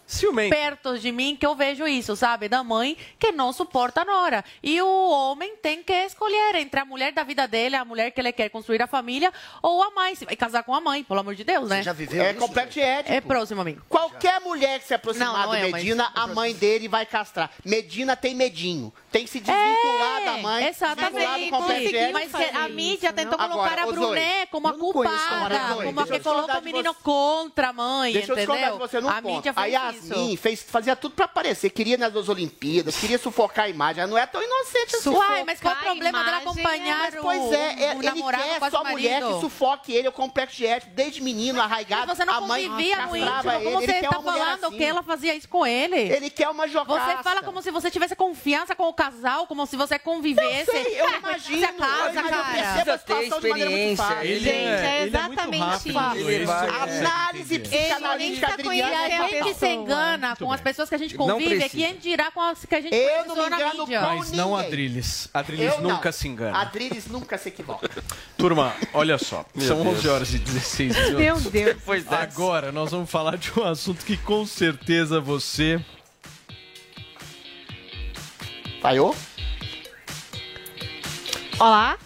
perto 0.49 0.97
de 0.97 1.11
mim 1.11 1.35
que 1.35 1.45
eu 1.45 1.57
vejo 1.57 1.89
isso, 1.89 2.15
sabe? 2.15 2.49
Da 2.49 2.63
mãe 2.63 2.97
que 3.19 3.33
não 3.33 3.53
suporta 3.53 4.03
a 4.03 4.05
nora. 4.05 4.45
E 4.63 4.81
o 4.81 5.11
homem 5.11 5.57
tem 5.57 5.83
que 5.83 5.93
escolher 6.05 6.55
entre 6.55 6.79
a 6.79 6.85
mulher 6.85 7.13
da 7.13 7.25
vida 7.25 7.49
dele, 7.49 7.75
a 7.75 7.85
mulher 7.85 8.13
que 8.13 8.21
ele 8.21 8.31
quer 8.31 8.49
construir 8.49 8.81
a 8.81 8.87
família, 8.87 9.33
ou 9.61 9.83
a 9.83 9.91
mãe. 9.91 10.15
Se 10.15 10.25
vai 10.25 10.37
casar 10.37 10.63
com 10.63 10.73
a 10.73 10.81
mãe, 10.81 11.03
pelo 11.03 11.19
amor 11.19 11.35
de 11.35 11.48
Deus, 11.49 11.69
né? 11.70 11.83
já 11.83 11.93
viveu 11.93 12.23
É 12.23 12.31
isso, 12.31 12.41
complexo 12.41 12.73
de 12.75 12.81
ético. 12.81 13.12
É 13.15 13.20
próximo, 13.20 13.61
amigo. 13.61 13.83
Qualquer 13.89 14.41
mulher 14.41 14.79
que 14.81 14.87
se 14.87 14.95
aproximar 14.95 15.29
Não, 15.33 15.39
não 15.43 15.49
do 15.49 15.55
é, 15.57 15.62
mas- 15.70 15.73
Medina, 15.83 16.12
a 16.15 16.27
mãe 16.27 16.55
dele 16.55 16.89
vai 16.89 17.07
castrar. 17.07 17.51
Medina 17.65 18.15
tem 18.16 18.35
medinho. 18.35 18.93
Tem 19.11 19.25
que 19.25 19.31
se 19.31 19.41
desvincular 19.41 20.25
da 20.25 20.37
mãe. 20.39 20.65
É, 20.65 20.69
Exatamente. 20.69 21.12
desvincular 21.15 21.41
do 21.41 21.51
complexo 21.51 21.89
de 21.89 21.97
ético. 21.97 22.12
Mas 22.12 22.33
que 22.51 22.57
a 22.57 22.69
mídia 22.69 23.12
tentou 23.12 23.41
Agora, 23.41 23.49
colocar 23.70 23.79
a 23.79 23.87
ô, 23.87 23.87
Zoe, 23.87 23.95
Brunet 23.97 24.47
como 24.51 24.69
a 24.69 24.70
eu 24.73 24.77
não 24.79 24.93
conheço 24.93 25.15
a 25.15 25.29
culpada, 25.29 25.59
Zoe. 25.75 25.85
como 25.87 26.01
a 26.01 26.05
Deixa 26.05 26.19
que 26.19 26.25
coloca 26.25 26.53
o 26.57 26.61
de 26.61 26.65
menino 26.66 26.93
você. 26.93 27.03
contra 27.03 27.69
a 27.69 27.73
mãe, 27.73 28.12
Deixa 28.12 28.33
eu 28.33 28.37
discordar 28.37 28.62
entendeu? 28.69 28.87
de 28.87 28.93
você 28.93 29.01
num 29.01 29.09
a 29.09 29.23
ponto. 29.23 29.35
mídia 29.37 29.53
A 29.57 29.62
fez 29.62 29.73
Yasmin 29.73 30.33
isso. 30.35 30.43
fez, 30.43 30.62
fazia 30.62 30.95
tudo 30.97 31.15
pra 31.15 31.25
aparecer. 31.25 31.70
Queria 31.70 31.97
nas 31.97 32.15
Olimpíadas, 32.29 32.97
queria 32.97 33.19
sufocar 33.19 33.65
a 33.65 33.69
imagem. 33.69 34.03
Ela 34.03 34.11
não 34.11 34.19
é 34.19 34.27
tão 34.27 34.43
inocente 34.43 34.97
assim. 34.97 35.09
Uai, 35.11 35.45
mas 35.45 35.61
qual 35.61 35.73
o 35.73 35.77
Sufocar 35.77 35.79
a 35.79 35.95
problema 35.95 36.19
dela 36.25 36.43
imagem, 36.43 36.49
acompanhar 36.62 36.99
Mas, 36.99 37.15
o, 37.15 37.23
pois 37.23 37.53
é, 37.53 37.85
é, 37.85 37.95
o 37.95 37.99
ele 37.99 38.03
namorado 38.03 38.43
quer 38.45 38.59
quase 38.59 38.77
só 38.77 38.85
mulher 38.85 39.20
marido? 39.23 39.35
que 39.35 39.41
sufoque 39.41 39.93
ele, 39.95 40.07
é 40.07 40.11
o 40.11 40.12
complexo 40.12 40.57
de 40.57 40.66
ético, 40.66 40.93
desde 40.95 41.23
menino, 41.39 41.60
arraigado. 41.60 42.15
Você 42.15 42.24
não 42.24 42.35
a 42.35 42.40
mãe 42.40 42.69
convivia 42.69 43.06
no 43.06 43.16
íntimo, 43.16 43.43
como 43.43 43.52
ele, 43.55 43.70
você 43.86 43.93
está 43.93 44.23
falando 44.23 44.65
assim. 44.66 44.77
que 44.77 44.85
ela 44.85 45.02
fazia 45.02 45.35
isso 45.35 45.48
com 45.48 45.66
ele? 45.66 45.97
Ele 45.97 46.31
quer 46.31 46.48
uma 46.48 46.66
jogaça. 46.66 47.16
Você 47.16 47.23
fala 47.23 47.43
como 47.43 47.62
se 47.62 47.70
você 47.70 47.90
tivesse 47.90 48.16
confiança 48.16 48.74
com 48.74 48.89
o 48.89 48.93
casal, 48.93 49.47
como 49.47 49.65
se 49.66 49.77
você 49.77 49.98
convivesse. 49.98 50.70
Eu 50.70 50.82
sei, 50.85 51.01
eu 51.01 51.09
imagino, 51.19 51.60
Você 51.60 51.73
casa, 51.74 52.20
eu 52.20 52.28
cara. 52.28 52.44
percebo 52.52 52.90
a 52.90 52.98
situação 52.98 53.40
de 53.40 53.48
maneira 53.48 53.70
muito 53.70 53.97
fácil. 53.97 54.23
Ele 54.23 54.40
Gente, 54.40 54.48
é, 54.56 54.60
é 54.60 55.02
ele 55.02 55.16
é 55.16 55.20
muito 55.23 55.32
exatamente 55.40 55.89
isso. 55.89 56.28
ele 56.28 56.44
vai- 56.47 56.69
Análise 56.69 57.55
é. 57.55 57.59
psicanalítica 57.59 58.52
adriana. 58.55 59.24
a 59.24 59.28
gente 59.28 59.55
se 59.55 59.69
engana 59.69 60.36
com 60.36 60.52
as 60.52 60.60
pessoas 60.60 60.89
que 60.89 60.94
a 60.94 60.98
gente 60.98 61.15
convive, 61.15 61.56
precisa. 61.56 61.69
quem 61.69 61.97
dirá 61.97 62.31
com 62.31 62.40
as 62.40 62.65
que 62.65 62.74
a 62.74 62.81
gente 62.81 62.94
Eu 62.94 63.02
conhece 63.09 63.28
não 63.28 63.36
só 63.36 63.43
me 63.44 63.51
na 63.51 63.56
engano 63.56 63.78
mídia. 63.86 64.01
com 64.01 64.06
Mas 64.16 64.32
não 64.32 64.51
ninguém. 64.51 64.66
Adriles. 64.66 65.28
Adriles 65.32 65.73
Eu 65.74 65.81
nunca 65.81 66.12
se 66.12 66.28
engana. 66.28 66.59
Adriles 66.59 67.06
nunca 67.06 67.39
se 67.39 67.48
equivoca. 67.48 67.89
Turma, 68.36 68.74
olha 68.93 69.19
só. 69.19 69.44
São 69.59 69.82
Deus. 69.82 69.98
11 69.98 70.09
horas 70.09 70.35
e 70.35 70.39
16 70.39 70.97
minutos. 70.97 71.20
Meu 71.29 71.39
Deus. 71.41 71.53
Depois 71.77 72.05
dessa. 72.05 72.23
Agora 72.23 72.73
nós 72.73 72.91
vamos 72.91 73.11
falar 73.11 73.37
de 73.37 73.53
um 73.59 73.63
assunto 73.63 74.03
que 74.03 74.17
com 74.17 74.47
certeza 74.47 75.21
você. 75.21 75.79
Falhou? 78.81 79.15
Olá. 81.59 81.99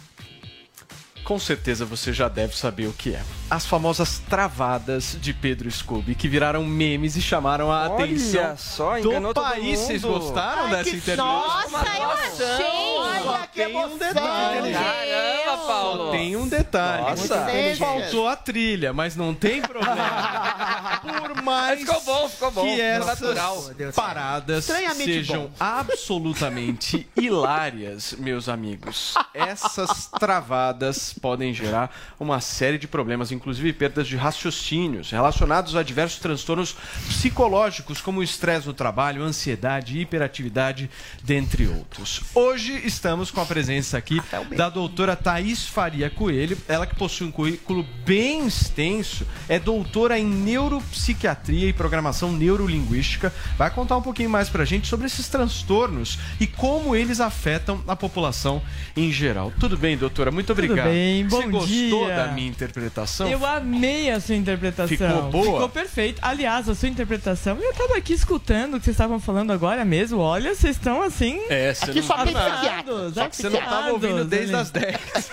Com 1.23 1.39
certeza 1.39 1.85
você 1.85 2.13
já 2.13 2.29
deve 2.29 2.57
saber 2.57 2.89
o 2.89 2.93
que 2.93 3.15
é. 3.15 3.23
As 3.49 3.65
famosas 3.65 4.19
travadas 4.19 5.17
de 5.21 5.33
Pedro 5.33 5.71
Scooby, 5.71 6.17
que 6.17 6.27
viraram 6.27 6.65
memes 6.65 7.15
e 7.15 7.23
chamaram 7.23 7.71
a 7.71 7.89
Olha 7.89 8.05
atenção 8.05 8.57
só, 8.57 8.99
do 8.99 9.33
país. 9.33 9.79
Vocês 9.79 10.03
gostaram 10.03 10.65
Ai, 10.65 10.71
dessa 10.71 10.91
que 10.91 10.97
internet? 10.97 11.19
Nossa, 11.19 11.77
eu 11.97 12.11
achei. 12.11 12.67
Olha 12.99 13.47
que 13.47 13.65
tem 13.65 13.77
um 13.77 13.99
detalhe. 13.99 14.73
Caramba, 14.73 15.42
Paulo. 15.67 16.11
Tem 16.11 16.37
um 16.37 16.49
detalhe. 16.49 17.03
Nossa. 17.03 17.47
Faltou 17.79 18.29
a 18.29 18.37
trilha, 18.37 18.93
mas 18.93 19.17
não 19.17 19.35
tem 19.35 19.61
problema. 19.63 21.01
Por 21.03 21.43
mais 21.43 21.81
Ficou 21.81 22.01
bom, 22.03 22.29
ficou 22.29 22.51
bom. 22.51 22.63
que 22.63 22.81
essas 22.81 23.21
natural. 23.21 23.71
paradas 23.95 24.65
sejam 24.65 25.43
bom. 25.45 25.51
absolutamente 25.59 27.09
hilárias, 27.17 28.15
meus 28.19 28.49
amigos. 28.49 29.15
Essas 29.35 30.07
travadas 30.07 31.15
podem 31.21 31.53
gerar 31.53 31.95
uma 32.21 32.41
série 32.41 32.79
de 32.79 32.87
problemas, 32.87 33.33
inclusive 33.33 33.73
perdas 33.73 34.07
de 34.07 34.17
raciocínios 34.17 35.11
relacionados 35.11 35.75
a 35.77 35.83
diversos 35.83 36.21
transtornos 36.21 36.77
psicológicos, 37.09 38.01
como 38.01 38.21
o 38.21 38.23
estresse 38.23 38.67
no 38.67 38.75
trabalho, 38.75 39.23
ansiedade, 39.23 39.99
hiperatividade, 39.99 40.91
dentre 41.23 41.67
outros. 41.67 42.21
Hoje 42.35 42.81
estamos 42.85 43.31
com 43.31 43.41
a 43.41 43.47
presença 43.47 43.99
aqui 43.99 44.21
da 44.57 44.69
doutora 44.69 45.17
Thaís 45.17 45.52
Faria 45.57 46.09
Coelho, 46.11 46.57
ela 46.69 46.87
que 46.87 46.95
possui 46.95 47.27
um 47.27 47.31
currículo 47.31 47.85
bem 48.05 48.47
extenso, 48.47 49.27
é 49.49 49.59
doutora 49.59 50.19
em 50.19 50.25
neuropsiquiatria 50.27 51.69
e 51.69 51.73
programação 51.73 52.33
neurolinguística, 52.33 53.33
vai 53.57 53.71
contar 53.71 53.97
um 53.97 54.03
pouquinho 54.03 54.31
mais 54.31 54.49
pra 54.49 54.65
gente 54.65 54.87
sobre 54.89 55.07
esses 55.07 55.29
transtornos 55.29 56.19
e 56.41 56.47
como 56.47 56.95
eles 56.97 57.21
afetam 57.21 57.83
a 57.87 57.95
população 57.97 58.63
em 58.97 59.11
geral. 59.13 59.53
Tudo 59.59 59.77
bem, 59.77 59.97
doutora? 59.97 60.31
Muito 60.31 60.53
obrigado. 60.53 60.87
bem, 60.87 61.27
bom 61.27 61.43
Você 61.43 61.49
gostou 61.49 62.07
dia. 62.07 62.17
da 62.17 62.27
minha 62.29 62.49
interpretação? 62.49 63.29
Eu 63.29 63.45
amei 63.45 64.11
a 64.11 64.21
sua 64.21 64.35
interpretação. 64.37 64.89
Ficou 64.89 65.31
boa? 65.31 65.45
Ficou 65.45 65.69
perfeito. 65.69 66.19
Aliás, 66.23 66.69
a 66.69 66.75
sua 66.75 66.89
interpretação, 66.89 67.59
eu 67.59 67.73
tava 67.75 67.97
aqui 67.97 68.13
escutando 68.13 68.75
o 68.75 68.79
que 68.79 68.85
vocês 68.85 68.95
estavam 68.95 69.19
falando 69.21 69.53
agora 69.53 69.85
mesmo. 69.85 70.19
Olha, 70.19 70.55
vocês 70.55 70.77
estão 70.77 71.03
assim. 71.03 71.41
É, 71.49 71.73
você 71.75 71.85
Aqui 71.91 72.01
não 72.01 72.07
só 72.07 72.25
tem 72.25 72.33
tá- 72.35 72.85
Só 73.15 73.29
que 73.29 73.37
você 73.37 73.49
não 73.49 73.61
tava 73.61 73.91
ouvindo 73.93 74.25
desde 74.25 74.53
né? 74.53 74.61
as 74.61 74.71
10. 74.71 74.97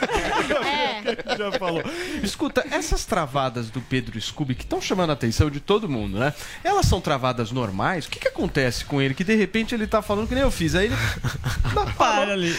É. 0.66 0.90
Já 1.38 1.52
falou. 1.54 1.84
Escuta, 2.24 2.66
essas 2.72 3.06
travadas 3.06 3.70
do 3.70 3.82
Pedro 3.82 4.20
Scooby 4.20 4.56
que 4.56 4.64
estão 4.64 4.82
chamando 4.82 5.12
a 5.12 5.14
atenção 5.14 5.50
de 5.50 5.60
todo 5.60 5.90
mundo, 5.90 6.20
né? 6.20 6.34
Elas 6.64 6.86
são 6.86 7.02
travadas 7.02 7.52
normais? 7.52 8.06
O 8.06 8.10
que, 8.10 8.20
que 8.20 8.28
acontece 8.28 8.86
com 8.86 9.02
ele? 9.02 9.14
Que 9.14 9.24
de 9.24 9.36
repente 9.36 9.74
ele 9.74 9.88
tá 9.88 10.02
falando 10.02 10.28
que 10.28 10.36
nem 10.36 10.44
eu 10.44 10.52
fiz. 10.52 10.76
Aí 10.76 10.88
ele. 10.88 10.96
Para 11.98 12.34
ali. 12.34 12.56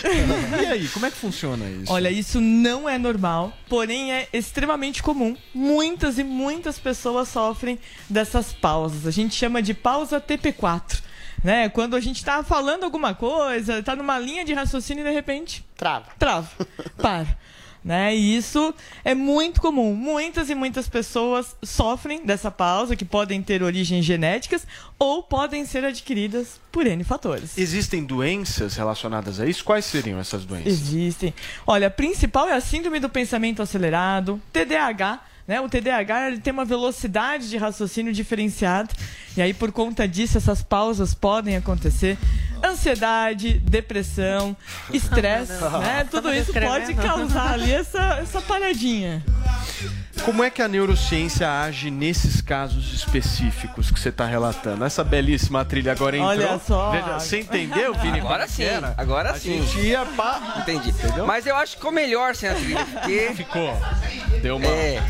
E 0.63 0.67
aí, 0.67 0.89
como 0.89 1.07
é 1.07 1.11
que 1.11 1.17
funciona 1.17 1.65
isso? 1.69 1.93
Olha, 1.93 2.11
isso 2.11 2.41
não 2.41 2.89
é 2.89 2.99
normal, 2.99 3.53
porém 3.69 4.13
é 4.13 4.29
extremamente 4.33 5.03
comum. 5.03 5.37
Muitas 5.55 6.19
e 6.19 6.25
muitas 6.25 6.79
pessoas 6.79 7.29
sofrem 7.29 7.79
dessas 8.09 8.53
pausas. 8.53 9.07
A 9.07 9.11
gente 9.11 9.35
chama 9.35 9.63
de 9.63 9.75
pausa 9.75 10.21
TP4. 10.21 11.10
Né? 11.43 11.69
Quando 11.69 11.97
a 11.97 12.01
gente 12.01 12.25
tá 12.25 12.43
falando 12.43 12.85
alguma 12.85 13.15
coisa, 13.15 13.83
tá 13.83 13.97
numa 13.97 14.19
linha 14.19 14.45
de 14.45 14.53
raciocínio 14.53 15.05
e 15.05 15.09
de 15.09 15.15
repente. 15.15 15.65
Trava. 15.77 16.07
Trava. 16.19 16.51
Para. 17.01 17.39
Né? 17.83 18.15
E 18.15 18.37
isso 18.37 18.75
é 19.03 19.15
muito 19.15 19.61
comum. 19.61 19.95
Muitas 19.95 20.51
e 20.51 20.55
muitas 20.55 20.87
pessoas 20.87 21.57
sofrem 21.63 22.27
dessa 22.27 22.51
pausa, 22.51 22.95
que 22.95 23.07
podem 23.07 23.43
ter 23.43 23.63
origens 23.63 24.05
genéticas 24.05 24.67
ou 24.99 25.23
podem 25.23 25.65
ser 25.65 25.85
adquiridas 25.85 26.61
por 26.71 26.87
N 26.87 27.03
fatores. 27.05 27.57
Existem 27.57 28.05
doenças 28.05 28.77
relacionadas 28.77 29.41
a 29.41 29.47
isso? 29.47 29.65
Quais 29.65 29.87
seriam 29.87 30.21
essas 30.21 30.45
doenças? 30.45 30.73
Existem. 30.73 31.33
Olha, 31.67 31.87
a 31.87 31.91
principal 31.91 32.49
é 32.49 32.53
a 32.53 32.61
síndrome 32.61 33.01
do 33.01 33.09
pensamento 33.09 33.63
acelerado, 33.63 34.41
TDAH. 34.53 35.30
Né? 35.51 35.61
O 35.61 35.69
TDAH 35.69 36.29
ele 36.29 36.39
tem 36.39 36.53
uma 36.53 36.65
velocidade 36.65 37.51
de 37.51 37.57
raciocínio 37.57 38.13
diferenciada. 38.13 38.89
E 39.37 39.43
aí, 39.43 39.53
por 39.53 39.73
conta 39.73 40.07
disso, 40.07 40.39
essas 40.39 40.63
pausas 40.63 41.13
podem 41.13 41.57
acontecer. 41.57 42.17
Ansiedade, 42.65 43.55
depressão, 43.59 44.57
estresse, 44.95 45.61
né? 45.81 46.07
Tudo 46.09 46.33
isso 46.33 46.53
pode 46.53 46.95
causar 46.95 47.55
ali 47.55 47.73
essa, 47.73 48.19
essa 48.21 48.41
paradinha. 48.41 49.25
Como 50.25 50.45
é 50.45 50.51
que 50.51 50.61
a 50.61 50.69
neurociência 50.69 51.51
age 51.63 51.91
nesses 51.91 52.41
casos 52.41 52.93
específicos 52.93 53.91
que 53.91 53.99
você 53.99 54.11
está 54.11 54.27
relatando? 54.27 54.85
Essa 54.85 55.03
belíssima 55.03 55.65
trilha 55.65 55.93
agora 55.93 56.17
entrou. 56.17 56.31
Olha 56.31 56.61
só. 56.65 56.91
Veja, 56.91 57.19
você 57.19 57.41
entendeu, 57.41 57.95
Vini? 57.95 58.21
Agora 58.21 58.47
sim, 58.47 58.63
era? 58.63 58.95
agora 58.97 59.31
A 59.31 59.35
sim. 59.35 59.63
gente 59.63 59.81
ia 59.87 60.05
pra... 60.05 60.59
Entendi. 60.59 60.93
Mas 61.27 61.47
eu 61.47 61.57
acho 61.57 61.73
que 61.73 61.79
ficou 61.79 61.93
melhor 61.93 62.37
sem 62.37 62.51
a 62.51 62.55
trilha, 62.55 62.85
porque... 62.85 63.33
Ficou. 63.35 63.77
Deu 64.43 64.57
uma... 64.57 64.67
É. 64.67 65.03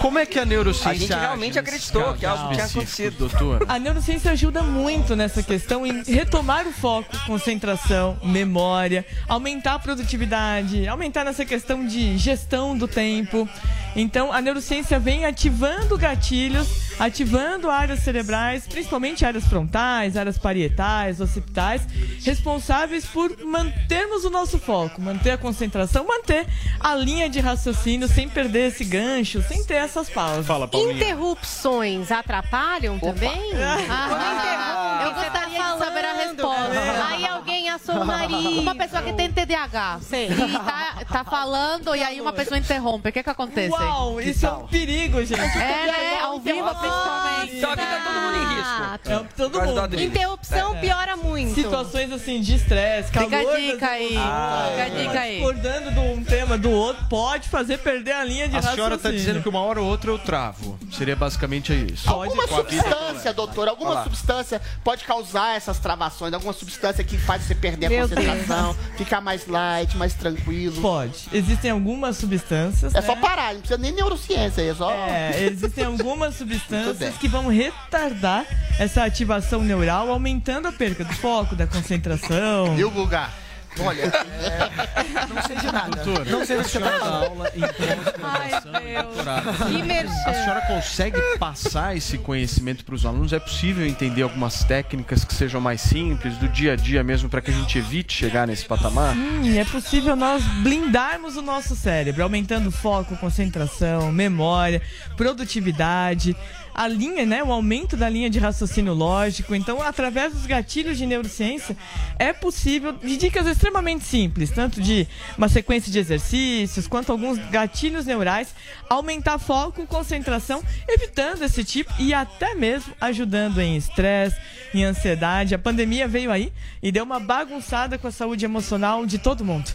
Como 0.00 0.18
é 0.18 0.26
que 0.26 0.36
a 0.36 0.44
neurociência 0.44 0.90
A 0.90 0.94
gente 0.94 1.14
realmente 1.14 1.58
acreditou 1.58 2.12
que 2.14 2.26
algo 2.26 2.52
tinha 2.52 2.66
específicos, 2.66 3.30
doutor? 3.30 3.64
A 3.68 3.78
neurociência 3.78 4.32
ajuda 4.32 4.60
muito 4.60 5.14
nessa 5.14 5.44
questão 5.44 5.86
em 5.86 6.02
retomar 6.02 6.66
o 6.66 6.72
foco, 6.72 7.16
concentração, 7.24 8.18
memória, 8.22 9.06
aumentar 9.28 9.74
a 9.74 9.78
produtividade, 9.78 10.88
aumentar 10.88 11.24
nessa 11.24 11.44
questão 11.44 11.86
de 11.86 12.18
gestão 12.18 12.76
do 12.76 12.88
tempo. 12.88 13.48
Então, 13.94 14.32
a 14.32 14.40
neurociência 14.40 14.98
vem 14.98 15.24
ativando 15.24 15.98
gatilhos, 15.98 16.68
ativando 16.98 17.70
áreas 17.70 18.00
cerebrais, 18.00 18.66
principalmente 18.66 19.24
áreas 19.24 19.46
frontais, 19.46 20.16
áreas 20.16 20.38
parietais, 20.38 21.20
occipitais, 21.20 21.82
responsáveis 22.24 23.04
por 23.04 23.36
mantermos 23.44 24.24
o 24.24 24.30
nosso 24.30 24.58
foco, 24.58 25.00
manter 25.00 25.32
a 25.32 25.38
concentração, 25.38 26.06
manter 26.06 26.46
a 26.80 26.94
linha 26.94 27.28
de 27.28 27.40
raciocínio 27.40 28.08
sem 28.08 28.28
perder 28.28 28.68
esse 28.68 28.84
gancho, 28.84 29.42
sem 29.42 29.64
ter 29.64 29.74
essas 29.74 30.08
pausas. 30.08 30.46
Fala, 30.46 30.68
Interrupções 30.72 32.10
atrapalham 32.10 32.98
também? 32.98 33.32
Ah, 33.94 35.04
eu 35.04 35.14
gostaria 35.14 35.58
de 35.58 35.78
saber 35.78 36.04
a 36.04 36.12
resposta. 36.14 37.06
Aí 37.08 37.26
alguém 37.26 37.62
nariz. 38.04 38.58
Uma 38.58 38.74
pessoa 38.74 39.02
que 39.02 39.12
tem 39.12 39.30
TDAH 39.30 40.00
e 40.12 40.58
tá, 40.58 41.04
tá 41.10 41.24
falando 41.24 41.94
e 41.94 42.02
aí 42.02 42.20
uma 42.20 42.32
pessoa 42.32 42.58
interrompe. 42.58 43.08
O 43.08 43.12
que 43.12 43.22
que 43.22 43.30
acontece? 43.30 43.70
Uau, 43.70 43.81
isso 44.20 44.46
é 44.46 44.52
um 44.52 44.66
perigo, 44.66 45.24
gente. 45.24 45.40
É, 45.40 45.86
né? 45.86 46.20
Ao 46.22 46.38
vivo, 46.40 46.64
principalmente. 46.74 47.56
Então 47.56 47.70
aqui 47.72 47.82
tá 47.82 48.00
todo 48.04 48.20
mundo 48.22 48.36
em 48.36 48.54
risco. 48.56 48.82
É, 49.04 49.18
todo 49.36 49.60
do 49.60 49.60
mundo. 49.66 50.00
Interrupção 50.00 50.76
É. 50.76 50.80
piora 50.80 51.16
muito. 51.16 51.54
Situações 51.54 52.12
assim 52.12 52.40
de 52.40 52.54
estresse, 52.56 53.10
calor. 53.12 53.28
Fica 53.30 53.40
a 53.40 53.56
dica 53.58 53.88
aí. 53.88 54.14
emoções, 54.14 54.70
Fica 54.70 54.82
a 54.84 54.88
dica 54.88 55.20
aí. 55.20 55.32
Discordando 55.36 55.90
de 55.92 55.98
um 55.98 56.24
tema 56.24 56.58
do 56.58 56.70
outro 56.70 57.04
pode 57.08 57.48
fazer 57.48 57.78
perder 57.78 58.12
a 58.12 58.24
linha 58.24 58.48
de 58.48 58.54
A 58.56 58.56
raciocínio. 58.56 58.74
senhora 58.76 58.94
está 58.96 59.10
dizendo 59.10 59.42
que 59.42 59.48
uma 59.48 59.60
hora 59.60 59.80
ou 59.80 59.88
outra 59.88 60.10
eu 60.10 60.18
travo. 60.18 60.78
Seria 60.92 61.16
basicamente 61.16 61.72
isso. 61.92 62.08
Alguma 62.08 62.46
Com 62.46 62.56
a 62.56 62.62
vida 62.62 62.82
substância, 62.82 63.32
doutor, 63.32 63.68
alguma 63.68 63.94
lá. 63.94 64.04
substância 64.04 64.60
pode 64.84 65.04
causar 65.04 65.56
essas 65.56 65.78
travações, 65.78 66.32
alguma 66.32 66.52
substância 66.52 67.02
que 67.04 67.18
faz 67.18 67.42
você 67.42 67.54
perder 67.54 67.86
a 67.86 67.88
Meu 67.88 68.08
concentração, 68.08 68.76
ficar 68.96 69.20
mais 69.20 69.46
light, 69.46 69.96
mais 69.96 70.14
tranquilo. 70.14 70.80
Pode. 70.80 71.28
Existem 71.32 71.70
algumas 71.70 72.16
substâncias. 72.16 72.94
É 72.94 73.00
né? 73.00 73.06
só 73.06 73.16
parar, 73.16 73.52
não 73.54 73.60
precisa 73.60 73.71
nem 73.76 73.92
neurociência, 73.92 74.62
é 74.62 74.74
só. 74.74 74.90
É, 74.92 75.44
existem 75.44 75.84
algumas 75.84 76.34
substâncias 76.36 77.16
que 77.16 77.28
vão 77.28 77.48
retardar 77.48 78.46
essa 78.78 79.04
ativação 79.04 79.62
neural, 79.62 80.10
aumentando 80.10 80.68
a 80.68 80.72
perca 80.72 81.04
do 81.04 81.14
foco, 81.14 81.54
da 81.54 81.66
concentração. 81.66 82.78
E 82.78 82.84
o 82.84 82.90
Guga? 82.90 83.41
Olha, 83.80 84.02
é, 84.02 85.26
não 85.34 85.42
sei 85.42 85.56
de 85.56 85.66
nada. 85.72 86.02
Doutora, 86.02 86.30
não 86.30 86.44
sei 86.44 86.56
do 86.56 86.60
a 86.60 86.64
que 86.64 86.70
você 86.70 86.78
senhora 86.78 86.98
tá 86.98 87.04
dá 87.04 87.10
falando. 87.10 87.24
aula 87.30 87.52
em 87.56 87.60
pós-graduação 87.60 88.88
e 88.88 89.02
doutorado. 89.02 89.66
Que 89.66 89.82
merchan. 89.82 90.12
A 90.26 90.34
senhora 90.34 90.60
consegue 90.66 91.20
passar 91.38 91.96
esse 91.96 92.18
conhecimento 92.18 92.84
para 92.84 92.94
os 92.94 93.06
alunos? 93.06 93.32
É 93.32 93.38
possível 93.40 93.86
entender 93.86 94.22
algumas 94.22 94.62
técnicas 94.64 95.24
que 95.24 95.34
sejam 95.34 95.60
mais 95.60 95.80
simples, 95.80 96.36
do 96.36 96.48
dia 96.48 96.74
a 96.74 96.76
dia 96.76 97.02
mesmo, 97.02 97.28
para 97.28 97.40
que 97.40 97.50
a 97.50 97.54
gente 97.54 97.78
evite 97.78 98.12
chegar 98.14 98.46
nesse 98.46 98.64
patamar? 98.66 99.14
Sim, 99.14 99.58
é 99.58 99.64
possível 99.64 100.14
nós 100.14 100.42
blindarmos 100.62 101.36
o 101.36 101.42
nosso 101.42 101.74
cérebro, 101.74 102.22
aumentando 102.22 102.70
foco, 102.70 103.16
concentração, 103.16 104.12
memória, 104.12 104.82
produtividade, 105.16 106.36
a 106.74 106.88
linha, 106.88 107.26
né, 107.26 107.42
o 107.42 107.52
aumento 107.52 107.96
da 107.96 108.08
linha 108.08 108.30
de 108.30 108.38
raciocínio 108.38 108.94
lógico. 108.94 109.54
Então, 109.54 109.82
através 109.82 110.32
dos 110.32 110.46
gatilhos 110.46 110.96
de 110.96 111.06
neurociência, 111.06 111.76
é 112.18 112.32
possível, 112.32 112.92
de 112.92 113.16
dicas 113.16 113.46
extremamente 113.46 114.04
simples, 114.04 114.50
tanto 114.50 114.80
de 114.80 115.06
uma 115.36 115.48
sequência 115.48 115.92
de 115.92 115.98
exercícios, 115.98 116.86
quanto 116.86 117.12
alguns 117.12 117.38
gatilhos 117.50 118.06
neurais, 118.06 118.54
aumentar 118.88 119.38
foco, 119.38 119.86
concentração, 119.86 120.62
evitando 120.88 121.42
esse 121.42 121.64
tipo 121.64 121.92
e 121.98 122.14
até 122.14 122.54
mesmo 122.54 122.94
ajudando 123.00 123.60
em 123.60 123.76
estresse, 123.76 124.36
em 124.74 124.84
ansiedade. 124.84 125.54
A 125.54 125.58
pandemia 125.58 126.08
veio 126.08 126.30
aí 126.30 126.52
e 126.82 126.90
deu 126.90 127.04
uma 127.04 127.20
bagunçada 127.20 127.98
com 127.98 128.06
a 128.06 128.12
saúde 128.12 128.44
emocional 128.44 129.04
de 129.04 129.18
todo 129.18 129.44
mundo. 129.44 129.70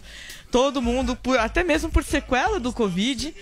Todo 0.50 0.80
mundo, 0.80 1.14
por- 1.14 1.38
até 1.38 1.62
mesmo 1.62 1.90
por 1.90 2.02
sequela 2.02 2.58
do 2.58 2.72
Covid, 2.72 3.34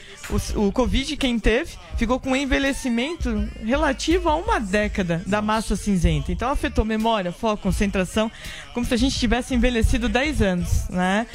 o, 0.57 0.67
o 0.67 0.73
Covid, 0.73 1.17
quem 1.17 1.39
teve, 1.39 1.71
ficou 1.97 2.19
com 2.19 2.31
um 2.31 2.37
envelhecimento 2.37 3.49
relativo 3.65 4.29
a 4.29 4.35
uma 4.35 4.59
década 4.59 5.23
da 5.25 5.41
massa 5.41 5.77
cinzenta. 5.77 6.33
Então 6.33 6.51
afetou 6.51 6.85
memória, 6.85 7.31
foco, 7.31 7.63
concentração, 7.63 8.31
como 8.75 8.85
se 8.85 8.93
a 8.93 8.97
gente 8.97 9.17
tivesse 9.19 9.55
envelhecido 9.55 10.09
10 10.09 10.43
anos, 10.43 10.89
né? 10.89 11.27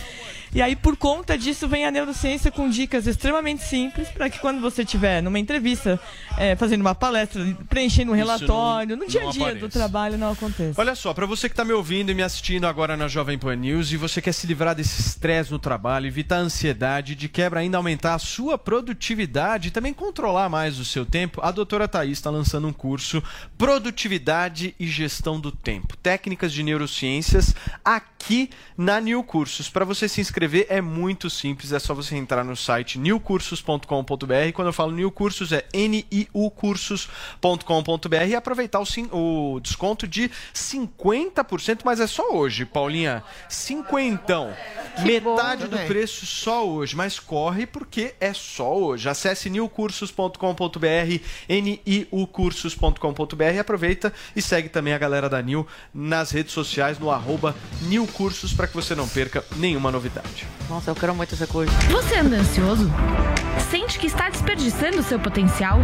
E 0.54 0.62
aí, 0.62 0.76
por 0.76 0.98
conta 0.98 1.38
disso, 1.38 1.66
vem 1.66 1.86
a 1.86 1.92
neurociência 1.92 2.52
com 2.52 2.70
dicas 2.70 3.08
extremamente 3.08 3.64
simples 3.64 4.10
para 4.10 4.30
que 4.30 4.38
quando 4.40 4.60
você 4.60 4.82
estiver 4.84 5.24
numa 5.24 5.40
entrevista, 5.40 5.98
é, 6.38 6.58
fazendo 6.58 6.82
uma 6.82 6.94
palestra, 6.94 7.42
preenchendo 7.70 8.12
um 8.12 8.16
relatório, 8.16 8.98
não- 8.98 9.06
no 9.06 9.10
dia 9.10 9.26
a 9.28 9.32
dia 9.32 9.56
do 9.56 9.70
trabalho, 9.70 10.18
não 10.18 10.34
aconteça. 10.34 10.80
Olha 10.82 10.94
só, 10.94 11.14
para 11.14 11.26
você 11.26 11.48
que 11.48 11.56
tá 11.56 11.64
me 11.64 11.72
ouvindo 11.72 12.10
e 12.12 12.14
me 12.14 12.22
assistindo 12.22 12.68
agora 12.68 12.98
na 12.98 13.08
Jovem 13.08 13.38
Pan 13.40 13.56
News 13.56 13.94
e 13.94 13.98
você 13.98 14.22
quer 14.22 14.34
se 14.34 14.46
livrar 14.46 14.76
desse 14.76 15.00
estresse 15.00 15.50
no 15.52 15.58
trabalho, 15.58 16.06
evitar 16.06 16.36
a 16.36 16.40
ansiedade, 16.40 17.16
de 17.16 17.30
quebra 17.30 17.62
ainda 17.62 17.78
aumentar 17.78 18.16
a 18.16 18.20
sua 18.20 18.58
produtividade 18.58 19.70
e 19.70 19.72
também 19.72 19.94
controlar 19.94 20.50
mais 20.50 20.80
o 20.80 20.84
seu 20.84 21.06
tempo, 21.06 21.40
a 21.42 21.52
doutora 21.52 21.88
Thaís 21.88 22.18
está 22.18 22.30
lançando 22.30 22.68
um 22.68 22.74
curso 22.74 23.24
Produtividade 23.58 24.76
e 24.78 24.86
Gestão 24.86 25.40
do 25.40 25.50
Tempo. 25.50 25.96
Técnicas 25.96 26.52
de 26.52 26.62
neurociências 26.62 27.56
aqui 27.86 28.50
na 28.78 29.00
New 29.00 29.24
Cursos. 29.24 29.70
Para 29.70 29.86
você 29.86 30.10
se 30.10 30.20
inscrever 30.20 30.41
é 30.70 30.82
muito 30.82 31.30
simples, 31.30 31.72
é 31.72 31.80
só 31.80 31.94
você 31.94 32.16
entrar 32.16 32.44
no 32.44 32.56
site 32.56 32.98
newcursos.com.br. 33.00 34.52
Quando 34.54 34.68
eu 34.68 34.74
falo 34.74 34.92
New 34.92 35.12
Cursos 35.12 35.52
é 35.52 35.66
niucursos.com.br 35.74 38.16
e 38.28 38.36
aproveitar 38.36 38.80
o, 38.80 38.86
sim- 38.86 39.10
o 39.12 39.60
desconto 39.62 40.08
de 40.08 40.30
50%, 40.54 41.80
mas 41.84 42.00
é 42.00 42.08
só 42.08 42.32
hoje, 42.34 42.66
Paulinha. 42.66 43.24
Cinquentão. 43.50 44.54
Metade 45.04 45.68
do 45.68 45.78
preço 45.88 46.26
só 46.26 46.68
hoje, 46.68 46.96
mas 46.96 47.20
corre 47.20 47.66
porque 47.66 48.14
é 48.20 48.34
só 48.34 48.78
hoje. 48.78 49.08
Acesse 49.10 49.50
newcursos.com.br, 49.50 50.38
niucursos.com.br, 51.50 53.60
aproveita 53.60 54.14
e 54.36 54.42
segue 54.42 54.70
também 54.70 54.94
a 54.94 54.98
galera 54.98 55.30
da 55.30 55.42
New 55.42 55.66
nas 55.94 56.32
redes 56.32 56.54
sociais 56.54 57.00
no 57.00 57.10
arroba 57.12 57.56
newcursos 57.84 58.54
para 58.54 58.68
que 58.68 58.74
você 58.74 58.96
não 58.96 59.08
perca 59.08 59.44
nenhuma 59.58 59.92
novidade. 59.92 60.31
Nossa, 60.70 60.92
eu 60.92 60.96
quero 60.96 61.14
muito 61.14 61.34
esse 61.34 61.46
curso. 61.48 61.74
Você 61.90 62.16
anda 62.16 62.38
ansioso? 62.38 62.90
Sente 63.70 64.00
que 64.00 64.08
está 64.08 64.30
desperdiçando 64.30 65.04
seu 65.04 65.20
potencial? 65.20 65.80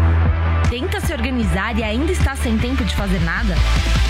Tenta 0.69 0.99
se 1.02 1.14
organizar 1.14 1.78
e 1.78 1.84
ainda 1.84 2.11
está 2.11 2.36
sem 2.36 2.57
tempo 2.57 2.84
de 2.84 2.95
fazer 2.95 3.19
nada? 3.22 3.56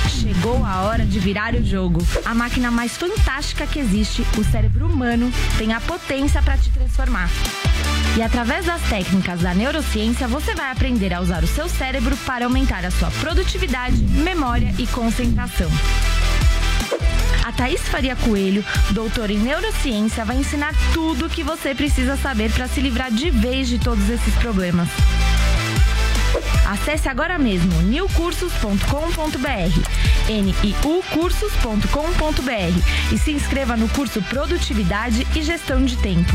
Chegou 0.09 0.65
a 0.65 0.81
hora 0.81 1.05
de 1.05 1.19
virar 1.19 1.53
o 1.53 1.63
jogo. 1.63 1.99
A 2.25 2.33
máquina 2.33 2.71
mais 2.71 2.97
fantástica 2.97 3.67
que 3.67 3.79
existe, 3.79 4.25
o 4.37 4.43
cérebro 4.43 4.87
humano, 4.87 5.31
tem 5.57 5.73
a 5.73 5.81
potência 5.81 6.41
para 6.41 6.57
te 6.57 6.69
transformar. 6.71 7.29
E 8.17 8.21
através 8.21 8.65
das 8.65 8.81
técnicas 8.89 9.41
da 9.41 9.53
neurociência, 9.53 10.27
você 10.27 10.55
vai 10.55 10.71
aprender 10.71 11.13
a 11.13 11.21
usar 11.21 11.43
o 11.43 11.47
seu 11.47 11.69
cérebro 11.69 12.17
para 12.25 12.45
aumentar 12.45 12.83
a 12.83 12.89
sua 12.89 13.11
produtividade, 13.11 13.97
memória 13.97 14.73
e 14.79 14.87
concentração. 14.87 15.69
A 17.43 17.51
Thaís 17.51 17.81
Faria 17.81 18.15
Coelho, 18.15 18.63
doutora 18.91 19.31
em 19.31 19.39
neurociência, 19.39 20.25
vai 20.25 20.37
ensinar 20.37 20.73
tudo 20.93 21.25
o 21.25 21.29
que 21.29 21.43
você 21.43 21.73
precisa 21.73 22.17
saber 22.17 22.51
para 22.51 22.67
se 22.67 22.81
livrar 22.81 23.11
de 23.11 23.29
vez 23.29 23.67
de 23.67 23.79
todos 23.79 24.09
esses 24.09 24.33
problemas. 24.35 24.89
Acesse 26.67 27.07
agora 27.07 27.39
mesmo 27.39 27.81
newcursos.com.br, 27.83 30.29
niucursos.com.br 30.29 33.13
e 33.13 33.17
se 33.17 33.31
inscreva 33.31 33.77
no 33.77 33.87
curso 33.89 34.21
Produtividade 34.23 35.25
e 35.33 35.41
Gestão 35.41 35.85
de 35.85 35.95
Tempo. 35.97 36.33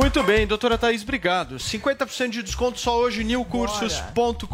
Muito 0.00 0.22
bem, 0.22 0.46
doutora 0.46 0.78
Thaís, 0.78 1.02
obrigado. 1.02 1.56
50% 1.56 2.30
de 2.30 2.42
desconto 2.42 2.80
só 2.80 2.98
hoje, 2.98 3.22
newcursos.com.br. 3.22 4.48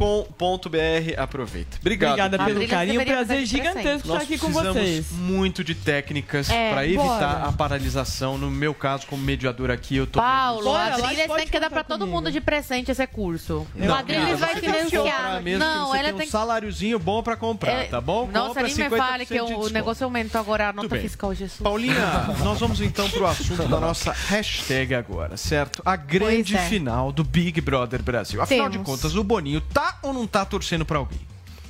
Aproveita. 1.17 1.77
Obrigado. 1.81 2.11
Obrigada 2.19 2.45
pelo 2.45 2.67
carinho, 2.67 3.05
prazer 3.05 3.47
gigantesco 3.47 4.09
Nós 4.09 4.23
estar 4.23 4.35
aqui 4.35 4.39
com 4.39 4.47
precisamos 4.49 4.83
vocês. 4.83 5.13
muito 5.13 5.63
de 5.63 5.77
técnicas 5.77 6.51
É, 6.51 6.73
para 6.73 6.85
evitar 6.85 7.05
bora. 7.37 7.49
a 7.49 7.53
paralisão. 7.53 8.37
No 8.37 8.51
meu 8.51 8.75
caso, 8.75 9.07
como 9.07 9.23
mediador 9.23 9.71
aqui, 9.71 9.97
eu 9.97 10.07
tô 10.09 10.19
Paulo, 10.21 10.75
a 10.75 10.87
Adriles 10.87 11.33
tem 11.37 11.47
que 11.47 11.61
dar 11.61 11.71
pra 11.71 11.85
todo 11.85 12.09
mundo 12.09 12.33
de 12.33 12.41
presente 12.41 12.91
esse 12.91 13.07
curso. 13.07 13.65
Não, 13.73 13.87
o 13.87 13.95
Adriles 13.95 14.41
vai 14.41 14.57
financiar. 14.57 15.41
Não, 15.59 15.95
ela 15.95 16.13
tem 16.13 16.27
um 16.27 16.31
saláriozinho 16.31 16.99
bom 16.99 17.23
para 17.23 17.37
comprar, 17.37 17.71
É, 17.71 17.85
tá 17.85 18.01
bom? 18.01 18.29
Nossa, 18.33 18.63
nem 18.63 18.75
me 18.75 18.83
50% 18.85 18.97
fale 18.97 19.25
que 19.25 19.41
o 19.41 19.69
negócio 19.69 20.03
aumentou 20.03 20.41
agora 20.41 20.71
a 20.71 20.73
nota 20.73 20.99
fiscal, 20.99 21.33
Jesus. 21.33 21.61
Paulinha, 21.63 21.95
nós 22.43 22.59
vamos 22.59 22.81
então 22.81 23.09
pro 23.11 23.25
assunto 23.27 23.69
da 23.69 23.79
nossa 23.79 24.11
hashtag 24.13 24.93
agora, 24.93 25.36
certo? 25.37 25.83
A 25.85 25.97
grande 25.97 26.57
é. 26.57 26.69
final 26.69 27.13
do 27.13 27.25
Big 27.25 27.61
Brother 27.61 28.03
Brasil. 28.03 28.41
Afinal 28.41 28.69
de 28.69 28.79
Temos. 28.79 28.89
contas, 28.89 29.15
o 29.15 29.25
Boninho 29.25 29.61
tá 29.61 29.99
ou 30.03 30.13
não 30.13 30.27
tá 30.27 30.45
torcendo 30.45 30.85
pra 30.85 30.99
alguém? 30.99 31.21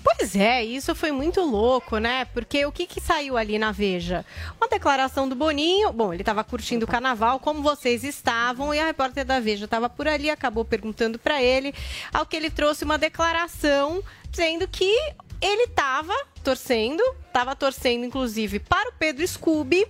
Pois 0.03 0.37
é, 0.37 0.65
isso 0.65 0.95
foi 0.95 1.11
muito 1.11 1.41
louco, 1.41 1.99
né? 1.99 2.27
Porque 2.27 2.65
o 2.65 2.71
que, 2.71 2.87
que 2.87 3.01
saiu 3.01 3.37
ali 3.37 3.59
na 3.59 3.73
Veja? 3.73 4.25
Uma 4.57 4.69
declaração 4.69 5.29
do 5.29 5.35
Boninho. 5.35 5.93
Bom, 5.93 6.13
ele 6.13 6.23
estava 6.23 6.45
curtindo 6.45 6.85
o 6.85 6.89
carnaval, 6.89 7.41
como 7.41 7.61
vocês 7.61 8.05
estavam, 8.05 8.73
e 8.73 8.79
a 8.79 8.87
repórter 8.87 9.25
da 9.25 9.41
Veja 9.41 9.65
estava 9.65 9.91
por 9.91 10.07
ali, 10.07 10.31
acabou 10.31 10.65
perguntando 10.65 11.19
para 11.19 11.43
ele, 11.43 11.75
ao 12.15 12.25
que 12.25 12.37
ele 12.37 12.51
trouxe 12.51 12.85
uma 12.85 12.97
declaração 12.97 14.01
dizendo 14.31 14.69
que 14.69 14.95
ele 15.41 15.65
estava 15.65 16.15
torcendo, 16.45 17.03
estava 17.27 17.57
torcendo 17.57 18.05
inclusive 18.05 18.61
para 18.61 18.91
o 18.91 18.93
Pedro 18.93 19.27
Scooby, 19.27 19.85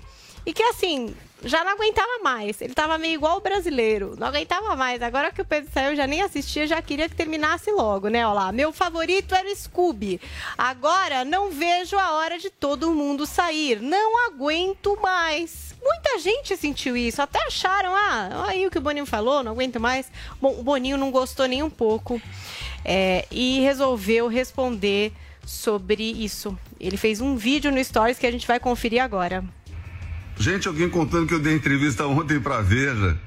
e 0.47 0.53
que 0.53 0.63
assim. 0.63 1.15
Já 1.47 1.65
não 1.65 1.73
aguentava 1.73 2.19
mais. 2.23 2.61
Ele 2.61 2.73
estava 2.73 2.99
meio 2.99 3.15
igual 3.15 3.39
o 3.39 3.41
brasileiro. 3.41 4.15
Não 4.19 4.27
aguentava 4.27 4.75
mais. 4.77 5.01
Agora 5.01 5.31
que 5.31 5.41
o 5.41 5.45
Pedro 5.45 5.71
saiu, 5.73 5.97
já 5.97 6.07
nem 6.07 6.23
assistia, 6.23 6.67
já 6.67 6.83
queria 6.83 7.09
que 7.09 7.15
terminasse 7.15 7.71
logo, 7.71 8.09
né? 8.09 8.27
Olha 8.27 8.35
lá. 8.35 8.53
Meu 8.53 8.73
favorito 8.73 9.35
era 9.35 9.49
o 9.49 9.57
Scooby. 9.57 10.21
Agora 10.59 11.25
não 11.25 11.51
vejo 11.51 11.97
a 11.97 12.13
hora 12.17 12.39
de 12.39 12.51
todo 12.51 12.93
mundo 12.93 13.27
sair. 13.27 13.81
Não 13.81 14.27
aguento 14.27 14.99
mais. 15.01 15.75
Muita 15.83 16.19
gente 16.19 16.57
sentiu 16.57 16.97
isso. 16.97 17.23
Até 17.23 17.39
acharam, 17.47 17.95
ah, 17.95 18.47
aí 18.49 18.67
o 18.67 18.71
que 18.71 18.79
o 18.79 18.81
Boninho 18.81 19.07
falou, 19.07 19.43
não 19.43 19.53
aguento 19.53 19.79
mais. 19.79 20.11
Bom, 20.41 20.59
o 20.59 20.63
Boninho 20.63 20.97
não 20.99 21.11
gostou 21.11 21.47
nem 21.47 21.63
um 21.63 21.71
pouco. 21.71 22.21
é, 22.85 23.27
e 23.33 23.61
resolveu 23.61 24.29
responder 24.29 25.13
sobre 25.45 26.05
isso. 26.05 26.57
Ele 26.79 26.97
fez 26.97 27.21
um 27.21 27.37
vídeo 27.37 27.73
no 27.73 27.83
Stories 27.83 28.19
que 28.19 28.27
a 28.27 28.31
gente 28.31 28.47
vai 28.47 28.61
conferir 28.61 29.03
agora. 29.03 29.45
Gente, 30.39 30.69
alguém 30.69 30.89
contando 30.89 31.27
que 31.27 31.35
eu 31.35 31.41
dei 31.41 31.55
entrevista 31.55 32.07
ontem 32.07 32.39
pra 32.39 32.61
Veja. 32.61 33.19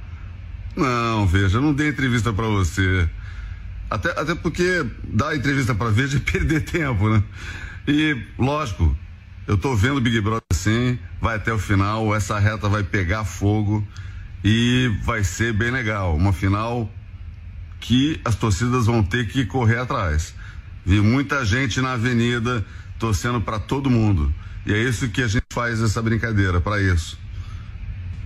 Não, 0.76 1.26
Veja, 1.26 1.60
não 1.60 1.74
dei 1.74 1.90
entrevista 1.90 2.32
pra 2.32 2.46
você. 2.46 3.10
Até, 3.90 4.12
até 4.12 4.36
porque 4.36 4.86
dar 5.04 5.36
entrevista 5.36 5.74
pra 5.74 5.90
Veja 5.90 6.18
é 6.18 6.20
perder 6.32 6.62
tempo, 6.62 7.10
né? 7.10 7.24
E, 7.88 8.16
lógico, 8.38 8.96
eu 9.48 9.58
tô 9.58 9.76
vendo 9.76 9.98
o 9.98 10.02
Big 10.02 10.22
Brother 10.22 10.44
sim, 10.54 11.00
vai 11.20 11.38
até 11.38 11.52
o 11.52 11.58
final, 11.58 12.14
essa 12.14 12.38
reta 12.38 12.70
vai 12.70 12.84
pegar 12.84 13.26
fogo 13.26 13.86
e 14.44 14.92
vai 15.04 15.24
ser 15.24 15.54
bem 15.54 15.72
legal. 15.72 16.16
Uma 16.16 16.32
final 16.32 16.92
que 17.80 18.22
as 18.24 18.36
torcidas 18.36 18.86
vão 18.86 19.02
ter 19.02 19.28
que 19.28 19.46
correr 19.46 19.80
atrás. 19.80 20.36
Vi 20.86 21.02
muita 21.02 21.44
gente 21.44 21.82
na 21.82 21.94
avenida 21.94 22.64
torcendo 23.00 23.42
pra 23.42 23.58
todo 23.58 23.90
mundo. 23.90 24.34
E 24.66 24.74
é 24.74 24.78
isso 24.78 25.10
que 25.10 25.22
a 25.22 25.28
gente 25.28 25.46
faz 25.52 25.82
essa 25.82 26.02
brincadeira, 26.02 26.60
pra 26.62 26.82
isso. 26.82 27.18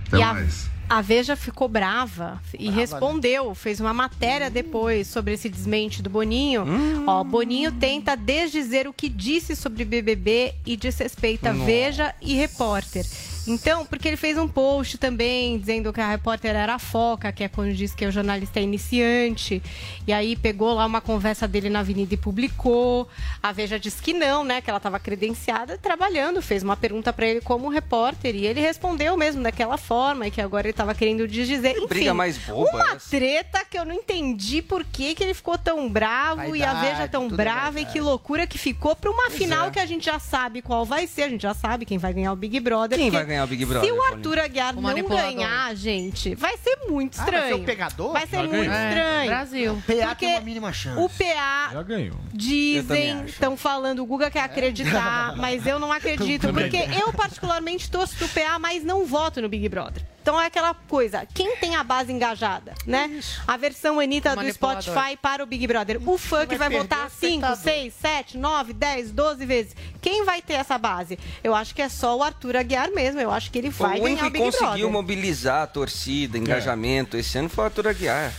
Até 0.08 0.18
E 0.18 0.22
a- 0.22 0.32
mais. 0.34 0.72
A 0.86 1.00
Veja 1.00 1.34
ficou 1.34 1.66
brava 1.66 2.38
e 2.58 2.68
respondeu, 2.70 3.54
fez 3.54 3.80
uma 3.80 3.94
matéria 3.94 4.50
depois 4.50 5.06
sobre 5.06 5.32
esse 5.32 5.48
desmente 5.48 6.02
do 6.02 6.10
Boninho. 6.10 6.62
Ó, 7.06 7.24
Boninho 7.24 7.72
tenta 7.72 8.14
desdizer 8.14 8.86
o 8.86 8.92
que 8.92 9.08
disse 9.08 9.56
sobre 9.56 9.82
BBB 9.86 10.54
e 10.66 10.76
desrespeita 10.76 11.54
Nossa. 11.54 11.64
Veja 11.64 12.14
e 12.20 12.34
repórter. 12.34 13.06
Então, 13.46 13.84
porque 13.84 14.08
ele 14.08 14.16
fez 14.16 14.38
um 14.38 14.48
post 14.48 14.96
também 14.98 15.58
dizendo 15.58 15.92
que 15.92 16.00
a 16.00 16.08
repórter 16.08 16.54
era 16.56 16.74
a 16.74 16.78
foca, 16.78 17.30
que 17.32 17.44
é 17.44 17.48
quando 17.48 17.72
diz 17.74 17.94
que 17.94 18.04
o 18.06 18.10
jornalista 18.12 18.58
é 18.60 18.62
iniciante. 18.62 19.62
E 20.06 20.12
aí 20.12 20.34
pegou 20.36 20.72
lá 20.74 20.86
uma 20.86 21.00
conversa 21.00 21.46
dele 21.46 21.68
na 21.68 21.80
avenida 21.80 22.14
e 22.14 22.16
publicou. 22.16 23.08
A 23.42 23.52
Veja 23.52 23.78
disse 23.78 24.02
que 24.02 24.12
não, 24.12 24.44
né? 24.44 24.60
Que 24.60 24.70
ela 24.70 24.78
estava 24.78 24.98
credenciada 24.98 25.76
trabalhando. 25.78 26.40
Fez 26.40 26.62
uma 26.62 26.76
pergunta 26.76 27.12
para 27.12 27.26
ele 27.26 27.40
como 27.40 27.68
repórter. 27.68 28.34
E 28.34 28.46
ele 28.46 28.60
respondeu 28.60 29.16
mesmo 29.16 29.42
daquela 29.42 29.76
forma. 29.76 30.26
E 30.26 30.30
que 30.30 30.40
agora 30.40 30.66
ele 30.66 30.70
estava 30.72 30.94
querendo 30.94 31.26
desdizer. 31.28 31.76
Enfim, 31.76 31.86
briga 31.86 32.14
mais 32.14 32.38
boba 32.38 32.70
Uma 32.70 32.92
essa. 32.94 33.10
treta 33.10 33.64
que 33.68 33.78
eu 33.78 33.84
não 33.84 33.94
entendi 33.94 34.62
por 34.62 34.84
que, 34.84 35.14
que 35.14 35.22
ele 35.22 35.34
ficou 35.34 35.58
tão 35.58 35.88
bravo 35.88 36.52
A 36.52 36.56
e 36.56 36.62
a 36.62 36.74
Veja 36.74 37.08
tão 37.08 37.26
é 37.26 37.28
brava. 37.28 37.80
e 37.80 37.84
que 37.86 38.00
loucura 38.00 38.46
que 38.46 38.58
ficou 38.58 38.94
para 38.96 39.10
uma 39.10 39.24
Pois 39.26 39.36
final 39.36 39.68
é. 39.68 39.70
que 39.70 39.78
a 39.78 39.86
gente 39.86 40.04
já 40.06 40.18
sabe 40.18 40.62
qual 40.62 40.84
vai 40.84 41.06
ser. 41.06 41.24
A 41.24 41.28
gente 41.28 41.42
já 41.42 41.54
sabe 41.54 41.84
quem 41.84 41.98
vai 41.98 42.12
ganhar 42.12 42.32
o 42.32 42.36
Big 42.36 42.58
Brother. 42.60 42.98
Quem 42.98 43.10
vai 43.10 43.24
ganhar 43.24 43.33
o 43.42 43.46
Big 43.46 43.64
Brother, 43.64 43.88
Se 43.88 43.92
o? 43.92 44.02
Arthur 44.02 44.38
Aguiar 44.38 44.76
O 44.76 44.80
não 44.80 45.08
ganhar, 45.08 45.74
gente, 45.74 46.34
vai 46.34 46.56
ser 46.56 46.76
muito 46.88 47.20
Ah, 47.20 47.24
vai 47.24 47.32
ser 47.32 47.38
estranho. 47.40 47.62
o 47.62 47.64
pegador? 47.64 48.12
Vai 48.12 48.26
ser 48.26 48.36
muito 48.38 48.50
ganhou. 48.50 48.64
estranho. 48.64 49.24
É, 49.24 49.26
Brasil. 49.26 49.82
PA 49.86 50.06
Porque 50.08 50.26
tem 50.26 50.34
uma 50.34 50.40
mínima 50.40 50.72
chance. 50.72 51.00
O 51.00 51.08
PA 51.08 51.70
Já 51.72 51.82
ganhou. 51.82 52.16
Dizem, 52.32 53.24
estão 53.24 53.56
falando, 53.56 54.00
o 54.02 54.06
Guga 54.06 54.30
quer 54.30 54.42
acreditar, 54.42 55.34
mas 55.38 55.66
eu 55.66 55.78
não 55.78 55.90
acredito, 55.92 56.52
porque 56.52 56.76
eu 56.76 57.12
particularmente 57.12 57.90
torço 57.90 58.16
pro 58.16 58.28
PA, 58.28 58.58
mas 58.58 58.84
não 58.84 59.04
voto 59.04 59.40
no 59.42 59.48
Big 59.48 59.68
Brother. 59.68 60.02
Então 60.24 60.40
é 60.40 60.46
aquela 60.46 60.72
coisa, 60.72 61.26
quem 61.34 61.54
tem 61.56 61.76
a 61.76 61.84
base 61.84 62.10
engajada, 62.10 62.72
né? 62.86 63.20
A 63.46 63.58
versão 63.58 64.00
Anitta 64.00 64.34
do. 64.34 64.50
Spotify 64.50 65.18
para 65.20 65.44
o 65.44 65.46
Big 65.46 65.66
Brother. 65.66 66.00
O 66.08 66.16
fã 66.16 66.46
que 66.46 66.56
vai, 66.56 66.70
perder 66.70 66.84
votar 66.84 67.08
o 67.08 67.10
5, 67.10 67.26
espectador. 67.26 67.62
6, 67.62 67.94
7, 67.94 68.38
9, 68.38 68.72
10, 68.72 69.12
12 69.12 69.44
vezes. 69.44 69.76
Quem 70.00 70.24
vai 70.24 70.40
ter 70.40 70.54
essa 70.54 70.78
base? 70.78 71.18
Eu 71.42 71.54
acho 71.54 71.74
que 71.74 71.82
é 71.82 71.90
só 71.90 72.16
o 72.16 72.22
Arthur 72.22 72.56
Aguiar 72.56 72.90
mesmo. 72.92 73.20
Eu 73.20 73.30
acho 73.30 73.50
que 73.50 73.58
ele 73.58 73.70
Foi 73.70 73.86
vai 73.86 74.00
o 74.00 74.02
ganhar 74.04 74.22
o 74.22 74.24
que 74.24 74.30
Big 74.30 74.44
conseguiu 74.46 74.66
Brother. 74.68 74.90
mobilizar 74.90 75.62
a 75.64 75.66
torcida, 75.66 76.38
engajamento. 76.38 77.18
Esse 77.18 77.36
ano 77.36 77.50
foi 77.50 77.64
o 77.64 77.66
Arthur 77.66 77.88
Aguiar. 77.88 78.32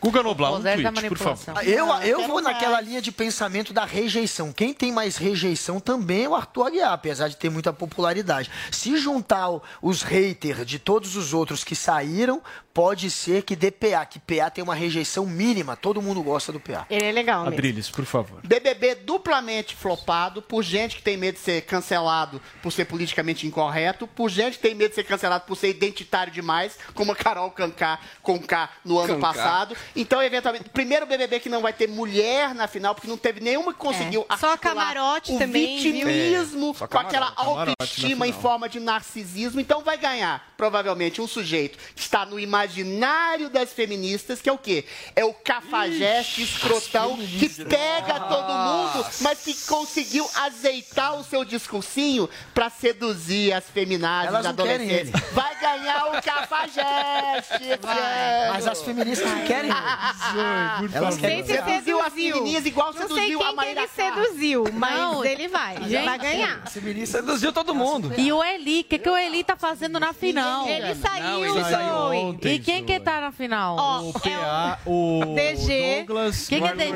Guga 0.00 0.22
Noblar, 0.22 0.54
um 0.54 0.62
tweet, 0.62 0.82
por 0.82 0.92
manipulação. 0.92 1.54
favor. 1.54 1.68
Eu, 1.68 1.86
Não, 1.86 2.02
eu 2.02 2.18
quero 2.18 2.28
vou 2.28 2.42
naquela 2.42 2.80
linha 2.80 3.00
de 3.00 3.10
pensamento 3.10 3.72
da 3.72 3.84
rejeição. 3.84 4.52
Quem 4.52 4.72
tem 4.72 4.92
mais 4.92 5.16
rejeição 5.16 5.80
também 5.80 6.24
é 6.24 6.28
o 6.28 6.34
Arthur 6.34 6.66
Aguiar, 6.66 6.92
apesar 6.92 7.28
de 7.28 7.36
ter 7.36 7.50
muita 7.50 7.72
popularidade. 7.72 8.50
Se 8.70 8.96
juntar 8.98 9.48
os 9.82 10.02
haters 10.02 10.66
de 10.66 10.78
todos 10.78 11.16
os 11.16 11.32
outros 11.32 11.64
que 11.64 11.74
saíram, 11.74 12.42
pode 12.74 13.10
ser 13.10 13.42
que 13.42 13.56
dê 13.56 13.70
PA, 13.70 14.04
que 14.04 14.18
PA 14.18 14.50
tem 14.50 14.62
uma 14.62 14.74
rejeição 14.74 15.24
mínima. 15.24 15.76
Todo 15.76 16.02
mundo 16.02 16.22
gosta 16.22 16.52
do 16.52 16.60
PA. 16.60 16.86
Ele 16.90 17.06
é 17.06 17.12
legal 17.12 17.40
mesmo. 17.44 17.54
Adriles, 17.54 17.88
por 17.88 18.04
favor. 18.04 18.40
BBB 18.44 18.96
duplamente 18.96 19.74
flopado 19.74 20.42
por 20.42 20.62
gente 20.62 20.96
que 20.96 21.02
tem 21.02 21.16
medo 21.16 21.36
de 21.36 21.40
ser 21.40 21.62
cancelado 21.62 22.40
por 22.62 22.70
ser 22.70 22.84
politicamente 22.84 23.46
incorreto, 23.46 24.06
por 24.06 24.28
gente 24.28 24.56
que 24.56 24.62
tem 24.62 24.74
medo 24.74 24.90
de 24.90 24.96
ser 24.96 25.04
cancelado 25.04 25.44
por 25.46 25.56
ser 25.56 25.70
identitário 25.70 26.32
demais, 26.32 26.78
como 26.94 27.12
a 27.12 27.16
Carol 27.16 27.50
Conká, 27.50 27.98
Conká 28.22 28.68
no 28.84 28.98
ano 28.98 29.18
passado. 29.18 29.74
Então, 29.94 30.22
eventualmente, 30.22 30.68
primeiro 30.70 31.06
BBB 31.06 31.40
que 31.40 31.48
não 31.48 31.62
vai 31.62 31.72
ter 31.72 31.88
mulher 31.88 32.54
na 32.54 32.66
final, 32.66 32.94
porque 32.94 33.08
não 33.08 33.16
teve 33.16 33.40
nenhuma 33.40 33.72
que 33.72 33.78
conseguiu 33.78 34.26
É. 34.28 34.36
Só 34.36 34.56
camarote 34.56 35.32
o 35.32 35.38
também, 35.38 35.76
vitimismo, 35.76 36.76
É, 36.80 36.86
com 36.86 36.98
aquela 36.98 37.32
autoestima 37.36 38.26
em 38.26 38.32
forma 38.32 38.68
de 38.68 38.80
narcisismo. 38.80 39.60
Então 39.60 39.82
vai 39.82 39.96
ganhar, 39.96 40.52
provavelmente, 40.56 41.20
um 41.20 41.26
sujeito 41.26 41.78
que 41.94 42.00
está 42.00 42.24
no 42.26 42.38
imaginário 42.38 43.48
das 43.48 43.72
feministas, 43.72 44.40
que 44.40 44.48
é 44.48 44.52
o 44.52 44.58
quê? 44.58 44.84
É 45.14 45.24
o 45.24 45.32
cafajeste 45.32 46.42
escrotão 46.42 47.16
que 47.16 47.48
pega 47.64 48.20
todo 48.20 48.52
mundo, 48.52 49.06
mas 49.20 49.40
que 49.40 49.54
conseguiu 49.66 50.28
azeitar 50.34 51.18
o 51.18 51.24
seu 51.24 51.44
discursinho 51.44 52.28
para 52.54 52.70
seduzir 52.70 53.52
as 53.52 53.64
feminazes 53.68 54.28
Elas 54.28 54.44
não 54.44 54.54
querem 54.54 54.86
adolescentes. 54.86 55.30
Vai 55.32 55.60
ganhar 55.60 56.06
o 56.08 56.22
cafajeste 56.22 57.72
ano. 57.72 58.52
Mas 58.52 58.66
as 58.66 58.82
feministas 58.82 59.30
não 59.30 59.44
querem. 59.44 59.70
Ele. 59.76 61.00
Não 61.00 61.12
sei 61.12 61.20
querem 61.20 61.44
se 61.46 61.56
PA. 61.56 61.64
Seduziu 61.64 61.98
as 62.00 62.12
seduziu. 62.12 62.34
menininhas 62.36 62.66
igual 62.66 62.86
Não 62.86 62.92
sei 62.94 63.02
seduziu 63.08 63.38
quem 63.38 63.48
a 63.48 63.52
que 63.62 63.68
ele 63.68 63.88
seduziu, 63.88 64.64
mas 64.74 64.98
Não, 64.98 65.24
ele 65.24 65.48
vai. 65.48 65.76
gente, 65.84 66.04
vai 66.04 66.18
ganhar. 66.18 66.62
Esse 66.66 66.80
menino 66.80 67.06
seduziu 67.06 67.52
todo 67.52 67.74
mundo. 67.74 68.12
E 68.16 68.32
o 68.32 68.42
Eli, 68.42 68.80
o 68.80 68.84
que, 68.84 68.98
que 68.98 69.08
o 69.08 69.16
Eli 69.16 69.44
tá 69.44 69.56
fazendo 69.56 69.98
na 70.00 70.12
final? 70.12 70.66
Ele 70.68 70.94
saiu, 70.94 71.44
ele 71.44 71.64
saiu 71.64 71.94
Zoe. 71.96 72.16
ontem, 72.16 72.54
E 72.54 72.58
quem 72.58 72.84
que 72.84 72.98
tá 73.00 73.15
final? 73.36 73.76
Ó, 73.78 74.00
O 74.08 74.12
PA, 74.12 74.78
o 74.86 75.34
DG. 75.34 76.04
Douglas. 76.06 76.48
Quem 76.48 76.60
que 76.62 76.68
é 76.68 76.72
o 76.72 76.76
DG? 76.76 76.92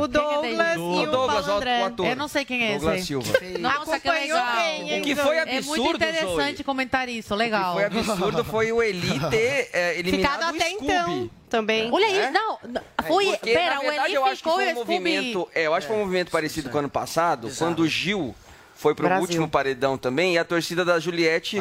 O 0.00 0.06
Douglas 0.08 0.76
e 0.76 0.78
o 0.78 1.06
Douglas, 1.10 1.44
Paulo 1.46 1.56
André. 1.58 1.82
o 1.82 1.86
ator. 1.86 2.06
Eu 2.06 2.16
não 2.16 2.28
sei 2.28 2.44
quem 2.44 2.64
é 2.64 2.72
Douglas 2.72 2.96
esse. 2.98 3.06
Silva. 3.08 3.32
Nossa, 3.60 4.00
que 4.00 4.08
Acompanhou 4.08 4.38
legal. 4.38 4.56
bem, 4.56 5.00
O 5.00 5.02
que 5.02 5.14
foi 5.16 5.24
Zoe? 5.24 5.36
É 5.36 5.42
absurdo, 5.58 5.82
muito 5.82 5.96
interessante 5.96 6.56
Zoe, 6.56 6.64
comentar 6.64 7.08
isso, 7.08 7.34
O 7.34 7.36
legal. 7.36 7.74
que 7.76 7.80
foi 7.90 8.00
absurdo 8.00 8.44
foi 8.44 8.72
o 8.72 8.82
Eli 8.82 9.18
ter 9.30 9.70
é, 9.72 9.98
eliminado 9.98 10.32
Ficado 10.38 10.52
o 10.52 10.56
até 10.56 10.70
Scooby. 10.70 10.84
então 10.92 11.30
também. 11.48 11.90
Olha 11.92 12.06
aí, 12.06 12.18
É? 12.18 12.30
não, 12.30 12.58
foi, 13.06 13.26
Porque, 13.26 13.52
pera, 13.52 13.74
na 13.74 13.80
o 13.80 13.82
verdade, 13.84 14.08
Eli 14.08 14.14
eu 14.14 14.24
acho 14.24 14.32
que 14.32 14.38
ficou 14.38 14.54
foi 14.54 14.64
e 14.64 14.66
um 14.66 14.70
o 14.70 14.74
Scooby... 14.74 14.92
movimento. 14.94 15.48
É, 15.54 15.62
eu 15.66 15.74
acho 15.74 15.86
que 15.86 15.92
foi 15.92 15.96
um 16.02 16.04
movimento 16.04 16.30
parecido 16.30 16.68
com 16.70 16.76
o 16.76 16.78
ano 16.80 16.88
passado, 16.88 17.48
quando 17.58 17.80
o 17.80 17.86
Gil 17.88 18.34
foi 18.74 18.94
pro 18.94 19.06
Brasil. 19.06 19.22
último 19.22 19.48
paredão 19.48 19.96
também 19.96 20.34
e 20.34 20.38
a 20.38 20.44
torcida 20.44 20.84
da 20.84 20.98
Juliette 20.98 21.58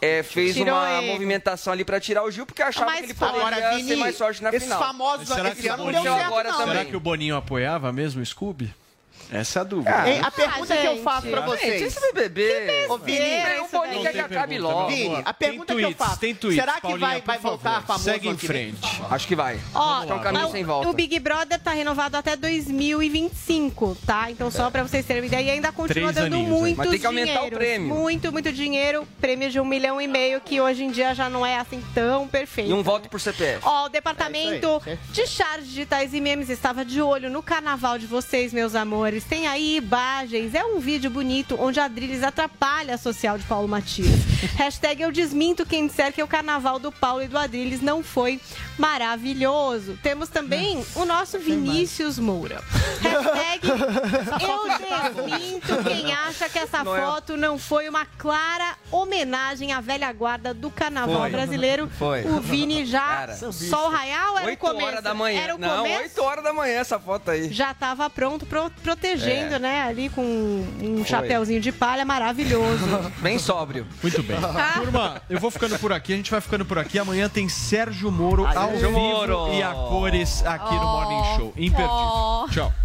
é, 0.00 0.22
fez 0.22 0.54
Tirou 0.54 0.74
uma 0.74 0.98
ele. 0.98 1.12
movimentação 1.12 1.72
ali 1.72 1.84
pra 1.84 2.00
tirar 2.00 2.24
o 2.24 2.30
Gil, 2.30 2.46
porque 2.46 2.62
achava 2.62 2.86
Mas 2.86 3.00
que 3.00 3.06
ele 3.06 3.14
poderia 3.14 3.40
Agora, 3.46 3.84
ter 3.84 3.96
mais 3.96 4.16
sorte 4.16 4.42
na 4.42 4.48
esses 4.50 4.62
final. 4.64 4.78
famosos 4.80 5.28
Será 5.28 5.50
esse 5.50 5.62
que 5.62 5.68
o 5.68 5.72
ano 5.72 5.84
não 5.84 5.92
deu 5.92 6.00
Boninho, 6.02 6.16
certo, 6.16 6.26
agora 6.26 6.50
não. 6.50 6.58
também. 6.58 6.74
será 6.74 6.84
que 6.86 6.96
o 6.96 7.00
Boninho 7.00 7.36
apoiava 7.36 7.92
mesmo 7.92 8.22
o 8.22 8.26
Scooby? 8.26 8.74
Essa 9.34 9.58
é 9.58 9.62
a 9.62 9.64
dúvida. 9.64 10.08
Hein, 10.10 10.20
a 10.22 10.30
pergunta 10.30 10.76
que 10.76 10.86
eu 10.86 11.02
faço 11.02 11.26
pra 11.28 11.40
Gente, 11.42 11.50
vocês. 11.58 11.82
esse 11.82 12.12
BBB... 12.12 12.86
Ô, 12.88 12.98
Vini, 12.98 13.18
é 13.18 13.60
o 13.62 13.68
Boninho 13.68 14.04
Não 14.04 14.12
que 14.12 14.18
acabe 14.20 14.58
logo. 14.58 14.88
Vini, 14.90 15.22
a 15.24 15.34
pergunta 15.34 15.66
tem 15.66 15.76
que 15.76 15.82
eu 15.82 15.88
tweets, 15.88 16.06
faço, 16.06 16.20
Tem 16.20 16.34
tweets, 16.34 16.60
será 16.60 16.74
que 16.74 16.80
Paulinha, 16.82 16.98
vai- 17.08 17.20
vai 17.20 17.36
favor. 17.38 17.50
voltar 17.58 17.82
famoso 17.82 18.04
Segue 18.04 18.28
em 18.28 18.36
frente. 18.38 19.02
Acho 19.10 19.26
que 19.26 19.34
vai. 19.36 19.58
Ó, 19.74 20.04
é 20.04 20.14
um 20.14 20.18
caminho 20.20 20.46
o- 20.46 20.50
sem 20.52 20.64
volta. 20.64 20.88
O 20.88 20.92
Big 20.92 21.18
Brother 21.18 21.58
tá 21.58 21.72
renovado 21.72 22.16
até 22.16 22.36
2025, 22.36 23.96
tá? 24.06 24.30
Então 24.30 24.50
só 24.50 24.70
pra 24.70 24.82
vocês 24.82 25.04
terem 25.04 25.22
uma 25.22 25.26
ideia, 25.26 25.42
e 25.42 25.50
ainda 25.50 25.72
continua 25.72 26.12
Três 26.12 26.30
dando 26.30 26.42
muito 26.42 26.76
Mas 26.78 26.90
tem 26.90 26.98
que 27.00 27.06
aumentar 27.06 27.32
o 27.32 27.34
dinheiro. 27.44 27.56
prêmio. 27.56 27.88
Muito, 27.94 28.32
muito 28.32 28.52
dinheiro. 28.52 29.06
Prêmio 29.20 29.50
de 29.50 29.60
um 29.60 29.64
milhão 29.64 30.00
e 30.00 30.06
meio, 30.06 30.40
que 30.40 30.60
hoje 30.60 30.84
em 30.84 30.90
dia 30.90 31.14
já 31.14 31.28
não 31.28 31.44
é 31.44 31.56
assim 31.58 31.82
tão 31.94 32.28
perfeito. 32.28 32.70
E 32.70 32.72
um 32.74 32.82
voto 32.82 33.08
por 33.08 33.20
CPF. 33.20 33.60
Ó, 33.64 33.86
o 33.86 33.88
departamento 33.88 34.80
É 34.86 34.96
de 35.12 35.26
charges 35.26 35.68
digitais 35.68 36.14
e 36.14 36.20
memes 36.20 36.48
estava 36.48 36.84
de 36.84 37.00
olho 37.00 37.30
no 37.30 37.42
carnaval 37.42 37.98
de 37.98 38.06
vocês, 38.06 38.52
meus 38.52 38.74
amores. 38.74 39.23
Tem 39.28 39.46
aí 39.46 39.76
imagens, 39.76 40.54
é 40.54 40.64
um 40.64 40.78
vídeo 40.78 41.10
bonito 41.10 41.56
onde 41.58 41.80
a 41.80 41.88
Drilis 41.88 42.22
atrapalha 42.22 42.94
a 42.94 42.98
social 42.98 43.36
de 43.38 43.44
Paulo 43.44 43.66
Matias. 43.66 44.08
Hashtag 44.56 45.02
eu 45.02 45.10
desminto 45.10 45.64
quem 45.66 45.86
disser 45.86 46.12
que 46.12 46.22
o 46.22 46.28
carnaval 46.28 46.78
do 46.78 46.92
Paulo 46.92 47.22
e 47.22 47.28
do 47.28 47.36
Adriles 47.38 47.80
não 47.80 48.02
foi 48.02 48.40
maravilhoso. 48.78 49.98
Temos 50.02 50.28
também 50.28 50.84
o 50.94 51.04
nosso 51.04 51.38
Vinícius 51.38 52.18
Moura. 52.18 52.62
Hashtag 53.00 53.68
eu 54.44 55.14
desminto 55.14 55.82
quem 55.84 56.12
acha 56.12 56.48
que 56.48 56.58
essa 56.58 56.84
Não 56.84 56.96
é- 56.96 57.00
foto 57.00 57.36
não 57.36 57.58
foi 57.58 57.88
uma 57.88 58.04
clara 58.04 58.76
homenagem 58.90 59.72
à 59.72 59.80
velha 59.80 60.12
guarda 60.12 60.52
do 60.54 60.70
carnaval 60.70 61.20
Foi. 61.22 61.30
brasileiro. 61.30 61.90
Foi. 61.98 62.24
O 62.24 62.40
Vini 62.40 62.84
já 62.86 63.00
Cara, 63.00 63.36
sol 63.52 63.88
raial 63.90 64.36
era 64.38 64.46
o 64.46 64.50
8 64.50 64.58
começo. 64.58 64.86
horas 64.86 65.02
da 65.02 65.14
manhã. 65.14 65.40
Era 65.40 65.54
o 65.54 65.58
Não, 65.58 65.78
começo. 65.82 66.02
8 66.02 66.22
horas 66.22 66.44
da 66.44 66.52
manhã 66.52 66.74
essa 66.78 66.98
foto 66.98 67.30
aí. 67.30 67.52
Já 67.52 67.72
estava 67.72 68.08
pronto, 68.10 68.44
pro- 68.46 68.70
protegendo, 69.04 69.54
É. 69.54 69.58
né? 69.58 69.82
Ali 69.82 70.08
com 70.08 70.22
um 70.22 70.96
Foi. 70.98 71.04
chapéuzinho 71.04 71.60
de 71.60 71.70
palha 71.70 72.04
maravilhoso. 72.04 72.84
Bem 73.20 73.38
sóbrio. 73.38 73.86
Muito 74.02 74.22
bem. 74.22 74.36
Turma, 74.74 75.22
eu 75.28 75.38
vou 75.38 75.50
ficando 75.50 75.78
por 75.78 75.92
aqui, 75.92 76.12
a 76.14 76.16
gente 76.16 76.30
vai 76.30 76.40
ficando 76.40 76.64
por 76.64 76.78
aqui. 76.78 76.98
Amanhã 76.98 77.28
tem 77.28 77.48
Sérgio 77.48 78.10
Moro 78.10 78.46
ao 78.46 78.52
Sérgio 78.70 78.88
vivo 78.88 78.98
Moro. 79.00 79.52
e 79.52 79.62
a 79.62 79.72
cores 79.72 80.44
aqui 80.44 80.74
no 80.74 80.80
Morning 80.82 81.36
Show. 81.36 81.52
Imperdível. 81.56 81.90
Oh. 81.90 82.46
Tchau. 82.50 82.72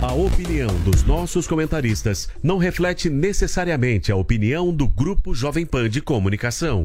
A 0.00 0.12
opinião 0.12 0.68
dos 0.84 1.02
nossos 1.02 1.46
comentaristas 1.48 2.28
não 2.40 2.56
reflete 2.56 3.10
necessariamente 3.10 4.12
a 4.12 4.16
opinião 4.16 4.72
do 4.72 4.86
Grupo 4.86 5.34
Jovem 5.34 5.66
Pan 5.66 5.90
de 5.90 6.00
Comunicação. 6.00 6.84